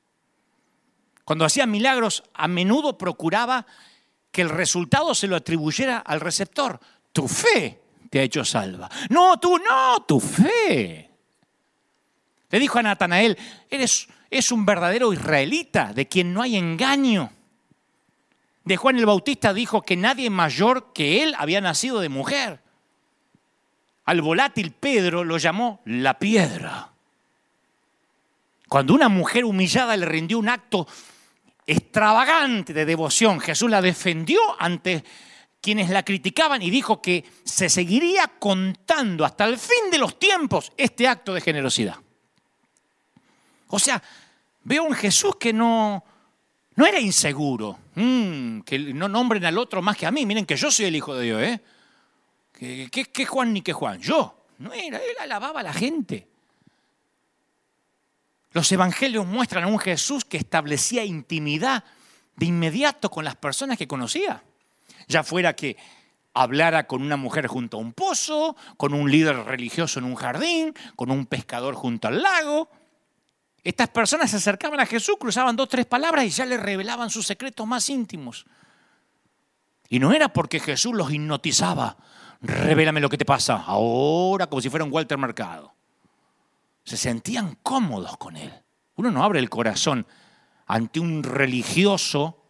Cuando 1.23 1.45
hacía 1.45 1.65
milagros, 1.65 2.25
a 2.33 2.49
menudo 2.49 2.97
procuraba 2.97 3.65
que 4.33 4.41
el 4.41 4.49
resultado 4.49 5.13
se 5.13 5.27
lo 5.27 5.35
atribuyera 5.35 5.99
al 5.99 6.19
receptor. 6.19 6.79
Tu 7.13 7.27
fe 7.27 7.79
te 8.09 8.19
ha 8.19 8.23
hecho 8.23 8.43
salva. 8.43 8.89
No, 9.09 9.39
tú 9.39 9.59
no, 9.59 10.03
tu 10.05 10.19
fe. 10.19 11.09
Le 12.49 12.59
dijo 12.59 12.79
a 12.79 12.83
Natanael, 12.83 13.37
eres 13.69 14.07
es 14.31 14.51
un 14.51 14.65
verdadero 14.65 15.13
israelita, 15.13 15.93
de 15.93 16.07
quien 16.07 16.33
no 16.33 16.41
hay 16.41 16.57
engaño. 16.57 17.31
De 18.63 18.75
Juan 18.75 18.97
el 18.97 19.05
Bautista 19.05 19.53
dijo 19.53 19.83
que 19.83 19.95
nadie 19.95 20.31
mayor 20.31 20.93
que 20.93 21.21
él 21.21 21.35
había 21.37 21.61
nacido 21.61 21.99
de 21.99 22.09
mujer. 22.09 22.59
Al 24.05 24.21
volátil 24.21 24.71
Pedro 24.71 25.23
lo 25.23 25.37
llamó 25.37 25.81
la 25.85 26.17
piedra. 26.17 26.89
Cuando 28.67 28.95
una 28.95 29.09
mujer 29.09 29.45
humillada 29.45 29.95
le 29.95 30.07
rindió 30.07 30.39
un 30.39 30.49
acto 30.49 30.87
extravagante 31.65 32.73
de 32.73 32.85
devoción, 32.85 33.39
Jesús 33.39 33.69
la 33.69 33.81
defendió 33.81 34.39
ante 34.59 35.03
quienes 35.61 35.89
la 35.89 36.03
criticaban 36.03 36.61
y 36.61 36.69
dijo 36.69 37.01
que 37.01 37.23
se 37.45 37.69
seguiría 37.69 38.27
contando 38.37 39.23
hasta 39.23 39.45
el 39.45 39.57
fin 39.57 39.89
de 39.91 39.97
los 39.97 40.19
tiempos 40.19 40.73
este 40.75 41.07
acto 41.07 41.33
de 41.33 41.41
generosidad. 41.41 41.95
O 43.69 43.79
sea, 43.79 44.03
veo 44.63 44.83
un 44.83 44.93
Jesús 44.93 45.37
que 45.39 45.53
no, 45.53 46.03
no 46.75 46.85
era 46.85 46.99
inseguro, 46.99 47.79
mm, 47.95 48.59
que 48.61 48.77
no 48.77 49.07
nombren 49.07 49.45
al 49.45 49.57
otro 49.57 49.81
más 49.81 49.95
que 49.95 50.05
a 50.05 50.11
mí. 50.11 50.25
Miren 50.25 50.45
que 50.45 50.57
yo 50.57 50.69
soy 50.69 50.85
el 50.85 50.95
Hijo 50.95 51.15
de 51.15 51.23
Dios, 51.23 51.41
¿eh? 51.41 51.61
¿Qué, 52.53 53.25
Juan 53.25 53.53
ni 53.53 53.61
qué 53.61 53.73
Juan? 53.73 53.99
Yo. 54.01 54.45
No 54.59 54.71
era, 54.73 54.97
él 54.97 55.15
alababa 55.19 55.61
a 55.61 55.63
la 55.63 55.73
gente. 55.73 56.27
Los 58.53 58.71
evangelios 58.71 59.25
muestran 59.25 59.63
a 59.63 59.67
un 59.67 59.79
Jesús 59.79 60.23
que 60.23 60.37
establecía 60.37 61.03
intimidad 61.03 61.83
de 62.35 62.45
inmediato 62.45 63.09
con 63.09 63.25
las 63.25 63.35
personas 63.35 63.77
que 63.77 63.87
conocía. 63.87 64.43
Ya 65.07 65.23
fuera 65.23 65.55
que 65.55 65.75
hablara 66.35 66.85
con 66.85 67.01
una 67.01 67.17
mujer 67.17 67.47
junto 67.47 67.77
a 67.77 67.79
un 67.79 67.93
pozo, 67.93 68.55
con 68.77 68.93
un 68.93 69.09
líder 69.09 69.37
religioso 69.37 69.99
en 69.99 70.05
un 70.05 70.15
jardín, 70.15 70.73
con 70.95 71.09
un 71.09 71.25
pescador 71.25 71.73
junto 71.73 72.07
al 72.07 72.21
lago. 72.21 72.69
Estas 73.63 73.89
personas 73.89 74.29
se 74.29 74.37
acercaban 74.37 74.79
a 74.79 74.85
Jesús, 74.85 75.15
cruzaban 75.19 75.55
dos, 75.55 75.69
tres 75.69 75.87
palabras 75.87 76.25
y 76.25 76.29
ya 76.29 76.45
le 76.45 76.57
revelaban 76.57 77.09
sus 77.09 77.25
secretos 77.25 77.65
más 77.65 77.89
íntimos. 77.89 78.45
Y 79.89 79.99
no 79.99 80.13
era 80.13 80.29
porque 80.29 80.59
Jesús 80.59 80.93
los 80.93 81.11
hipnotizaba, 81.11 81.97
revélame 82.41 82.99
lo 82.99 83.09
que 83.09 83.17
te 83.17 83.25
pasa, 83.25 83.63
ahora 83.65 84.47
como 84.47 84.61
si 84.61 84.69
fuera 84.69 84.85
un 84.85 84.91
Walter 84.91 85.17
Mercado. 85.17 85.73
Se 86.83 86.97
sentían 86.97 87.57
cómodos 87.63 88.17
con 88.17 88.35
él. 88.35 88.53
Uno 88.95 89.11
no 89.11 89.23
abre 89.23 89.39
el 89.39 89.49
corazón 89.49 90.05
ante 90.67 90.99
un 90.99 91.23
religioso 91.23 92.43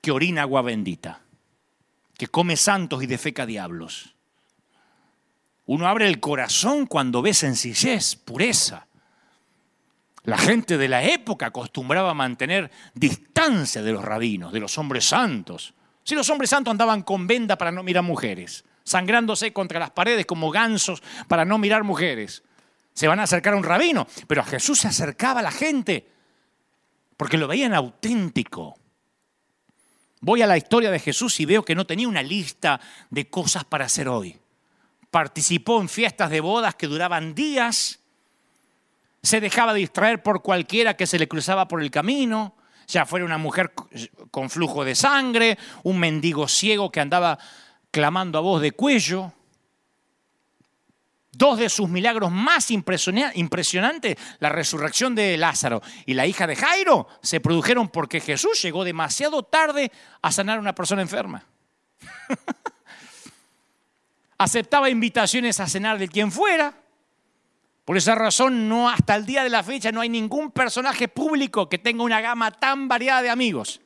que 0.00 0.10
orina 0.10 0.42
agua 0.42 0.62
bendita, 0.62 1.20
que 2.16 2.28
come 2.28 2.56
santos 2.56 3.02
y 3.02 3.06
defeca 3.06 3.46
diablos. 3.46 4.14
Uno 5.66 5.86
abre 5.86 6.08
el 6.08 6.20
corazón 6.20 6.86
cuando 6.86 7.22
ve 7.22 7.34
sencillez, 7.34 8.16
pureza. 8.16 8.86
La 10.24 10.36
gente 10.36 10.76
de 10.76 10.88
la 10.88 11.04
época 11.04 11.46
acostumbraba 11.46 12.10
a 12.10 12.14
mantener 12.14 12.70
distancia 12.94 13.82
de 13.82 13.92
los 13.92 14.04
rabinos, 14.04 14.52
de 14.52 14.60
los 14.60 14.76
hombres 14.78 15.04
santos. 15.04 15.74
Si 16.02 16.14
los 16.14 16.28
hombres 16.28 16.50
santos 16.50 16.72
andaban 16.72 17.02
con 17.02 17.26
venda 17.26 17.56
para 17.56 17.70
no 17.70 17.82
mirar 17.82 18.02
mujeres, 18.02 18.64
sangrándose 18.90 19.52
contra 19.52 19.78
las 19.78 19.92
paredes 19.92 20.26
como 20.26 20.50
gansos 20.50 21.00
para 21.28 21.44
no 21.44 21.58
mirar 21.58 21.84
mujeres, 21.84 22.42
se 22.92 23.06
van 23.06 23.20
a 23.20 23.22
acercar 23.22 23.54
a 23.54 23.56
un 23.56 23.62
rabino, 23.62 24.08
pero 24.26 24.42
a 24.42 24.44
Jesús 24.44 24.80
se 24.80 24.88
acercaba 24.88 25.42
la 25.42 25.52
gente 25.52 26.10
porque 27.16 27.38
lo 27.38 27.46
veían 27.46 27.72
auténtico. 27.72 28.76
Voy 30.22 30.42
a 30.42 30.48
la 30.48 30.56
historia 30.56 30.90
de 30.90 30.98
Jesús 30.98 31.38
y 31.38 31.44
veo 31.44 31.64
que 31.64 31.76
no 31.76 31.86
tenía 31.86 32.08
una 32.08 32.22
lista 32.22 32.80
de 33.10 33.30
cosas 33.30 33.64
para 33.64 33.84
hacer 33.84 34.08
hoy. 34.08 34.36
Participó 35.12 35.80
en 35.80 35.88
fiestas 35.88 36.28
de 36.28 36.40
bodas 36.40 36.74
que 36.74 36.88
duraban 36.88 37.34
días, 37.34 38.00
se 39.22 39.40
dejaba 39.40 39.72
distraer 39.72 40.20
por 40.20 40.42
cualquiera 40.42 40.96
que 40.96 41.06
se 41.06 41.18
le 41.18 41.28
cruzaba 41.28 41.68
por 41.68 41.80
el 41.80 41.92
camino, 41.92 42.56
ya 42.88 43.06
fuera 43.06 43.24
una 43.24 43.38
mujer 43.38 43.72
con 44.32 44.50
flujo 44.50 44.84
de 44.84 44.96
sangre, 44.96 45.58
un 45.84 46.00
mendigo 46.00 46.48
ciego 46.48 46.90
que 46.90 47.00
andaba 47.00 47.38
clamando 47.90 48.38
a 48.38 48.42
voz 48.42 48.62
de 48.62 48.72
cuello. 48.72 49.32
Dos 51.32 51.58
de 51.58 51.68
sus 51.68 51.88
milagros 51.88 52.32
más 52.32 52.70
impresionantes, 52.70 54.16
la 54.40 54.48
resurrección 54.48 55.14
de 55.14 55.36
Lázaro 55.36 55.80
y 56.04 56.14
la 56.14 56.26
hija 56.26 56.46
de 56.46 56.56
Jairo, 56.56 57.06
se 57.22 57.40
produjeron 57.40 57.88
porque 57.88 58.20
Jesús 58.20 58.60
llegó 58.62 58.84
demasiado 58.84 59.42
tarde 59.44 59.92
a 60.22 60.32
sanar 60.32 60.58
a 60.58 60.60
una 60.60 60.74
persona 60.74 61.02
enferma. 61.02 61.46
aceptaba 64.40 64.88
invitaciones 64.88 65.60
a 65.60 65.68
cenar 65.68 65.98
de 65.98 66.08
quien 66.08 66.32
fuera. 66.32 66.72
Por 67.84 67.98
esa 67.98 68.14
razón, 68.14 68.70
no, 68.70 68.88
hasta 68.88 69.14
el 69.14 69.26
día 69.26 69.44
de 69.44 69.50
la 69.50 69.62
fecha 69.62 69.92
no 69.92 70.00
hay 70.00 70.08
ningún 70.08 70.50
personaje 70.50 71.08
público 71.08 71.68
que 71.68 71.76
tenga 71.76 72.04
una 72.04 72.22
gama 72.22 72.50
tan 72.50 72.88
variada 72.88 73.20
de 73.20 73.28
amigos. 73.28 73.82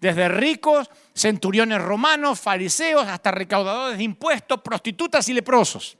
Desde 0.00 0.28
ricos, 0.28 0.90
centuriones 1.14 1.80
romanos, 1.80 2.38
fariseos, 2.38 3.06
hasta 3.06 3.30
recaudadores 3.30 3.98
de 3.98 4.04
impuestos, 4.04 4.60
prostitutas 4.60 5.28
y 5.28 5.34
leprosos. 5.34 5.96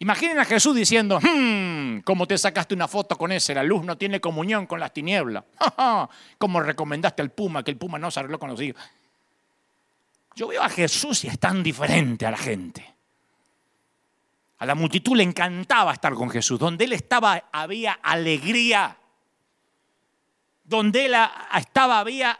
Imaginen 0.00 0.38
a 0.38 0.44
Jesús 0.44 0.76
diciendo, 0.76 1.18
hmm, 1.20 2.00
¿cómo 2.00 2.26
te 2.26 2.38
sacaste 2.38 2.74
una 2.74 2.86
foto 2.86 3.16
con 3.16 3.32
ese? 3.32 3.54
La 3.54 3.64
luz 3.64 3.84
no 3.84 3.98
tiene 3.98 4.20
comunión 4.20 4.66
con 4.66 4.78
las 4.78 4.92
tinieblas. 4.92 5.44
¿Cómo 6.38 6.60
recomendaste 6.60 7.22
al 7.22 7.30
puma 7.30 7.64
que 7.64 7.72
el 7.72 7.78
puma 7.78 7.98
no 7.98 8.10
se 8.10 8.20
arregló 8.20 8.38
con 8.38 8.50
los 8.50 8.60
hijos? 8.60 8.80
Yo 10.36 10.46
veo 10.46 10.62
a 10.62 10.68
Jesús 10.68 11.24
y 11.24 11.26
es 11.26 11.38
tan 11.40 11.64
diferente 11.64 12.26
a 12.26 12.30
la 12.30 12.36
gente. 12.36 12.94
A 14.58 14.66
la 14.66 14.76
multitud 14.76 15.16
le 15.16 15.24
encantaba 15.24 15.92
estar 15.92 16.14
con 16.14 16.30
Jesús. 16.30 16.60
Donde 16.60 16.84
él 16.84 16.92
estaba 16.92 17.44
había 17.50 17.94
alegría. 17.94 18.98
Donde 20.62 21.06
él 21.06 21.14
estaba 21.56 21.98
había 21.98 22.38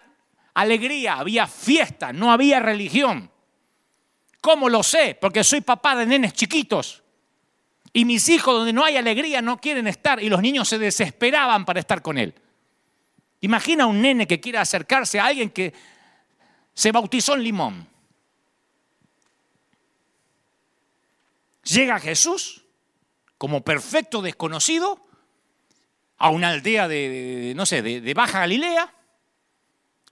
alegría, 0.60 1.14
había 1.14 1.46
fiesta, 1.46 2.12
no 2.12 2.32
había 2.32 2.60
religión. 2.60 3.30
¿Cómo 4.40 4.68
lo 4.68 4.82
sé? 4.82 5.16
Porque 5.20 5.44
soy 5.44 5.60
papá 5.60 5.96
de 5.96 6.06
nenes 6.06 6.32
chiquitos. 6.32 7.02
Y 7.92 8.04
mis 8.04 8.28
hijos 8.28 8.54
donde 8.54 8.72
no 8.72 8.84
hay 8.84 8.96
alegría 8.96 9.42
no 9.42 9.60
quieren 9.60 9.86
estar 9.86 10.22
y 10.22 10.28
los 10.28 10.40
niños 10.40 10.68
se 10.68 10.78
desesperaban 10.78 11.64
para 11.64 11.80
estar 11.80 12.02
con 12.02 12.18
él. 12.18 12.34
Imagina 13.40 13.86
un 13.86 14.02
nene 14.02 14.26
que 14.26 14.40
quiera 14.40 14.60
acercarse 14.60 15.20
a 15.20 15.26
alguien 15.26 15.50
que 15.50 15.72
se 16.74 16.92
bautizó 16.92 17.34
en 17.34 17.42
Limón. 17.42 17.88
Llega 21.64 21.98
Jesús 22.00 22.64
como 23.36 23.62
perfecto 23.62 24.22
desconocido 24.22 25.06
a 26.18 26.30
una 26.30 26.48
aldea 26.48 26.88
de, 26.88 27.52
no 27.54 27.66
sé, 27.66 27.82
de, 27.82 28.00
de 28.00 28.14
Baja 28.14 28.40
Galilea. 28.40 28.92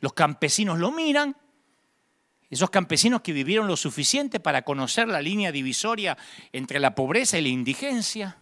Los 0.00 0.12
campesinos 0.12 0.78
lo 0.78 0.92
miran. 0.92 1.36
Esos 2.48 2.70
campesinos 2.70 3.22
que 3.22 3.32
vivieron 3.32 3.66
lo 3.66 3.76
suficiente 3.76 4.38
para 4.40 4.62
conocer 4.62 5.08
la 5.08 5.20
línea 5.20 5.50
divisoria 5.50 6.16
entre 6.52 6.78
la 6.78 6.94
pobreza 6.94 7.38
y 7.38 7.42
la 7.42 7.48
indigencia. 7.48 8.38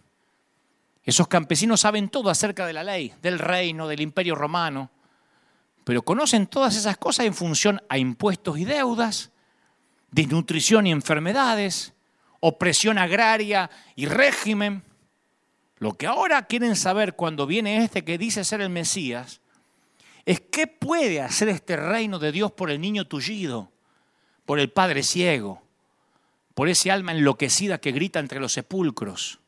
Esos 1.03 1.27
campesinos 1.27 1.81
saben 1.81 2.09
todo 2.09 2.29
acerca 2.29 2.65
de 2.65 2.73
la 2.73 2.83
ley, 2.83 3.13
del 3.21 3.39
reino, 3.39 3.87
del 3.87 4.01
imperio 4.01 4.35
romano 4.35 4.91
pero 5.85 6.01
conocen 6.01 6.47
todas 6.47 6.75
esas 6.75 6.97
cosas 6.97 7.27
en 7.27 7.33
función 7.35 7.79
a 7.87 7.97
impuestos 7.99 8.57
y 8.57 8.65
deudas, 8.65 9.31
desnutrición 10.11 10.87
y 10.87 10.91
enfermedades, 10.91 11.93
opresión 12.39 12.97
agraria 12.97 13.69
y 13.95 14.07
régimen. 14.07 14.83
Lo 15.77 15.93
que 15.93 16.07
ahora 16.07 16.47
quieren 16.47 16.75
saber 16.75 17.15
cuando 17.15 17.45
viene 17.45 17.83
este 17.83 18.03
que 18.03 18.17
dice 18.17 18.43
ser 18.43 18.61
el 18.61 18.71
Mesías 18.71 19.41
es 20.25 20.41
qué 20.41 20.67
puede 20.67 21.21
hacer 21.21 21.49
este 21.49 21.75
reino 21.75 22.17
de 22.17 22.31
Dios 22.31 22.51
por 22.51 22.71
el 22.71 22.81
niño 22.81 23.07
tullido, 23.07 23.71
por 24.45 24.59
el 24.59 24.71
padre 24.71 25.03
ciego, 25.03 25.61
por 26.55 26.67
ese 26.67 26.91
alma 26.91 27.11
enloquecida 27.11 27.77
que 27.77 27.91
grita 27.91 28.19
entre 28.19 28.39
los 28.39 28.53
sepulcros. 28.53 29.39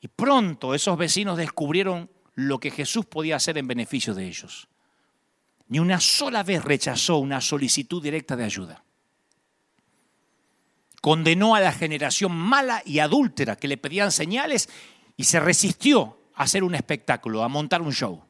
Y 0.00 0.08
pronto 0.08 0.74
esos 0.74 0.96
vecinos 0.96 1.36
descubrieron 1.36 2.10
lo 2.34 2.58
que 2.58 2.70
Jesús 2.70 3.04
podía 3.04 3.36
hacer 3.36 3.58
en 3.58 3.68
beneficio 3.68 4.14
de 4.14 4.26
ellos. 4.26 4.68
Ni 5.68 5.78
una 5.78 6.00
sola 6.00 6.42
vez 6.42 6.64
rechazó 6.64 7.18
una 7.18 7.40
solicitud 7.40 8.02
directa 8.02 8.36
de 8.36 8.44
ayuda. 8.44 8.82
Condenó 11.02 11.54
a 11.54 11.60
la 11.60 11.72
generación 11.72 12.32
mala 12.32 12.82
y 12.84 12.98
adúltera 12.98 13.56
que 13.56 13.68
le 13.68 13.76
pedían 13.76 14.12
señales 14.12 14.68
y 15.16 15.24
se 15.24 15.40
resistió 15.40 16.18
a 16.34 16.44
hacer 16.44 16.64
un 16.64 16.74
espectáculo, 16.74 17.42
a 17.42 17.48
montar 17.48 17.82
un 17.82 17.92
show. 17.92 18.29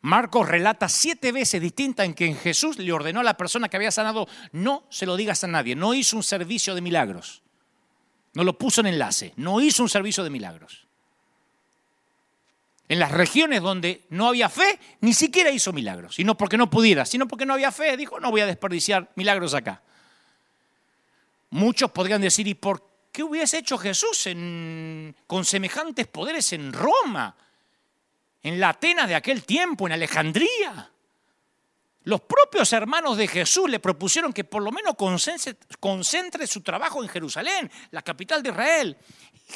Marcos 0.00 0.48
relata 0.48 0.88
siete 0.88 1.32
veces 1.32 1.60
distintas 1.60 2.06
en 2.06 2.14
que 2.14 2.32
Jesús 2.34 2.78
le 2.78 2.92
ordenó 2.92 3.20
a 3.20 3.24
la 3.24 3.36
persona 3.36 3.68
que 3.68 3.76
había 3.76 3.90
sanado, 3.90 4.28
no 4.52 4.84
se 4.90 5.06
lo 5.06 5.16
digas 5.16 5.42
a 5.42 5.48
nadie, 5.48 5.74
no 5.74 5.92
hizo 5.92 6.16
un 6.16 6.22
servicio 6.22 6.74
de 6.74 6.80
milagros, 6.80 7.42
no 8.34 8.44
lo 8.44 8.56
puso 8.56 8.80
en 8.80 8.88
enlace, 8.88 9.32
no 9.36 9.60
hizo 9.60 9.82
un 9.82 9.88
servicio 9.88 10.22
de 10.22 10.30
milagros. 10.30 10.86
En 12.88 13.00
las 13.00 13.10
regiones 13.10 13.60
donde 13.60 14.06
no 14.10 14.28
había 14.28 14.48
fe, 14.48 14.78
ni 15.00 15.12
siquiera 15.12 15.50
hizo 15.50 15.72
milagros, 15.72 16.18
y 16.18 16.24
no 16.24 16.36
porque 16.38 16.56
no 16.56 16.70
pudiera, 16.70 17.04
sino 17.04 17.26
porque 17.26 17.44
no 17.44 17.54
había 17.54 17.72
fe, 17.72 17.96
dijo, 17.96 18.20
no 18.20 18.30
voy 18.30 18.40
a 18.40 18.46
desperdiciar 18.46 19.10
milagros 19.16 19.52
acá. 19.52 19.82
Muchos 21.50 21.90
podrían 21.90 22.20
decir, 22.20 22.46
¿y 22.46 22.54
por 22.54 22.86
qué 23.10 23.24
hubiese 23.24 23.58
hecho 23.58 23.76
Jesús 23.78 24.28
con 25.26 25.44
semejantes 25.44 26.06
poderes 26.06 26.52
en 26.52 26.72
Roma? 26.72 27.34
En 28.48 28.58
la 28.58 28.70
Atenas 28.70 29.08
de 29.08 29.14
aquel 29.14 29.44
tiempo, 29.44 29.86
en 29.86 29.92
Alejandría. 29.92 30.90
Los 32.04 32.22
propios 32.22 32.72
hermanos 32.72 33.18
de 33.18 33.28
Jesús 33.28 33.68
le 33.68 33.80
propusieron 33.80 34.32
que 34.32 34.44
por 34.44 34.62
lo 34.62 34.72
menos 34.72 34.94
concentre, 35.78 36.46
su 36.46 36.62
trabajo 36.62 37.02
en 37.02 37.08
Jerusalén, 37.10 37.70
la 37.90 38.00
capital 38.00 38.42
de 38.42 38.48
Israel. 38.48 38.96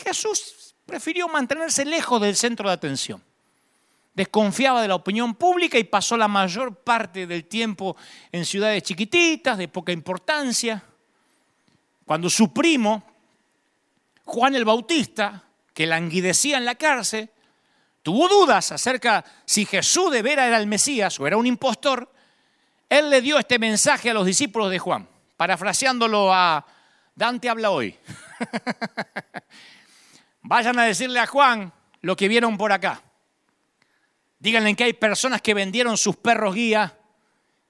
Jesús 0.05 0.74
prefirió 0.84 1.28
mantenerse 1.28 1.86
lejos 1.86 2.20
del 2.20 2.36
centro 2.36 2.68
de 2.68 2.74
atención. 2.74 3.22
Desconfiaba 4.12 4.82
de 4.82 4.88
la 4.88 4.97
opinión 4.97 5.34
pública 5.34 5.78
y 5.78 5.84
pasó 5.84 6.18
la 6.18 6.28
mayor 6.28 6.76
parte 6.76 7.26
del 7.26 7.47
tiempo 7.47 7.97
en 8.30 8.45
ciudades 8.45 8.82
chiquititas, 8.82 9.57
de 9.57 9.68
poca 9.68 9.93
importancia. 9.93 10.82
Cuando 12.05 12.28
su 12.28 12.53
primo, 12.53 13.03
Juan 14.24 14.55
el 14.55 14.66
Bautista, 14.66 15.45
que 15.72 15.86
languidecía 15.86 16.59
en 16.59 16.66
la 16.66 16.74
cárcel, 16.74 17.30
tuvo 18.03 18.28
dudas 18.28 18.72
acerca 18.72 19.24
si 19.44 19.64
Jesús 19.64 20.12
de 20.12 20.22
vera 20.22 20.46
era 20.46 20.59
el 20.59 20.66
Mesías 20.66 21.18
o 21.20 21.26
era 21.26 21.36
un 21.36 21.46
impostor, 21.46 22.11
él 22.88 23.11
le 23.11 23.20
dio 23.20 23.38
este 23.38 23.59
mensaje 23.59 24.11
a 24.11 24.14
los 24.14 24.26
discípulos 24.26 24.70
de 24.70 24.78
Juan, 24.78 25.09
parafraseándolo 25.36 26.32
a 26.32 26.64
Dante 27.14 27.48
habla 27.48 27.70
hoy. 27.70 27.96
Vayan 30.42 30.78
a 30.78 30.84
decirle 30.84 31.20
a 31.20 31.26
Juan 31.26 31.72
lo 32.00 32.16
que 32.16 32.28
vieron 32.28 32.59
por 32.59 32.72
acá. 32.72 33.03
Díganle 34.38 34.74
que 34.74 34.84
hay 34.84 34.92
personas 34.92 35.40
que 35.40 35.55
vendieron 35.55 35.96
sus 35.96 36.16
perros 36.16 36.55
guía 36.55 36.98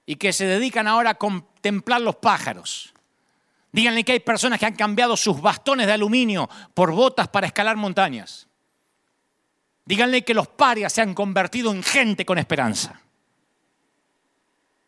y 0.05 0.15
que 0.15 0.33
se 0.33 0.45
dedican 0.45 0.87
ahora 0.87 1.11
a 1.11 1.15
contemplar 1.15 2.01
los 2.01 2.15
pájaros. 2.15 2.93
Díganle 3.71 4.03
que 4.03 4.13
hay 4.13 4.19
personas 4.19 4.59
que 4.59 4.65
han 4.65 4.75
cambiado 4.75 5.15
sus 5.15 5.41
bastones 5.41 5.87
de 5.87 5.93
aluminio 5.93 6.49
por 6.73 6.91
botas 6.91 7.27
para 7.27 7.47
escalar 7.47 7.75
montañas. 7.75 8.47
Díganle 9.85 10.23
que 10.23 10.33
los 10.33 10.47
parias 10.47 10.93
se 10.93 11.01
han 11.01 11.13
convertido 11.13 11.71
en 11.71 11.83
gente 11.83 12.25
con 12.25 12.37
esperanza. 12.37 13.01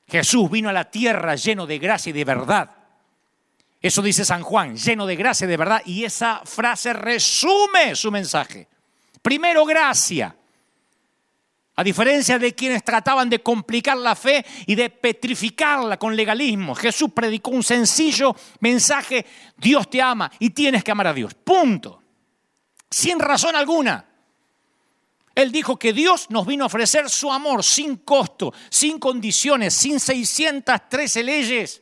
Jesús 0.07 0.49
vino 0.49 0.69
a 0.69 0.73
la 0.73 0.89
tierra 0.89 1.35
lleno 1.35 1.65
de 1.65 1.79
gracia 1.79 2.11
y 2.11 2.13
de 2.13 2.23
verdad. 2.23 2.71
Eso 3.81 4.01
dice 4.01 4.23
San 4.23 4.41
Juan, 4.41 4.77
lleno 4.77 5.05
de 5.05 5.15
gracia 5.15 5.45
y 5.45 5.47
de 5.49 5.57
verdad. 5.57 5.81
Y 5.85 6.03
esa 6.05 6.41
frase 6.45 6.93
resume 6.93 7.95
su 7.95 8.11
mensaje. 8.11 8.67
Primero, 9.21 9.65
gracia. 9.65 10.35
A 11.77 11.83
diferencia 11.83 12.39
de 12.39 12.55
quienes 12.55 12.83
trataban 12.83 13.29
de 13.29 13.43
complicar 13.43 13.97
la 13.97 14.15
fe 14.15 14.45
y 14.65 14.75
de 14.75 14.89
petrificarla 14.89 15.97
con 15.97 16.15
legalismo, 16.15 16.73
Jesús 16.73 17.09
predicó 17.13 17.51
un 17.51 17.63
sencillo 17.63 18.33
mensaje, 18.61 19.25
Dios 19.57 19.89
te 19.89 20.01
ama 20.01 20.31
y 20.39 20.51
tienes 20.51 20.83
que 20.85 20.91
amar 20.91 21.07
a 21.07 21.13
Dios. 21.13 21.33
Punto. 21.33 22.01
Sin 22.89 23.19
razón 23.19 23.57
alguna. 23.57 24.05
Él 25.35 25.51
dijo 25.51 25.77
que 25.77 25.91
Dios 25.91 26.29
nos 26.29 26.47
vino 26.47 26.63
a 26.63 26.67
ofrecer 26.67 27.09
su 27.09 27.29
amor 27.29 27.61
sin 27.61 27.97
costo, 27.97 28.53
sin 28.69 28.97
condiciones, 28.97 29.73
sin 29.73 29.99
613 29.99 31.23
leyes, 31.23 31.81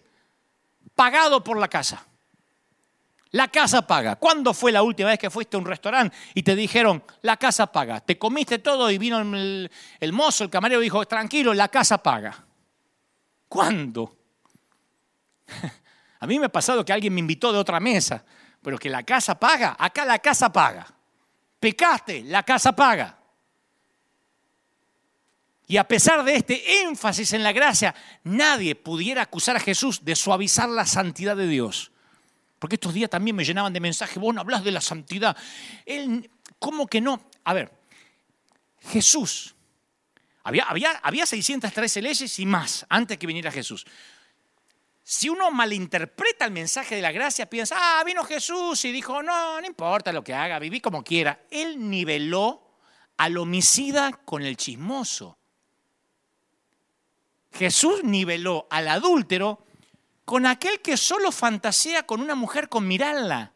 pagado 0.96 1.44
por 1.44 1.60
la 1.60 1.68
casa. 1.68 2.04
La 3.30 3.48
casa 3.48 3.86
paga. 3.86 4.16
¿Cuándo 4.16 4.54
fue 4.54 4.72
la 4.72 4.84
última 4.84 5.10
vez 5.10 5.20
que 5.20 5.30
fuiste 5.30 5.56
a 5.56 5.60
un 5.60 5.66
restaurante 5.66 6.16
y 6.34 6.44
te 6.44 6.56
dijeron, 6.56 7.04
la 7.22 7.38
casa 7.38 7.72
paga? 7.72 8.00
Te 8.00 8.18
comiste 8.18 8.60
todo 8.60 8.90
y 8.90 8.98
vino 8.98 9.20
el, 9.20 9.72
el 10.00 10.14
mozo, 10.14 10.44
el 10.44 10.50
camarero, 10.50 10.82
y 10.82 10.86
dijo, 10.86 11.06
tranquilo, 11.06 11.54
la 11.54 11.68
casa 11.68 12.00
paga. 12.00 12.46
¿Cuándo? 13.48 14.18
A 16.20 16.28
mí 16.28 16.40
me 16.40 16.46
ha 16.46 16.50
pasado 16.50 16.86
que 16.86 16.94
alguien 16.94 17.14
me 17.14 17.20
invitó 17.20 17.52
de 17.52 17.60
otra 17.60 17.80
mesa, 17.80 18.24
pero 18.62 18.78
que 18.78 18.90
la 18.90 19.04
casa 19.04 19.38
paga, 19.38 19.76
acá 19.78 20.06
la 20.06 20.20
casa 20.20 20.52
paga. 20.52 20.88
Pecaste, 21.60 22.24
la 22.24 22.44
casa 22.44 22.74
paga. 22.74 23.23
Y 25.68 25.78
a 25.78 25.88
pesar 25.88 26.24
de 26.24 26.36
este 26.36 26.82
énfasis 26.82 27.34
en 27.34 27.44
la 27.44 27.54
gracia, 27.54 27.96
nadie 28.24 28.76
pudiera 28.76 29.22
acusar 29.22 29.56
a 29.56 29.60
Jesús 29.60 30.04
de 30.04 30.16
suavizar 30.16 30.70
la 30.70 30.86
santidad 30.86 31.38
de 31.38 31.48
Dios. 31.48 31.92
Porque 32.60 32.76
estos 32.76 32.94
días 32.94 33.10
también 33.10 33.36
me 33.36 33.44
llenaban 33.44 33.74
de 33.74 33.80
mensajes, 33.80 34.18
vos 34.18 34.34
no 34.34 34.42
hablas 34.42 34.64
de 34.64 34.72
la 34.72 34.82
santidad. 34.82 35.36
Él, 35.86 36.30
¿Cómo 36.60 36.88
que 36.88 37.02
no? 37.02 37.22
A 37.44 37.54
ver, 37.54 37.72
Jesús, 38.90 39.54
había, 40.44 40.64
había, 40.64 40.92
había 41.04 41.26
613 41.26 42.02
leyes 42.02 42.40
y 42.40 42.46
más 42.46 42.86
antes 42.88 43.18
que 43.18 43.28
viniera 43.28 43.52
Jesús. 43.52 43.86
Si 45.04 45.28
uno 45.28 45.52
malinterpreta 45.52 46.46
el 46.46 46.52
mensaje 46.52 46.96
de 46.96 47.02
la 47.02 47.12
gracia, 47.12 47.50
piensa, 47.50 47.76
ah, 47.78 48.04
vino 48.06 48.24
Jesús 48.24 48.86
y 48.86 48.94
dijo, 48.94 49.22
no, 49.22 49.60
no 49.60 49.68
importa 49.68 50.14
lo 50.14 50.24
que 50.24 50.34
haga, 50.34 50.60
viví 50.60 50.80
como 50.80 51.04
quiera. 51.04 51.46
Él 51.52 51.90
niveló 51.90 52.78
al 53.18 53.38
homicida 53.38 54.14
con 54.24 54.44
el 54.44 54.56
chismoso. 54.56 55.38
Jesús 57.54 58.04
niveló 58.04 58.68
al 58.70 58.88
adúltero 58.88 59.66
con 60.26 60.46
aquel 60.46 60.82
que 60.82 60.98
solo 60.98 61.32
fantasea 61.32 62.04
con 62.04 62.22
una 62.22 62.36
mujer 62.36 62.70
con 62.70 62.88
mirarla. 62.88 63.52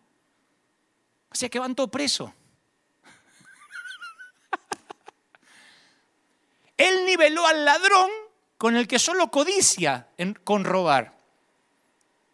O 1.31 1.35
sea 1.35 1.49
que 1.49 1.59
van 1.59 1.75
todo 1.75 1.89
preso. 1.89 2.33
Él 6.77 7.05
niveló 7.05 7.45
al 7.47 7.65
ladrón 7.65 8.09
con 8.57 8.75
el 8.75 8.87
que 8.87 8.99
solo 8.99 9.29
codicia 9.29 10.07
con 10.43 10.63
robar. 10.63 11.17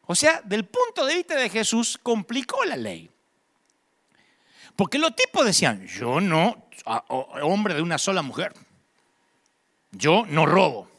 O 0.05 0.16
sea, 0.16 0.41
del 0.41 0.66
punto 0.66 1.05
de 1.05 1.16
vista 1.16 1.36
de 1.36 1.49
Jesús, 1.49 1.97
complicó 2.01 2.64
la 2.66 2.76
ley. 2.76 3.09
Porque 4.76 4.97
los 4.97 5.16
tipos 5.16 5.45
decían, 5.45 5.88
yo 5.88 6.20
no, 6.20 6.68
hombre 7.41 7.74
de 7.74 7.82
una 7.82 7.97
sola 7.97 8.22
mujer, 8.22 8.53
yo 9.91 10.26
no 10.28 10.45
robo. 10.45 10.93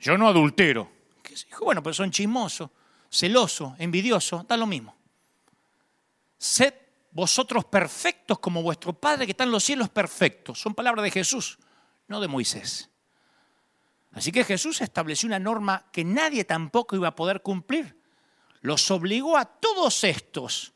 Yo 0.00 0.16
no 0.16 0.28
adultero. 0.28 0.90
¿Qué? 1.22 1.34
Bueno, 1.60 1.82
pero 1.82 1.94
son 1.94 2.10
chismosos, 2.10 2.70
celosos, 3.10 3.74
envidiosos, 3.78 4.46
da 4.46 4.56
lo 4.56 4.66
mismo. 4.66 4.96
Sed 6.38 6.74
vosotros 7.10 7.64
perfectos 7.64 8.38
como 8.38 8.62
vuestro 8.62 8.92
Padre 8.92 9.26
que 9.26 9.32
está 9.32 9.44
en 9.44 9.50
los 9.50 9.64
cielos 9.64 9.88
perfectos. 9.88 10.60
Son 10.60 10.74
palabras 10.74 11.02
de 11.02 11.10
Jesús, 11.10 11.58
no 12.06 12.20
de 12.20 12.28
Moisés. 12.28 12.90
Así 14.12 14.32
que 14.32 14.44
Jesús 14.44 14.80
estableció 14.80 15.26
una 15.26 15.38
norma 15.38 15.86
que 15.92 16.04
nadie 16.04 16.44
tampoco 16.44 16.96
iba 16.96 17.08
a 17.08 17.16
poder 17.16 17.42
cumplir. 17.42 18.00
Los 18.60 18.90
obligó 18.90 19.36
a 19.36 19.44
todos 19.44 20.04
estos 20.04 20.72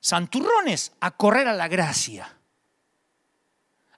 santurrones 0.00 0.92
a 1.00 1.12
correr 1.12 1.48
a 1.48 1.54
la 1.54 1.68
gracia. 1.68 2.36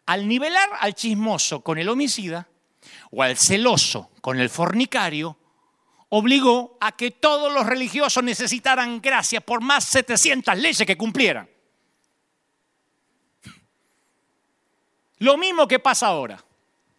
Al 0.07 0.27
nivelar 0.27 0.69
al 0.81 0.95
chismoso 0.95 1.63
con 1.63 1.79
el 1.79 1.89
homicida, 1.89 2.49
o 3.11 3.23
al 3.23 3.37
celoso 3.37 4.11
con 4.21 4.39
el 4.39 4.51
fornicario, 4.51 5.37
obligó 6.11 6.77
a 6.81 6.93
que 6.93 7.11
todos 7.11 7.53
los 7.53 7.67
religiosos 7.67 8.23
necesitaran 8.23 9.01
gracia 9.01 9.41
por 9.41 9.61
más 9.61 9.85
700 9.85 10.57
leyes 10.59 10.87
que 10.87 10.97
cumplieran. 10.97 11.49
Lo 15.19 15.39
mismo 15.39 15.67
que 15.67 15.79
pasa 15.79 16.09
ahora. 16.09 16.45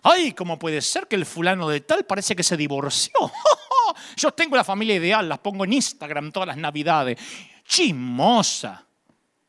Ay, 0.02 0.34
¿cómo 0.34 0.58
puede 0.58 0.82
ser 0.82 1.08
que 1.08 1.16
el 1.16 1.26
fulano 1.26 1.70
de 1.70 1.82
tal 1.82 2.06
parece 2.06 2.36
que 2.36 2.44
se 2.44 2.58
divorció? 2.58 3.14
Yo 4.18 4.32
tengo 4.32 4.56
la 4.56 4.64
familia 4.64 4.96
ideal, 4.96 5.30
las 5.30 5.40
pongo 5.40 5.64
en 5.64 5.74
Instagram 5.74 6.32
todas 6.32 6.48
las 6.48 6.58
navidades. 6.58 7.18
Chismosa, 7.66 8.86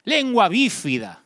lengua 0.05 0.49
bífida, 0.49 1.23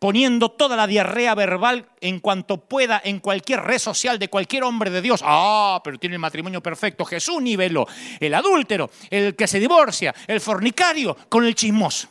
poniendo 0.00 0.50
toda 0.50 0.76
la 0.76 0.86
diarrea 0.86 1.34
verbal 1.34 1.86
en 2.00 2.20
cuanto 2.20 2.56
pueda 2.56 3.02
en 3.04 3.20
cualquier 3.20 3.60
red 3.60 3.78
social 3.78 4.18
de 4.18 4.28
cualquier 4.28 4.64
hombre 4.64 4.90
de 4.90 5.02
Dios. 5.02 5.20
Ah, 5.22 5.78
pero 5.84 5.98
tiene 5.98 6.16
el 6.16 6.20
matrimonio 6.20 6.62
perfecto. 6.62 7.04
Jesús 7.04 7.40
niveló 7.42 7.86
el 8.18 8.34
adúltero, 8.34 8.90
el 9.10 9.36
que 9.36 9.46
se 9.46 9.60
divorcia, 9.60 10.14
el 10.26 10.40
fornicario 10.40 11.14
con 11.28 11.44
el 11.44 11.54
chismoso. 11.54 12.08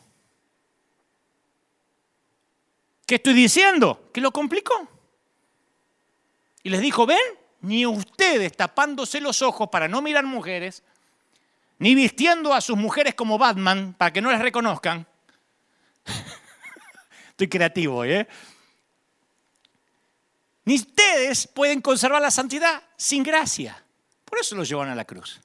¿Qué 3.07 3.15
estoy 3.15 3.33
diciendo? 3.33 4.11
Que 4.13 4.21
lo 4.21 4.31
complicó. 4.31 4.87
Y 6.61 6.69
les 6.69 6.81
dijo, 6.81 7.07
ven, 7.07 7.17
ni 7.61 7.87
ustedes 7.87 8.55
tapándose 8.55 9.19
los 9.19 9.41
ojos 9.41 9.67
para 9.69 9.87
no 9.87 10.03
mirar 10.03 10.25
mujeres, 10.25 10.83
ni 11.79 11.95
vistiendo 11.95 12.53
a 12.53 12.61
sus 12.61 12.77
mujeres 12.77 13.15
como 13.15 13.39
Batman 13.39 13.95
para 13.97 14.13
que 14.13 14.21
no 14.21 14.29
les 14.29 14.39
reconozcan. 14.39 15.07
Estoy 17.39 17.47
creativo, 17.47 18.03
¿eh? 18.03 18.27
ni 20.65 20.75
ustedes 20.75 21.47
pueden 21.47 21.79
conservar 21.79 22.21
la 22.21 22.31
santidad 22.31 22.83
sin 22.97 23.23
gracia. 23.23 23.81
Por 24.25 24.39
eso 24.39 24.57
los 24.57 24.67
llevaron 24.67 24.91
a 24.91 24.95
la 24.95 25.05
cruz. 25.05 25.39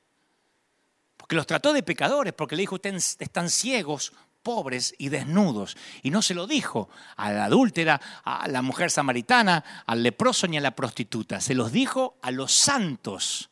Porque 1.16 1.36
los 1.36 1.46
trató 1.46 1.72
de 1.72 1.84
pecadores, 1.84 2.32
porque 2.32 2.56
le 2.56 2.62
dijo, 2.62 2.74
ustedes 2.74 3.16
están 3.20 3.48
ciegos, 3.48 4.12
pobres 4.42 4.96
y 4.98 5.08
desnudos. 5.08 5.76
Y 6.02 6.10
no 6.10 6.20
se 6.20 6.34
lo 6.34 6.48
dijo 6.48 6.88
a 7.14 7.30
la 7.32 7.44
adúltera, 7.44 8.00
a 8.24 8.48
la 8.48 8.60
mujer 8.60 8.90
samaritana, 8.90 9.64
al 9.86 10.02
leproso 10.02 10.48
ni 10.48 10.58
a 10.58 10.60
la 10.60 10.74
prostituta. 10.74 11.40
Se 11.40 11.54
los 11.54 11.70
dijo 11.70 12.18
a 12.22 12.32
los 12.32 12.50
santos, 12.50 13.50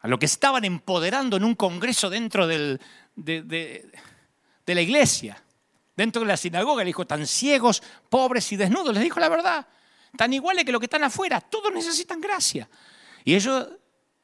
a 0.00 0.08
los 0.08 0.18
que 0.18 0.26
estaban 0.26 0.64
empoderando 0.64 1.36
en 1.36 1.44
un 1.44 1.54
congreso 1.54 2.10
dentro 2.10 2.48
de, 2.48 2.80
de 3.14 3.84
la 4.66 4.80
iglesia 4.80 5.44
dentro 5.96 6.22
de 6.22 6.28
la 6.28 6.36
sinagoga. 6.36 6.84
Le 6.84 6.88
dijo, 6.88 7.06
tan 7.06 7.26
ciegos, 7.26 7.82
pobres 8.08 8.52
y 8.52 8.56
desnudos. 8.56 8.94
Les 8.94 9.02
dijo 9.02 9.18
la 9.18 9.28
verdad. 9.28 9.66
Tan 10.16 10.32
iguales 10.32 10.64
que 10.64 10.72
los 10.72 10.80
que 10.80 10.86
están 10.86 11.04
afuera. 11.04 11.40
Todos 11.40 11.72
necesitan 11.72 12.20
gracia. 12.20 12.68
Y 13.24 13.34
ellos 13.34 13.68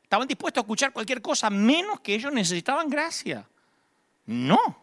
estaban 0.03 0.29
dispuestos 0.29 0.61
a 0.61 0.65
escuchar 0.65 0.93
cualquier 0.93 1.23
cosa, 1.23 1.51
menos 1.51 2.01
que 2.01 2.15
ellos 2.15 2.33
necesitaban 2.33 2.89
gracia. 2.89 3.49
No. 4.27 4.83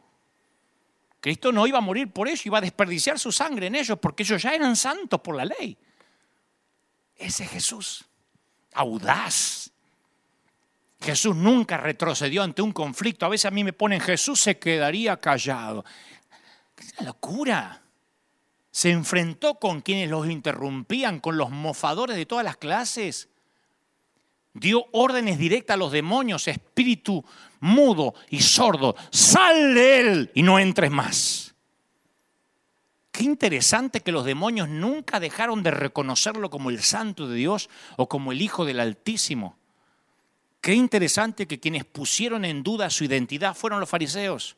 Cristo 1.22 1.52
no 1.52 1.68
iba 1.68 1.78
a 1.78 1.82
morir 1.82 2.12
por 2.12 2.28
ellos, 2.28 2.46
iba 2.46 2.58
a 2.58 2.62
desperdiciar 2.62 3.20
su 3.20 3.32
sangre 3.32 3.68
en 3.68 3.76
ellos, 3.76 4.00
porque 4.00 4.24
ellos 4.24 4.42
ya 4.42 4.54
eran 4.54 4.76
santos 4.76 5.22
por 5.22 5.36
la 5.36 5.46
ley. 5.46 5.78
Ese 7.16 7.46
Jesús, 7.46 8.06
audaz. 8.74 9.72
Jesús 11.02 11.36
nunca 11.36 11.78
retrocedió 11.78 12.44
ante 12.44 12.62
un 12.62 12.72
conflicto. 12.72 13.26
A 13.26 13.30
veces 13.30 13.46
a 13.46 13.52
mí 13.52 13.64
me 13.64 13.74
ponen, 13.74 14.02
Jesús 14.02 14.40
se 14.42 14.58
quedaría 14.58 15.18
callado. 15.18 15.86
Es 16.80 16.94
una 16.98 17.08
locura. 17.10 17.84
Se 18.72 18.92
enfrentó 18.92 19.56
con 19.56 19.82
quienes 19.82 20.10
los 20.10 20.30
interrumpían, 20.30 21.20
con 21.20 21.38
los 21.38 21.50
mofadores 21.50 22.16
de 22.16 22.26
todas 22.26 22.46
las 22.46 22.58
clases. 22.58 23.30
Dio 24.54 24.86
órdenes 24.92 25.38
directas 25.38 25.76
a 25.76 25.78
los 25.78 25.92
demonios, 25.92 26.48
espíritu 26.48 27.24
mudo 27.60 28.14
y 28.30 28.42
sordo. 28.42 28.96
Sal 29.12 29.74
de 29.74 30.00
él 30.00 30.32
y 30.34 30.44
no 30.44 30.60
entres 30.60 30.92
más. 30.92 31.56
Qué 33.12 33.24
interesante 33.26 34.02
que 34.02 34.12
los 34.12 34.24
demonios 34.24 34.70
nunca 34.70 35.20
dejaron 35.20 35.62
de 35.62 35.72
reconocerlo 35.72 36.50
como 36.50 36.70
el 36.70 36.82
santo 36.82 37.28
de 37.28 37.36
Dios 37.36 37.70
o 37.98 38.08
como 38.08 38.32
el 38.32 38.42
Hijo 38.42 38.66
del 38.66 38.80
Altísimo. 38.80 39.58
Qué 40.62 40.74
interesante 40.74 41.48
que 41.48 41.60
quienes 41.60 41.86
pusieron 41.86 42.46
en 42.46 42.64
duda 42.64 42.90
su 42.90 43.04
identidad 43.04 43.56
fueron 43.56 43.80
los 43.80 43.90
fariseos. 43.90 44.56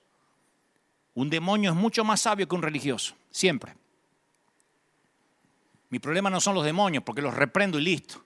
Un 1.13 1.29
demonio 1.29 1.71
es 1.71 1.75
mucho 1.75 2.03
más 2.03 2.21
sabio 2.21 2.47
que 2.47 2.55
un 2.55 2.61
religioso, 2.61 3.15
siempre. 3.29 3.75
Mi 5.89 5.99
problema 5.99 6.29
no 6.29 6.39
son 6.39 6.55
los 6.55 6.63
demonios, 6.63 7.03
porque 7.03 7.21
los 7.21 7.33
reprendo 7.33 7.77
y 7.77 7.81
listo. 7.81 8.23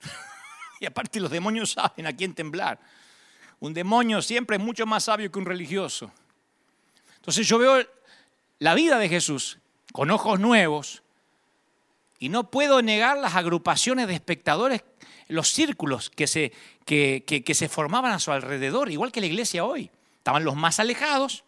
y 0.80 0.86
aparte 0.86 1.20
los 1.20 1.30
demonios 1.30 1.72
saben 1.72 2.06
a 2.06 2.14
quién 2.14 2.34
temblar. 2.34 2.78
Un 3.60 3.72
demonio 3.72 4.20
siempre 4.20 4.56
es 4.56 4.62
mucho 4.62 4.84
más 4.84 5.04
sabio 5.04 5.32
que 5.32 5.38
un 5.38 5.46
religioso. 5.46 6.12
Entonces 7.16 7.46
yo 7.48 7.58
veo 7.58 7.84
la 8.58 8.74
vida 8.74 8.98
de 8.98 9.08
Jesús 9.08 9.58
con 9.92 10.10
ojos 10.10 10.38
nuevos 10.38 11.02
y 12.18 12.28
no 12.28 12.50
puedo 12.50 12.82
negar 12.82 13.16
las 13.18 13.36
agrupaciones 13.36 14.06
de 14.06 14.14
espectadores, 14.14 14.84
los 15.28 15.48
círculos 15.48 16.10
que 16.10 16.26
se, 16.26 16.52
que, 16.84 17.24
que 17.24 17.54
se 17.54 17.68
formaban 17.68 18.12
a 18.12 18.18
su 18.18 18.32
alrededor, 18.32 18.90
igual 18.90 19.12
que 19.12 19.20
la 19.20 19.26
iglesia 19.26 19.64
hoy. 19.64 19.90
Estaban 20.18 20.44
los 20.44 20.56
más 20.56 20.78
alejados 20.78 21.44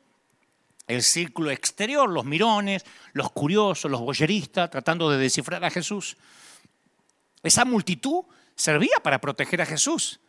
el 0.90 1.02
círculo 1.02 1.50
exterior, 1.50 2.10
los 2.10 2.24
mirones, 2.24 2.84
los 3.12 3.30
curiosos, 3.30 3.90
los 3.90 4.00
boyeristas, 4.00 4.70
tratando 4.70 5.08
de 5.08 5.18
descifrar 5.18 5.64
a 5.64 5.70
Jesús. 5.70 6.16
Esa 7.42 7.64
multitud 7.64 8.24
servía 8.56 8.96
para 9.02 9.20
proteger 9.20 9.62
a 9.62 9.66
Jesús, 9.66 10.20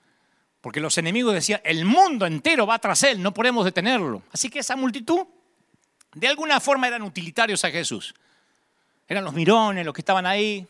porque 0.61 0.79
los 0.79 0.97
enemigos 0.99 1.33
decían, 1.33 1.61
el 1.63 1.83
mundo 1.85 2.27
entero 2.27 2.67
va 2.67 2.77
tras 2.77 3.01
él, 3.03 3.21
no 3.21 3.33
podemos 3.33 3.65
detenerlo. 3.65 4.21
Así 4.31 4.49
que 4.49 4.59
esa 4.59 4.75
multitud, 4.75 5.25
de 6.13 6.27
alguna 6.27 6.59
forma, 6.59 6.87
eran 6.87 7.01
utilitarios 7.01 7.65
a 7.65 7.71
Jesús. 7.71 8.13
Eran 9.07 9.23
los 9.23 9.33
mirones, 9.33 9.83
los 9.83 9.95
que 9.95 10.01
estaban 10.01 10.27
ahí, 10.27 10.65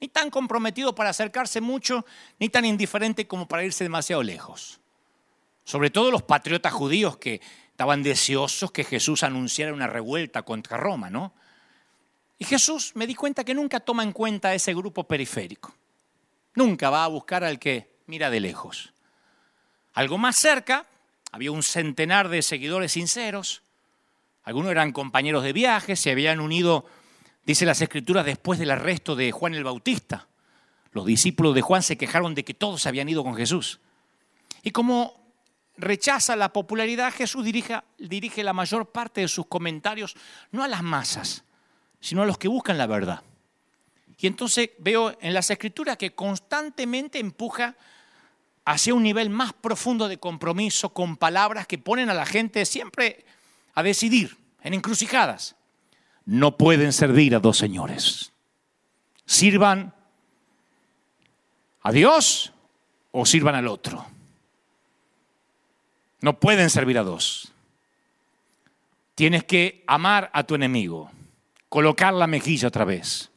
ni 0.00 0.08
tan 0.08 0.28
comprometidos 0.28 0.94
para 0.94 1.10
acercarse 1.10 1.62
mucho, 1.62 2.04
ni 2.38 2.50
tan 2.50 2.66
indiferentes 2.66 3.24
como 3.24 3.48
para 3.48 3.64
irse 3.64 3.84
demasiado 3.84 4.22
lejos. 4.22 4.80
Sobre 5.64 5.90
todo 5.90 6.10
los 6.10 6.22
patriotas 6.22 6.72
judíos 6.72 7.16
que 7.16 7.40
estaban 7.82 8.04
deseosos 8.04 8.70
que 8.70 8.84
Jesús 8.84 9.24
anunciara 9.24 9.74
una 9.74 9.88
revuelta 9.88 10.42
contra 10.42 10.76
Roma, 10.76 11.10
¿no? 11.10 11.34
Y 12.38 12.44
Jesús 12.44 12.92
me 12.94 13.08
di 13.08 13.16
cuenta 13.16 13.42
que 13.42 13.54
nunca 13.54 13.80
toma 13.80 14.04
en 14.04 14.12
cuenta 14.12 14.54
ese 14.54 14.72
grupo 14.72 15.02
periférico. 15.02 15.74
Nunca 16.54 16.90
va 16.90 17.02
a 17.02 17.08
buscar 17.08 17.42
al 17.42 17.58
que 17.58 17.96
mira 18.06 18.30
de 18.30 18.38
lejos. 18.38 18.92
Algo 19.94 20.16
más 20.16 20.36
cerca, 20.36 20.86
había 21.32 21.50
un 21.50 21.64
centenar 21.64 22.28
de 22.28 22.42
seguidores 22.42 22.92
sinceros. 22.92 23.62
Algunos 24.44 24.70
eran 24.70 24.92
compañeros 24.92 25.42
de 25.42 25.52
viaje, 25.52 25.96
se 25.96 26.12
habían 26.12 26.38
unido, 26.38 26.86
dice 27.44 27.66
las 27.66 27.80
escrituras, 27.80 28.24
después 28.24 28.60
del 28.60 28.70
arresto 28.70 29.16
de 29.16 29.32
Juan 29.32 29.54
el 29.54 29.64
Bautista. 29.64 30.28
Los 30.92 31.04
discípulos 31.04 31.52
de 31.56 31.62
Juan 31.62 31.82
se 31.82 31.98
quejaron 31.98 32.36
de 32.36 32.44
que 32.44 32.54
todos 32.54 32.86
habían 32.86 33.08
ido 33.08 33.24
con 33.24 33.34
Jesús. 33.34 33.80
Y 34.62 34.70
como 34.70 35.21
rechaza 35.76 36.36
la 36.36 36.52
popularidad, 36.52 37.12
Jesús 37.12 37.44
dirige, 37.44 38.42
la 38.42 38.52
mayor 38.52 38.90
parte 38.90 39.22
de 39.22 39.28
sus 39.28 39.46
comentarios 39.46 40.16
no 40.50 40.62
a 40.62 40.68
las 40.68 40.82
masas, 40.82 41.44
sino 42.00 42.22
a 42.22 42.26
los 42.26 42.38
que 42.38 42.48
buscan 42.48 42.78
la 42.78 42.86
verdad. 42.86 43.22
Y 44.18 44.26
entonces 44.26 44.70
veo 44.78 45.16
en 45.20 45.34
las 45.34 45.50
escrituras 45.50 45.96
que 45.96 46.14
constantemente 46.14 47.18
empuja 47.18 47.76
hacia 48.64 48.94
un 48.94 49.02
nivel 49.02 49.30
más 49.30 49.52
profundo 49.52 50.06
de 50.06 50.18
compromiso 50.18 50.90
con 50.90 51.16
palabras 51.16 51.66
que 51.66 51.78
ponen 51.78 52.08
a 52.10 52.14
la 52.14 52.26
gente 52.26 52.64
siempre 52.64 53.24
a 53.74 53.82
decidir 53.82 54.36
en 54.62 54.74
encrucijadas. 54.74 55.56
No 56.24 56.56
pueden 56.56 56.92
servir 56.92 57.34
a 57.34 57.40
dos 57.40 57.58
señores. 57.58 58.32
Sirvan 59.26 59.92
a 61.80 61.90
Dios 61.90 62.52
o 63.10 63.26
sirvan 63.26 63.56
al 63.56 63.66
otro. 63.66 64.06
No 66.22 66.38
pueden 66.38 66.70
servir 66.70 66.96
a 66.98 67.02
dos. 67.02 67.52
Tienes 69.16 69.44
que 69.44 69.84
amar 69.86 70.30
a 70.32 70.44
tu 70.44 70.54
enemigo, 70.54 71.10
colocar 71.68 72.14
la 72.14 72.28
mejilla 72.28 72.68
otra 72.68 72.84
vez, 72.84 73.30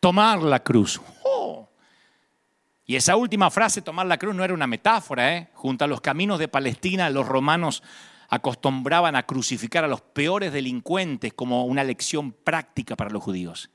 tomar 0.00 0.42
la 0.42 0.62
cruz. 0.62 1.00
¡Oh! 1.24 1.68
Y 2.84 2.96
esa 2.96 3.14
última 3.14 3.48
frase, 3.50 3.80
tomar 3.80 4.06
la 4.06 4.18
cruz, 4.18 4.34
no 4.34 4.44
era 4.44 4.52
una 4.52 4.66
metáfora. 4.66 5.36
¿eh? 5.36 5.48
Junto 5.54 5.84
a 5.84 5.88
los 5.88 6.00
caminos 6.00 6.40
de 6.40 6.48
Palestina, 6.48 7.08
los 7.10 7.26
romanos 7.26 7.82
acostumbraban 8.28 9.14
a 9.14 9.22
crucificar 9.22 9.84
a 9.84 9.88
los 9.88 10.00
peores 10.00 10.52
delincuentes 10.52 11.32
como 11.32 11.64
una 11.64 11.84
lección 11.84 12.32
práctica 12.32 12.96
para 12.96 13.10
los 13.10 13.22
judíos. 13.22 13.70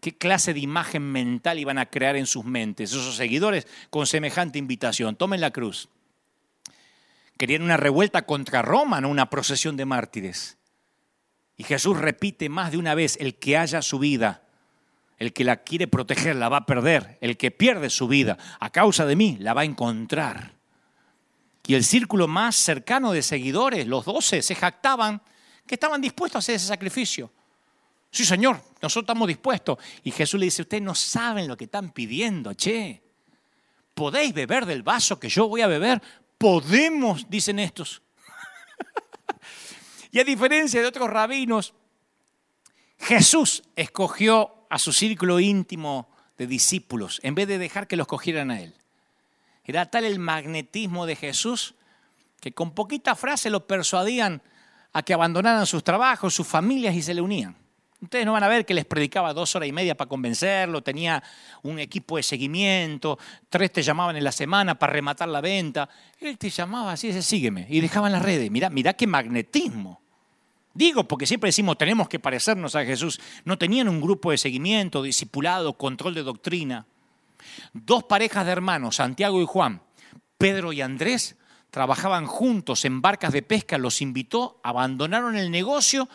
¿Qué 0.00 0.16
clase 0.16 0.52
de 0.52 0.60
imagen 0.60 1.10
mental 1.10 1.58
iban 1.58 1.78
a 1.78 1.86
crear 1.86 2.16
en 2.16 2.26
sus 2.26 2.44
mentes 2.44 2.90
esos 2.90 3.16
seguidores 3.16 3.66
con 3.88 4.06
semejante 4.06 4.58
invitación? 4.58 5.16
Tomen 5.16 5.40
la 5.40 5.52
cruz. 5.52 5.88
Querían 7.38 7.62
una 7.62 7.76
revuelta 7.78 8.26
contra 8.26 8.60
Roma, 8.60 9.00
no 9.00 9.08
una 9.08 9.30
procesión 9.30 9.76
de 9.76 9.86
mártires. 9.86 10.58
Y 11.56 11.64
Jesús 11.64 11.96
repite 11.96 12.48
más 12.48 12.72
de 12.72 12.78
una 12.78 12.94
vez, 12.94 13.16
el 13.20 13.36
que 13.36 13.56
haya 13.56 13.80
su 13.80 13.98
vida, 13.98 14.42
el 15.18 15.32
que 15.32 15.44
la 15.44 15.62
quiere 15.62 15.88
proteger 15.88 16.36
la 16.36 16.48
va 16.48 16.58
a 16.58 16.66
perder, 16.66 17.16
el 17.20 17.36
que 17.36 17.50
pierde 17.50 17.90
su 17.90 18.08
vida 18.08 18.36
a 18.60 18.70
causa 18.70 19.06
de 19.06 19.16
mí 19.16 19.36
la 19.40 19.54
va 19.54 19.62
a 19.62 19.64
encontrar. 19.64 20.58
Y 21.66 21.74
el 21.74 21.84
círculo 21.84 22.28
más 22.28 22.56
cercano 22.56 23.12
de 23.12 23.22
seguidores, 23.22 23.86
los 23.86 24.04
doce, 24.04 24.42
se 24.42 24.54
jactaban 24.54 25.20
que 25.66 25.74
estaban 25.74 26.00
dispuestos 26.00 26.36
a 26.36 26.38
hacer 26.40 26.54
ese 26.56 26.66
sacrificio. 26.66 27.30
Sí, 28.10 28.24
Señor, 28.24 28.56
nosotros 28.80 29.02
estamos 29.02 29.28
dispuestos. 29.28 29.78
Y 30.02 30.10
Jesús 30.10 30.40
le 30.40 30.46
dice, 30.46 30.62
ustedes 30.62 30.82
no 30.82 30.94
saben 30.94 31.46
lo 31.46 31.56
que 31.56 31.64
están 31.64 31.90
pidiendo, 31.90 32.54
che. 32.54 33.02
¿Podéis 33.94 34.32
beber 34.32 34.64
del 34.64 34.82
vaso 34.82 35.20
que 35.20 35.28
yo 35.28 35.48
voy 35.48 35.60
a 35.60 35.66
beber? 35.66 36.00
Podemos, 36.38 37.28
dicen 37.28 37.58
estos. 37.58 38.02
y 40.10 40.20
a 40.20 40.24
diferencia 40.24 40.80
de 40.80 40.86
otros 40.86 41.10
rabinos, 41.10 41.74
Jesús 42.98 43.62
escogió 43.76 44.66
a 44.70 44.78
su 44.78 44.92
círculo 44.92 45.40
íntimo 45.40 46.10
de 46.36 46.46
discípulos 46.46 47.20
en 47.22 47.34
vez 47.34 47.48
de 47.48 47.58
dejar 47.58 47.86
que 47.86 47.96
los 47.96 48.06
cogieran 48.06 48.50
a 48.50 48.60
él. 48.60 48.74
Era 49.64 49.90
tal 49.90 50.04
el 50.04 50.18
magnetismo 50.18 51.04
de 51.04 51.16
Jesús 51.16 51.74
que 52.40 52.52
con 52.52 52.72
poquita 52.72 53.14
frase 53.14 53.50
lo 53.50 53.66
persuadían 53.66 54.42
a 54.92 55.02
que 55.02 55.12
abandonaran 55.12 55.66
sus 55.66 55.84
trabajos, 55.84 56.34
sus 56.34 56.46
familias 56.46 56.94
y 56.94 57.02
se 57.02 57.14
le 57.14 57.20
unían. 57.20 57.56
Ustedes 58.00 58.24
no 58.24 58.32
van 58.32 58.44
a 58.44 58.48
ver 58.48 58.64
que 58.64 58.74
les 58.74 58.84
predicaba 58.84 59.34
dos 59.34 59.56
horas 59.56 59.68
y 59.68 59.72
media 59.72 59.96
para 59.96 60.08
convencerlo, 60.08 60.82
tenía 60.82 61.20
un 61.62 61.80
equipo 61.80 62.16
de 62.16 62.22
seguimiento, 62.22 63.18
tres 63.48 63.72
te 63.72 63.82
llamaban 63.82 64.16
en 64.16 64.22
la 64.22 64.30
semana 64.30 64.78
para 64.78 64.92
rematar 64.92 65.28
la 65.28 65.40
venta. 65.40 65.88
Él 66.20 66.38
te 66.38 66.48
llamaba 66.48 66.92
así, 66.92 67.08
dice, 67.08 67.22
sígueme, 67.22 67.66
y 67.68 67.80
dejaban 67.80 68.12
las 68.12 68.22
redes. 68.22 68.50
Mirá, 68.52 68.70
mirá 68.70 68.92
qué 68.92 69.08
magnetismo. 69.08 70.00
Digo, 70.74 71.08
porque 71.08 71.26
siempre 71.26 71.48
decimos 71.48 71.76
tenemos 71.76 72.08
que 72.08 72.20
parecernos 72.20 72.76
a 72.76 72.84
Jesús. 72.84 73.20
No 73.44 73.58
tenían 73.58 73.88
un 73.88 74.00
grupo 74.00 74.30
de 74.30 74.38
seguimiento, 74.38 75.02
discipulado, 75.02 75.72
control 75.72 76.14
de 76.14 76.22
doctrina. 76.22 76.86
Dos 77.72 78.04
parejas 78.04 78.46
de 78.46 78.52
hermanos, 78.52 78.96
Santiago 78.96 79.42
y 79.42 79.44
Juan, 79.44 79.82
Pedro 80.36 80.72
y 80.72 80.82
Andrés, 80.82 81.36
trabajaban 81.72 82.26
juntos 82.26 82.84
en 82.84 83.02
barcas 83.02 83.32
de 83.32 83.42
pesca, 83.42 83.76
los 83.76 84.00
invitó, 84.00 84.60
abandonaron 84.62 85.36
el 85.36 85.50
negocio 85.50 86.08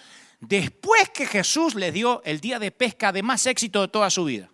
después 0.47 1.09
que 1.09 1.25
Jesús 1.25 1.73
les 1.75 1.93
dio 1.93 2.21
el 2.25 2.41
día 2.41 2.59
de 2.59 2.71
pesca 2.71 3.11
de 3.11 3.23
más 3.23 3.45
éxito 3.45 3.81
de 3.81 3.87
toda 3.87 4.09
su 4.09 4.25
vida. 4.25 4.49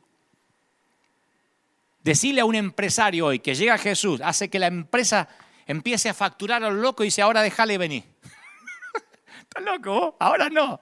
Decirle 2.04 2.42
a 2.42 2.46
un 2.46 2.56
empresario 2.56 3.26
hoy 3.26 3.40
que 3.40 3.56
llega 3.56 3.78
Jesús 3.78 4.22
hace 4.24 4.50
que 4.50 4.60
la 4.60 4.68
empresa 4.68 5.28
empiece 5.66 6.08
a 6.10 6.14
facturar 6.14 6.64
a 6.64 6.70
lo 6.70 6.76
loco 6.76 7.04
y 7.04 7.08
dice, 7.08 7.22
ahora 7.22 7.42
déjale 7.42 7.78
venir. 7.78 8.04
¿Estás 9.42 9.64
loco? 9.64 10.16
Ahora 10.20 10.50
no. 10.50 10.80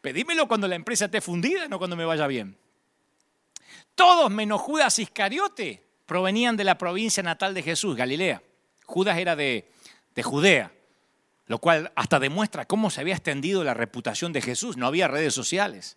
Pedímelo 0.00 0.48
cuando 0.48 0.68
la 0.68 0.74
empresa 0.74 1.06
esté 1.06 1.20
fundida, 1.20 1.68
no 1.68 1.78
cuando 1.78 1.96
me 1.96 2.04
vaya 2.04 2.26
bien. 2.26 2.58
Todos 3.94 4.30
menos 4.30 4.60
Judas 4.60 4.98
Iscariote 4.98 5.86
provenían 6.04 6.56
de 6.56 6.64
la 6.64 6.76
provincia 6.76 7.22
natal 7.22 7.54
de 7.54 7.62
Jesús, 7.62 7.96
Galilea. 7.96 8.42
Judas 8.86 9.18
era 9.18 9.36
de, 9.36 9.70
de 10.14 10.22
Judea, 10.22 10.72
lo 11.46 11.58
cual 11.58 11.92
hasta 11.96 12.18
demuestra 12.18 12.66
cómo 12.66 12.90
se 12.90 13.00
había 13.00 13.14
extendido 13.14 13.64
la 13.64 13.74
reputación 13.74 14.32
de 14.32 14.42
Jesús. 14.42 14.76
No 14.76 14.86
había 14.86 15.08
redes 15.08 15.34
sociales. 15.34 15.96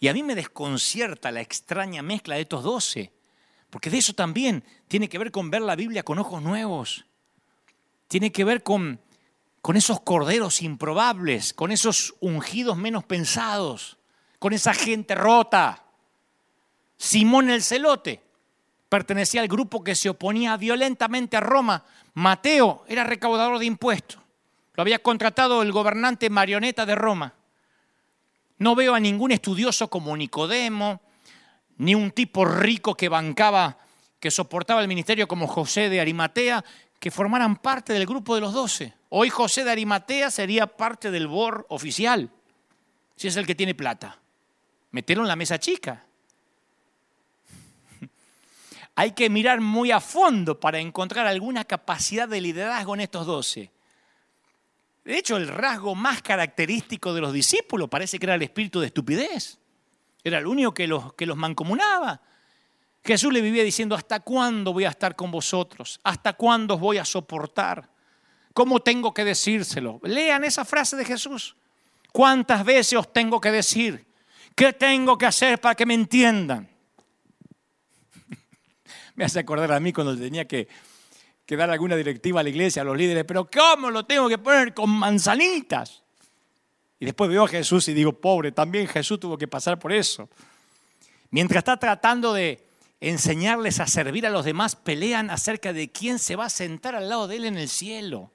Y 0.00 0.08
a 0.08 0.14
mí 0.14 0.22
me 0.22 0.34
desconcierta 0.34 1.30
la 1.30 1.40
extraña 1.40 2.02
mezcla 2.02 2.36
de 2.36 2.42
estos 2.42 2.62
doce, 2.62 3.12
porque 3.70 3.90
de 3.90 3.98
eso 3.98 4.12
también 4.14 4.64
tiene 4.86 5.08
que 5.08 5.18
ver 5.18 5.30
con 5.30 5.50
ver 5.50 5.62
la 5.62 5.76
Biblia 5.76 6.02
con 6.02 6.18
ojos 6.18 6.42
nuevos. 6.42 7.04
Tiene 8.08 8.32
que 8.32 8.44
ver 8.44 8.62
con 8.62 9.00
con 9.68 9.76
esos 9.76 10.00
corderos 10.00 10.62
improbables, 10.62 11.52
con 11.52 11.72
esos 11.72 12.14
ungidos 12.20 12.76
menos 12.76 13.04
pensados, 13.04 13.98
con 14.38 14.52
esa 14.52 14.72
gente 14.72 15.14
rota. 15.14 15.84
Simón 16.96 17.50
el 17.50 17.62
celote 17.62 18.22
pertenecía 18.88 19.40
al 19.40 19.48
grupo 19.48 19.84
que 19.84 19.94
se 19.94 20.08
oponía 20.08 20.56
violentamente 20.56 21.36
a 21.36 21.40
Roma. 21.40 21.84
Mateo 22.14 22.84
era 22.88 23.04
recaudador 23.04 23.58
de 23.58 23.66
impuestos. 23.66 24.20
Lo 24.74 24.82
había 24.82 25.00
contratado 25.00 25.62
el 25.62 25.72
gobernante 25.72 26.30
marioneta 26.30 26.86
de 26.86 26.94
Roma. 26.94 27.34
No 28.58 28.74
veo 28.74 28.94
a 28.94 29.00
ningún 29.00 29.32
estudioso 29.32 29.88
como 29.88 30.16
Nicodemo, 30.16 31.00
ni 31.78 31.94
un 31.94 32.10
tipo 32.10 32.44
rico 32.44 32.94
que 32.94 33.08
bancaba, 33.08 33.78
que 34.20 34.30
soportaba 34.30 34.80
el 34.80 34.88
ministerio 34.88 35.28
como 35.28 35.46
José 35.46 35.88
de 35.88 36.00
Arimatea, 36.00 36.64
que 36.98 37.10
formaran 37.10 37.56
parte 37.56 37.92
del 37.92 38.06
grupo 38.06 38.34
de 38.34 38.40
los 38.40 38.52
doce. 38.52 38.94
Hoy 39.10 39.30
José 39.30 39.64
de 39.64 39.70
Arimatea 39.70 40.30
sería 40.30 40.66
parte 40.66 41.10
del 41.10 41.28
BOR 41.28 41.66
oficial, 41.68 42.30
si 43.16 43.28
es 43.28 43.36
el 43.36 43.46
que 43.46 43.54
tiene 43.54 43.74
plata. 43.74 44.18
Metieron 44.90 45.24
en 45.24 45.28
la 45.28 45.36
mesa 45.36 45.58
chica. 45.58 46.04
Hay 48.98 49.12
que 49.12 49.30
mirar 49.30 49.60
muy 49.60 49.92
a 49.92 50.00
fondo 50.00 50.58
para 50.58 50.80
encontrar 50.80 51.24
alguna 51.28 51.64
capacidad 51.64 52.26
de 52.26 52.40
liderazgo 52.40 52.94
en 52.94 53.02
estos 53.02 53.26
doce. 53.28 53.70
De 55.04 55.16
hecho, 55.16 55.36
el 55.36 55.46
rasgo 55.46 55.94
más 55.94 56.20
característico 56.20 57.14
de 57.14 57.20
los 57.20 57.32
discípulos 57.32 57.88
parece 57.88 58.18
que 58.18 58.26
era 58.26 58.34
el 58.34 58.42
espíritu 58.42 58.80
de 58.80 58.88
estupidez. 58.88 59.60
Era 60.24 60.38
el 60.38 60.48
único 60.48 60.74
que 60.74 60.88
los, 60.88 61.12
que 61.12 61.26
los 61.26 61.36
mancomunaba. 61.36 62.20
Jesús 63.04 63.32
le 63.32 63.40
vivía 63.40 63.62
diciendo, 63.62 63.94
¿hasta 63.94 64.18
cuándo 64.18 64.72
voy 64.72 64.84
a 64.84 64.88
estar 64.88 65.14
con 65.14 65.30
vosotros? 65.30 66.00
¿Hasta 66.02 66.32
cuándo 66.32 66.74
os 66.74 66.80
voy 66.80 66.98
a 66.98 67.04
soportar? 67.04 67.88
¿Cómo 68.52 68.80
tengo 68.80 69.14
que 69.14 69.24
decírselo? 69.24 70.00
Lean 70.02 70.42
esa 70.42 70.64
frase 70.64 70.96
de 70.96 71.04
Jesús. 71.04 71.54
¿Cuántas 72.12 72.64
veces 72.64 72.98
os 72.98 73.12
tengo 73.12 73.40
que 73.40 73.52
decir? 73.52 74.08
¿Qué 74.56 74.72
tengo 74.72 75.16
que 75.16 75.26
hacer 75.26 75.60
para 75.60 75.76
que 75.76 75.86
me 75.86 75.94
entiendan? 75.94 76.68
Me 79.18 79.24
hace 79.24 79.40
acordar 79.40 79.72
a 79.72 79.80
mí 79.80 79.92
cuando 79.92 80.16
tenía 80.16 80.46
que, 80.46 80.68
dar 81.48 81.68
alguna 81.68 81.96
directiva 81.96 82.38
a 82.38 82.44
la 82.44 82.50
iglesia, 82.50 82.82
a 82.82 82.84
los 82.84 82.96
líderes, 82.96 83.24
pero 83.24 83.50
¿cómo 83.50 83.90
lo 83.90 84.06
tengo 84.06 84.28
que 84.28 84.38
poner 84.38 84.72
con 84.72 84.90
manzanitas? 84.90 86.04
Y 87.00 87.04
después 87.04 87.28
veo 87.28 87.44
a 87.44 87.48
Jesús 87.48 87.88
y 87.88 87.94
digo, 87.94 88.12
pobre, 88.12 88.52
también 88.52 88.86
Jesús 88.86 89.18
tuvo 89.18 89.36
que 89.36 89.48
pasar 89.48 89.76
por 89.76 89.92
eso. 89.92 90.28
Mientras 91.30 91.62
está 91.62 91.76
tratando 91.76 92.32
de 92.32 92.64
enseñarles 93.00 93.80
a 93.80 93.88
servir 93.88 94.24
a 94.24 94.30
los 94.30 94.44
demás, 94.44 94.76
pelean 94.76 95.30
acerca 95.30 95.72
de 95.72 95.90
quién 95.90 96.20
se 96.20 96.36
va 96.36 96.44
a 96.44 96.50
sentar 96.50 96.94
al 96.94 97.08
lado 97.08 97.26
de 97.26 97.36
él 97.38 97.44
en 97.46 97.58
el 97.58 97.68
cielo. 97.68 98.30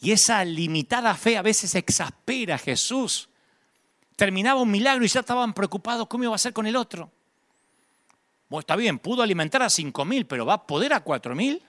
Y 0.00 0.12
esa 0.12 0.44
limitada 0.44 1.12
fe 1.16 1.36
a 1.36 1.42
veces 1.42 1.74
exaspera 1.74 2.54
a 2.54 2.58
Jesús. 2.58 3.30
Terminaba 4.14 4.62
un 4.62 4.70
milagro 4.70 5.04
y 5.04 5.08
ya 5.08 5.20
estaban 5.20 5.52
preocupados 5.52 6.06
cómo 6.06 6.22
iba 6.22 6.36
a 6.36 6.38
ser 6.38 6.52
con 6.52 6.68
el 6.68 6.76
otro. 6.76 7.10
Bueno, 8.52 8.60
está 8.60 8.76
bien, 8.76 8.98
pudo 8.98 9.22
alimentar 9.22 9.62
a 9.62 9.70
cinco 9.70 10.04
mil, 10.04 10.26
pero 10.26 10.44
¿va 10.44 10.52
a 10.52 10.66
poder 10.66 10.92
a 10.92 11.00
cuatro 11.00 11.34
mil? 11.34 11.62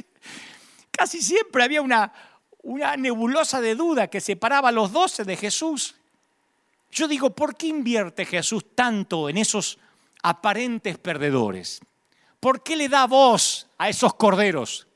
Casi 0.90 1.20
siempre 1.20 1.62
había 1.62 1.82
una, 1.82 2.14
una 2.62 2.96
nebulosa 2.96 3.60
de 3.60 3.74
duda 3.74 4.08
que 4.08 4.22
separaba 4.22 4.70
a 4.70 4.72
los 4.72 4.90
doce 4.90 5.24
de 5.24 5.36
Jesús. 5.36 5.94
Yo 6.90 7.06
digo, 7.06 7.28
¿por 7.28 7.56
qué 7.56 7.66
invierte 7.66 8.24
Jesús 8.24 8.74
tanto 8.74 9.28
en 9.28 9.36
esos 9.36 9.78
aparentes 10.22 10.96
perdedores? 10.96 11.82
¿Por 12.40 12.62
qué 12.62 12.74
le 12.74 12.88
da 12.88 13.06
voz 13.06 13.66
a 13.76 13.90
esos 13.90 14.14
corderos? 14.14 14.86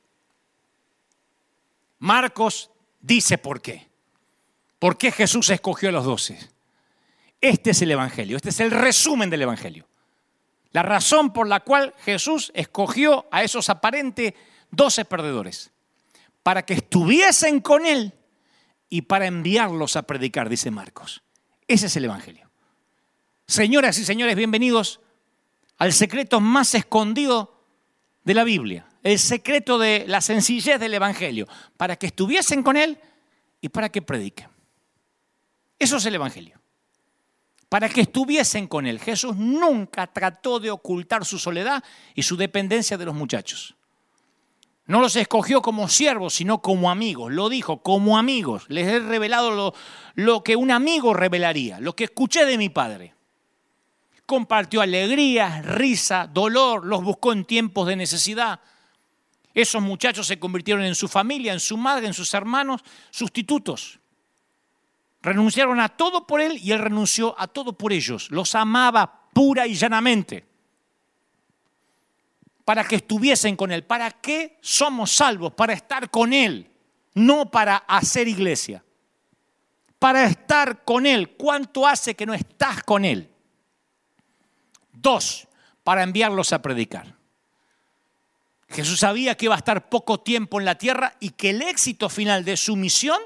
Marcos 1.99 2.71
dice 3.03 3.37
por 3.37 3.61
qué. 3.61 3.87
¿Por 4.79 4.97
qué 4.97 5.13
Jesús 5.13 5.51
escogió 5.51 5.91
a 5.91 5.93
los 5.93 6.07
doce? 6.07 6.39
Este 7.39 7.73
es 7.73 7.83
el 7.83 7.91
Evangelio, 7.91 8.39
este 8.39 8.49
es 8.49 8.61
el 8.61 8.71
resumen 8.71 9.29
del 9.29 9.43
Evangelio. 9.43 9.87
La 10.73 10.83
razón 10.83 11.33
por 11.33 11.49
la 11.49 11.61
cual 11.61 11.95
Jesús 12.05 12.53
escogió 12.55 13.27
a 13.31 13.43
esos 13.43 13.69
aparentes 13.71 14.35
doce 14.71 15.05
perdedores. 15.05 15.71
Para 16.43 16.65
que 16.65 16.75
estuviesen 16.75 17.61
con 17.61 17.87
Él 17.87 18.13
y 18.89 19.03
para 19.03 19.27
enviarlos 19.27 19.97
a 19.97 20.03
predicar, 20.03 20.49
dice 20.49 20.71
Marcos. 20.71 21.23
Ese 21.67 21.87
es 21.87 21.97
el 21.97 22.05
Evangelio. 22.05 22.51
Señoras 23.47 23.99
y 23.99 24.05
señores, 24.05 24.37
bienvenidos 24.37 25.01
al 25.79 25.93
secreto 25.93 26.41
más 26.41 26.75
escondido 26.75 27.65
de 28.25 28.35
la 28.35 28.45
Biblia, 28.45 28.87
el 29.03 29.19
secreto 29.19 29.79
de 29.79 30.05
la 30.07 30.21
sencillez 30.21 30.81
del 30.81 30.95
Evangelio, 30.95 31.47
para 31.77 31.97
que 31.97 32.07
estuviesen 32.07 32.63
con 32.63 32.77
Él 32.77 32.99
y 33.61 33.69
para 33.69 33.89
que 33.89 34.03
prediquen. 34.03 34.49
Eso 35.79 35.99
es 35.99 36.07
el 36.07 36.15
Evangelio. 36.15 36.61
Para 37.69 37.89
que 37.89 38.03
estuviesen 38.03 38.69
con 38.69 38.87
Él. 38.87 39.01
Jesús 39.01 39.37
nunca 39.37 40.07
trató 40.07 40.61
de 40.61 40.71
ocultar 40.71 41.25
su 41.25 41.39
soledad 41.39 41.83
y 42.15 42.23
su 42.23 42.37
dependencia 42.37 42.97
de 42.97 43.05
los 43.05 43.15
muchachos. 43.15 43.75
No 44.87 45.01
los 45.01 45.17
escogió 45.17 45.63
como 45.63 45.89
siervos, 45.89 46.35
sino 46.35 46.63
como 46.63 46.91
amigos. 46.91 47.33
Lo 47.33 47.49
dijo, 47.49 47.83
como 47.83 48.19
amigos. 48.19 48.67
Les 48.69 48.87
he 48.87 49.01
revelado 49.01 49.51
lo, 49.51 49.75
lo 50.15 50.45
que 50.45 50.55
un 50.55 50.71
amigo 50.71 51.13
revelaría, 51.13 51.81
lo 51.81 51.97
que 51.97 52.05
escuché 52.05 52.45
de 52.45 52.57
mi 52.57 52.69
Padre 52.69 53.17
compartió 54.27 54.81
alegría, 54.81 55.63
risa, 55.63 56.27
dolor, 56.27 56.85
los 56.85 57.03
buscó 57.03 57.33
en 57.33 57.45
tiempos 57.45 57.87
de 57.87 57.97
necesidad. 57.97 58.61
Esos 59.55 59.81
muchachos 59.81 60.27
se 60.27 60.39
convirtieron 60.39 60.85
en 60.85 60.95
su 60.95 61.09
familia, 61.09 61.53
en 61.53 61.61
su 61.61 61.77
madre, 61.77 62.09
en 62.09 62.13
sus 62.13 62.35
hermanos, 62.35 62.83
sustitutos. 63.11 64.01
Renunciaron 65.27 65.81
a 65.81 65.89
todo 65.89 66.25
por 66.25 66.41
él 66.41 66.57
y 66.63 66.71
él 66.71 66.79
renunció 66.79 67.35
a 67.37 67.49
todo 67.49 67.73
por 67.73 67.93
ellos. 67.93 68.31
Los 68.31 68.55
amaba 68.55 69.29
pura 69.33 69.67
y 69.67 69.75
llanamente. 69.75 70.47
Para 72.65 72.85
que 72.85 72.95
estuviesen 72.95 73.57
con 73.57 73.73
él. 73.73 73.83
¿Para 73.83 74.09
qué 74.13 74.57
somos 74.61 75.11
salvos? 75.11 75.53
Para 75.55 75.73
estar 75.73 76.13
con 76.13 76.33
él, 76.33 76.71
no 77.15 77.51
para 77.51 77.79
hacer 77.89 78.29
iglesia. 78.29 78.85
Para 79.99 80.27
estar 80.27 80.85
con 80.85 81.07
él. 81.07 81.31
¿Cuánto 81.31 81.89
hace 81.89 82.15
que 82.15 82.25
no 82.25 82.33
estás 82.33 82.85
con 82.85 83.05
él? 83.05 83.29
Dos, 84.93 85.49
para 85.83 86.05
enviarlos 86.05 86.53
a 86.53 86.63
predicar. 86.63 87.17
Jesús 88.69 89.01
sabía 89.01 89.37
que 89.37 89.47
iba 89.47 89.57
a 89.57 89.59
estar 89.59 89.89
poco 89.89 90.21
tiempo 90.21 90.61
en 90.61 90.67
la 90.67 90.79
tierra 90.79 91.17
y 91.19 91.31
que 91.31 91.51
el 91.51 91.63
éxito 91.63 92.09
final 92.09 92.45
de 92.45 92.57
su 92.57 92.77
misión 92.77 93.19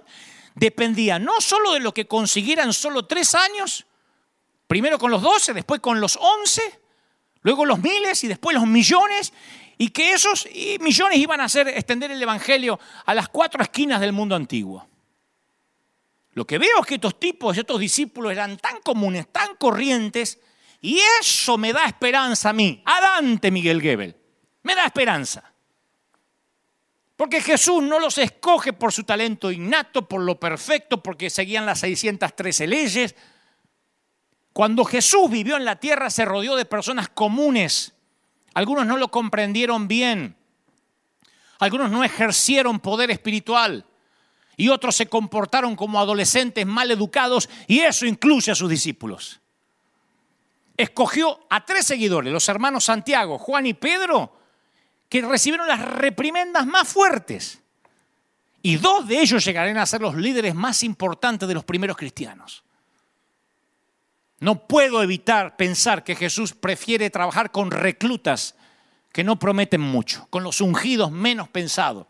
dependía 0.54 1.18
no 1.18 1.40
solo 1.40 1.72
de 1.72 1.80
lo 1.80 1.92
que 1.94 2.06
consiguieran 2.06 2.72
solo 2.72 3.06
tres 3.06 3.34
años, 3.34 3.86
primero 4.66 4.98
con 4.98 5.10
los 5.10 5.22
doce, 5.22 5.52
después 5.52 5.80
con 5.80 6.00
los 6.00 6.16
once, 6.16 6.80
luego 7.42 7.64
los 7.64 7.78
miles 7.78 8.22
y 8.24 8.28
después 8.28 8.54
los 8.54 8.66
millones, 8.66 9.32
y 9.78 9.88
que 9.88 10.12
esos 10.12 10.46
millones 10.80 11.18
iban 11.18 11.40
a 11.40 11.44
hacer 11.44 11.68
extender 11.68 12.10
el 12.10 12.22
Evangelio 12.22 12.78
a 13.06 13.14
las 13.14 13.28
cuatro 13.28 13.62
esquinas 13.62 14.00
del 14.00 14.12
mundo 14.12 14.36
antiguo. 14.36 14.86
Lo 16.34 16.46
que 16.46 16.58
veo 16.58 16.80
es 16.80 16.86
que 16.86 16.94
estos 16.96 17.18
tipos, 17.18 17.56
estos 17.56 17.80
discípulos 17.80 18.32
eran 18.32 18.56
tan 18.58 18.80
comunes, 18.82 19.32
tan 19.32 19.56
corrientes, 19.56 20.38
y 20.80 21.00
eso 21.20 21.58
me 21.58 21.72
da 21.72 21.86
esperanza 21.86 22.50
a 22.50 22.52
mí, 22.52 22.82
a 22.84 23.00
Dante 23.00 23.50
Miguel 23.50 23.82
Gebel. 23.82 24.16
Me 24.62 24.74
da 24.74 24.84
esperanza. 24.84 25.49
Porque 27.20 27.42
Jesús 27.42 27.82
no 27.82 27.98
los 27.98 28.16
escoge 28.16 28.72
por 28.72 28.94
su 28.94 29.04
talento 29.04 29.52
innato, 29.52 30.08
por 30.08 30.22
lo 30.22 30.40
perfecto, 30.40 31.02
porque 31.02 31.28
seguían 31.28 31.66
las 31.66 31.80
613 31.80 32.66
leyes. 32.66 33.14
Cuando 34.54 34.86
Jesús 34.86 35.28
vivió 35.28 35.58
en 35.58 35.66
la 35.66 35.76
tierra 35.76 36.08
se 36.08 36.24
rodeó 36.24 36.56
de 36.56 36.64
personas 36.64 37.10
comunes. 37.10 37.92
Algunos 38.54 38.86
no 38.86 38.96
lo 38.96 39.10
comprendieron 39.10 39.86
bien. 39.86 40.34
Algunos 41.58 41.90
no 41.90 42.02
ejercieron 42.04 42.80
poder 42.80 43.10
espiritual. 43.10 43.84
Y 44.56 44.70
otros 44.70 44.96
se 44.96 45.10
comportaron 45.10 45.76
como 45.76 46.00
adolescentes 46.00 46.64
mal 46.64 46.90
educados 46.90 47.50
y 47.66 47.80
eso 47.80 48.06
incluye 48.06 48.50
a 48.50 48.54
sus 48.54 48.70
discípulos. 48.70 49.40
Escogió 50.74 51.38
a 51.50 51.66
tres 51.66 51.84
seguidores, 51.84 52.32
los 52.32 52.48
hermanos 52.48 52.84
Santiago, 52.84 53.36
Juan 53.36 53.66
y 53.66 53.74
Pedro, 53.74 54.39
que 55.10 55.20
recibieron 55.20 55.66
las 55.66 55.80
reprimendas 55.80 56.66
más 56.66 56.88
fuertes. 56.88 57.60
Y 58.62 58.76
dos 58.76 59.06
de 59.08 59.20
ellos 59.20 59.44
llegarán 59.44 59.76
a 59.76 59.84
ser 59.84 60.00
los 60.00 60.14
líderes 60.14 60.54
más 60.54 60.82
importantes 60.82 61.48
de 61.48 61.54
los 61.54 61.64
primeros 61.64 61.96
cristianos. 61.96 62.62
No 64.38 64.66
puedo 64.66 65.02
evitar 65.02 65.56
pensar 65.56 66.04
que 66.04 66.14
Jesús 66.14 66.54
prefiere 66.54 67.10
trabajar 67.10 67.50
con 67.50 67.70
reclutas 67.70 68.54
que 69.12 69.24
no 69.24 69.38
prometen 69.38 69.80
mucho, 69.80 70.28
con 70.30 70.44
los 70.44 70.60
ungidos 70.60 71.10
menos 71.10 71.48
pensados. 71.48 72.06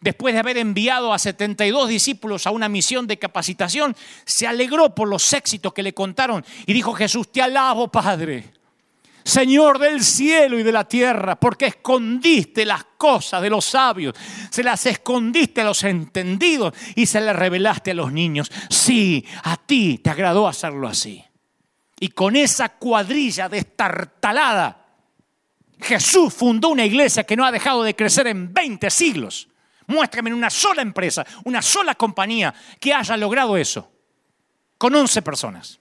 Después 0.00 0.34
de 0.34 0.40
haber 0.40 0.58
enviado 0.58 1.12
a 1.12 1.18
72 1.20 1.88
discípulos 1.88 2.48
a 2.48 2.50
una 2.50 2.68
misión 2.68 3.06
de 3.06 3.20
capacitación, 3.20 3.94
se 4.24 4.48
alegró 4.48 4.92
por 4.92 5.08
los 5.08 5.32
éxitos 5.32 5.72
que 5.72 5.84
le 5.84 5.94
contaron 5.94 6.44
y 6.66 6.72
dijo 6.72 6.92
Jesús, 6.92 7.30
te 7.30 7.40
alabo 7.40 7.86
Padre 7.86 8.61
Señor 9.24 9.78
del 9.78 10.02
cielo 10.02 10.58
y 10.58 10.62
de 10.62 10.72
la 10.72 10.86
tierra, 10.86 11.38
porque 11.38 11.66
escondiste 11.66 12.64
las 12.64 12.84
cosas 12.96 13.40
de 13.42 13.50
los 13.50 13.64
sabios, 13.64 14.14
se 14.50 14.62
las 14.62 14.84
escondiste 14.86 15.60
a 15.60 15.64
los 15.64 15.82
entendidos 15.84 16.74
y 16.94 17.06
se 17.06 17.20
las 17.20 17.36
revelaste 17.36 17.92
a 17.92 17.94
los 17.94 18.12
niños. 18.12 18.50
Sí, 18.68 19.24
a 19.44 19.56
ti 19.56 19.98
te 19.98 20.10
agradó 20.10 20.48
hacerlo 20.48 20.88
así. 20.88 21.24
Y 22.00 22.08
con 22.08 22.34
esa 22.34 22.70
cuadrilla 22.70 23.48
destartalada, 23.48 24.86
Jesús 25.80 26.34
fundó 26.34 26.70
una 26.70 26.84
iglesia 26.84 27.24
que 27.24 27.36
no 27.36 27.44
ha 27.44 27.52
dejado 27.52 27.82
de 27.82 27.94
crecer 27.94 28.26
en 28.26 28.52
20 28.52 28.90
siglos. 28.90 29.48
Muéstrame 29.86 30.32
una 30.32 30.50
sola 30.50 30.82
empresa, 30.82 31.24
una 31.44 31.62
sola 31.62 31.94
compañía 31.94 32.54
que 32.80 32.94
haya 32.94 33.16
logrado 33.16 33.56
eso, 33.56 33.90
con 34.78 34.94
11 34.94 35.22
personas. 35.22 35.78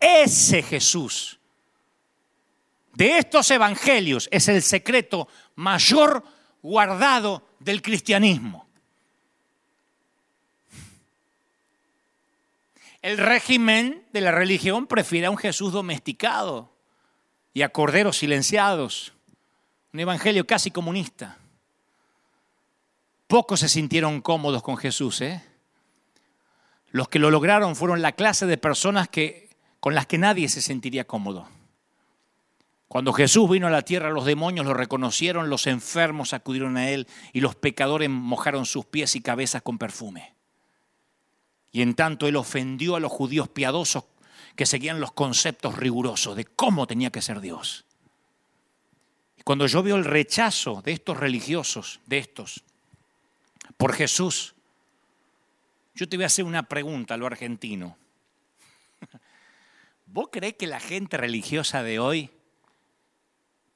Ese 0.00 0.62
Jesús 0.62 1.38
de 2.94 3.18
estos 3.18 3.50
evangelios 3.50 4.28
es 4.30 4.48
el 4.48 4.62
secreto 4.62 5.28
mayor 5.56 6.24
guardado 6.62 7.46
del 7.58 7.82
cristianismo. 7.82 8.66
El 13.02 13.18
régimen 13.18 14.06
de 14.12 14.20
la 14.22 14.32
religión 14.32 14.86
prefiere 14.86 15.26
a 15.26 15.30
un 15.30 15.36
Jesús 15.36 15.72
domesticado 15.72 16.72
y 17.52 17.62
a 17.62 17.68
corderos 17.68 18.16
silenciados, 18.16 19.12
un 19.92 20.00
evangelio 20.00 20.46
casi 20.46 20.70
comunista. 20.70 21.36
Pocos 23.26 23.60
se 23.60 23.68
sintieron 23.68 24.20
cómodos 24.22 24.62
con 24.62 24.76
Jesús. 24.76 25.20
¿eh? 25.20 25.42
Los 26.90 27.08
que 27.08 27.18
lo 27.18 27.30
lograron 27.30 27.76
fueron 27.76 28.00
la 28.00 28.12
clase 28.12 28.46
de 28.46 28.56
personas 28.56 29.08
que, 29.08 29.50
con 29.80 29.94
las 29.94 30.06
que 30.06 30.16
nadie 30.16 30.48
se 30.48 30.62
sentiría 30.62 31.04
cómodo. 31.04 31.46
Cuando 32.88 33.12
Jesús 33.12 33.50
vino 33.50 33.66
a 33.66 33.70
la 33.70 33.82
tierra, 33.82 34.10
los 34.10 34.24
demonios 34.24 34.66
lo 34.66 34.74
reconocieron, 34.74 35.50
los 35.50 35.66
enfermos 35.66 36.32
acudieron 36.32 36.76
a 36.76 36.90
él 36.90 37.08
y 37.32 37.40
los 37.40 37.56
pecadores 37.56 38.08
mojaron 38.08 38.66
sus 38.66 38.84
pies 38.84 39.16
y 39.16 39.20
cabezas 39.20 39.62
con 39.62 39.78
perfume. 39.78 40.34
Y 41.72 41.82
en 41.82 41.94
tanto 41.94 42.28
él 42.28 42.36
ofendió 42.36 42.94
a 42.94 43.00
los 43.00 43.10
judíos 43.10 43.48
piadosos 43.48 44.04
que 44.54 44.66
seguían 44.66 45.00
los 45.00 45.12
conceptos 45.12 45.76
rigurosos 45.76 46.36
de 46.36 46.44
cómo 46.44 46.86
tenía 46.86 47.10
que 47.10 47.22
ser 47.22 47.40
Dios. 47.40 47.84
Y 49.36 49.42
cuando 49.42 49.66
yo 49.66 49.82
veo 49.82 49.96
el 49.96 50.04
rechazo 50.04 50.80
de 50.82 50.92
estos 50.92 51.16
religiosos, 51.16 52.00
de 52.06 52.18
estos, 52.18 52.62
por 53.76 53.92
Jesús, 53.92 54.54
yo 55.94 56.08
te 56.08 56.16
voy 56.16 56.24
a 56.24 56.26
hacer 56.26 56.44
una 56.44 56.64
pregunta 56.64 57.14
a 57.14 57.16
lo 57.16 57.26
argentino. 57.26 57.96
¿Vos 60.06 60.28
crees 60.30 60.54
que 60.54 60.66
la 60.66 60.78
gente 60.80 61.16
religiosa 61.16 61.82
de 61.82 61.98
hoy 61.98 62.30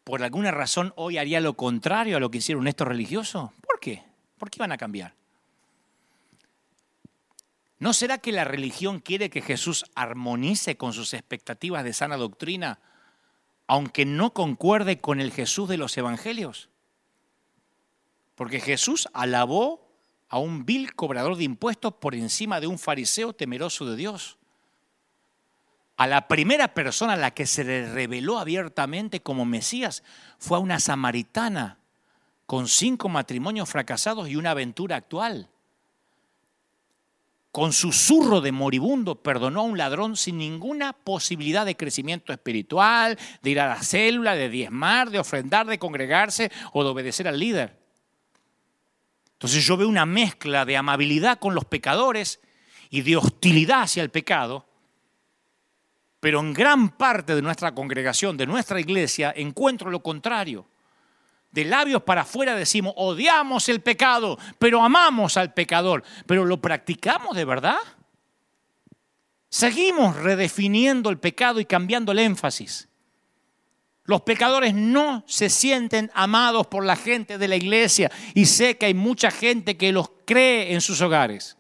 por 0.09 0.23
alguna 0.23 0.51
razón 0.53 0.95
hoy 0.97 1.19
haría 1.19 1.39
lo 1.39 1.53
contrario 1.53 2.17
a 2.17 2.21
lo 2.21 2.31
que 2.31 2.39
hicieron 2.39 2.67
estos 2.67 2.89
religiosos? 2.89 3.51
¿Por 3.61 3.79
qué? 3.79 4.03
¿Por 4.39 4.49
qué 4.49 4.59
van 4.59 4.73
a 4.73 4.79
cambiar? 4.79 5.13
¿No 7.79 7.93
será 7.93 8.17
que 8.17 8.33
la 8.33 8.45
religión 8.45 9.01
quiere 9.01 9.29
que 9.29 9.43
Jesús 9.43 9.85
armonice 9.95 10.79
con 10.79 10.95
sus 10.95 11.13
expectativas 11.13 11.85
de 11.85 11.93
sana 11.93 12.17
doctrina, 12.17 12.79
aunque 13.67 14.07
no 14.07 14.33
concuerde 14.33 14.99
con 14.99 15.21
el 15.21 15.31
Jesús 15.31 15.69
de 15.69 15.77
los 15.77 15.95
evangelios? 15.99 16.71
Porque 18.35 18.61
Jesús 18.61 19.09
alabó 19.13 19.93
a 20.31 20.39
un 20.39 20.65
vil 20.65 20.95
cobrador 20.95 21.37
de 21.37 21.45
impuestos 21.45 21.93
por 21.93 22.15
encima 22.15 22.61
de 22.61 22.67
un 22.67 22.79
fariseo 22.79 23.35
temeroso 23.35 23.85
de 23.85 23.97
Dios 23.97 24.38
a 25.99 26.07
la 26.07 26.29
primera 26.29 26.69
persona 26.75 27.15
a 27.15 27.17
la 27.17 27.33
que 27.33 27.45
se 27.45 27.65
le 27.65 27.93
reveló 27.93 28.39
abiertamente 28.39 29.21
como 29.21 29.45
Mesías 29.45 30.05
fue 30.39 30.57
a 30.57 30.61
una 30.61 30.79
samaritana 30.79 31.79
con 32.47 32.69
cinco 32.69 33.09
matrimonios 33.09 33.69
fracasados 33.69 34.29
y 34.29 34.37
una 34.37 34.53
aventura 34.53 34.95
actual. 34.95 35.49
Con 37.51 37.73
susurro 37.73 38.41
de 38.41 38.53
moribundo 38.53 39.17
perdonó 39.17 39.61
a 39.61 39.65
un 39.65 39.77
ladrón 39.77 40.17
sin 40.17 40.39
ninguna 40.39 40.93
posibilidad 40.93 41.67
de 41.67 41.77
crecimiento 41.77 42.33
espiritual, 42.33 43.19
de 43.43 43.51
ir 43.51 43.59
a 43.59 43.67
la 43.67 43.83
célula, 43.83 44.37
de 44.37 44.49
diezmar, 44.49 45.11
de 45.11 45.19
ofrendar, 45.19 45.67
de 45.67 45.81
congregarse 45.81 46.53
o 46.73 46.85
de 46.85 46.91
obedecer 46.91 47.27
al 47.27 47.41
líder. 47.41 47.77
Entonces 49.33 49.67
yo 49.67 49.77
veo 49.77 49.89
una 49.89 50.07
mezcla 50.07 50.65
de 50.65 50.77
amabilidad 50.77 51.41
con 51.41 51.57
los 51.57 51.65
pecadores 51.65 52.39
y 52.89 53.01
de 53.01 53.17
hostilidad 53.17 53.83
hacia 53.83 54.05
el 54.05 54.11
pecado 54.11 54.68
pero 56.21 56.41
en 56.41 56.53
gran 56.53 56.91
parte 56.91 57.35
de 57.35 57.43
nuestra 57.43 57.75
congregación, 57.75 58.37
de 58.37 58.47
nuestra 58.47 58.81
iglesia, 58.81 59.33
encuentro 59.37 59.91
lo 59.91 60.03
contrario. 60.03 60.67
De 61.51 61.65
labios 61.65 62.03
para 62.03 62.23
afuera 62.23 62.55
decimos, 62.55 62.93
odiamos 62.97 63.69
el 63.69 63.81
pecado, 63.81 64.39
pero 64.59 64.83
amamos 64.83 65.37
al 65.37 65.55
pecador. 65.55 66.03
Pero 66.27 66.45
¿lo 66.45 66.61
practicamos 66.61 67.37
de 67.37 67.45
verdad? 67.45 67.79
Seguimos 69.49 70.17
redefiniendo 70.17 71.09
el 71.09 71.19
pecado 71.19 71.61
y 71.61 71.65
cambiando 71.65 72.13
el 72.13 72.19
énfasis. 72.19 72.89
Los 74.05 74.23
pecadores 74.23 74.75
no 74.75 75.23
se 75.27 75.51
sienten 75.51 76.11
amados 76.15 76.67
por 76.67 76.83
la 76.83 76.97
gente 76.97 77.37
de 77.37 77.47
la 77.47 77.57
iglesia 77.57 78.11
y 78.35 78.47
sé 78.47 78.79
que 78.79 78.87
hay 78.87 78.95
mucha 78.95 79.31
gente 79.31 79.77
que 79.77 79.93
los 79.93 80.11
cree 80.25 80.73
en 80.73 80.81
sus 80.81 81.03
hogares. 81.03 81.58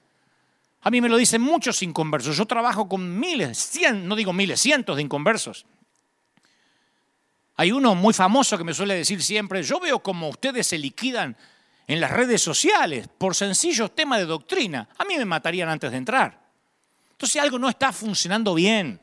A 0.82 0.90
mí 0.90 1.00
me 1.00 1.08
lo 1.08 1.16
dicen 1.16 1.42
muchos 1.42 1.82
inconversos. 1.82 2.36
Yo 2.36 2.46
trabajo 2.46 2.88
con 2.88 3.18
miles, 3.18 3.58
cien, 3.58 4.06
no 4.06 4.14
digo 4.14 4.32
miles, 4.32 4.60
cientos 4.60 4.96
de 4.96 5.02
inconversos. 5.02 5.66
Hay 7.56 7.72
uno 7.72 7.96
muy 7.96 8.14
famoso 8.14 8.56
que 8.56 8.62
me 8.64 8.72
suele 8.72 8.94
decir 8.94 9.20
siempre, 9.20 9.62
yo 9.64 9.80
veo 9.80 9.98
como 9.98 10.28
ustedes 10.28 10.68
se 10.68 10.78
liquidan 10.78 11.36
en 11.88 12.00
las 12.00 12.12
redes 12.12 12.40
sociales 12.40 13.08
por 13.18 13.34
sencillos 13.34 13.94
temas 13.94 14.20
de 14.20 14.26
doctrina. 14.26 14.88
A 14.96 15.04
mí 15.04 15.16
me 15.16 15.24
matarían 15.24 15.68
antes 15.68 15.90
de 15.90 15.96
entrar. 15.96 16.48
Entonces 17.10 17.42
algo 17.42 17.58
no 17.58 17.68
está 17.68 17.92
funcionando 17.92 18.54
bien. 18.54 19.00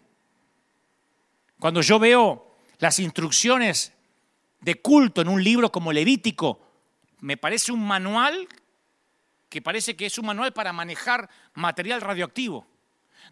Cuando 1.60 1.82
yo 1.82 2.00
veo 2.00 2.56
las 2.80 3.00
instrucciones 3.00 3.92
de 4.62 4.76
culto 4.76 5.22
en 5.22 5.28
un 5.28 5.44
libro 5.44 5.70
como 5.70 5.92
Levítico, 5.92 6.62
me 7.20 7.36
parece 7.36 7.74
un 7.74 7.86
manual 7.86 8.48
que 9.56 9.62
parece 9.62 9.96
que 9.96 10.06
es 10.06 10.18
un 10.18 10.26
manual 10.26 10.52
para 10.52 10.74
manejar 10.74 11.30
material 11.54 12.02
radioactivo. 12.02 12.68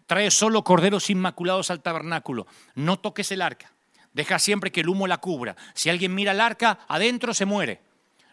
Trae 0.06 0.30
solo 0.30 0.64
corderos 0.64 1.10
inmaculados 1.10 1.70
al 1.70 1.82
tabernáculo. 1.82 2.46
No 2.74 2.98
toques 2.98 3.30
el 3.30 3.42
arca. 3.42 3.74
Deja 4.14 4.38
siempre 4.38 4.72
que 4.72 4.80
el 4.80 4.88
humo 4.88 5.06
la 5.06 5.18
cubra. 5.18 5.54
Si 5.74 5.90
alguien 5.90 6.14
mira 6.14 6.32
el 6.32 6.40
arca, 6.40 6.78
adentro 6.88 7.34
se 7.34 7.44
muere. 7.44 7.82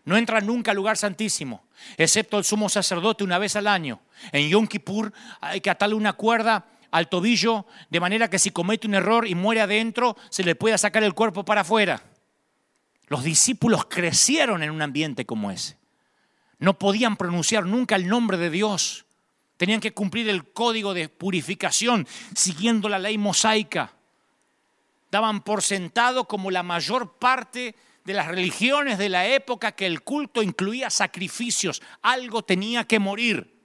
No 0.05 0.15
entra 0.15 0.39
nunca 0.39 0.72
al 0.72 0.77
lugar 0.77 0.95
santísimo, 0.95 1.65
excepto 1.97 2.38
el 2.38 2.45
sumo 2.45 2.69
sacerdote 2.69 3.26
una 3.26 3.39
vez 3.39 3.57
al 3.57 3.68
año. 3.68 3.99
En 4.31 4.47
Yom 4.47 4.68
Kippur 4.68 5.11
hay 5.41 5.59
que 5.59 5.69
atarle 5.69 5.95
una 5.95 6.13
cuerda 6.13 6.68
al 6.91 7.09
tobillo 7.09 7.65
de 7.89 7.99
manera 7.99 8.30
que 8.30 8.39
si 8.39 8.51
comete 8.51 8.88
un 8.88 8.95
error 8.95 9.27
y 9.27 9.35
muere 9.35 9.59
adentro, 9.59 10.15
se 10.30 10.45
le 10.45 10.55
pueda 10.55 10.77
sacar 10.77 11.03
el 11.03 11.13
cuerpo 11.13 11.43
para 11.43 11.59
afuera. 11.59 12.01
Los 13.07 13.26
discípulos 13.26 13.84
crecieron 13.84 14.63
en 14.63 14.72
un 14.72 14.81
ambiente 14.81 15.26
como 15.26 15.51
ese 15.51 15.81
no 16.62 16.78
podían 16.78 17.18
pronunciar 17.18 17.66
nunca 17.66 17.96
el 17.96 18.08
nombre 18.08 18.38
de 18.38 18.52
Dios. 18.52 19.06
Tenían 19.58 19.82
que 19.82 19.94
cumplir 19.94 20.30
el 20.30 20.54
código 20.54 20.94
de 20.94 21.10
purificación 21.10 22.08
siguiendo 22.36 22.88
la 22.88 23.00
ley 23.00 23.18
mosaica. 23.18 23.94
Daban 25.10 25.42
por 25.42 25.64
sentado 25.64 26.26
como 26.26 26.52
la 26.52 26.62
mayor 26.62 27.18
parte 27.18 27.76
de 28.06 28.14
las 28.14 28.28
religiones 28.28 29.00
de 29.00 29.10
la 29.10 29.26
época 29.26 29.72
que 29.72 29.88
el 29.88 30.04
culto 30.04 30.44
incluía 30.44 30.92
sacrificios, 30.92 31.82
algo 32.04 32.44
tenía 32.44 32.84
que 32.84 33.00
morir. 33.00 33.61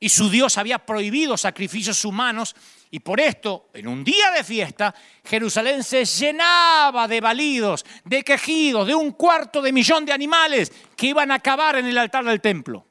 Y 0.00 0.08
su 0.08 0.28
Dios 0.28 0.58
había 0.58 0.78
prohibido 0.78 1.36
sacrificios 1.36 2.04
humanos 2.04 2.54
y 2.94 3.00
por 3.00 3.18
esto, 3.18 3.70
en 3.74 3.88
un 3.88 4.04
día 4.04 4.30
de 4.30 4.44
fiesta, 4.44 4.94
Jerusalén 5.24 5.82
se 5.82 6.04
llenaba 6.04 7.08
de 7.08 7.20
balidos, 7.20 7.84
de 8.04 8.22
quejidos, 8.22 8.86
de 8.86 8.94
un 8.94 9.10
cuarto 9.10 9.60
de 9.60 9.72
millón 9.72 10.04
de 10.04 10.12
animales 10.12 10.70
que 10.96 11.08
iban 11.08 11.32
a 11.32 11.34
acabar 11.34 11.74
en 11.74 11.86
el 11.86 11.98
altar 11.98 12.24
del 12.24 12.40
templo. 12.40 12.86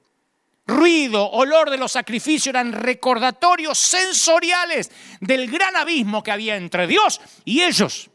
Ruido, 0.68 1.32
olor 1.32 1.70
de 1.70 1.78
los 1.78 1.94
sacrificios 1.94 2.48
eran 2.48 2.74
recordatorios 2.74 3.78
sensoriales 3.78 4.92
del 5.22 5.50
gran 5.50 5.78
abismo 5.78 6.22
que 6.22 6.32
había 6.32 6.58
entre 6.58 6.86
Dios 6.86 7.22
y 7.46 7.62
ellos. 7.62 8.10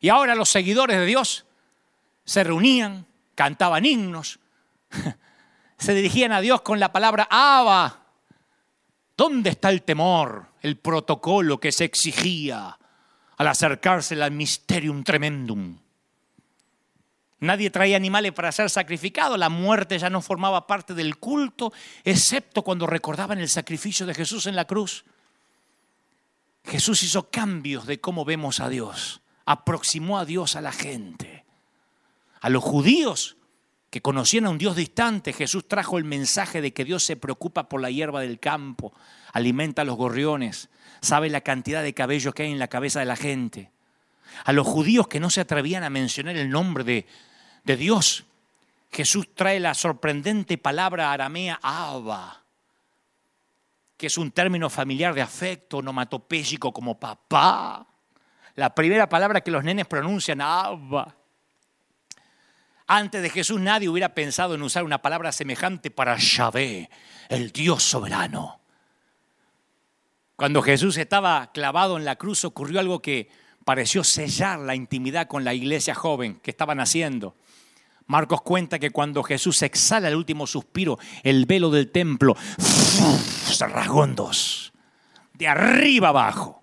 Y 0.00 0.08
ahora 0.08 0.34
los 0.34 0.50
seguidores 0.50 0.98
de 0.98 1.06
Dios 1.06 1.46
se 2.24 2.42
reunían, 2.42 3.06
cantaban 3.36 3.84
himnos, 3.84 4.40
se 5.80 5.94
dirigían 5.94 6.30
a 6.30 6.40
Dios 6.40 6.60
con 6.60 6.78
la 6.78 6.92
palabra 6.92 7.26
Abba. 7.30 8.04
¿Dónde 9.16 9.50
está 9.50 9.70
el 9.70 9.82
temor, 9.82 10.46
el 10.62 10.76
protocolo 10.76 11.58
que 11.58 11.72
se 11.72 11.84
exigía 11.84 12.78
al 13.36 13.48
acercarse 13.48 14.22
al 14.22 14.30
Mysterium 14.30 15.02
Tremendum? 15.02 15.78
Nadie 17.40 17.70
traía 17.70 17.96
animales 17.96 18.32
para 18.32 18.52
ser 18.52 18.70
sacrificados, 18.70 19.38
la 19.38 19.48
muerte 19.48 19.98
ya 19.98 20.10
no 20.10 20.20
formaba 20.20 20.66
parte 20.66 20.94
del 20.94 21.16
culto, 21.16 21.72
excepto 22.04 22.62
cuando 22.62 22.86
recordaban 22.86 23.38
el 23.38 23.48
sacrificio 23.48 24.06
de 24.06 24.14
Jesús 24.14 24.46
en 24.46 24.54
la 24.54 24.66
cruz. 24.66 25.04
Jesús 26.64 27.02
hizo 27.02 27.30
cambios 27.30 27.86
de 27.86 28.00
cómo 28.00 28.24
vemos 28.24 28.60
a 28.60 28.68
Dios 28.68 29.20
aproximó 29.50 30.18
a 30.18 30.24
Dios 30.24 30.54
a 30.54 30.60
la 30.60 30.70
gente. 30.70 31.44
A 32.40 32.48
los 32.48 32.62
judíos 32.62 33.36
que 33.90 34.00
conocían 34.00 34.46
a 34.46 34.50
un 34.50 34.58
Dios 34.58 34.76
distante, 34.76 35.32
Jesús 35.32 35.66
trajo 35.66 35.98
el 35.98 36.04
mensaje 36.04 36.60
de 36.60 36.72
que 36.72 36.84
Dios 36.84 37.04
se 37.04 37.16
preocupa 37.16 37.68
por 37.68 37.80
la 37.80 37.90
hierba 37.90 38.20
del 38.20 38.38
campo, 38.38 38.92
alimenta 39.32 39.82
a 39.82 39.84
los 39.84 39.96
gorriones, 39.96 40.68
sabe 41.00 41.28
la 41.28 41.40
cantidad 41.40 41.82
de 41.82 41.94
cabellos 41.94 42.32
que 42.34 42.44
hay 42.44 42.52
en 42.52 42.58
la 42.58 42.68
cabeza 42.68 43.00
de 43.00 43.06
la 43.06 43.16
gente. 43.16 43.70
A 44.44 44.52
los 44.52 44.66
judíos 44.66 45.08
que 45.08 45.20
no 45.20 45.28
se 45.28 45.40
atrevían 45.40 45.82
a 45.82 45.90
mencionar 45.90 46.36
el 46.36 46.50
nombre 46.50 46.84
de, 46.84 47.06
de 47.64 47.76
Dios, 47.76 48.24
Jesús 48.92 49.28
trae 49.34 49.58
la 49.58 49.74
sorprendente 49.74 50.56
palabra 50.56 51.12
aramea 51.12 51.58
Abba, 51.62 52.44
que 53.96 54.06
es 54.06 54.16
un 54.16 54.30
término 54.30 54.70
familiar 54.70 55.14
de 55.14 55.22
afecto 55.22 55.78
onomatopéyico 55.78 56.72
como 56.72 56.98
papá 56.98 57.86
la 58.60 58.74
primera 58.74 59.08
palabra 59.08 59.40
que 59.40 59.50
los 59.50 59.64
nenes 59.64 59.86
pronuncian, 59.86 60.40
Abba. 60.40 61.16
Antes 62.92 63.22
de 63.22 63.30
Jesús 63.30 63.60
nadie 63.60 63.88
hubiera 63.88 64.14
pensado 64.16 64.56
en 64.56 64.62
usar 64.62 64.82
una 64.82 65.00
palabra 65.00 65.30
semejante 65.30 65.92
para 65.92 66.16
Yahvé, 66.16 66.90
el 67.28 67.52
Dios 67.52 67.84
soberano. 67.84 68.58
Cuando 70.34 70.60
Jesús 70.60 70.96
estaba 70.96 71.52
clavado 71.52 71.98
en 71.98 72.04
la 72.04 72.16
cruz 72.16 72.44
ocurrió 72.44 72.80
algo 72.80 73.00
que 73.00 73.30
pareció 73.64 74.02
sellar 74.02 74.58
la 74.58 74.74
intimidad 74.74 75.28
con 75.28 75.44
la 75.44 75.54
iglesia 75.54 75.94
joven 75.94 76.40
que 76.42 76.50
estaban 76.50 76.80
haciendo. 76.80 77.36
Marcos 78.06 78.42
cuenta 78.42 78.80
que 78.80 78.90
cuando 78.90 79.22
Jesús 79.22 79.62
exhala 79.62 80.08
el 80.08 80.16
último 80.16 80.48
suspiro, 80.48 80.98
el 81.22 81.46
velo 81.46 81.70
del 81.70 81.92
templo 81.92 82.34
se 82.58 83.68
rasgó 83.68 84.02
en 84.02 84.16
dos, 84.16 84.72
de 85.34 85.46
arriba 85.46 86.08
abajo. 86.08 86.59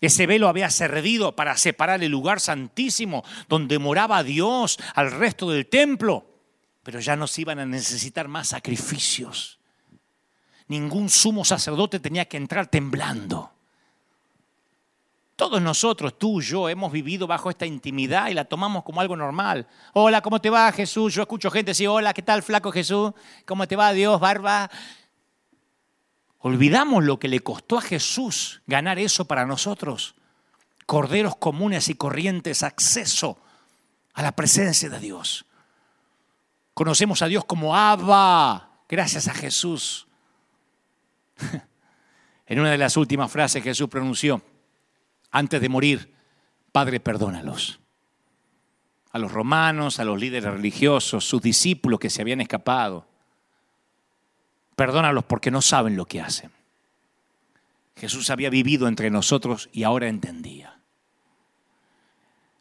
Ese 0.00 0.26
velo 0.26 0.48
había 0.48 0.70
servido 0.70 1.34
para 1.34 1.56
separar 1.56 2.02
el 2.02 2.12
lugar 2.12 2.40
santísimo 2.40 3.24
donde 3.48 3.78
moraba 3.78 4.22
Dios 4.22 4.78
al 4.94 5.10
resto 5.10 5.50
del 5.50 5.66
templo, 5.66 6.24
pero 6.82 7.00
ya 7.00 7.16
no 7.16 7.26
se 7.26 7.40
iban 7.40 7.58
a 7.58 7.66
necesitar 7.66 8.28
más 8.28 8.48
sacrificios. 8.48 9.58
Ningún 10.68 11.08
sumo 11.08 11.44
sacerdote 11.44 11.98
tenía 11.98 12.26
que 12.26 12.36
entrar 12.36 12.68
temblando. 12.68 13.50
Todos 15.34 15.62
nosotros, 15.62 16.18
tú, 16.18 16.42
yo, 16.42 16.68
hemos 16.68 16.90
vivido 16.90 17.26
bajo 17.26 17.48
esta 17.48 17.64
intimidad 17.64 18.28
y 18.28 18.34
la 18.34 18.44
tomamos 18.44 18.82
como 18.82 19.00
algo 19.00 19.16
normal. 19.16 19.68
Hola, 19.94 20.20
¿cómo 20.20 20.40
te 20.40 20.50
va 20.50 20.70
Jesús? 20.72 21.14
Yo 21.14 21.22
escucho 21.22 21.50
gente 21.50 21.70
decir, 21.70 21.86
hola, 21.86 22.12
¿qué 22.12 22.22
tal 22.22 22.42
flaco 22.42 22.72
Jesús? 22.72 23.12
¿Cómo 23.46 23.68
te 23.68 23.76
va 23.76 23.92
Dios, 23.92 24.18
barba? 24.18 24.68
Olvidamos 26.38 27.04
lo 27.04 27.18
que 27.18 27.28
le 27.28 27.40
costó 27.40 27.78
a 27.78 27.82
Jesús 27.82 28.62
ganar 28.66 28.98
eso 28.98 29.26
para 29.26 29.46
nosotros. 29.46 30.14
Corderos 30.86 31.36
comunes 31.36 31.88
y 31.88 31.94
corrientes, 31.94 32.62
acceso 32.62 33.38
a 34.14 34.22
la 34.22 34.32
presencia 34.32 34.88
de 34.88 35.00
Dios. 35.00 35.46
Conocemos 36.74 37.22
a 37.22 37.26
Dios 37.26 37.44
como 37.44 37.76
Abba, 37.76 38.82
gracias 38.88 39.28
a 39.28 39.34
Jesús. 39.34 40.06
En 42.50 42.58
una 42.58 42.70
de 42.70 42.78
las 42.78 42.96
últimas 42.96 43.30
frases 43.30 43.62
Jesús 43.62 43.90
pronunció, 43.90 44.40
antes 45.30 45.60
de 45.60 45.68
morir, 45.68 46.14
Padre, 46.72 46.98
perdónalos. 46.98 47.80
A 49.10 49.18
los 49.18 49.32
romanos, 49.32 50.00
a 50.00 50.04
los 50.04 50.18
líderes 50.18 50.50
religiosos, 50.50 51.26
sus 51.28 51.42
discípulos 51.42 52.00
que 52.00 52.08
se 52.08 52.22
habían 52.22 52.40
escapado. 52.40 53.06
Perdónalos 54.78 55.24
porque 55.24 55.50
no 55.50 55.60
saben 55.60 55.96
lo 55.96 56.06
que 56.06 56.20
hacen. 56.20 56.52
Jesús 57.96 58.30
había 58.30 58.48
vivido 58.48 58.86
entre 58.86 59.10
nosotros 59.10 59.68
y 59.72 59.82
ahora 59.82 60.06
entendía. 60.06 60.78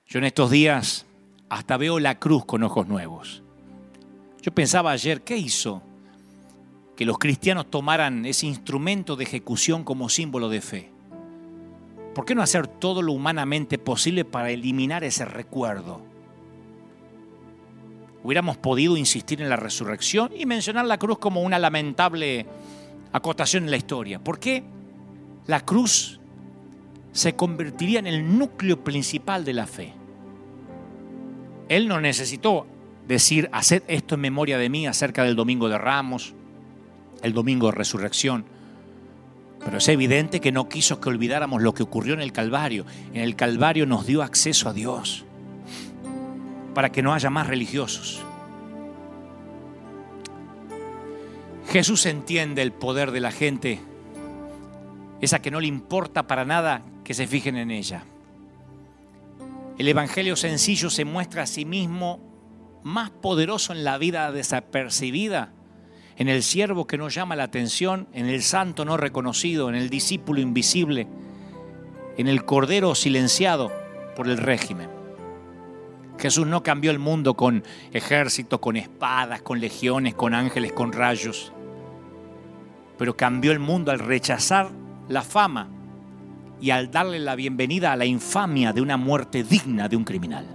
Yo 0.07 0.17
en 0.17 0.25
estos 0.25 0.49
días 0.49 1.05
hasta 1.47 1.77
veo 1.77 1.99
la 1.99 2.17
cruz 2.17 2.43
con 2.43 2.63
ojos 2.63 2.87
nuevos. 2.87 3.43
Yo 4.41 4.51
pensaba 4.51 4.89
ayer, 4.93 5.21
¿qué 5.21 5.37
hizo 5.37 5.83
que 6.95 7.05
los 7.05 7.19
cristianos 7.19 7.69
tomaran 7.69 8.25
ese 8.25 8.47
instrumento 8.47 9.15
de 9.15 9.25
ejecución 9.25 9.83
como 9.83 10.09
símbolo 10.09 10.49
de 10.49 10.61
fe? 10.61 10.91
¿Por 12.15 12.25
qué 12.25 12.33
no 12.33 12.41
hacer 12.41 12.65
todo 12.65 13.03
lo 13.03 13.13
humanamente 13.13 13.77
posible 13.77 14.25
para 14.25 14.49
eliminar 14.49 15.03
ese 15.03 15.23
recuerdo? 15.23 16.01
Hubiéramos 18.23 18.57
podido 18.57 18.97
insistir 18.97 19.41
en 19.41 19.49
la 19.49 19.55
resurrección 19.55 20.31
y 20.35 20.45
mencionar 20.45 20.85
la 20.85 20.97
cruz 20.97 21.19
como 21.19 21.41
una 21.41 21.59
lamentable 21.59 22.45
acotación 23.11 23.65
en 23.65 23.71
la 23.71 23.77
historia. 23.77 24.19
¿Por 24.19 24.39
qué 24.39 24.63
la 25.45 25.61
cruz 25.61 26.19
se 27.11 27.35
convertiría 27.35 27.99
en 27.99 28.07
el 28.07 28.37
núcleo 28.37 28.83
principal 28.83 29.45
de 29.45 29.53
la 29.53 29.67
fe? 29.67 29.93
Él 31.69 31.87
no 31.87 31.99
necesitó 31.99 32.65
decir, 33.07 33.49
haced 33.51 33.83
esto 33.87 34.15
en 34.15 34.21
memoria 34.21 34.57
de 34.57 34.69
mí 34.69 34.87
acerca 34.87 35.23
del 35.23 35.35
domingo 35.35 35.69
de 35.69 35.77
Ramos, 35.77 36.33
el 37.21 37.33
domingo 37.33 37.67
de 37.67 37.73
resurrección. 37.73 38.45
Pero 39.63 39.79
es 39.79 39.87
evidente 39.87 40.39
que 40.39 40.51
no 40.51 40.69
quiso 40.69 41.01
que 41.01 41.09
olvidáramos 41.09 41.61
lo 41.61 41.73
que 41.73 41.83
ocurrió 41.83 42.13
en 42.13 42.21
el 42.21 42.31
Calvario. 42.31 42.85
En 43.13 43.21
el 43.21 43.35
Calvario 43.35 43.85
nos 43.85 44.05
dio 44.05 44.21
acceso 44.21 44.69
a 44.69 44.73
Dios 44.73 45.26
para 46.77 46.91
que 46.91 47.01
no 47.01 47.11
haya 47.11 47.31
más 47.31 47.47
religiosos. 47.47 48.21
Jesús 51.71 52.05
entiende 52.05 52.61
el 52.61 52.71
poder 52.71 53.09
de 53.09 53.19
la 53.19 53.31
gente, 53.31 53.79
esa 55.19 55.41
que 55.41 55.49
no 55.49 55.59
le 55.59 55.65
importa 55.65 56.27
para 56.27 56.45
nada 56.45 56.83
que 57.03 57.15
se 57.15 57.25
fijen 57.25 57.57
en 57.57 57.71
ella. 57.71 58.03
El 59.79 59.87
Evangelio 59.87 60.35
sencillo 60.35 60.91
se 60.91 61.03
muestra 61.03 61.41
a 61.41 61.47
sí 61.47 61.65
mismo 61.65 62.19
más 62.83 63.09
poderoso 63.09 63.73
en 63.73 63.83
la 63.83 63.97
vida 63.97 64.31
desapercibida, 64.31 65.53
en 66.15 66.29
el 66.29 66.43
siervo 66.43 66.85
que 66.85 66.99
no 66.99 67.09
llama 67.09 67.35
la 67.35 67.45
atención, 67.45 68.07
en 68.13 68.27
el 68.27 68.43
santo 68.43 68.85
no 68.85 68.97
reconocido, 68.97 69.67
en 69.69 69.73
el 69.73 69.89
discípulo 69.89 70.41
invisible, 70.41 71.07
en 72.19 72.27
el 72.27 72.45
cordero 72.45 72.93
silenciado 72.93 73.71
por 74.15 74.27
el 74.27 74.37
régimen. 74.37 74.96
Jesús 76.17 76.47
no 76.47 76.63
cambió 76.63 76.91
el 76.91 76.99
mundo 76.99 77.35
con 77.35 77.63
ejércitos, 77.91 78.59
con 78.59 78.75
espadas, 78.75 79.41
con 79.41 79.59
legiones, 79.59 80.15
con 80.15 80.33
ángeles, 80.33 80.73
con 80.73 80.91
rayos. 80.91 81.51
Pero 82.97 83.15
cambió 83.15 83.51
el 83.51 83.59
mundo 83.59 83.91
al 83.91 83.99
rechazar 83.99 84.69
la 85.07 85.21
fama 85.21 85.69
y 86.59 86.71
al 86.71 86.89
darle 86.89 87.19
la 87.19 87.35
bienvenida 87.35 87.91
a 87.91 87.95
la 87.95 88.05
infamia 88.05 88.73
de 88.73 88.81
una 88.81 88.97
muerte 88.97 89.43
digna 89.43 89.87
de 89.87 89.95
un 89.95 90.03
criminal. 90.03 90.47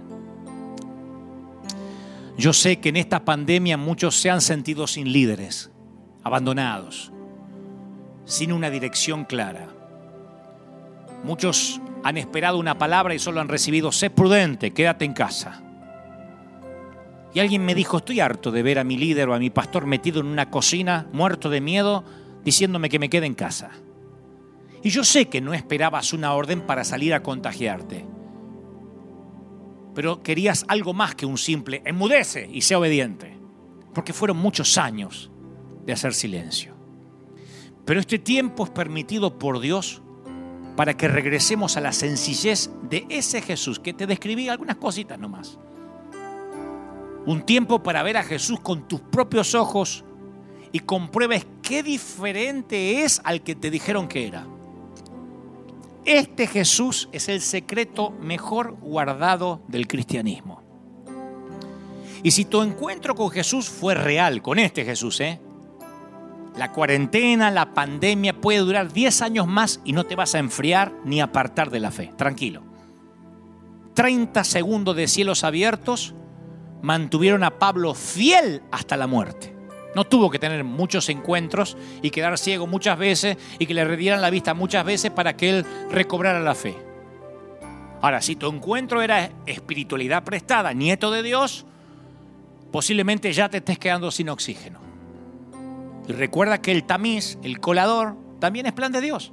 Yo 2.37 2.51
sé 2.51 2.79
que 2.79 2.89
en 2.89 2.97
esta 2.97 3.23
pandemia 3.23 3.77
muchos 3.77 4.19
se 4.19 4.29
han 4.29 4.41
sentido 4.41 4.87
sin 4.87 5.11
líderes, 5.13 5.71
abandonados, 6.23 7.11
sin 8.25 8.51
una 8.51 8.69
dirección 8.69 9.23
clara. 9.23 9.67
Muchos 11.23 11.79
han 12.03 12.17
esperado 12.17 12.57
una 12.57 12.77
palabra 12.77 13.15
y 13.15 13.19
solo 13.19 13.39
han 13.39 13.47
recibido, 13.47 13.91
sé 13.91 14.09
prudente, 14.09 14.71
quédate 14.71 15.05
en 15.05 15.13
casa. 15.13 15.63
Y 17.33 17.39
alguien 17.39 17.65
me 17.65 17.73
dijo, 17.73 17.97
estoy 17.97 18.19
harto 18.19 18.51
de 18.51 18.61
ver 18.61 18.77
a 18.77 18.83
mi 18.83 18.97
líder 18.97 19.29
o 19.29 19.33
a 19.33 19.39
mi 19.39 19.49
pastor 19.49 19.87
metido 19.87 20.19
en 20.19 20.27
una 20.27 20.49
cocina, 20.49 21.07
muerto 21.13 21.49
de 21.49 21.61
miedo, 21.61 22.03
diciéndome 22.43 22.89
que 22.89 22.99
me 22.99 23.09
quede 23.09 23.25
en 23.25 23.33
casa. 23.33 23.71
Y 24.83 24.89
yo 24.89 25.03
sé 25.03 25.29
que 25.29 25.41
no 25.41 25.53
esperabas 25.53 26.13
una 26.13 26.33
orden 26.33 26.61
para 26.61 26.83
salir 26.83 27.13
a 27.13 27.23
contagiarte. 27.23 28.05
pero 29.95 30.23
querías 30.23 30.65
algo 30.67 30.93
más 30.93 31.13
que 31.13 31.27
un 31.27 31.37
simple 31.37 31.83
enmudece 31.85 32.49
y 32.51 32.61
sea 32.61 32.79
obediente, 32.79 33.37
porque 33.93 34.11
fueron 34.11 34.37
muchos 34.37 34.79
años 34.79 35.31
de 35.85 35.93
hacer 35.93 36.15
silencio. 36.15 36.73
Pero 37.85 37.99
este 37.99 38.17
tiempo 38.17 38.63
es 38.63 38.71
permitido 38.71 39.37
por 39.37 39.59
Dios 39.59 40.01
para 40.75 40.95
que 40.95 41.07
regresemos 41.07 41.77
a 41.77 41.81
la 41.81 41.91
sencillez 41.91 42.69
de 42.83 43.05
ese 43.09 43.41
Jesús 43.41 43.79
que 43.79 43.93
te 43.93 44.07
describí 44.07 44.49
algunas 44.49 44.77
cositas 44.77 45.19
nomás. 45.19 45.59
Un 47.25 47.45
tiempo 47.45 47.81
para 47.83 48.03
ver 48.03 48.17
a 48.17 48.23
Jesús 48.23 48.59
con 48.59 48.87
tus 48.87 48.99
propios 48.99 49.55
ojos 49.55 50.03
y 50.71 50.79
compruebes 50.79 51.45
qué 51.61 51.83
diferente 51.83 53.03
es 53.03 53.21
al 53.23 53.43
que 53.43 53.55
te 53.55 53.69
dijeron 53.69 54.07
que 54.07 54.27
era. 54.27 54.45
Este 56.05 56.47
Jesús 56.47 57.07
es 57.13 57.29
el 57.29 57.39
secreto 57.41 58.11
mejor 58.11 58.75
guardado 58.81 59.61
del 59.67 59.87
cristianismo. 59.87 60.61
Y 62.23 62.31
si 62.31 62.45
tu 62.45 62.61
encuentro 62.61 63.15
con 63.15 63.29
Jesús 63.29 63.69
fue 63.69 63.95
real, 63.95 64.41
con 64.41 64.59
este 64.59 64.83
Jesús, 64.83 65.19
¿eh? 65.21 65.39
La 66.55 66.71
cuarentena, 66.71 67.49
la 67.49 67.73
pandemia 67.73 68.39
puede 68.39 68.59
durar 68.59 68.93
10 68.93 69.21
años 69.23 69.47
más 69.47 69.79
y 69.83 69.93
no 69.93 70.03
te 70.03 70.15
vas 70.15 70.35
a 70.35 70.39
enfriar 70.39 70.93
ni 71.03 71.19
apartar 71.19 71.71
de 71.71 71.79
la 71.79 71.91
fe. 71.91 72.11
Tranquilo. 72.15 72.61
30 73.95 74.43
segundos 74.43 74.95
de 74.95 75.07
cielos 75.07 75.43
abiertos 75.43 76.13
mantuvieron 76.81 77.43
a 77.43 77.57
Pablo 77.57 77.93
fiel 77.93 78.61
hasta 78.71 78.97
la 78.97 79.07
muerte. 79.07 79.55
No 79.95 80.05
tuvo 80.05 80.29
que 80.29 80.39
tener 80.39 80.63
muchos 80.63 81.09
encuentros 81.09 81.77
y 82.01 82.09
quedar 82.09 82.37
ciego 82.37 82.67
muchas 82.67 82.97
veces 82.97 83.37
y 83.59 83.65
que 83.65 83.73
le 83.73 83.85
redieran 83.85 84.21
la 84.21 84.29
vista 84.29 84.53
muchas 84.53 84.83
veces 84.85 85.11
para 85.11 85.35
que 85.37 85.49
él 85.49 85.65
recobrara 85.91 86.39
la 86.39 86.55
fe. 86.55 86.75
Ahora, 88.01 88.21
si 88.21 88.35
tu 88.35 88.47
encuentro 88.47 89.01
era 89.01 89.31
espiritualidad 89.45 90.23
prestada, 90.23 90.73
nieto 90.73 91.09
de 91.09 91.23
Dios, 91.23 91.65
posiblemente 92.71 93.31
ya 93.31 93.49
te 93.49 93.57
estés 93.57 93.79
quedando 93.79 94.11
sin 94.11 94.29
oxígeno. 94.29 94.82
Y 96.07 96.13
recuerda 96.13 96.61
que 96.61 96.71
el 96.71 96.83
tamiz, 96.83 97.37
el 97.43 97.59
colador, 97.59 98.15
también 98.39 98.65
es 98.65 98.73
plan 98.73 98.91
de 98.91 99.01
Dios. 99.01 99.31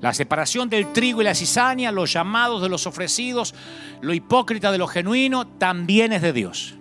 La 0.00 0.14
separación 0.14 0.70
del 0.70 0.92
trigo 0.92 1.20
y 1.20 1.24
la 1.24 1.34
cizaña, 1.34 1.92
los 1.92 2.12
llamados 2.12 2.62
de 2.62 2.68
los 2.68 2.86
ofrecidos, 2.86 3.54
lo 4.00 4.14
hipócrita 4.14 4.72
de 4.72 4.78
lo 4.78 4.86
genuino, 4.86 5.46
también 5.46 6.12
es 6.12 6.22
de 6.22 6.32
Dios. 6.32 6.76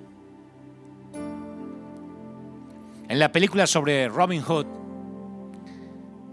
En 3.10 3.19
la 3.19 3.31
película 3.31 3.65
sobre 3.65 4.07
Robin 4.07 4.41
Hood, 4.41 4.68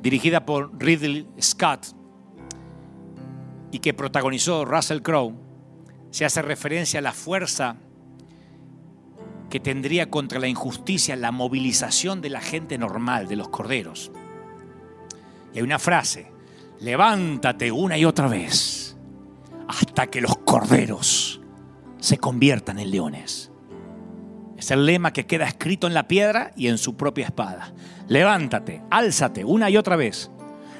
dirigida 0.02 0.44
por 0.44 0.70
Ridley 0.78 1.26
Scott 1.40 1.86
y 3.72 3.78
que 3.78 3.94
protagonizó 3.94 4.64
Russell 4.64 5.00
Crowe, 5.00 5.34
se 6.10 6.24
hace 6.24 6.42
referencia 6.42 7.00
a 7.00 7.02
la 7.02 7.12
fuerza 7.12 7.76
que 9.50 9.60
tendría 9.60 10.10
contra 10.10 10.38
la 10.38 10.48
injusticia 10.48 11.16
la 11.16 11.32
movilización 11.32 12.20
de 12.20 12.30
la 12.30 12.40
gente 12.40 12.78
normal, 12.78 13.28
de 13.28 13.36
los 13.36 13.48
corderos. 13.48 14.10
Y 15.52 15.58
hay 15.58 15.62
una 15.62 15.78
frase, 15.78 16.32
levántate 16.80 17.70
una 17.70 17.96
y 17.96 18.04
otra 18.04 18.28
vez 18.28 18.96
hasta 19.68 20.06
que 20.08 20.20
los 20.20 20.36
corderos 20.38 21.40
se 21.98 22.18
conviertan 22.18 22.78
en 22.78 22.90
leones. 22.90 23.50
Es 24.56 24.70
el 24.70 24.86
lema 24.86 25.12
que 25.12 25.26
queda 25.26 25.46
escrito 25.46 25.86
en 25.86 25.94
la 25.94 26.08
piedra 26.08 26.52
y 26.56 26.68
en 26.68 26.78
su 26.78 26.96
propia 26.96 27.26
espada. 27.26 27.72
Levántate, 28.08 28.82
álzate 28.90 29.44
una 29.44 29.68
y 29.70 29.76
otra 29.76 29.96
vez 29.96 30.30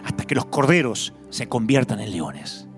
hasta 0.05 0.25
que 0.25 0.35
los 0.35 0.47
corderos 0.47 1.13
se 1.31 1.49
conviertan 1.49 2.01
en 2.01 2.13
leones. 2.13 2.69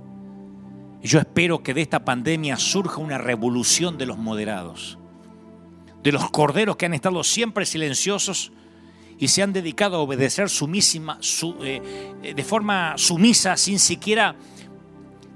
Y 1.02 1.08
yo 1.08 1.20
espero 1.20 1.62
que 1.62 1.74
de 1.74 1.82
esta 1.82 2.04
pandemia 2.04 2.56
surja 2.56 3.00
una 3.00 3.18
revolución 3.18 3.98
de 3.98 4.06
los 4.06 4.18
moderados, 4.18 4.98
de 6.02 6.12
los 6.12 6.30
corderos 6.30 6.76
que 6.76 6.86
han 6.86 6.94
estado 6.94 7.22
siempre 7.24 7.66
silenciosos 7.66 8.52
y 9.18 9.28
se 9.28 9.42
han 9.42 9.52
dedicado 9.52 9.96
a 9.96 10.00
obedecer 10.00 10.48
sumísima, 10.48 11.18
eh, 11.62 11.82
eh, 12.22 12.34
de 12.34 12.44
forma 12.44 12.94
sumisa, 12.96 13.56
sin 13.56 13.78
siquiera 13.78 14.36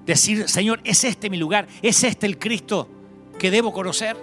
decir, 0.06 0.48
Señor, 0.48 0.80
¿es 0.84 1.04
este 1.04 1.28
mi 1.30 1.36
lugar? 1.36 1.66
¿Es 1.82 2.04
este 2.04 2.26
el 2.26 2.38
Cristo 2.38 2.88
que 3.38 3.50
debo 3.50 3.72
conocer? 3.72 4.16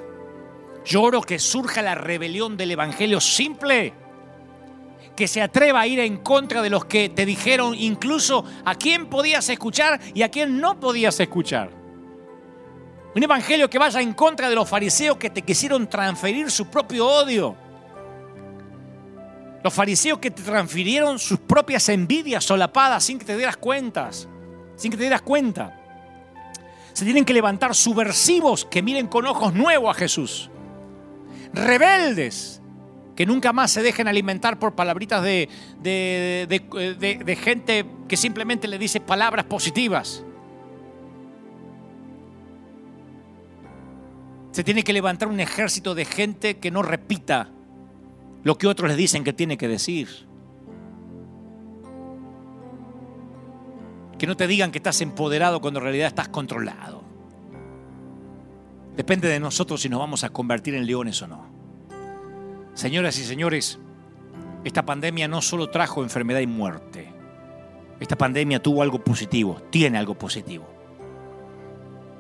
Lloro 0.86 1.22
que 1.22 1.40
surja 1.40 1.82
la 1.82 1.96
rebelión 1.96 2.56
del 2.56 2.72
Evangelio 2.72 3.20
simple, 3.20 3.94
que 5.16 5.28
se 5.28 5.42
atreva 5.42 5.82
a 5.82 5.88
ir 5.88 6.00
en 6.00 6.18
contra 6.18 6.62
de 6.62 6.70
los 6.70 6.86
que 6.86 7.10
te 7.10 7.26
dijeron 7.26 7.76
incluso 7.76 8.46
a 8.64 8.76
quién 8.76 9.08
podías 9.08 9.50
escuchar 9.50 10.00
y 10.14 10.22
a 10.22 10.30
quién 10.30 10.60
no 10.62 10.80
podías 10.80 11.20
escuchar. 11.20 11.79
Un 13.20 13.24
evangelio 13.24 13.70
que 13.70 13.78
vaya 13.78 14.00
en 14.00 14.14
contra 14.14 14.48
de 14.48 14.56
los 14.56 14.70
fariseos 14.70 15.18
que 15.18 15.30
te 15.30 15.42
quisieron 15.42 15.90
transferir 15.90 16.50
su 16.50 16.68
propio 16.68 17.06
odio. 17.06 17.54
Los 19.62 19.74
fariseos 19.74 20.20
que 20.20 20.32
te 20.32 20.42
transfirieron 20.42 21.20
sus 21.20 21.38
propias 21.38 21.90
envidias 21.90 22.46
solapadas 22.46 23.04
sin 23.04 23.20
que 23.20 23.26
te 23.26 23.36
dieras 23.36 23.58
cuentas, 23.58 24.30
sin 24.78 24.90
que 24.90 24.96
te 24.96 25.04
dieras 25.04 25.22
cuenta. 25.22 25.78
Se 26.94 27.04
tienen 27.04 27.26
que 27.26 27.34
levantar 27.34 27.76
subversivos 27.76 28.64
que 28.64 28.82
miren 28.82 29.08
con 29.08 29.28
ojos 29.28 29.54
nuevos 29.54 29.94
a 29.94 30.00
Jesús 30.00 30.50
rebeldes, 31.52 32.62
que 33.18 33.26
nunca 33.26 33.52
más 33.52 33.72
se 33.72 33.82
dejen 33.82 34.08
alimentar 34.08 34.60
por 34.60 34.76
palabritas 34.76 35.22
de, 35.22 35.50
de, 35.82 37.36
gente 37.36 37.86
que 38.08 38.16
simplemente 38.16 38.70
le 38.70 38.78
dice 38.78 39.02
palabras 39.02 39.44
positivas. 39.44 40.24
Se 44.52 44.64
tiene 44.64 44.84
que 44.84 44.94
levantar 44.94 45.28
un 45.28 45.40
ejército 45.40 45.94
de 45.96 46.06
gente 46.06 46.58
que 46.58 46.72
no 46.72 46.82
repita 46.82 47.50
lo 48.44 48.58
que 48.58 48.68
otros 48.68 48.90
le 48.90 48.96
dicen 48.96 49.24
que 49.24 49.34
tiene 49.34 49.58
que 49.58 49.68
decir. 49.68 50.08
Que 54.18 54.28
no 54.28 54.36
te 54.36 54.48
digan 54.48 54.72
que 54.72 54.80
estás 54.80 55.02
empoderado 55.02 55.62
cuando 55.62 55.80
en 55.80 55.86
realidad 55.86 56.08
estás 56.08 56.30
controlado. 56.30 57.04
Depende 58.96 59.30
de 59.30 59.40
nosotros 59.40 59.82
si 59.82 59.88
nos 59.88 60.00
vamos 60.00 60.24
a 60.24 60.30
convertir 60.30 60.76
en 60.76 60.86
leones 60.86 61.22
o 61.22 61.28
no. 61.28 61.48
Señoras 62.74 63.18
y 63.20 63.24
señores, 63.24 63.80
esta 64.64 64.86
pandemia 64.86 65.28
no 65.28 65.42
solo 65.42 65.70
trajo 65.70 66.04
enfermedad 66.04 66.40
y 66.40 66.48
muerte. 66.48 67.14
Esta 68.00 68.18
pandemia 68.18 68.62
tuvo 68.62 68.82
algo 68.82 69.04
positivo, 69.04 69.62
tiene 69.70 69.98
algo 69.98 70.16
positivo. 70.16 70.79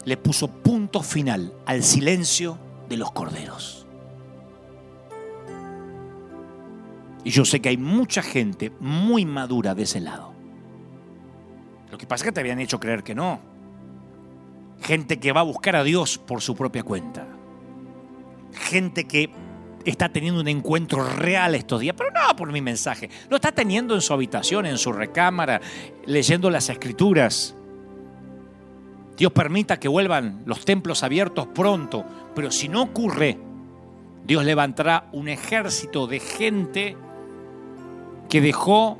Le 0.09 0.17
puso 0.17 0.47
punto 0.47 1.03
final 1.03 1.53
al 1.67 1.83
silencio 1.83 2.57
de 2.89 2.97
los 2.97 3.11
corderos. 3.11 3.85
Y 7.23 7.29
yo 7.29 7.45
sé 7.45 7.59
que 7.59 7.69
hay 7.69 7.77
mucha 7.77 8.23
gente 8.23 8.71
muy 8.79 9.23
madura 9.25 9.75
de 9.75 9.83
ese 9.83 9.99
lado. 9.99 10.33
Lo 11.91 11.99
que 11.99 12.07
pasa 12.07 12.23
es 12.23 12.29
que 12.29 12.31
te 12.31 12.39
habían 12.39 12.57
hecho 12.57 12.79
creer 12.79 13.03
que 13.03 13.13
no 13.13 13.39
gente 14.81 15.19
que 15.19 15.31
va 15.31 15.41
a 15.41 15.43
buscar 15.43 15.75
a 15.75 15.83
Dios 15.83 16.17
por 16.17 16.41
su 16.41 16.55
propia 16.55 16.81
cuenta, 16.81 17.27
gente 18.51 19.05
que 19.05 19.29
está 19.85 20.09
teniendo 20.09 20.41
un 20.41 20.47
encuentro 20.47 21.03
real 21.03 21.53
estos 21.53 21.81
días, 21.81 21.95
pero 21.95 22.09
no 22.09 22.35
por 22.35 22.51
mi 22.51 22.61
mensaje, 22.61 23.11
lo 23.29 23.35
está 23.35 23.51
teniendo 23.51 23.93
en 23.93 24.01
su 24.01 24.11
habitación, 24.13 24.65
en 24.65 24.79
su 24.79 24.91
recámara, 24.91 25.61
leyendo 26.07 26.49
las 26.49 26.69
escrituras. 26.69 27.55
Dios 29.19 29.31
permita 29.31 29.79
que 29.79 29.87
vuelvan 29.87 30.41
los 30.45 30.65
templos 30.65 31.03
abiertos 31.03 31.45
pronto, 31.53 32.03
pero 32.33 32.49
si 32.49 32.69
no 32.69 32.81
ocurre, 32.81 33.37
Dios 34.25 34.43
levantará 34.43 35.09
un 35.11 35.27
ejército 35.27 36.07
de 36.07 36.19
gente 36.19 36.97
que 38.29 38.41
dejó 38.41 38.97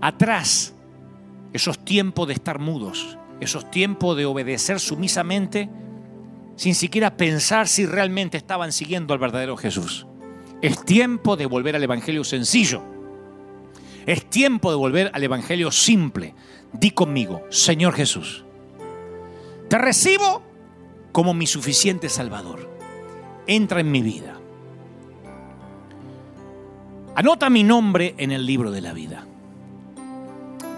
atrás 0.00 0.74
esos 1.52 1.84
tiempos 1.84 2.28
de 2.28 2.34
estar 2.34 2.60
mudos 2.60 3.18
esos 3.40 3.70
tiempos 3.70 4.16
de 4.16 4.26
obedecer 4.26 4.80
sumisamente 4.80 5.68
sin 6.56 6.74
siquiera 6.74 7.16
pensar 7.16 7.68
si 7.68 7.84
realmente 7.84 8.38
estaban 8.38 8.72
siguiendo 8.72 9.12
al 9.12 9.20
verdadero 9.20 9.56
Jesús. 9.58 10.06
Es 10.62 10.82
tiempo 10.84 11.36
de 11.36 11.44
volver 11.44 11.76
al 11.76 11.82
Evangelio 11.82 12.24
sencillo. 12.24 12.82
Es 14.06 14.30
tiempo 14.30 14.70
de 14.70 14.76
volver 14.76 15.10
al 15.12 15.22
Evangelio 15.22 15.70
simple. 15.70 16.34
Di 16.72 16.92
conmigo, 16.92 17.42
Señor 17.50 17.92
Jesús, 17.92 18.45
te 19.68 19.78
recibo 19.78 20.42
como 21.12 21.34
mi 21.34 21.46
suficiente 21.46 22.08
Salvador. 22.08 22.68
Entra 23.46 23.80
en 23.80 23.90
mi 23.90 24.02
vida. 24.02 24.38
Anota 27.14 27.48
mi 27.48 27.62
nombre 27.62 28.14
en 28.18 28.32
el 28.32 28.44
libro 28.44 28.70
de 28.70 28.80
la 28.80 28.92
vida. 28.92 29.26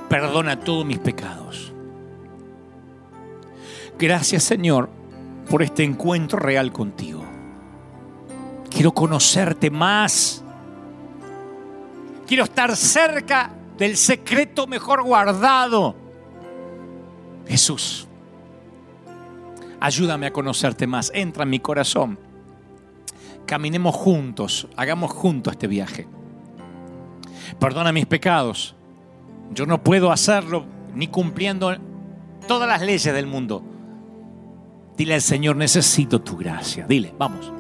Perdona 0.09 0.61
todos 0.61 0.87
mis 0.87 0.99
pecados 0.99 1.73
Gracias 3.99 4.45
Señor 4.45 4.89
por 5.51 5.63
este 5.63 5.83
encuentro 5.83 6.39
real 6.39 6.73
contigo. 6.73 7.25
Quiero 8.71 8.93
conocerte 8.93 9.71
más. 9.71 10.45
Quiero 12.27 12.45
estar 12.45 12.77
cerca 12.77 13.51
del 13.77 13.97
secreto 13.97 14.69
mejor 14.69 15.03
guardado. 15.03 15.97
Jesús, 17.49 18.07
Ayúdame 19.81 20.27
a 20.27 20.33
conocerte 20.33 20.87
más. 20.87 21.11
Entra 21.15 21.45
en 21.45 21.51
mi 21.51 21.61
corazón. 21.61 22.19
Caminemos 23.47 23.95
juntos. 23.95 24.69
Hagamos 24.77 25.11
juntos 25.11 25.53
este 25.53 25.67
viaje. 25.67 26.07
Perdona 27.59 27.93
mis 27.93 28.07
pecados. 28.07 28.75
Yo 29.53 29.67
no 29.67 29.83
puedo 29.83 30.11
hacerlo 30.13 30.65
ni 30.95 31.09
cumpliendo 31.09 31.75
todas 32.47 32.69
las 32.69 32.83
leyes 32.83 33.15
del 33.15 33.27
mundo. 33.27 33.63
Dile 34.97 35.15
al 35.15 35.23
Señor, 35.23 35.57
necesito 35.57 36.21
tu 36.21 36.37
gracia. 36.37 36.85
Dile, 36.87 37.15
vamos. 37.17 37.53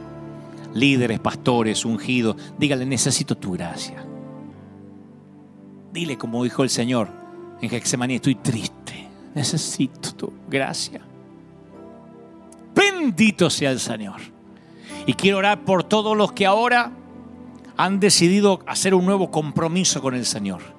Líderes, 0.74 1.20
pastores, 1.20 1.84
ungidos, 1.84 2.36
dígale, 2.58 2.84
necesito 2.84 3.36
tu 3.36 3.52
gracia. 3.52 4.04
Dile 5.92 6.18
como 6.18 6.44
dijo 6.44 6.62
el 6.62 6.70
Señor 6.70 7.08
en 7.60 7.70
Gexemaní, 7.70 8.16
estoy 8.16 8.34
triste, 8.34 9.08
necesito 9.34 10.12
tu 10.14 10.32
gracia. 10.48 11.07
Bendito 12.78 13.50
sea 13.50 13.72
el 13.72 13.80
Señor. 13.80 14.20
Y 15.06 15.14
quiero 15.14 15.38
orar 15.38 15.64
por 15.64 15.84
todos 15.84 16.16
los 16.16 16.32
que 16.32 16.46
ahora 16.46 16.92
han 17.76 17.98
decidido 17.98 18.60
hacer 18.66 18.94
un 18.94 19.04
nuevo 19.04 19.30
compromiso 19.30 20.00
con 20.00 20.14
el 20.14 20.24
Señor 20.24 20.77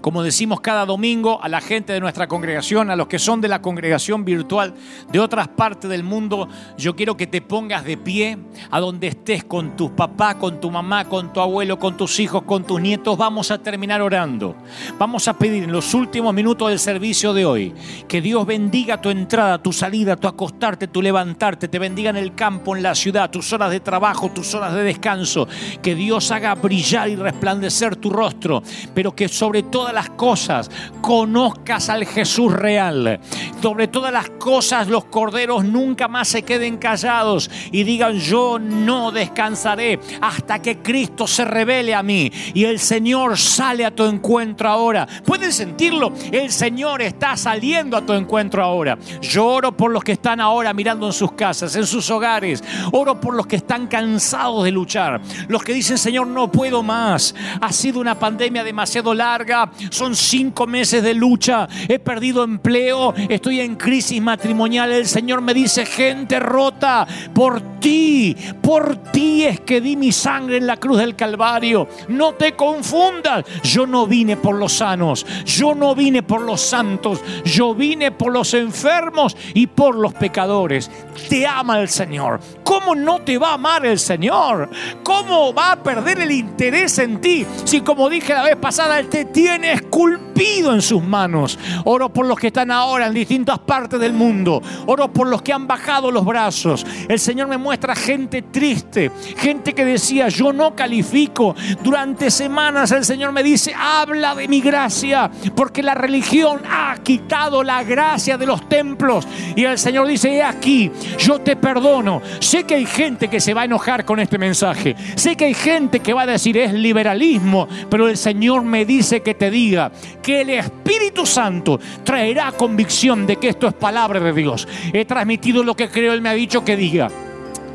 como 0.00 0.22
decimos 0.22 0.60
cada 0.60 0.86
domingo, 0.86 1.42
a 1.42 1.48
la 1.48 1.60
gente 1.60 1.92
de 1.92 2.00
nuestra 2.00 2.28
congregación, 2.28 2.90
a 2.90 2.96
los 2.96 3.08
que 3.08 3.18
son 3.18 3.40
de 3.40 3.48
la 3.48 3.60
congregación 3.60 4.24
virtual 4.24 4.74
de 5.10 5.20
otras 5.20 5.48
partes 5.48 5.90
del 5.90 6.04
mundo, 6.04 6.48
yo 6.76 6.94
quiero 6.94 7.16
que 7.16 7.26
te 7.26 7.40
pongas 7.40 7.84
de 7.84 7.96
pie 7.96 8.38
a 8.70 8.80
donde 8.80 9.08
estés 9.08 9.44
con 9.44 9.76
tus 9.76 9.90
papás, 9.90 10.36
con 10.36 10.60
tu 10.60 10.70
mamá, 10.70 11.06
con 11.06 11.32
tu 11.32 11.40
abuelo, 11.40 11.78
con 11.78 11.96
tus 11.96 12.18
hijos, 12.20 12.42
con 12.42 12.64
tus 12.64 12.80
nietos. 12.80 13.18
Vamos 13.18 13.50
a 13.50 13.58
terminar 13.58 14.00
orando. 14.00 14.56
Vamos 14.98 15.28
a 15.28 15.36
pedir 15.36 15.64
en 15.64 15.72
los 15.72 15.94
últimos 15.94 16.32
minutos 16.32 16.68
del 16.68 16.78
servicio 16.78 17.32
de 17.32 17.44
hoy 17.44 17.74
que 18.06 18.20
Dios 18.20 18.46
bendiga 18.46 19.00
tu 19.00 19.10
entrada, 19.10 19.62
tu 19.62 19.72
salida, 19.72 20.16
tu 20.16 20.28
acostarte, 20.28 20.88
tu 20.88 21.02
levantarte, 21.02 21.68
te 21.68 21.78
bendiga 21.78 22.10
en 22.10 22.16
el 22.16 22.34
campo, 22.34 22.76
en 22.76 22.82
la 22.82 22.94
ciudad, 22.94 23.30
tus 23.30 23.52
horas 23.52 23.70
de 23.70 23.80
trabajo, 23.80 24.30
tus 24.30 24.54
horas 24.54 24.74
de 24.74 24.82
descanso. 24.82 25.48
Que 25.82 25.94
Dios 25.94 26.30
haga 26.30 26.54
brillar 26.54 27.08
y 27.08 27.16
resplandecer 27.16 27.96
tu 27.96 28.10
rostro, 28.10 28.62
pero 28.94 29.14
que 29.14 29.28
sobre 29.28 29.62
todo 29.62 29.87
las 29.94 30.10
cosas 30.10 30.70
conozcas 31.00 31.88
al 31.88 32.04
Jesús 32.06 32.52
real. 32.52 33.20
Sobre 33.62 33.88
todas 33.88 34.12
las 34.12 34.30
cosas 34.30 34.88
los 34.88 35.04
corderos 35.06 35.64
nunca 35.64 36.08
más 36.08 36.28
se 36.28 36.42
queden 36.42 36.76
callados 36.76 37.50
y 37.72 37.82
digan 37.84 38.18
yo 38.18 38.58
no 38.58 39.10
descansaré 39.10 40.00
hasta 40.20 40.60
que 40.60 40.78
Cristo 40.78 41.26
se 41.26 41.44
revele 41.44 41.94
a 41.94 42.02
mí. 42.02 42.30
Y 42.54 42.64
el 42.64 42.78
Señor 42.78 43.38
sale 43.38 43.84
a 43.84 43.94
tu 43.94 44.04
encuentro 44.04 44.68
ahora. 44.68 45.06
¿Pueden 45.24 45.52
sentirlo? 45.52 46.12
El 46.30 46.50
Señor 46.50 47.02
está 47.02 47.36
saliendo 47.36 47.96
a 47.96 48.02
tu 48.04 48.12
encuentro 48.12 48.62
ahora. 48.62 48.98
Yo 49.20 49.46
oro 49.46 49.76
por 49.76 49.90
los 49.90 50.04
que 50.04 50.12
están 50.12 50.40
ahora 50.40 50.72
mirando 50.72 51.06
en 51.06 51.12
sus 51.12 51.32
casas, 51.32 51.74
en 51.76 51.86
sus 51.86 52.10
hogares. 52.10 52.62
Oro 52.92 53.20
por 53.20 53.34
los 53.34 53.46
que 53.46 53.56
están 53.56 53.86
cansados 53.86 54.64
de 54.64 54.70
luchar. 54.70 55.20
Los 55.48 55.62
que 55.62 55.72
dicen, 55.72 55.98
Señor, 55.98 56.26
no 56.26 56.50
puedo 56.50 56.82
más. 56.82 57.34
Ha 57.60 57.72
sido 57.72 58.00
una 58.00 58.18
pandemia 58.18 58.64
demasiado 58.64 59.14
larga 59.14 59.70
son 59.90 60.14
cinco 60.14 60.66
meses 60.66 61.02
de 61.02 61.14
lucha, 61.14 61.68
he 61.88 61.98
perdido 61.98 62.44
empleo, 62.44 63.14
estoy 63.28 63.60
en 63.60 63.76
crisis 63.76 64.20
matrimonial. 64.20 64.92
El 64.92 65.06
Señor 65.06 65.40
me 65.40 65.54
dice, 65.54 65.86
gente 65.86 66.40
rota, 66.40 67.06
por 67.34 67.60
ti, 67.80 68.36
por 68.62 68.96
ti 68.96 69.44
es 69.44 69.60
que 69.60 69.80
di 69.80 69.96
mi 69.96 70.12
sangre 70.12 70.56
en 70.56 70.66
la 70.66 70.76
cruz 70.76 70.98
del 70.98 71.16
Calvario. 71.16 71.88
No 72.08 72.34
te 72.34 72.52
confundas, 72.52 73.44
yo 73.62 73.86
no 73.86 74.06
vine 74.06 74.36
por 74.36 74.56
los 74.56 74.72
sanos, 74.72 75.26
yo 75.44 75.74
no 75.74 75.94
vine 75.94 76.22
por 76.22 76.42
los 76.42 76.60
santos, 76.60 77.20
yo 77.44 77.74
vine 77.74 78.10
por 78.12 78.32
los 78.32 78.54
enfermos 78.54 79.36
y 79.54 79.66
por 79.66 79.94
los 79.94 80.14
pecadores. 80.14 80.90
Te 81.28 81.46
ama 81.46 81.80
el 81.80 81.88
Señor. 81.88 82.40
¿Cómo 82.64 82.94
no 82.94 83.20
te 83.20 83.38
va 83.38 83.50
a 83.50 83.54
amar 83.54 83.86
el 83.86 83.98
Señor? 83.98 84.70
¿Cómo 85.02 85.52
va 85.54 85.72
a 85.72 85.82
perder 85.82 86.20
el 86.20 86.30
interés 86.30 86.98
en 86.98 87.20
ti 87.20 87.46
si 87.64 87.80
como 87.80 88.08
dije 88.08 88.32
la 88.32 88.42
vez 88.42 88.56
pasada, 88.56 88.98
Él 88.98 89.08
te 89.08 89.24
tiene 89.24 89.67
esculpido 89.72 90.74
en 90.74 90.82
sus 90.82 91.02
manos. 91.02 91.58
Oro 91.84 92.12
por 92.12 92.26
los 92.26 92.38
que 92.38 92.48
están 92.48 92.70
ahora 92.70 93.06
en 93.06 93.14
distintas 93.14 93.58
partes 93.58 93.98
del 94.00 94.12
mundo. 94.12 94.62
Oro 94.86 95.12
por 95.12 95.28
los 95.28 95.42
que 95.42 95.52
han 95.52 95.66
bajado 95.66 96.10
los 96.10 96.24
brazos. 96.24 96.86
El 97.08 97.18
Señor 97.18 97.48
me 97.48 97.58
muestra 97.58 97.94
gente 97.94 98.42
triste, 98.42 99.10
gente 99.36 99.72
que 99.72 99.84
decía, 99.84 100.28
yo 100.28 100.52
no 100.52 100.74
califico. 100.74 101.54
Durante 101.82 102.30
semanas 102.30 102.92
el 102.92 103.04
Señor 103.04 103.32
me 103.32 103.42
dice, 103.42 103.74
habla 103.74 104.34
de 104.34 104.48
mi 104.48 104.60
gracia, 104.60 105.30
porque 105.54 105.82
la 105.82 105.94
religión 105.94 106.60
ha 106.68 106.96
quitado 107.02 107.62
la 107.62 107.82
gracia 107.82 108.38
de 108.38 108.46
los 108.46 108.68
templos. 108.68 109.26
Y 109.56 109.64
el 109.64 109.78
Señor 109.78 110.06
dice, 110.06 110.36
he 110.36 110.42
aquí, 110.42 110.90
yo 111.18 111.40
te 111.40 111.56
perdono. 111.56 112.22
Sé 112.40 112.64
que 112.64 112.76
hay 112.76 112.86
gente 112.86 113.28
que 113.28 113.40
se 113.40 113.54
va 113.54 113.62
a 113.62 113.64
enojar 113.64 114.04
con 114.04 114.20
este 114.20 114.38
mensaje. 114.38 114.96
Sé 115.16 115.36
que 115.36 115.46
hay 115.46 115.54
gente 115.54 116.00
que 116.00 116.12
va 116.12 116.22
a 116.22 116.26
decir, 116.26 116.56
es 116.58 116.72
liberalismo, 116.72 117.68
pero 117.90 118.08
el 118.08 118.16
Señor 118.16 118.62
me 118.62 118.84
dice 118.84 119.22
que 119.22 119.34
te 119.34 119.50
diga 119.58 119.90
que 120.22 120.42
el 120.42 120.50
Espíritu 120.50 121.26
Santo 121.26 121.80
traerá 122.04 122.52
convicción 122.52 123.26
de 123.26 123.36
que 123.36 123.48
esto 123.48 123.66
es 123.66 123.74
palabra 123.74 124.20
de 124.20 124.32
Dios. 124.32 124.68
He 124.92 125.04
transmitido 125.04 125.62
lo 125.64 125.74
que 125.74 125.88
creo, 125.88 126.12
Él 126.12 126.22
me 126.22 126.28
ha 126.28 126.34
dicho 126.34 126.64
que 126.64 126.76
diga. 126.76 127.08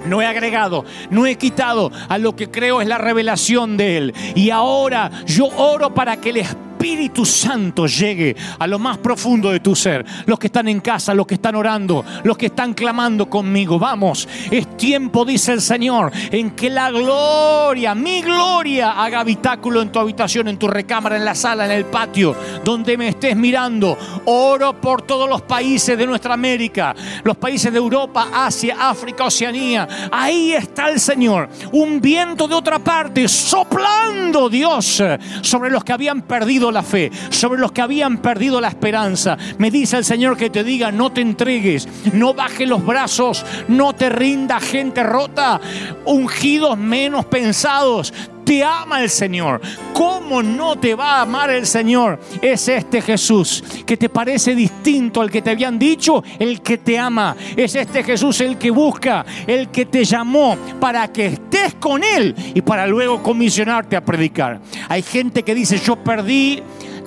No 0.06 0.22
he 0.22 0.26
agregado, 0.26 0.84
no 1.12 1.26
he 1.26 1.38
quitado 1.38 1.90
a 2.10 2.18
lo 2.18 2.36
que 2.36 2.52
creo 2.52 2.82
es 2.82 2.88
la 2.88 2.98
revelación 2.98 3.78
de 3.78 3.98
Él. 3.98 4.14
Y 4.36 4.50
ahora 4.50 5.10
yo 5.26 5.46
oro 5.46 5.94
para 5.94 6.18
que 6.18 6.32
el 6.32 6.38
Espíritu 6.38 6.73
Espíritu 6.84 7.26
Santo 7.26 7.88
llegue 7.88 8.36
a 8.60 8.68
lo 8.68 8.78
más 8.78 8.98
profundo 8.98 9.50
de 9.50 9.62
tu 9.62 9.74
ser. 9.74 10.06
Los 10.26 10.38
que 10.38 10.48
están 10.48 10.68
en 10.68 10.82
casa, 10.82 11.14
los 11.14 11.26
que 11.26 11.36
están 11.36 11.56
orando, 11.56 12.04
los 12.26 12.38
que 12.38 12.48
están 12.48 12.74
clamando 12.74 13.30
conmigo. 13.30 13.80
Vamos, 13.80 14.28
es 14.52 14.76
tiempo, 14.76 15.24
dice 15.24 15.54
el 15.54 15.62
Señor, 15.62 16.12
en 16.30 16.52
que 16.52 16.70
la 16.70 16.92
gloria, 16.92 17.96
mi 17.96 18.22
gloria, 18.22 19.02
haga 19.02 19.22
habitáculo 19.22 19.82
en 19.82 19.94
tu 19.94 20.00
habitación, 20.00 20.50
en 20.50 20.60
tu 20.60 20.68
recámara, 20.68 21.16
en 21.16 21.24
la 21.24 21.36
sala, 21.36 21.64
en 21.64 21.72
el 21.72 21.86
patio, 21.86 22.36
donde 22.66 22.98
me 22.98 23.08
estés 23.08 23.38
mirando. 23.38 23.98
Oro 24.26 24.82
por 24.82 25.04
todos 25.04 25.30
los 25.30 25.42
países 25.44 25.98
de 25.98 26.06
nuestra 26.06 26.34
América, 26.34 26.94
los 27.24 27.38
países 27.38 27.72
de 27.72 27.78
Europa, 27.78 28.28
Asia, 28.34 28.76
África, 28.90 29.24
Oceanía. 29.24 29.88
Ahí 30.12 30.52
está 30.52 30.90
el 30.90 31.00
Señor. 31.00 31.48
Un 31.72 32.02
viento 32.02 32.46
de 32.46 32.56
otra 32.56 32.80
parte 32.80 33.30
soplando 33.30 34.50
Dios 34.50 35.02
sobre 35.42 35.72
los 35.72 35.86
que 35.86 35.94
habían 35.94 36.24
perdido 36.24 36.73
la 36.74 36.84
fe, 36.84 37.12
sobre 37.30 37.62
los 37.62 37.72
que 37.72 37.82
habían 37.82 38.18
perdido 38.18 38.60
la 38.60 38.68
esperanza. 38.68 39.38
Me 39.58 39.72
dice 39.72 39.98
el 39.98 40.06
Señor 40.06 40.38
que 40.38 40.50
te 40.50 40.64
diga, 40.64 40.92
no 40.92 41.12
te 41.12 41.22
entregues, 41.22 41.88
no 42.14 42.34
bajes 42.34 42.68
los 42.68 42.86
brazos, 42.86 43.46
no 43.68 43.94
te 43.94 44.10
rinda 44.10 44.60
gente 44.60 45.04
rota, 45.04 45.62
ungidos 46.06 46.78
menos 46.78 47.26
pensados. 47.26 48.14
Te 48.46 48.64
ama 48.64 49.02
el 49.02 49.10
Señor. 49.10 49.62
¿Cómo 49.94 50.44
no 50.44 50.76
te 50.78 50.96
va 50.96 51.18
a 51.18 51.22
amar 51.22 51.50
el 51.50 51.66
Señor? 51.66 52.20
Es 52.42 52.68
este 52.68 53.02
Jesús 53.02 53.64
que 53.86 53.98
te 53.98 54.10
parece 54.10 54.56
distinto 54.56 55.22
al 55.22 55.32
que 55.32 55.42
te 55.42 55.52
habían 55.52 55.80
dicho, 55.80 56.24
el 56.40 56.62
que 56.62 56.78
te 56.78 56.98
ama. 56.98 57.36
Es 57.56 57.76
este 57.76 58.04
Jesús 58.04 58.42
el 58.42 58.58
que 58.58 58.72
busca, 58.72 59.26
el 59.48 59.70
que 59.70 59.86
te 59.86 60.04
llamó 60.04 60.58
para 60.80 61.08
que 61.12 61.28
estés 61.28 61.76
con 61.76 62.04
Él 62.04 62.36
y 62.54 62.62
para 62.62 62.88
luego 62.88 63.22
comisionarte 63.22 63.96
a 63.96 64.04
predicar. 64.04 64.60
Hay 64.90 65.02
gente 65.02 65.44
que 65.44 65.56
dice, 65.56 65.80
yo 65.80 65.96
perdí 65.96 66.62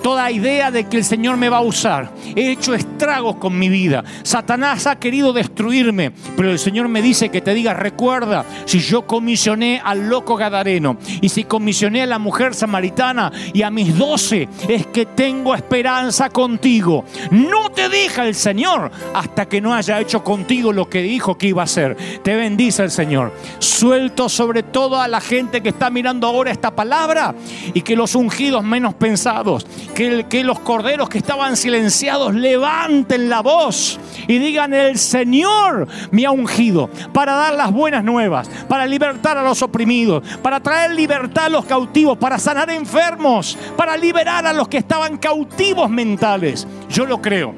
toda 0.07 0.31
idea 0.31 0.71
de 0.71 0.85
que 0.85 0.95
el 0.95 1.03
Señor 1.03 1.35
me 1.35 1.49
va 1.49 1.57
a 1.57 1.61
usar. 1.61 2.13
He 2.33 2.49
hecho 2.53 2.73
estragos 2.73 3.35
con 3.35 3.59
mi 3.59 3.67
vida. 3.67 4.05
Satanás 4.23 4.87
ha 4.87 4.97
querido 4.97 5.33
destruirme, 5.33 6.13
pero 6.37 6.49
el 6.49 6.59
Señor 6.59 6.87
me 6.87 7.01
dice 7.01 7.27
que 7.27 7.41
te 7.41 7.53
diga, 7.53 7.73
recuerda, 7.73 8.45
si 8.63 8.79
yo 8.79 9.05
comisioné 9.05 9.81
al 9.83 10.07
loco 10.07 10.37
Gadareno 10.37 10.95
y 11.19 11.27
si 11.27 11.43
comisioné 11.43 12.03
a 12.03 12.05
la 12.05 12.19
mujer 12.19 12.55
samaritana 12.55 13.33
y 13.51 13.63
a 13.63 13.69
mis 13.69 13.97
doce, 13.97 14.47
es 14.69 14.87
que 14.87 15.07
tengo 15.07 15.53
esperanza 15.53 16.29
contigo. 16.29 17.03
No 17.31 17.69
te 17.69 17.89
deja 17.89 18.25
el 18.25 18.35
Señor 18.35 18.89
hasta 19.13 19.49
que 19.49 19.59
no 19.59 19.73
haya 19.73 19.99
hecho 19.99 20.23
contigo 20.23 20.71
lo 20.71 20.89
que 20.89 21.01
dijo 21.01 21.37
que 21.37 21.47
iba 21.47 21.63
a 21.63 21.65
hacer. 21.65 21.97
Te 22.23 22.33
bendice 22.33 22.81
el 22.81 22.91
Señor. 22.91 23.33
Suelto 23.59 24.29
sobre 24.29 24.63
todo 24.63 25.01
a 25.01 25.09
la 25.09 25.19
gente 25.19 25.59
que 25.59 25.67
está 25.67 25.89
mirando 25.89 26.27
ahora 26.27 26.51
esta 26.51 26.73
palabra 26.73 27.35
y 27.73 27.81
que 27.81 27.97
los 27.97 28.15
ungidos 28.15 28.63
menos 28.63 28.93
pensados 28.93 29.67
que, 29.97 30.43
los 30.43 30.59
corderos 30.59 31.09
que 31.09 31.17
estaban 31.17 31.57
silenciados 31.57 32.35
levanten 32.35 33.29
la 33.29 33.41
voz 33.41 33.99
y 34.27 34.37
digan, 34.37 34.71
el 34.71 34.99
Señor 34.99 35.87
me 36.11 36.27
ha 36.27 36.31
ungido 36.31 36.87
para 37.13 37.33
dar 37.33 37.55
las 37.55 37.71
buenas 37.71 38.03
nuevas, 38.03 38.47
para 38.69 38.85
libertar 38.85 39.39
a 39.39 39.43
los 39.43 39.63
oprimidos, 39.63 40.23
para 40.43 40.59
traer 40.59 40.91
libertad 40.91 41.45
a 41.45 41.49
los 41.49 41.65
cautivos, 41.65 42.15
para 42.15 42.37
sanar 42.37 42.69
enfermos, 42.69 43.57
para 43.75 43.97
liberar 43.97 44.45
a 44.45 44.53
los 44.53 44.67
que 44.67 44.77
estaban 44.77 45.17
cautivos 45.17 45.89
mentales. 45.89 46.67
Yo 46.89 47.07
lo 47.07 47.19
creo. 47.19 47.55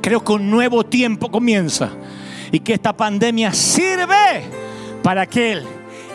Creo 0.00 0.24
que 0.24 0.32
un 0.32 0.50
nuevo 0.50 0.86
tiempo 0.86 1.30
comienza 1.30 1.90
y 2.50 2.60
que 2.60 2.72
esta 2.72 2.96
pandemia 2.96 3.52
sirve 3.52 4.42
para 5.02 5.26
que 5.26 5.52
Él, 5.52 5.64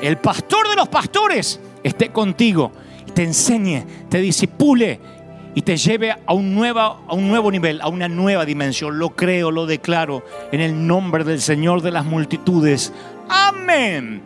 el 0.01 0.17
pastor 0.17 0.67
de 0.67 0.75
los 0.75 0.87
pastores, 0.87 1.59
esté 1.83 2.09
contigo, 2.09 2.71
te 3.13 3.23
enseñe, 3.23 3.85
te 4.09 4.17
disipule 4.19 5.12
y 5.55 5.61
te 5.61 5.77
lleve 5.77 6.11
a 6.11 6.33
un, 6.33 6.65
a 6.65 7.13
un 7.13 7.27
nuevo 7.27 7.51
nivel, 7.51 7.81
a 7.81 7.87
una 7.87 8.07
nueva 8.07 8.45
dimensión. 8.45 8.97
Lo 8.97 9.11
creo, 9.11 9.51
lo 9.51 9.65
declaro 9.65 10.23
en 10.51 10.61
el 10.61 10.87
nombre 10.87 11.23
del 11.23 11.41
Señor 11.41 11.81
de 11.81 11.91
las 11.91 12.05
multitudes. 12.05 12.93
Amén. 13.29 14.21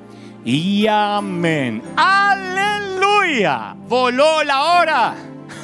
Y 0.45 0.88
amén. 0.88 1.82
Aleluya. 1.95 3.76
Voló 3.88 4.44
la 4.44 4.64
hora. 4.64 5.16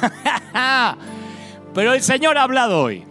Pero 1.74 1.94
el 1.94 2.02
Señor 2.02 2.36
ha 2.36 2.42
hablado 2.42 2.82
hoy. 2.82 3.04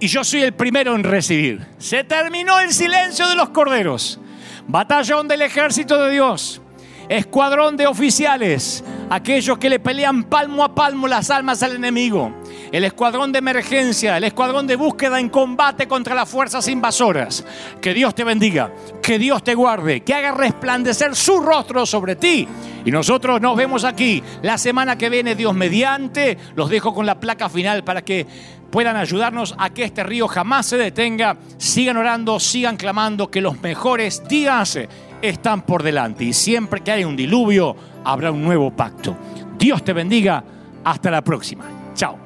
Y 0.00 0.06
yo 0.06 0.24
soy 0.24 0.42
el 0.42 0.54
primero 0.54 0.94
en 0.94 1.04
recibir. 1.04 1.66
Se 1.78 2.04
terminó 2.04 2.58
el 2.60 2.72
silencio 2.72 3.28
de 3.28 3.36
los 3.36 3.50
corderos. 3.50 4.18
Batallón 4.66 5.28
del 5.28 5.42
ejército 5.42 6.02
de 6.02 6.12
Dios 6.12 6.62
escuadrón 7.10 7.76
de 7.76 7.88
oficiales, 7.88 8.84
aquellos 9.10 9.58
que 9.58 9.68
le 9.68 9.80
pelean 9.80 10.22
palmo 10.22 10.62
a 10.62 10.72
palmo 10.72 11.08
las 11.08 11.28
almas 11.28 11.60
al 11.64 11.74
enemigo, 11.74 12.32
el 12.70 12.84
escuadrón 12.84 13.32
de 13.32 13.40
emergencia, 13.40 14.16
el 14.16 14.22
escuadrón 14.22 14.68
de 14.68 14.76
búsqueda 14.76 15.18
en 15.18 15.28
combate 15.28 15.88
contra 15.88 16.14
las 16.14 16.28
fuerzas 16.28 16.68
invasoras. 16.68 17.44
Que 17.80 17.94
Dios 17.94 18.14
te 18.14 18.22
bendiga, 18.22 18.72
que 19.02 19.18
Dios 19.18 19.42
te 19.42 19.56
guarde, 19.56 20.02
que 20.02 20.14
haga 20.14 20.30
resplandecer 20.30 21.16
su 21.16 21.40
rostro 21.40 21.84
sobre 21.84 22.14
ti. 22.14 22.46
Y 22.84 22.92
nosotros 22.92 23.40
nos 23.40 23.56
vemos 23.56 23.82
aquí 23.82 24.22
la 24.42 24.56
semana 24.56 24.96
que 24.96 25.10
viene, 25.10 25.34
Dios 25.34 25.52
mediante. 25.52 26.38
Los 26.54 26.70
dejo 26.70 26.94
con 26.94 27.06
la 27.06 27.18
placa 27.18 27.48
final 27.48 27.82
para 27.82 28.02
que 28.02 28.24
puedan 28.70 28.96
ayudarnos 28.96 29.56
a 29.58 29.70
que 29.70 29.82
este 29.82 30.04
río 30.04 30.28
jamás 30.28 30.66
se 30.66 30.76
detenga. 30.76 31.38
Sigan 31.58 31.96
orando, 31.96 32.38
sigan 32.38 32.76
clamando 32.76 33.32
que 33.32 33.40
los 33.40 33.60
mejores 33.60 34.22
días 34.28 34.78
están 35.22 35.62
por 35.62 35.82
delante 35.82 36.24
y 36.24 36.32
siempre 36.32 36.80
que 36.80 36.92
hay 36.92 37.04
un 37.04 37.16
diluvio 37.16 37.76
habrá 38.04 38.30
un 38.30 38.42
nuevo 38.42 38.70
pacto. 38.70 39.16
Dios 39.58 39.84
te 39.84 39.92
bendiga. 39.92 40.42
Hasta 40.82 41.10
la 41.10 41.22
próxima. 41.22 41.64
Chao. 41.94 42.16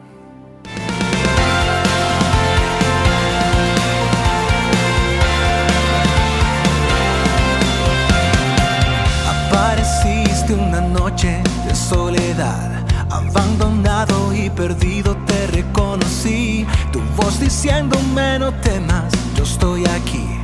Apareciste 9.29 10.55
una 10.55 10.81
noche 10.81 11.43
de 11.67 11.75
soledad, 11.75 12.87
abandonado 13.11 14.33
y 14.33 14.49
perdido 14.51 15.17
te 15.27 15.47
reconocí. 15.49 16.65
Tu 16.93 17.01
voz 17.17 17.41
diciéndome 17.41 18.39
no 18.39 18.53
temas, 18.61 19.13
yo 19.37 19.43
estoy 19.43 19.85
aquí 19.87 20.44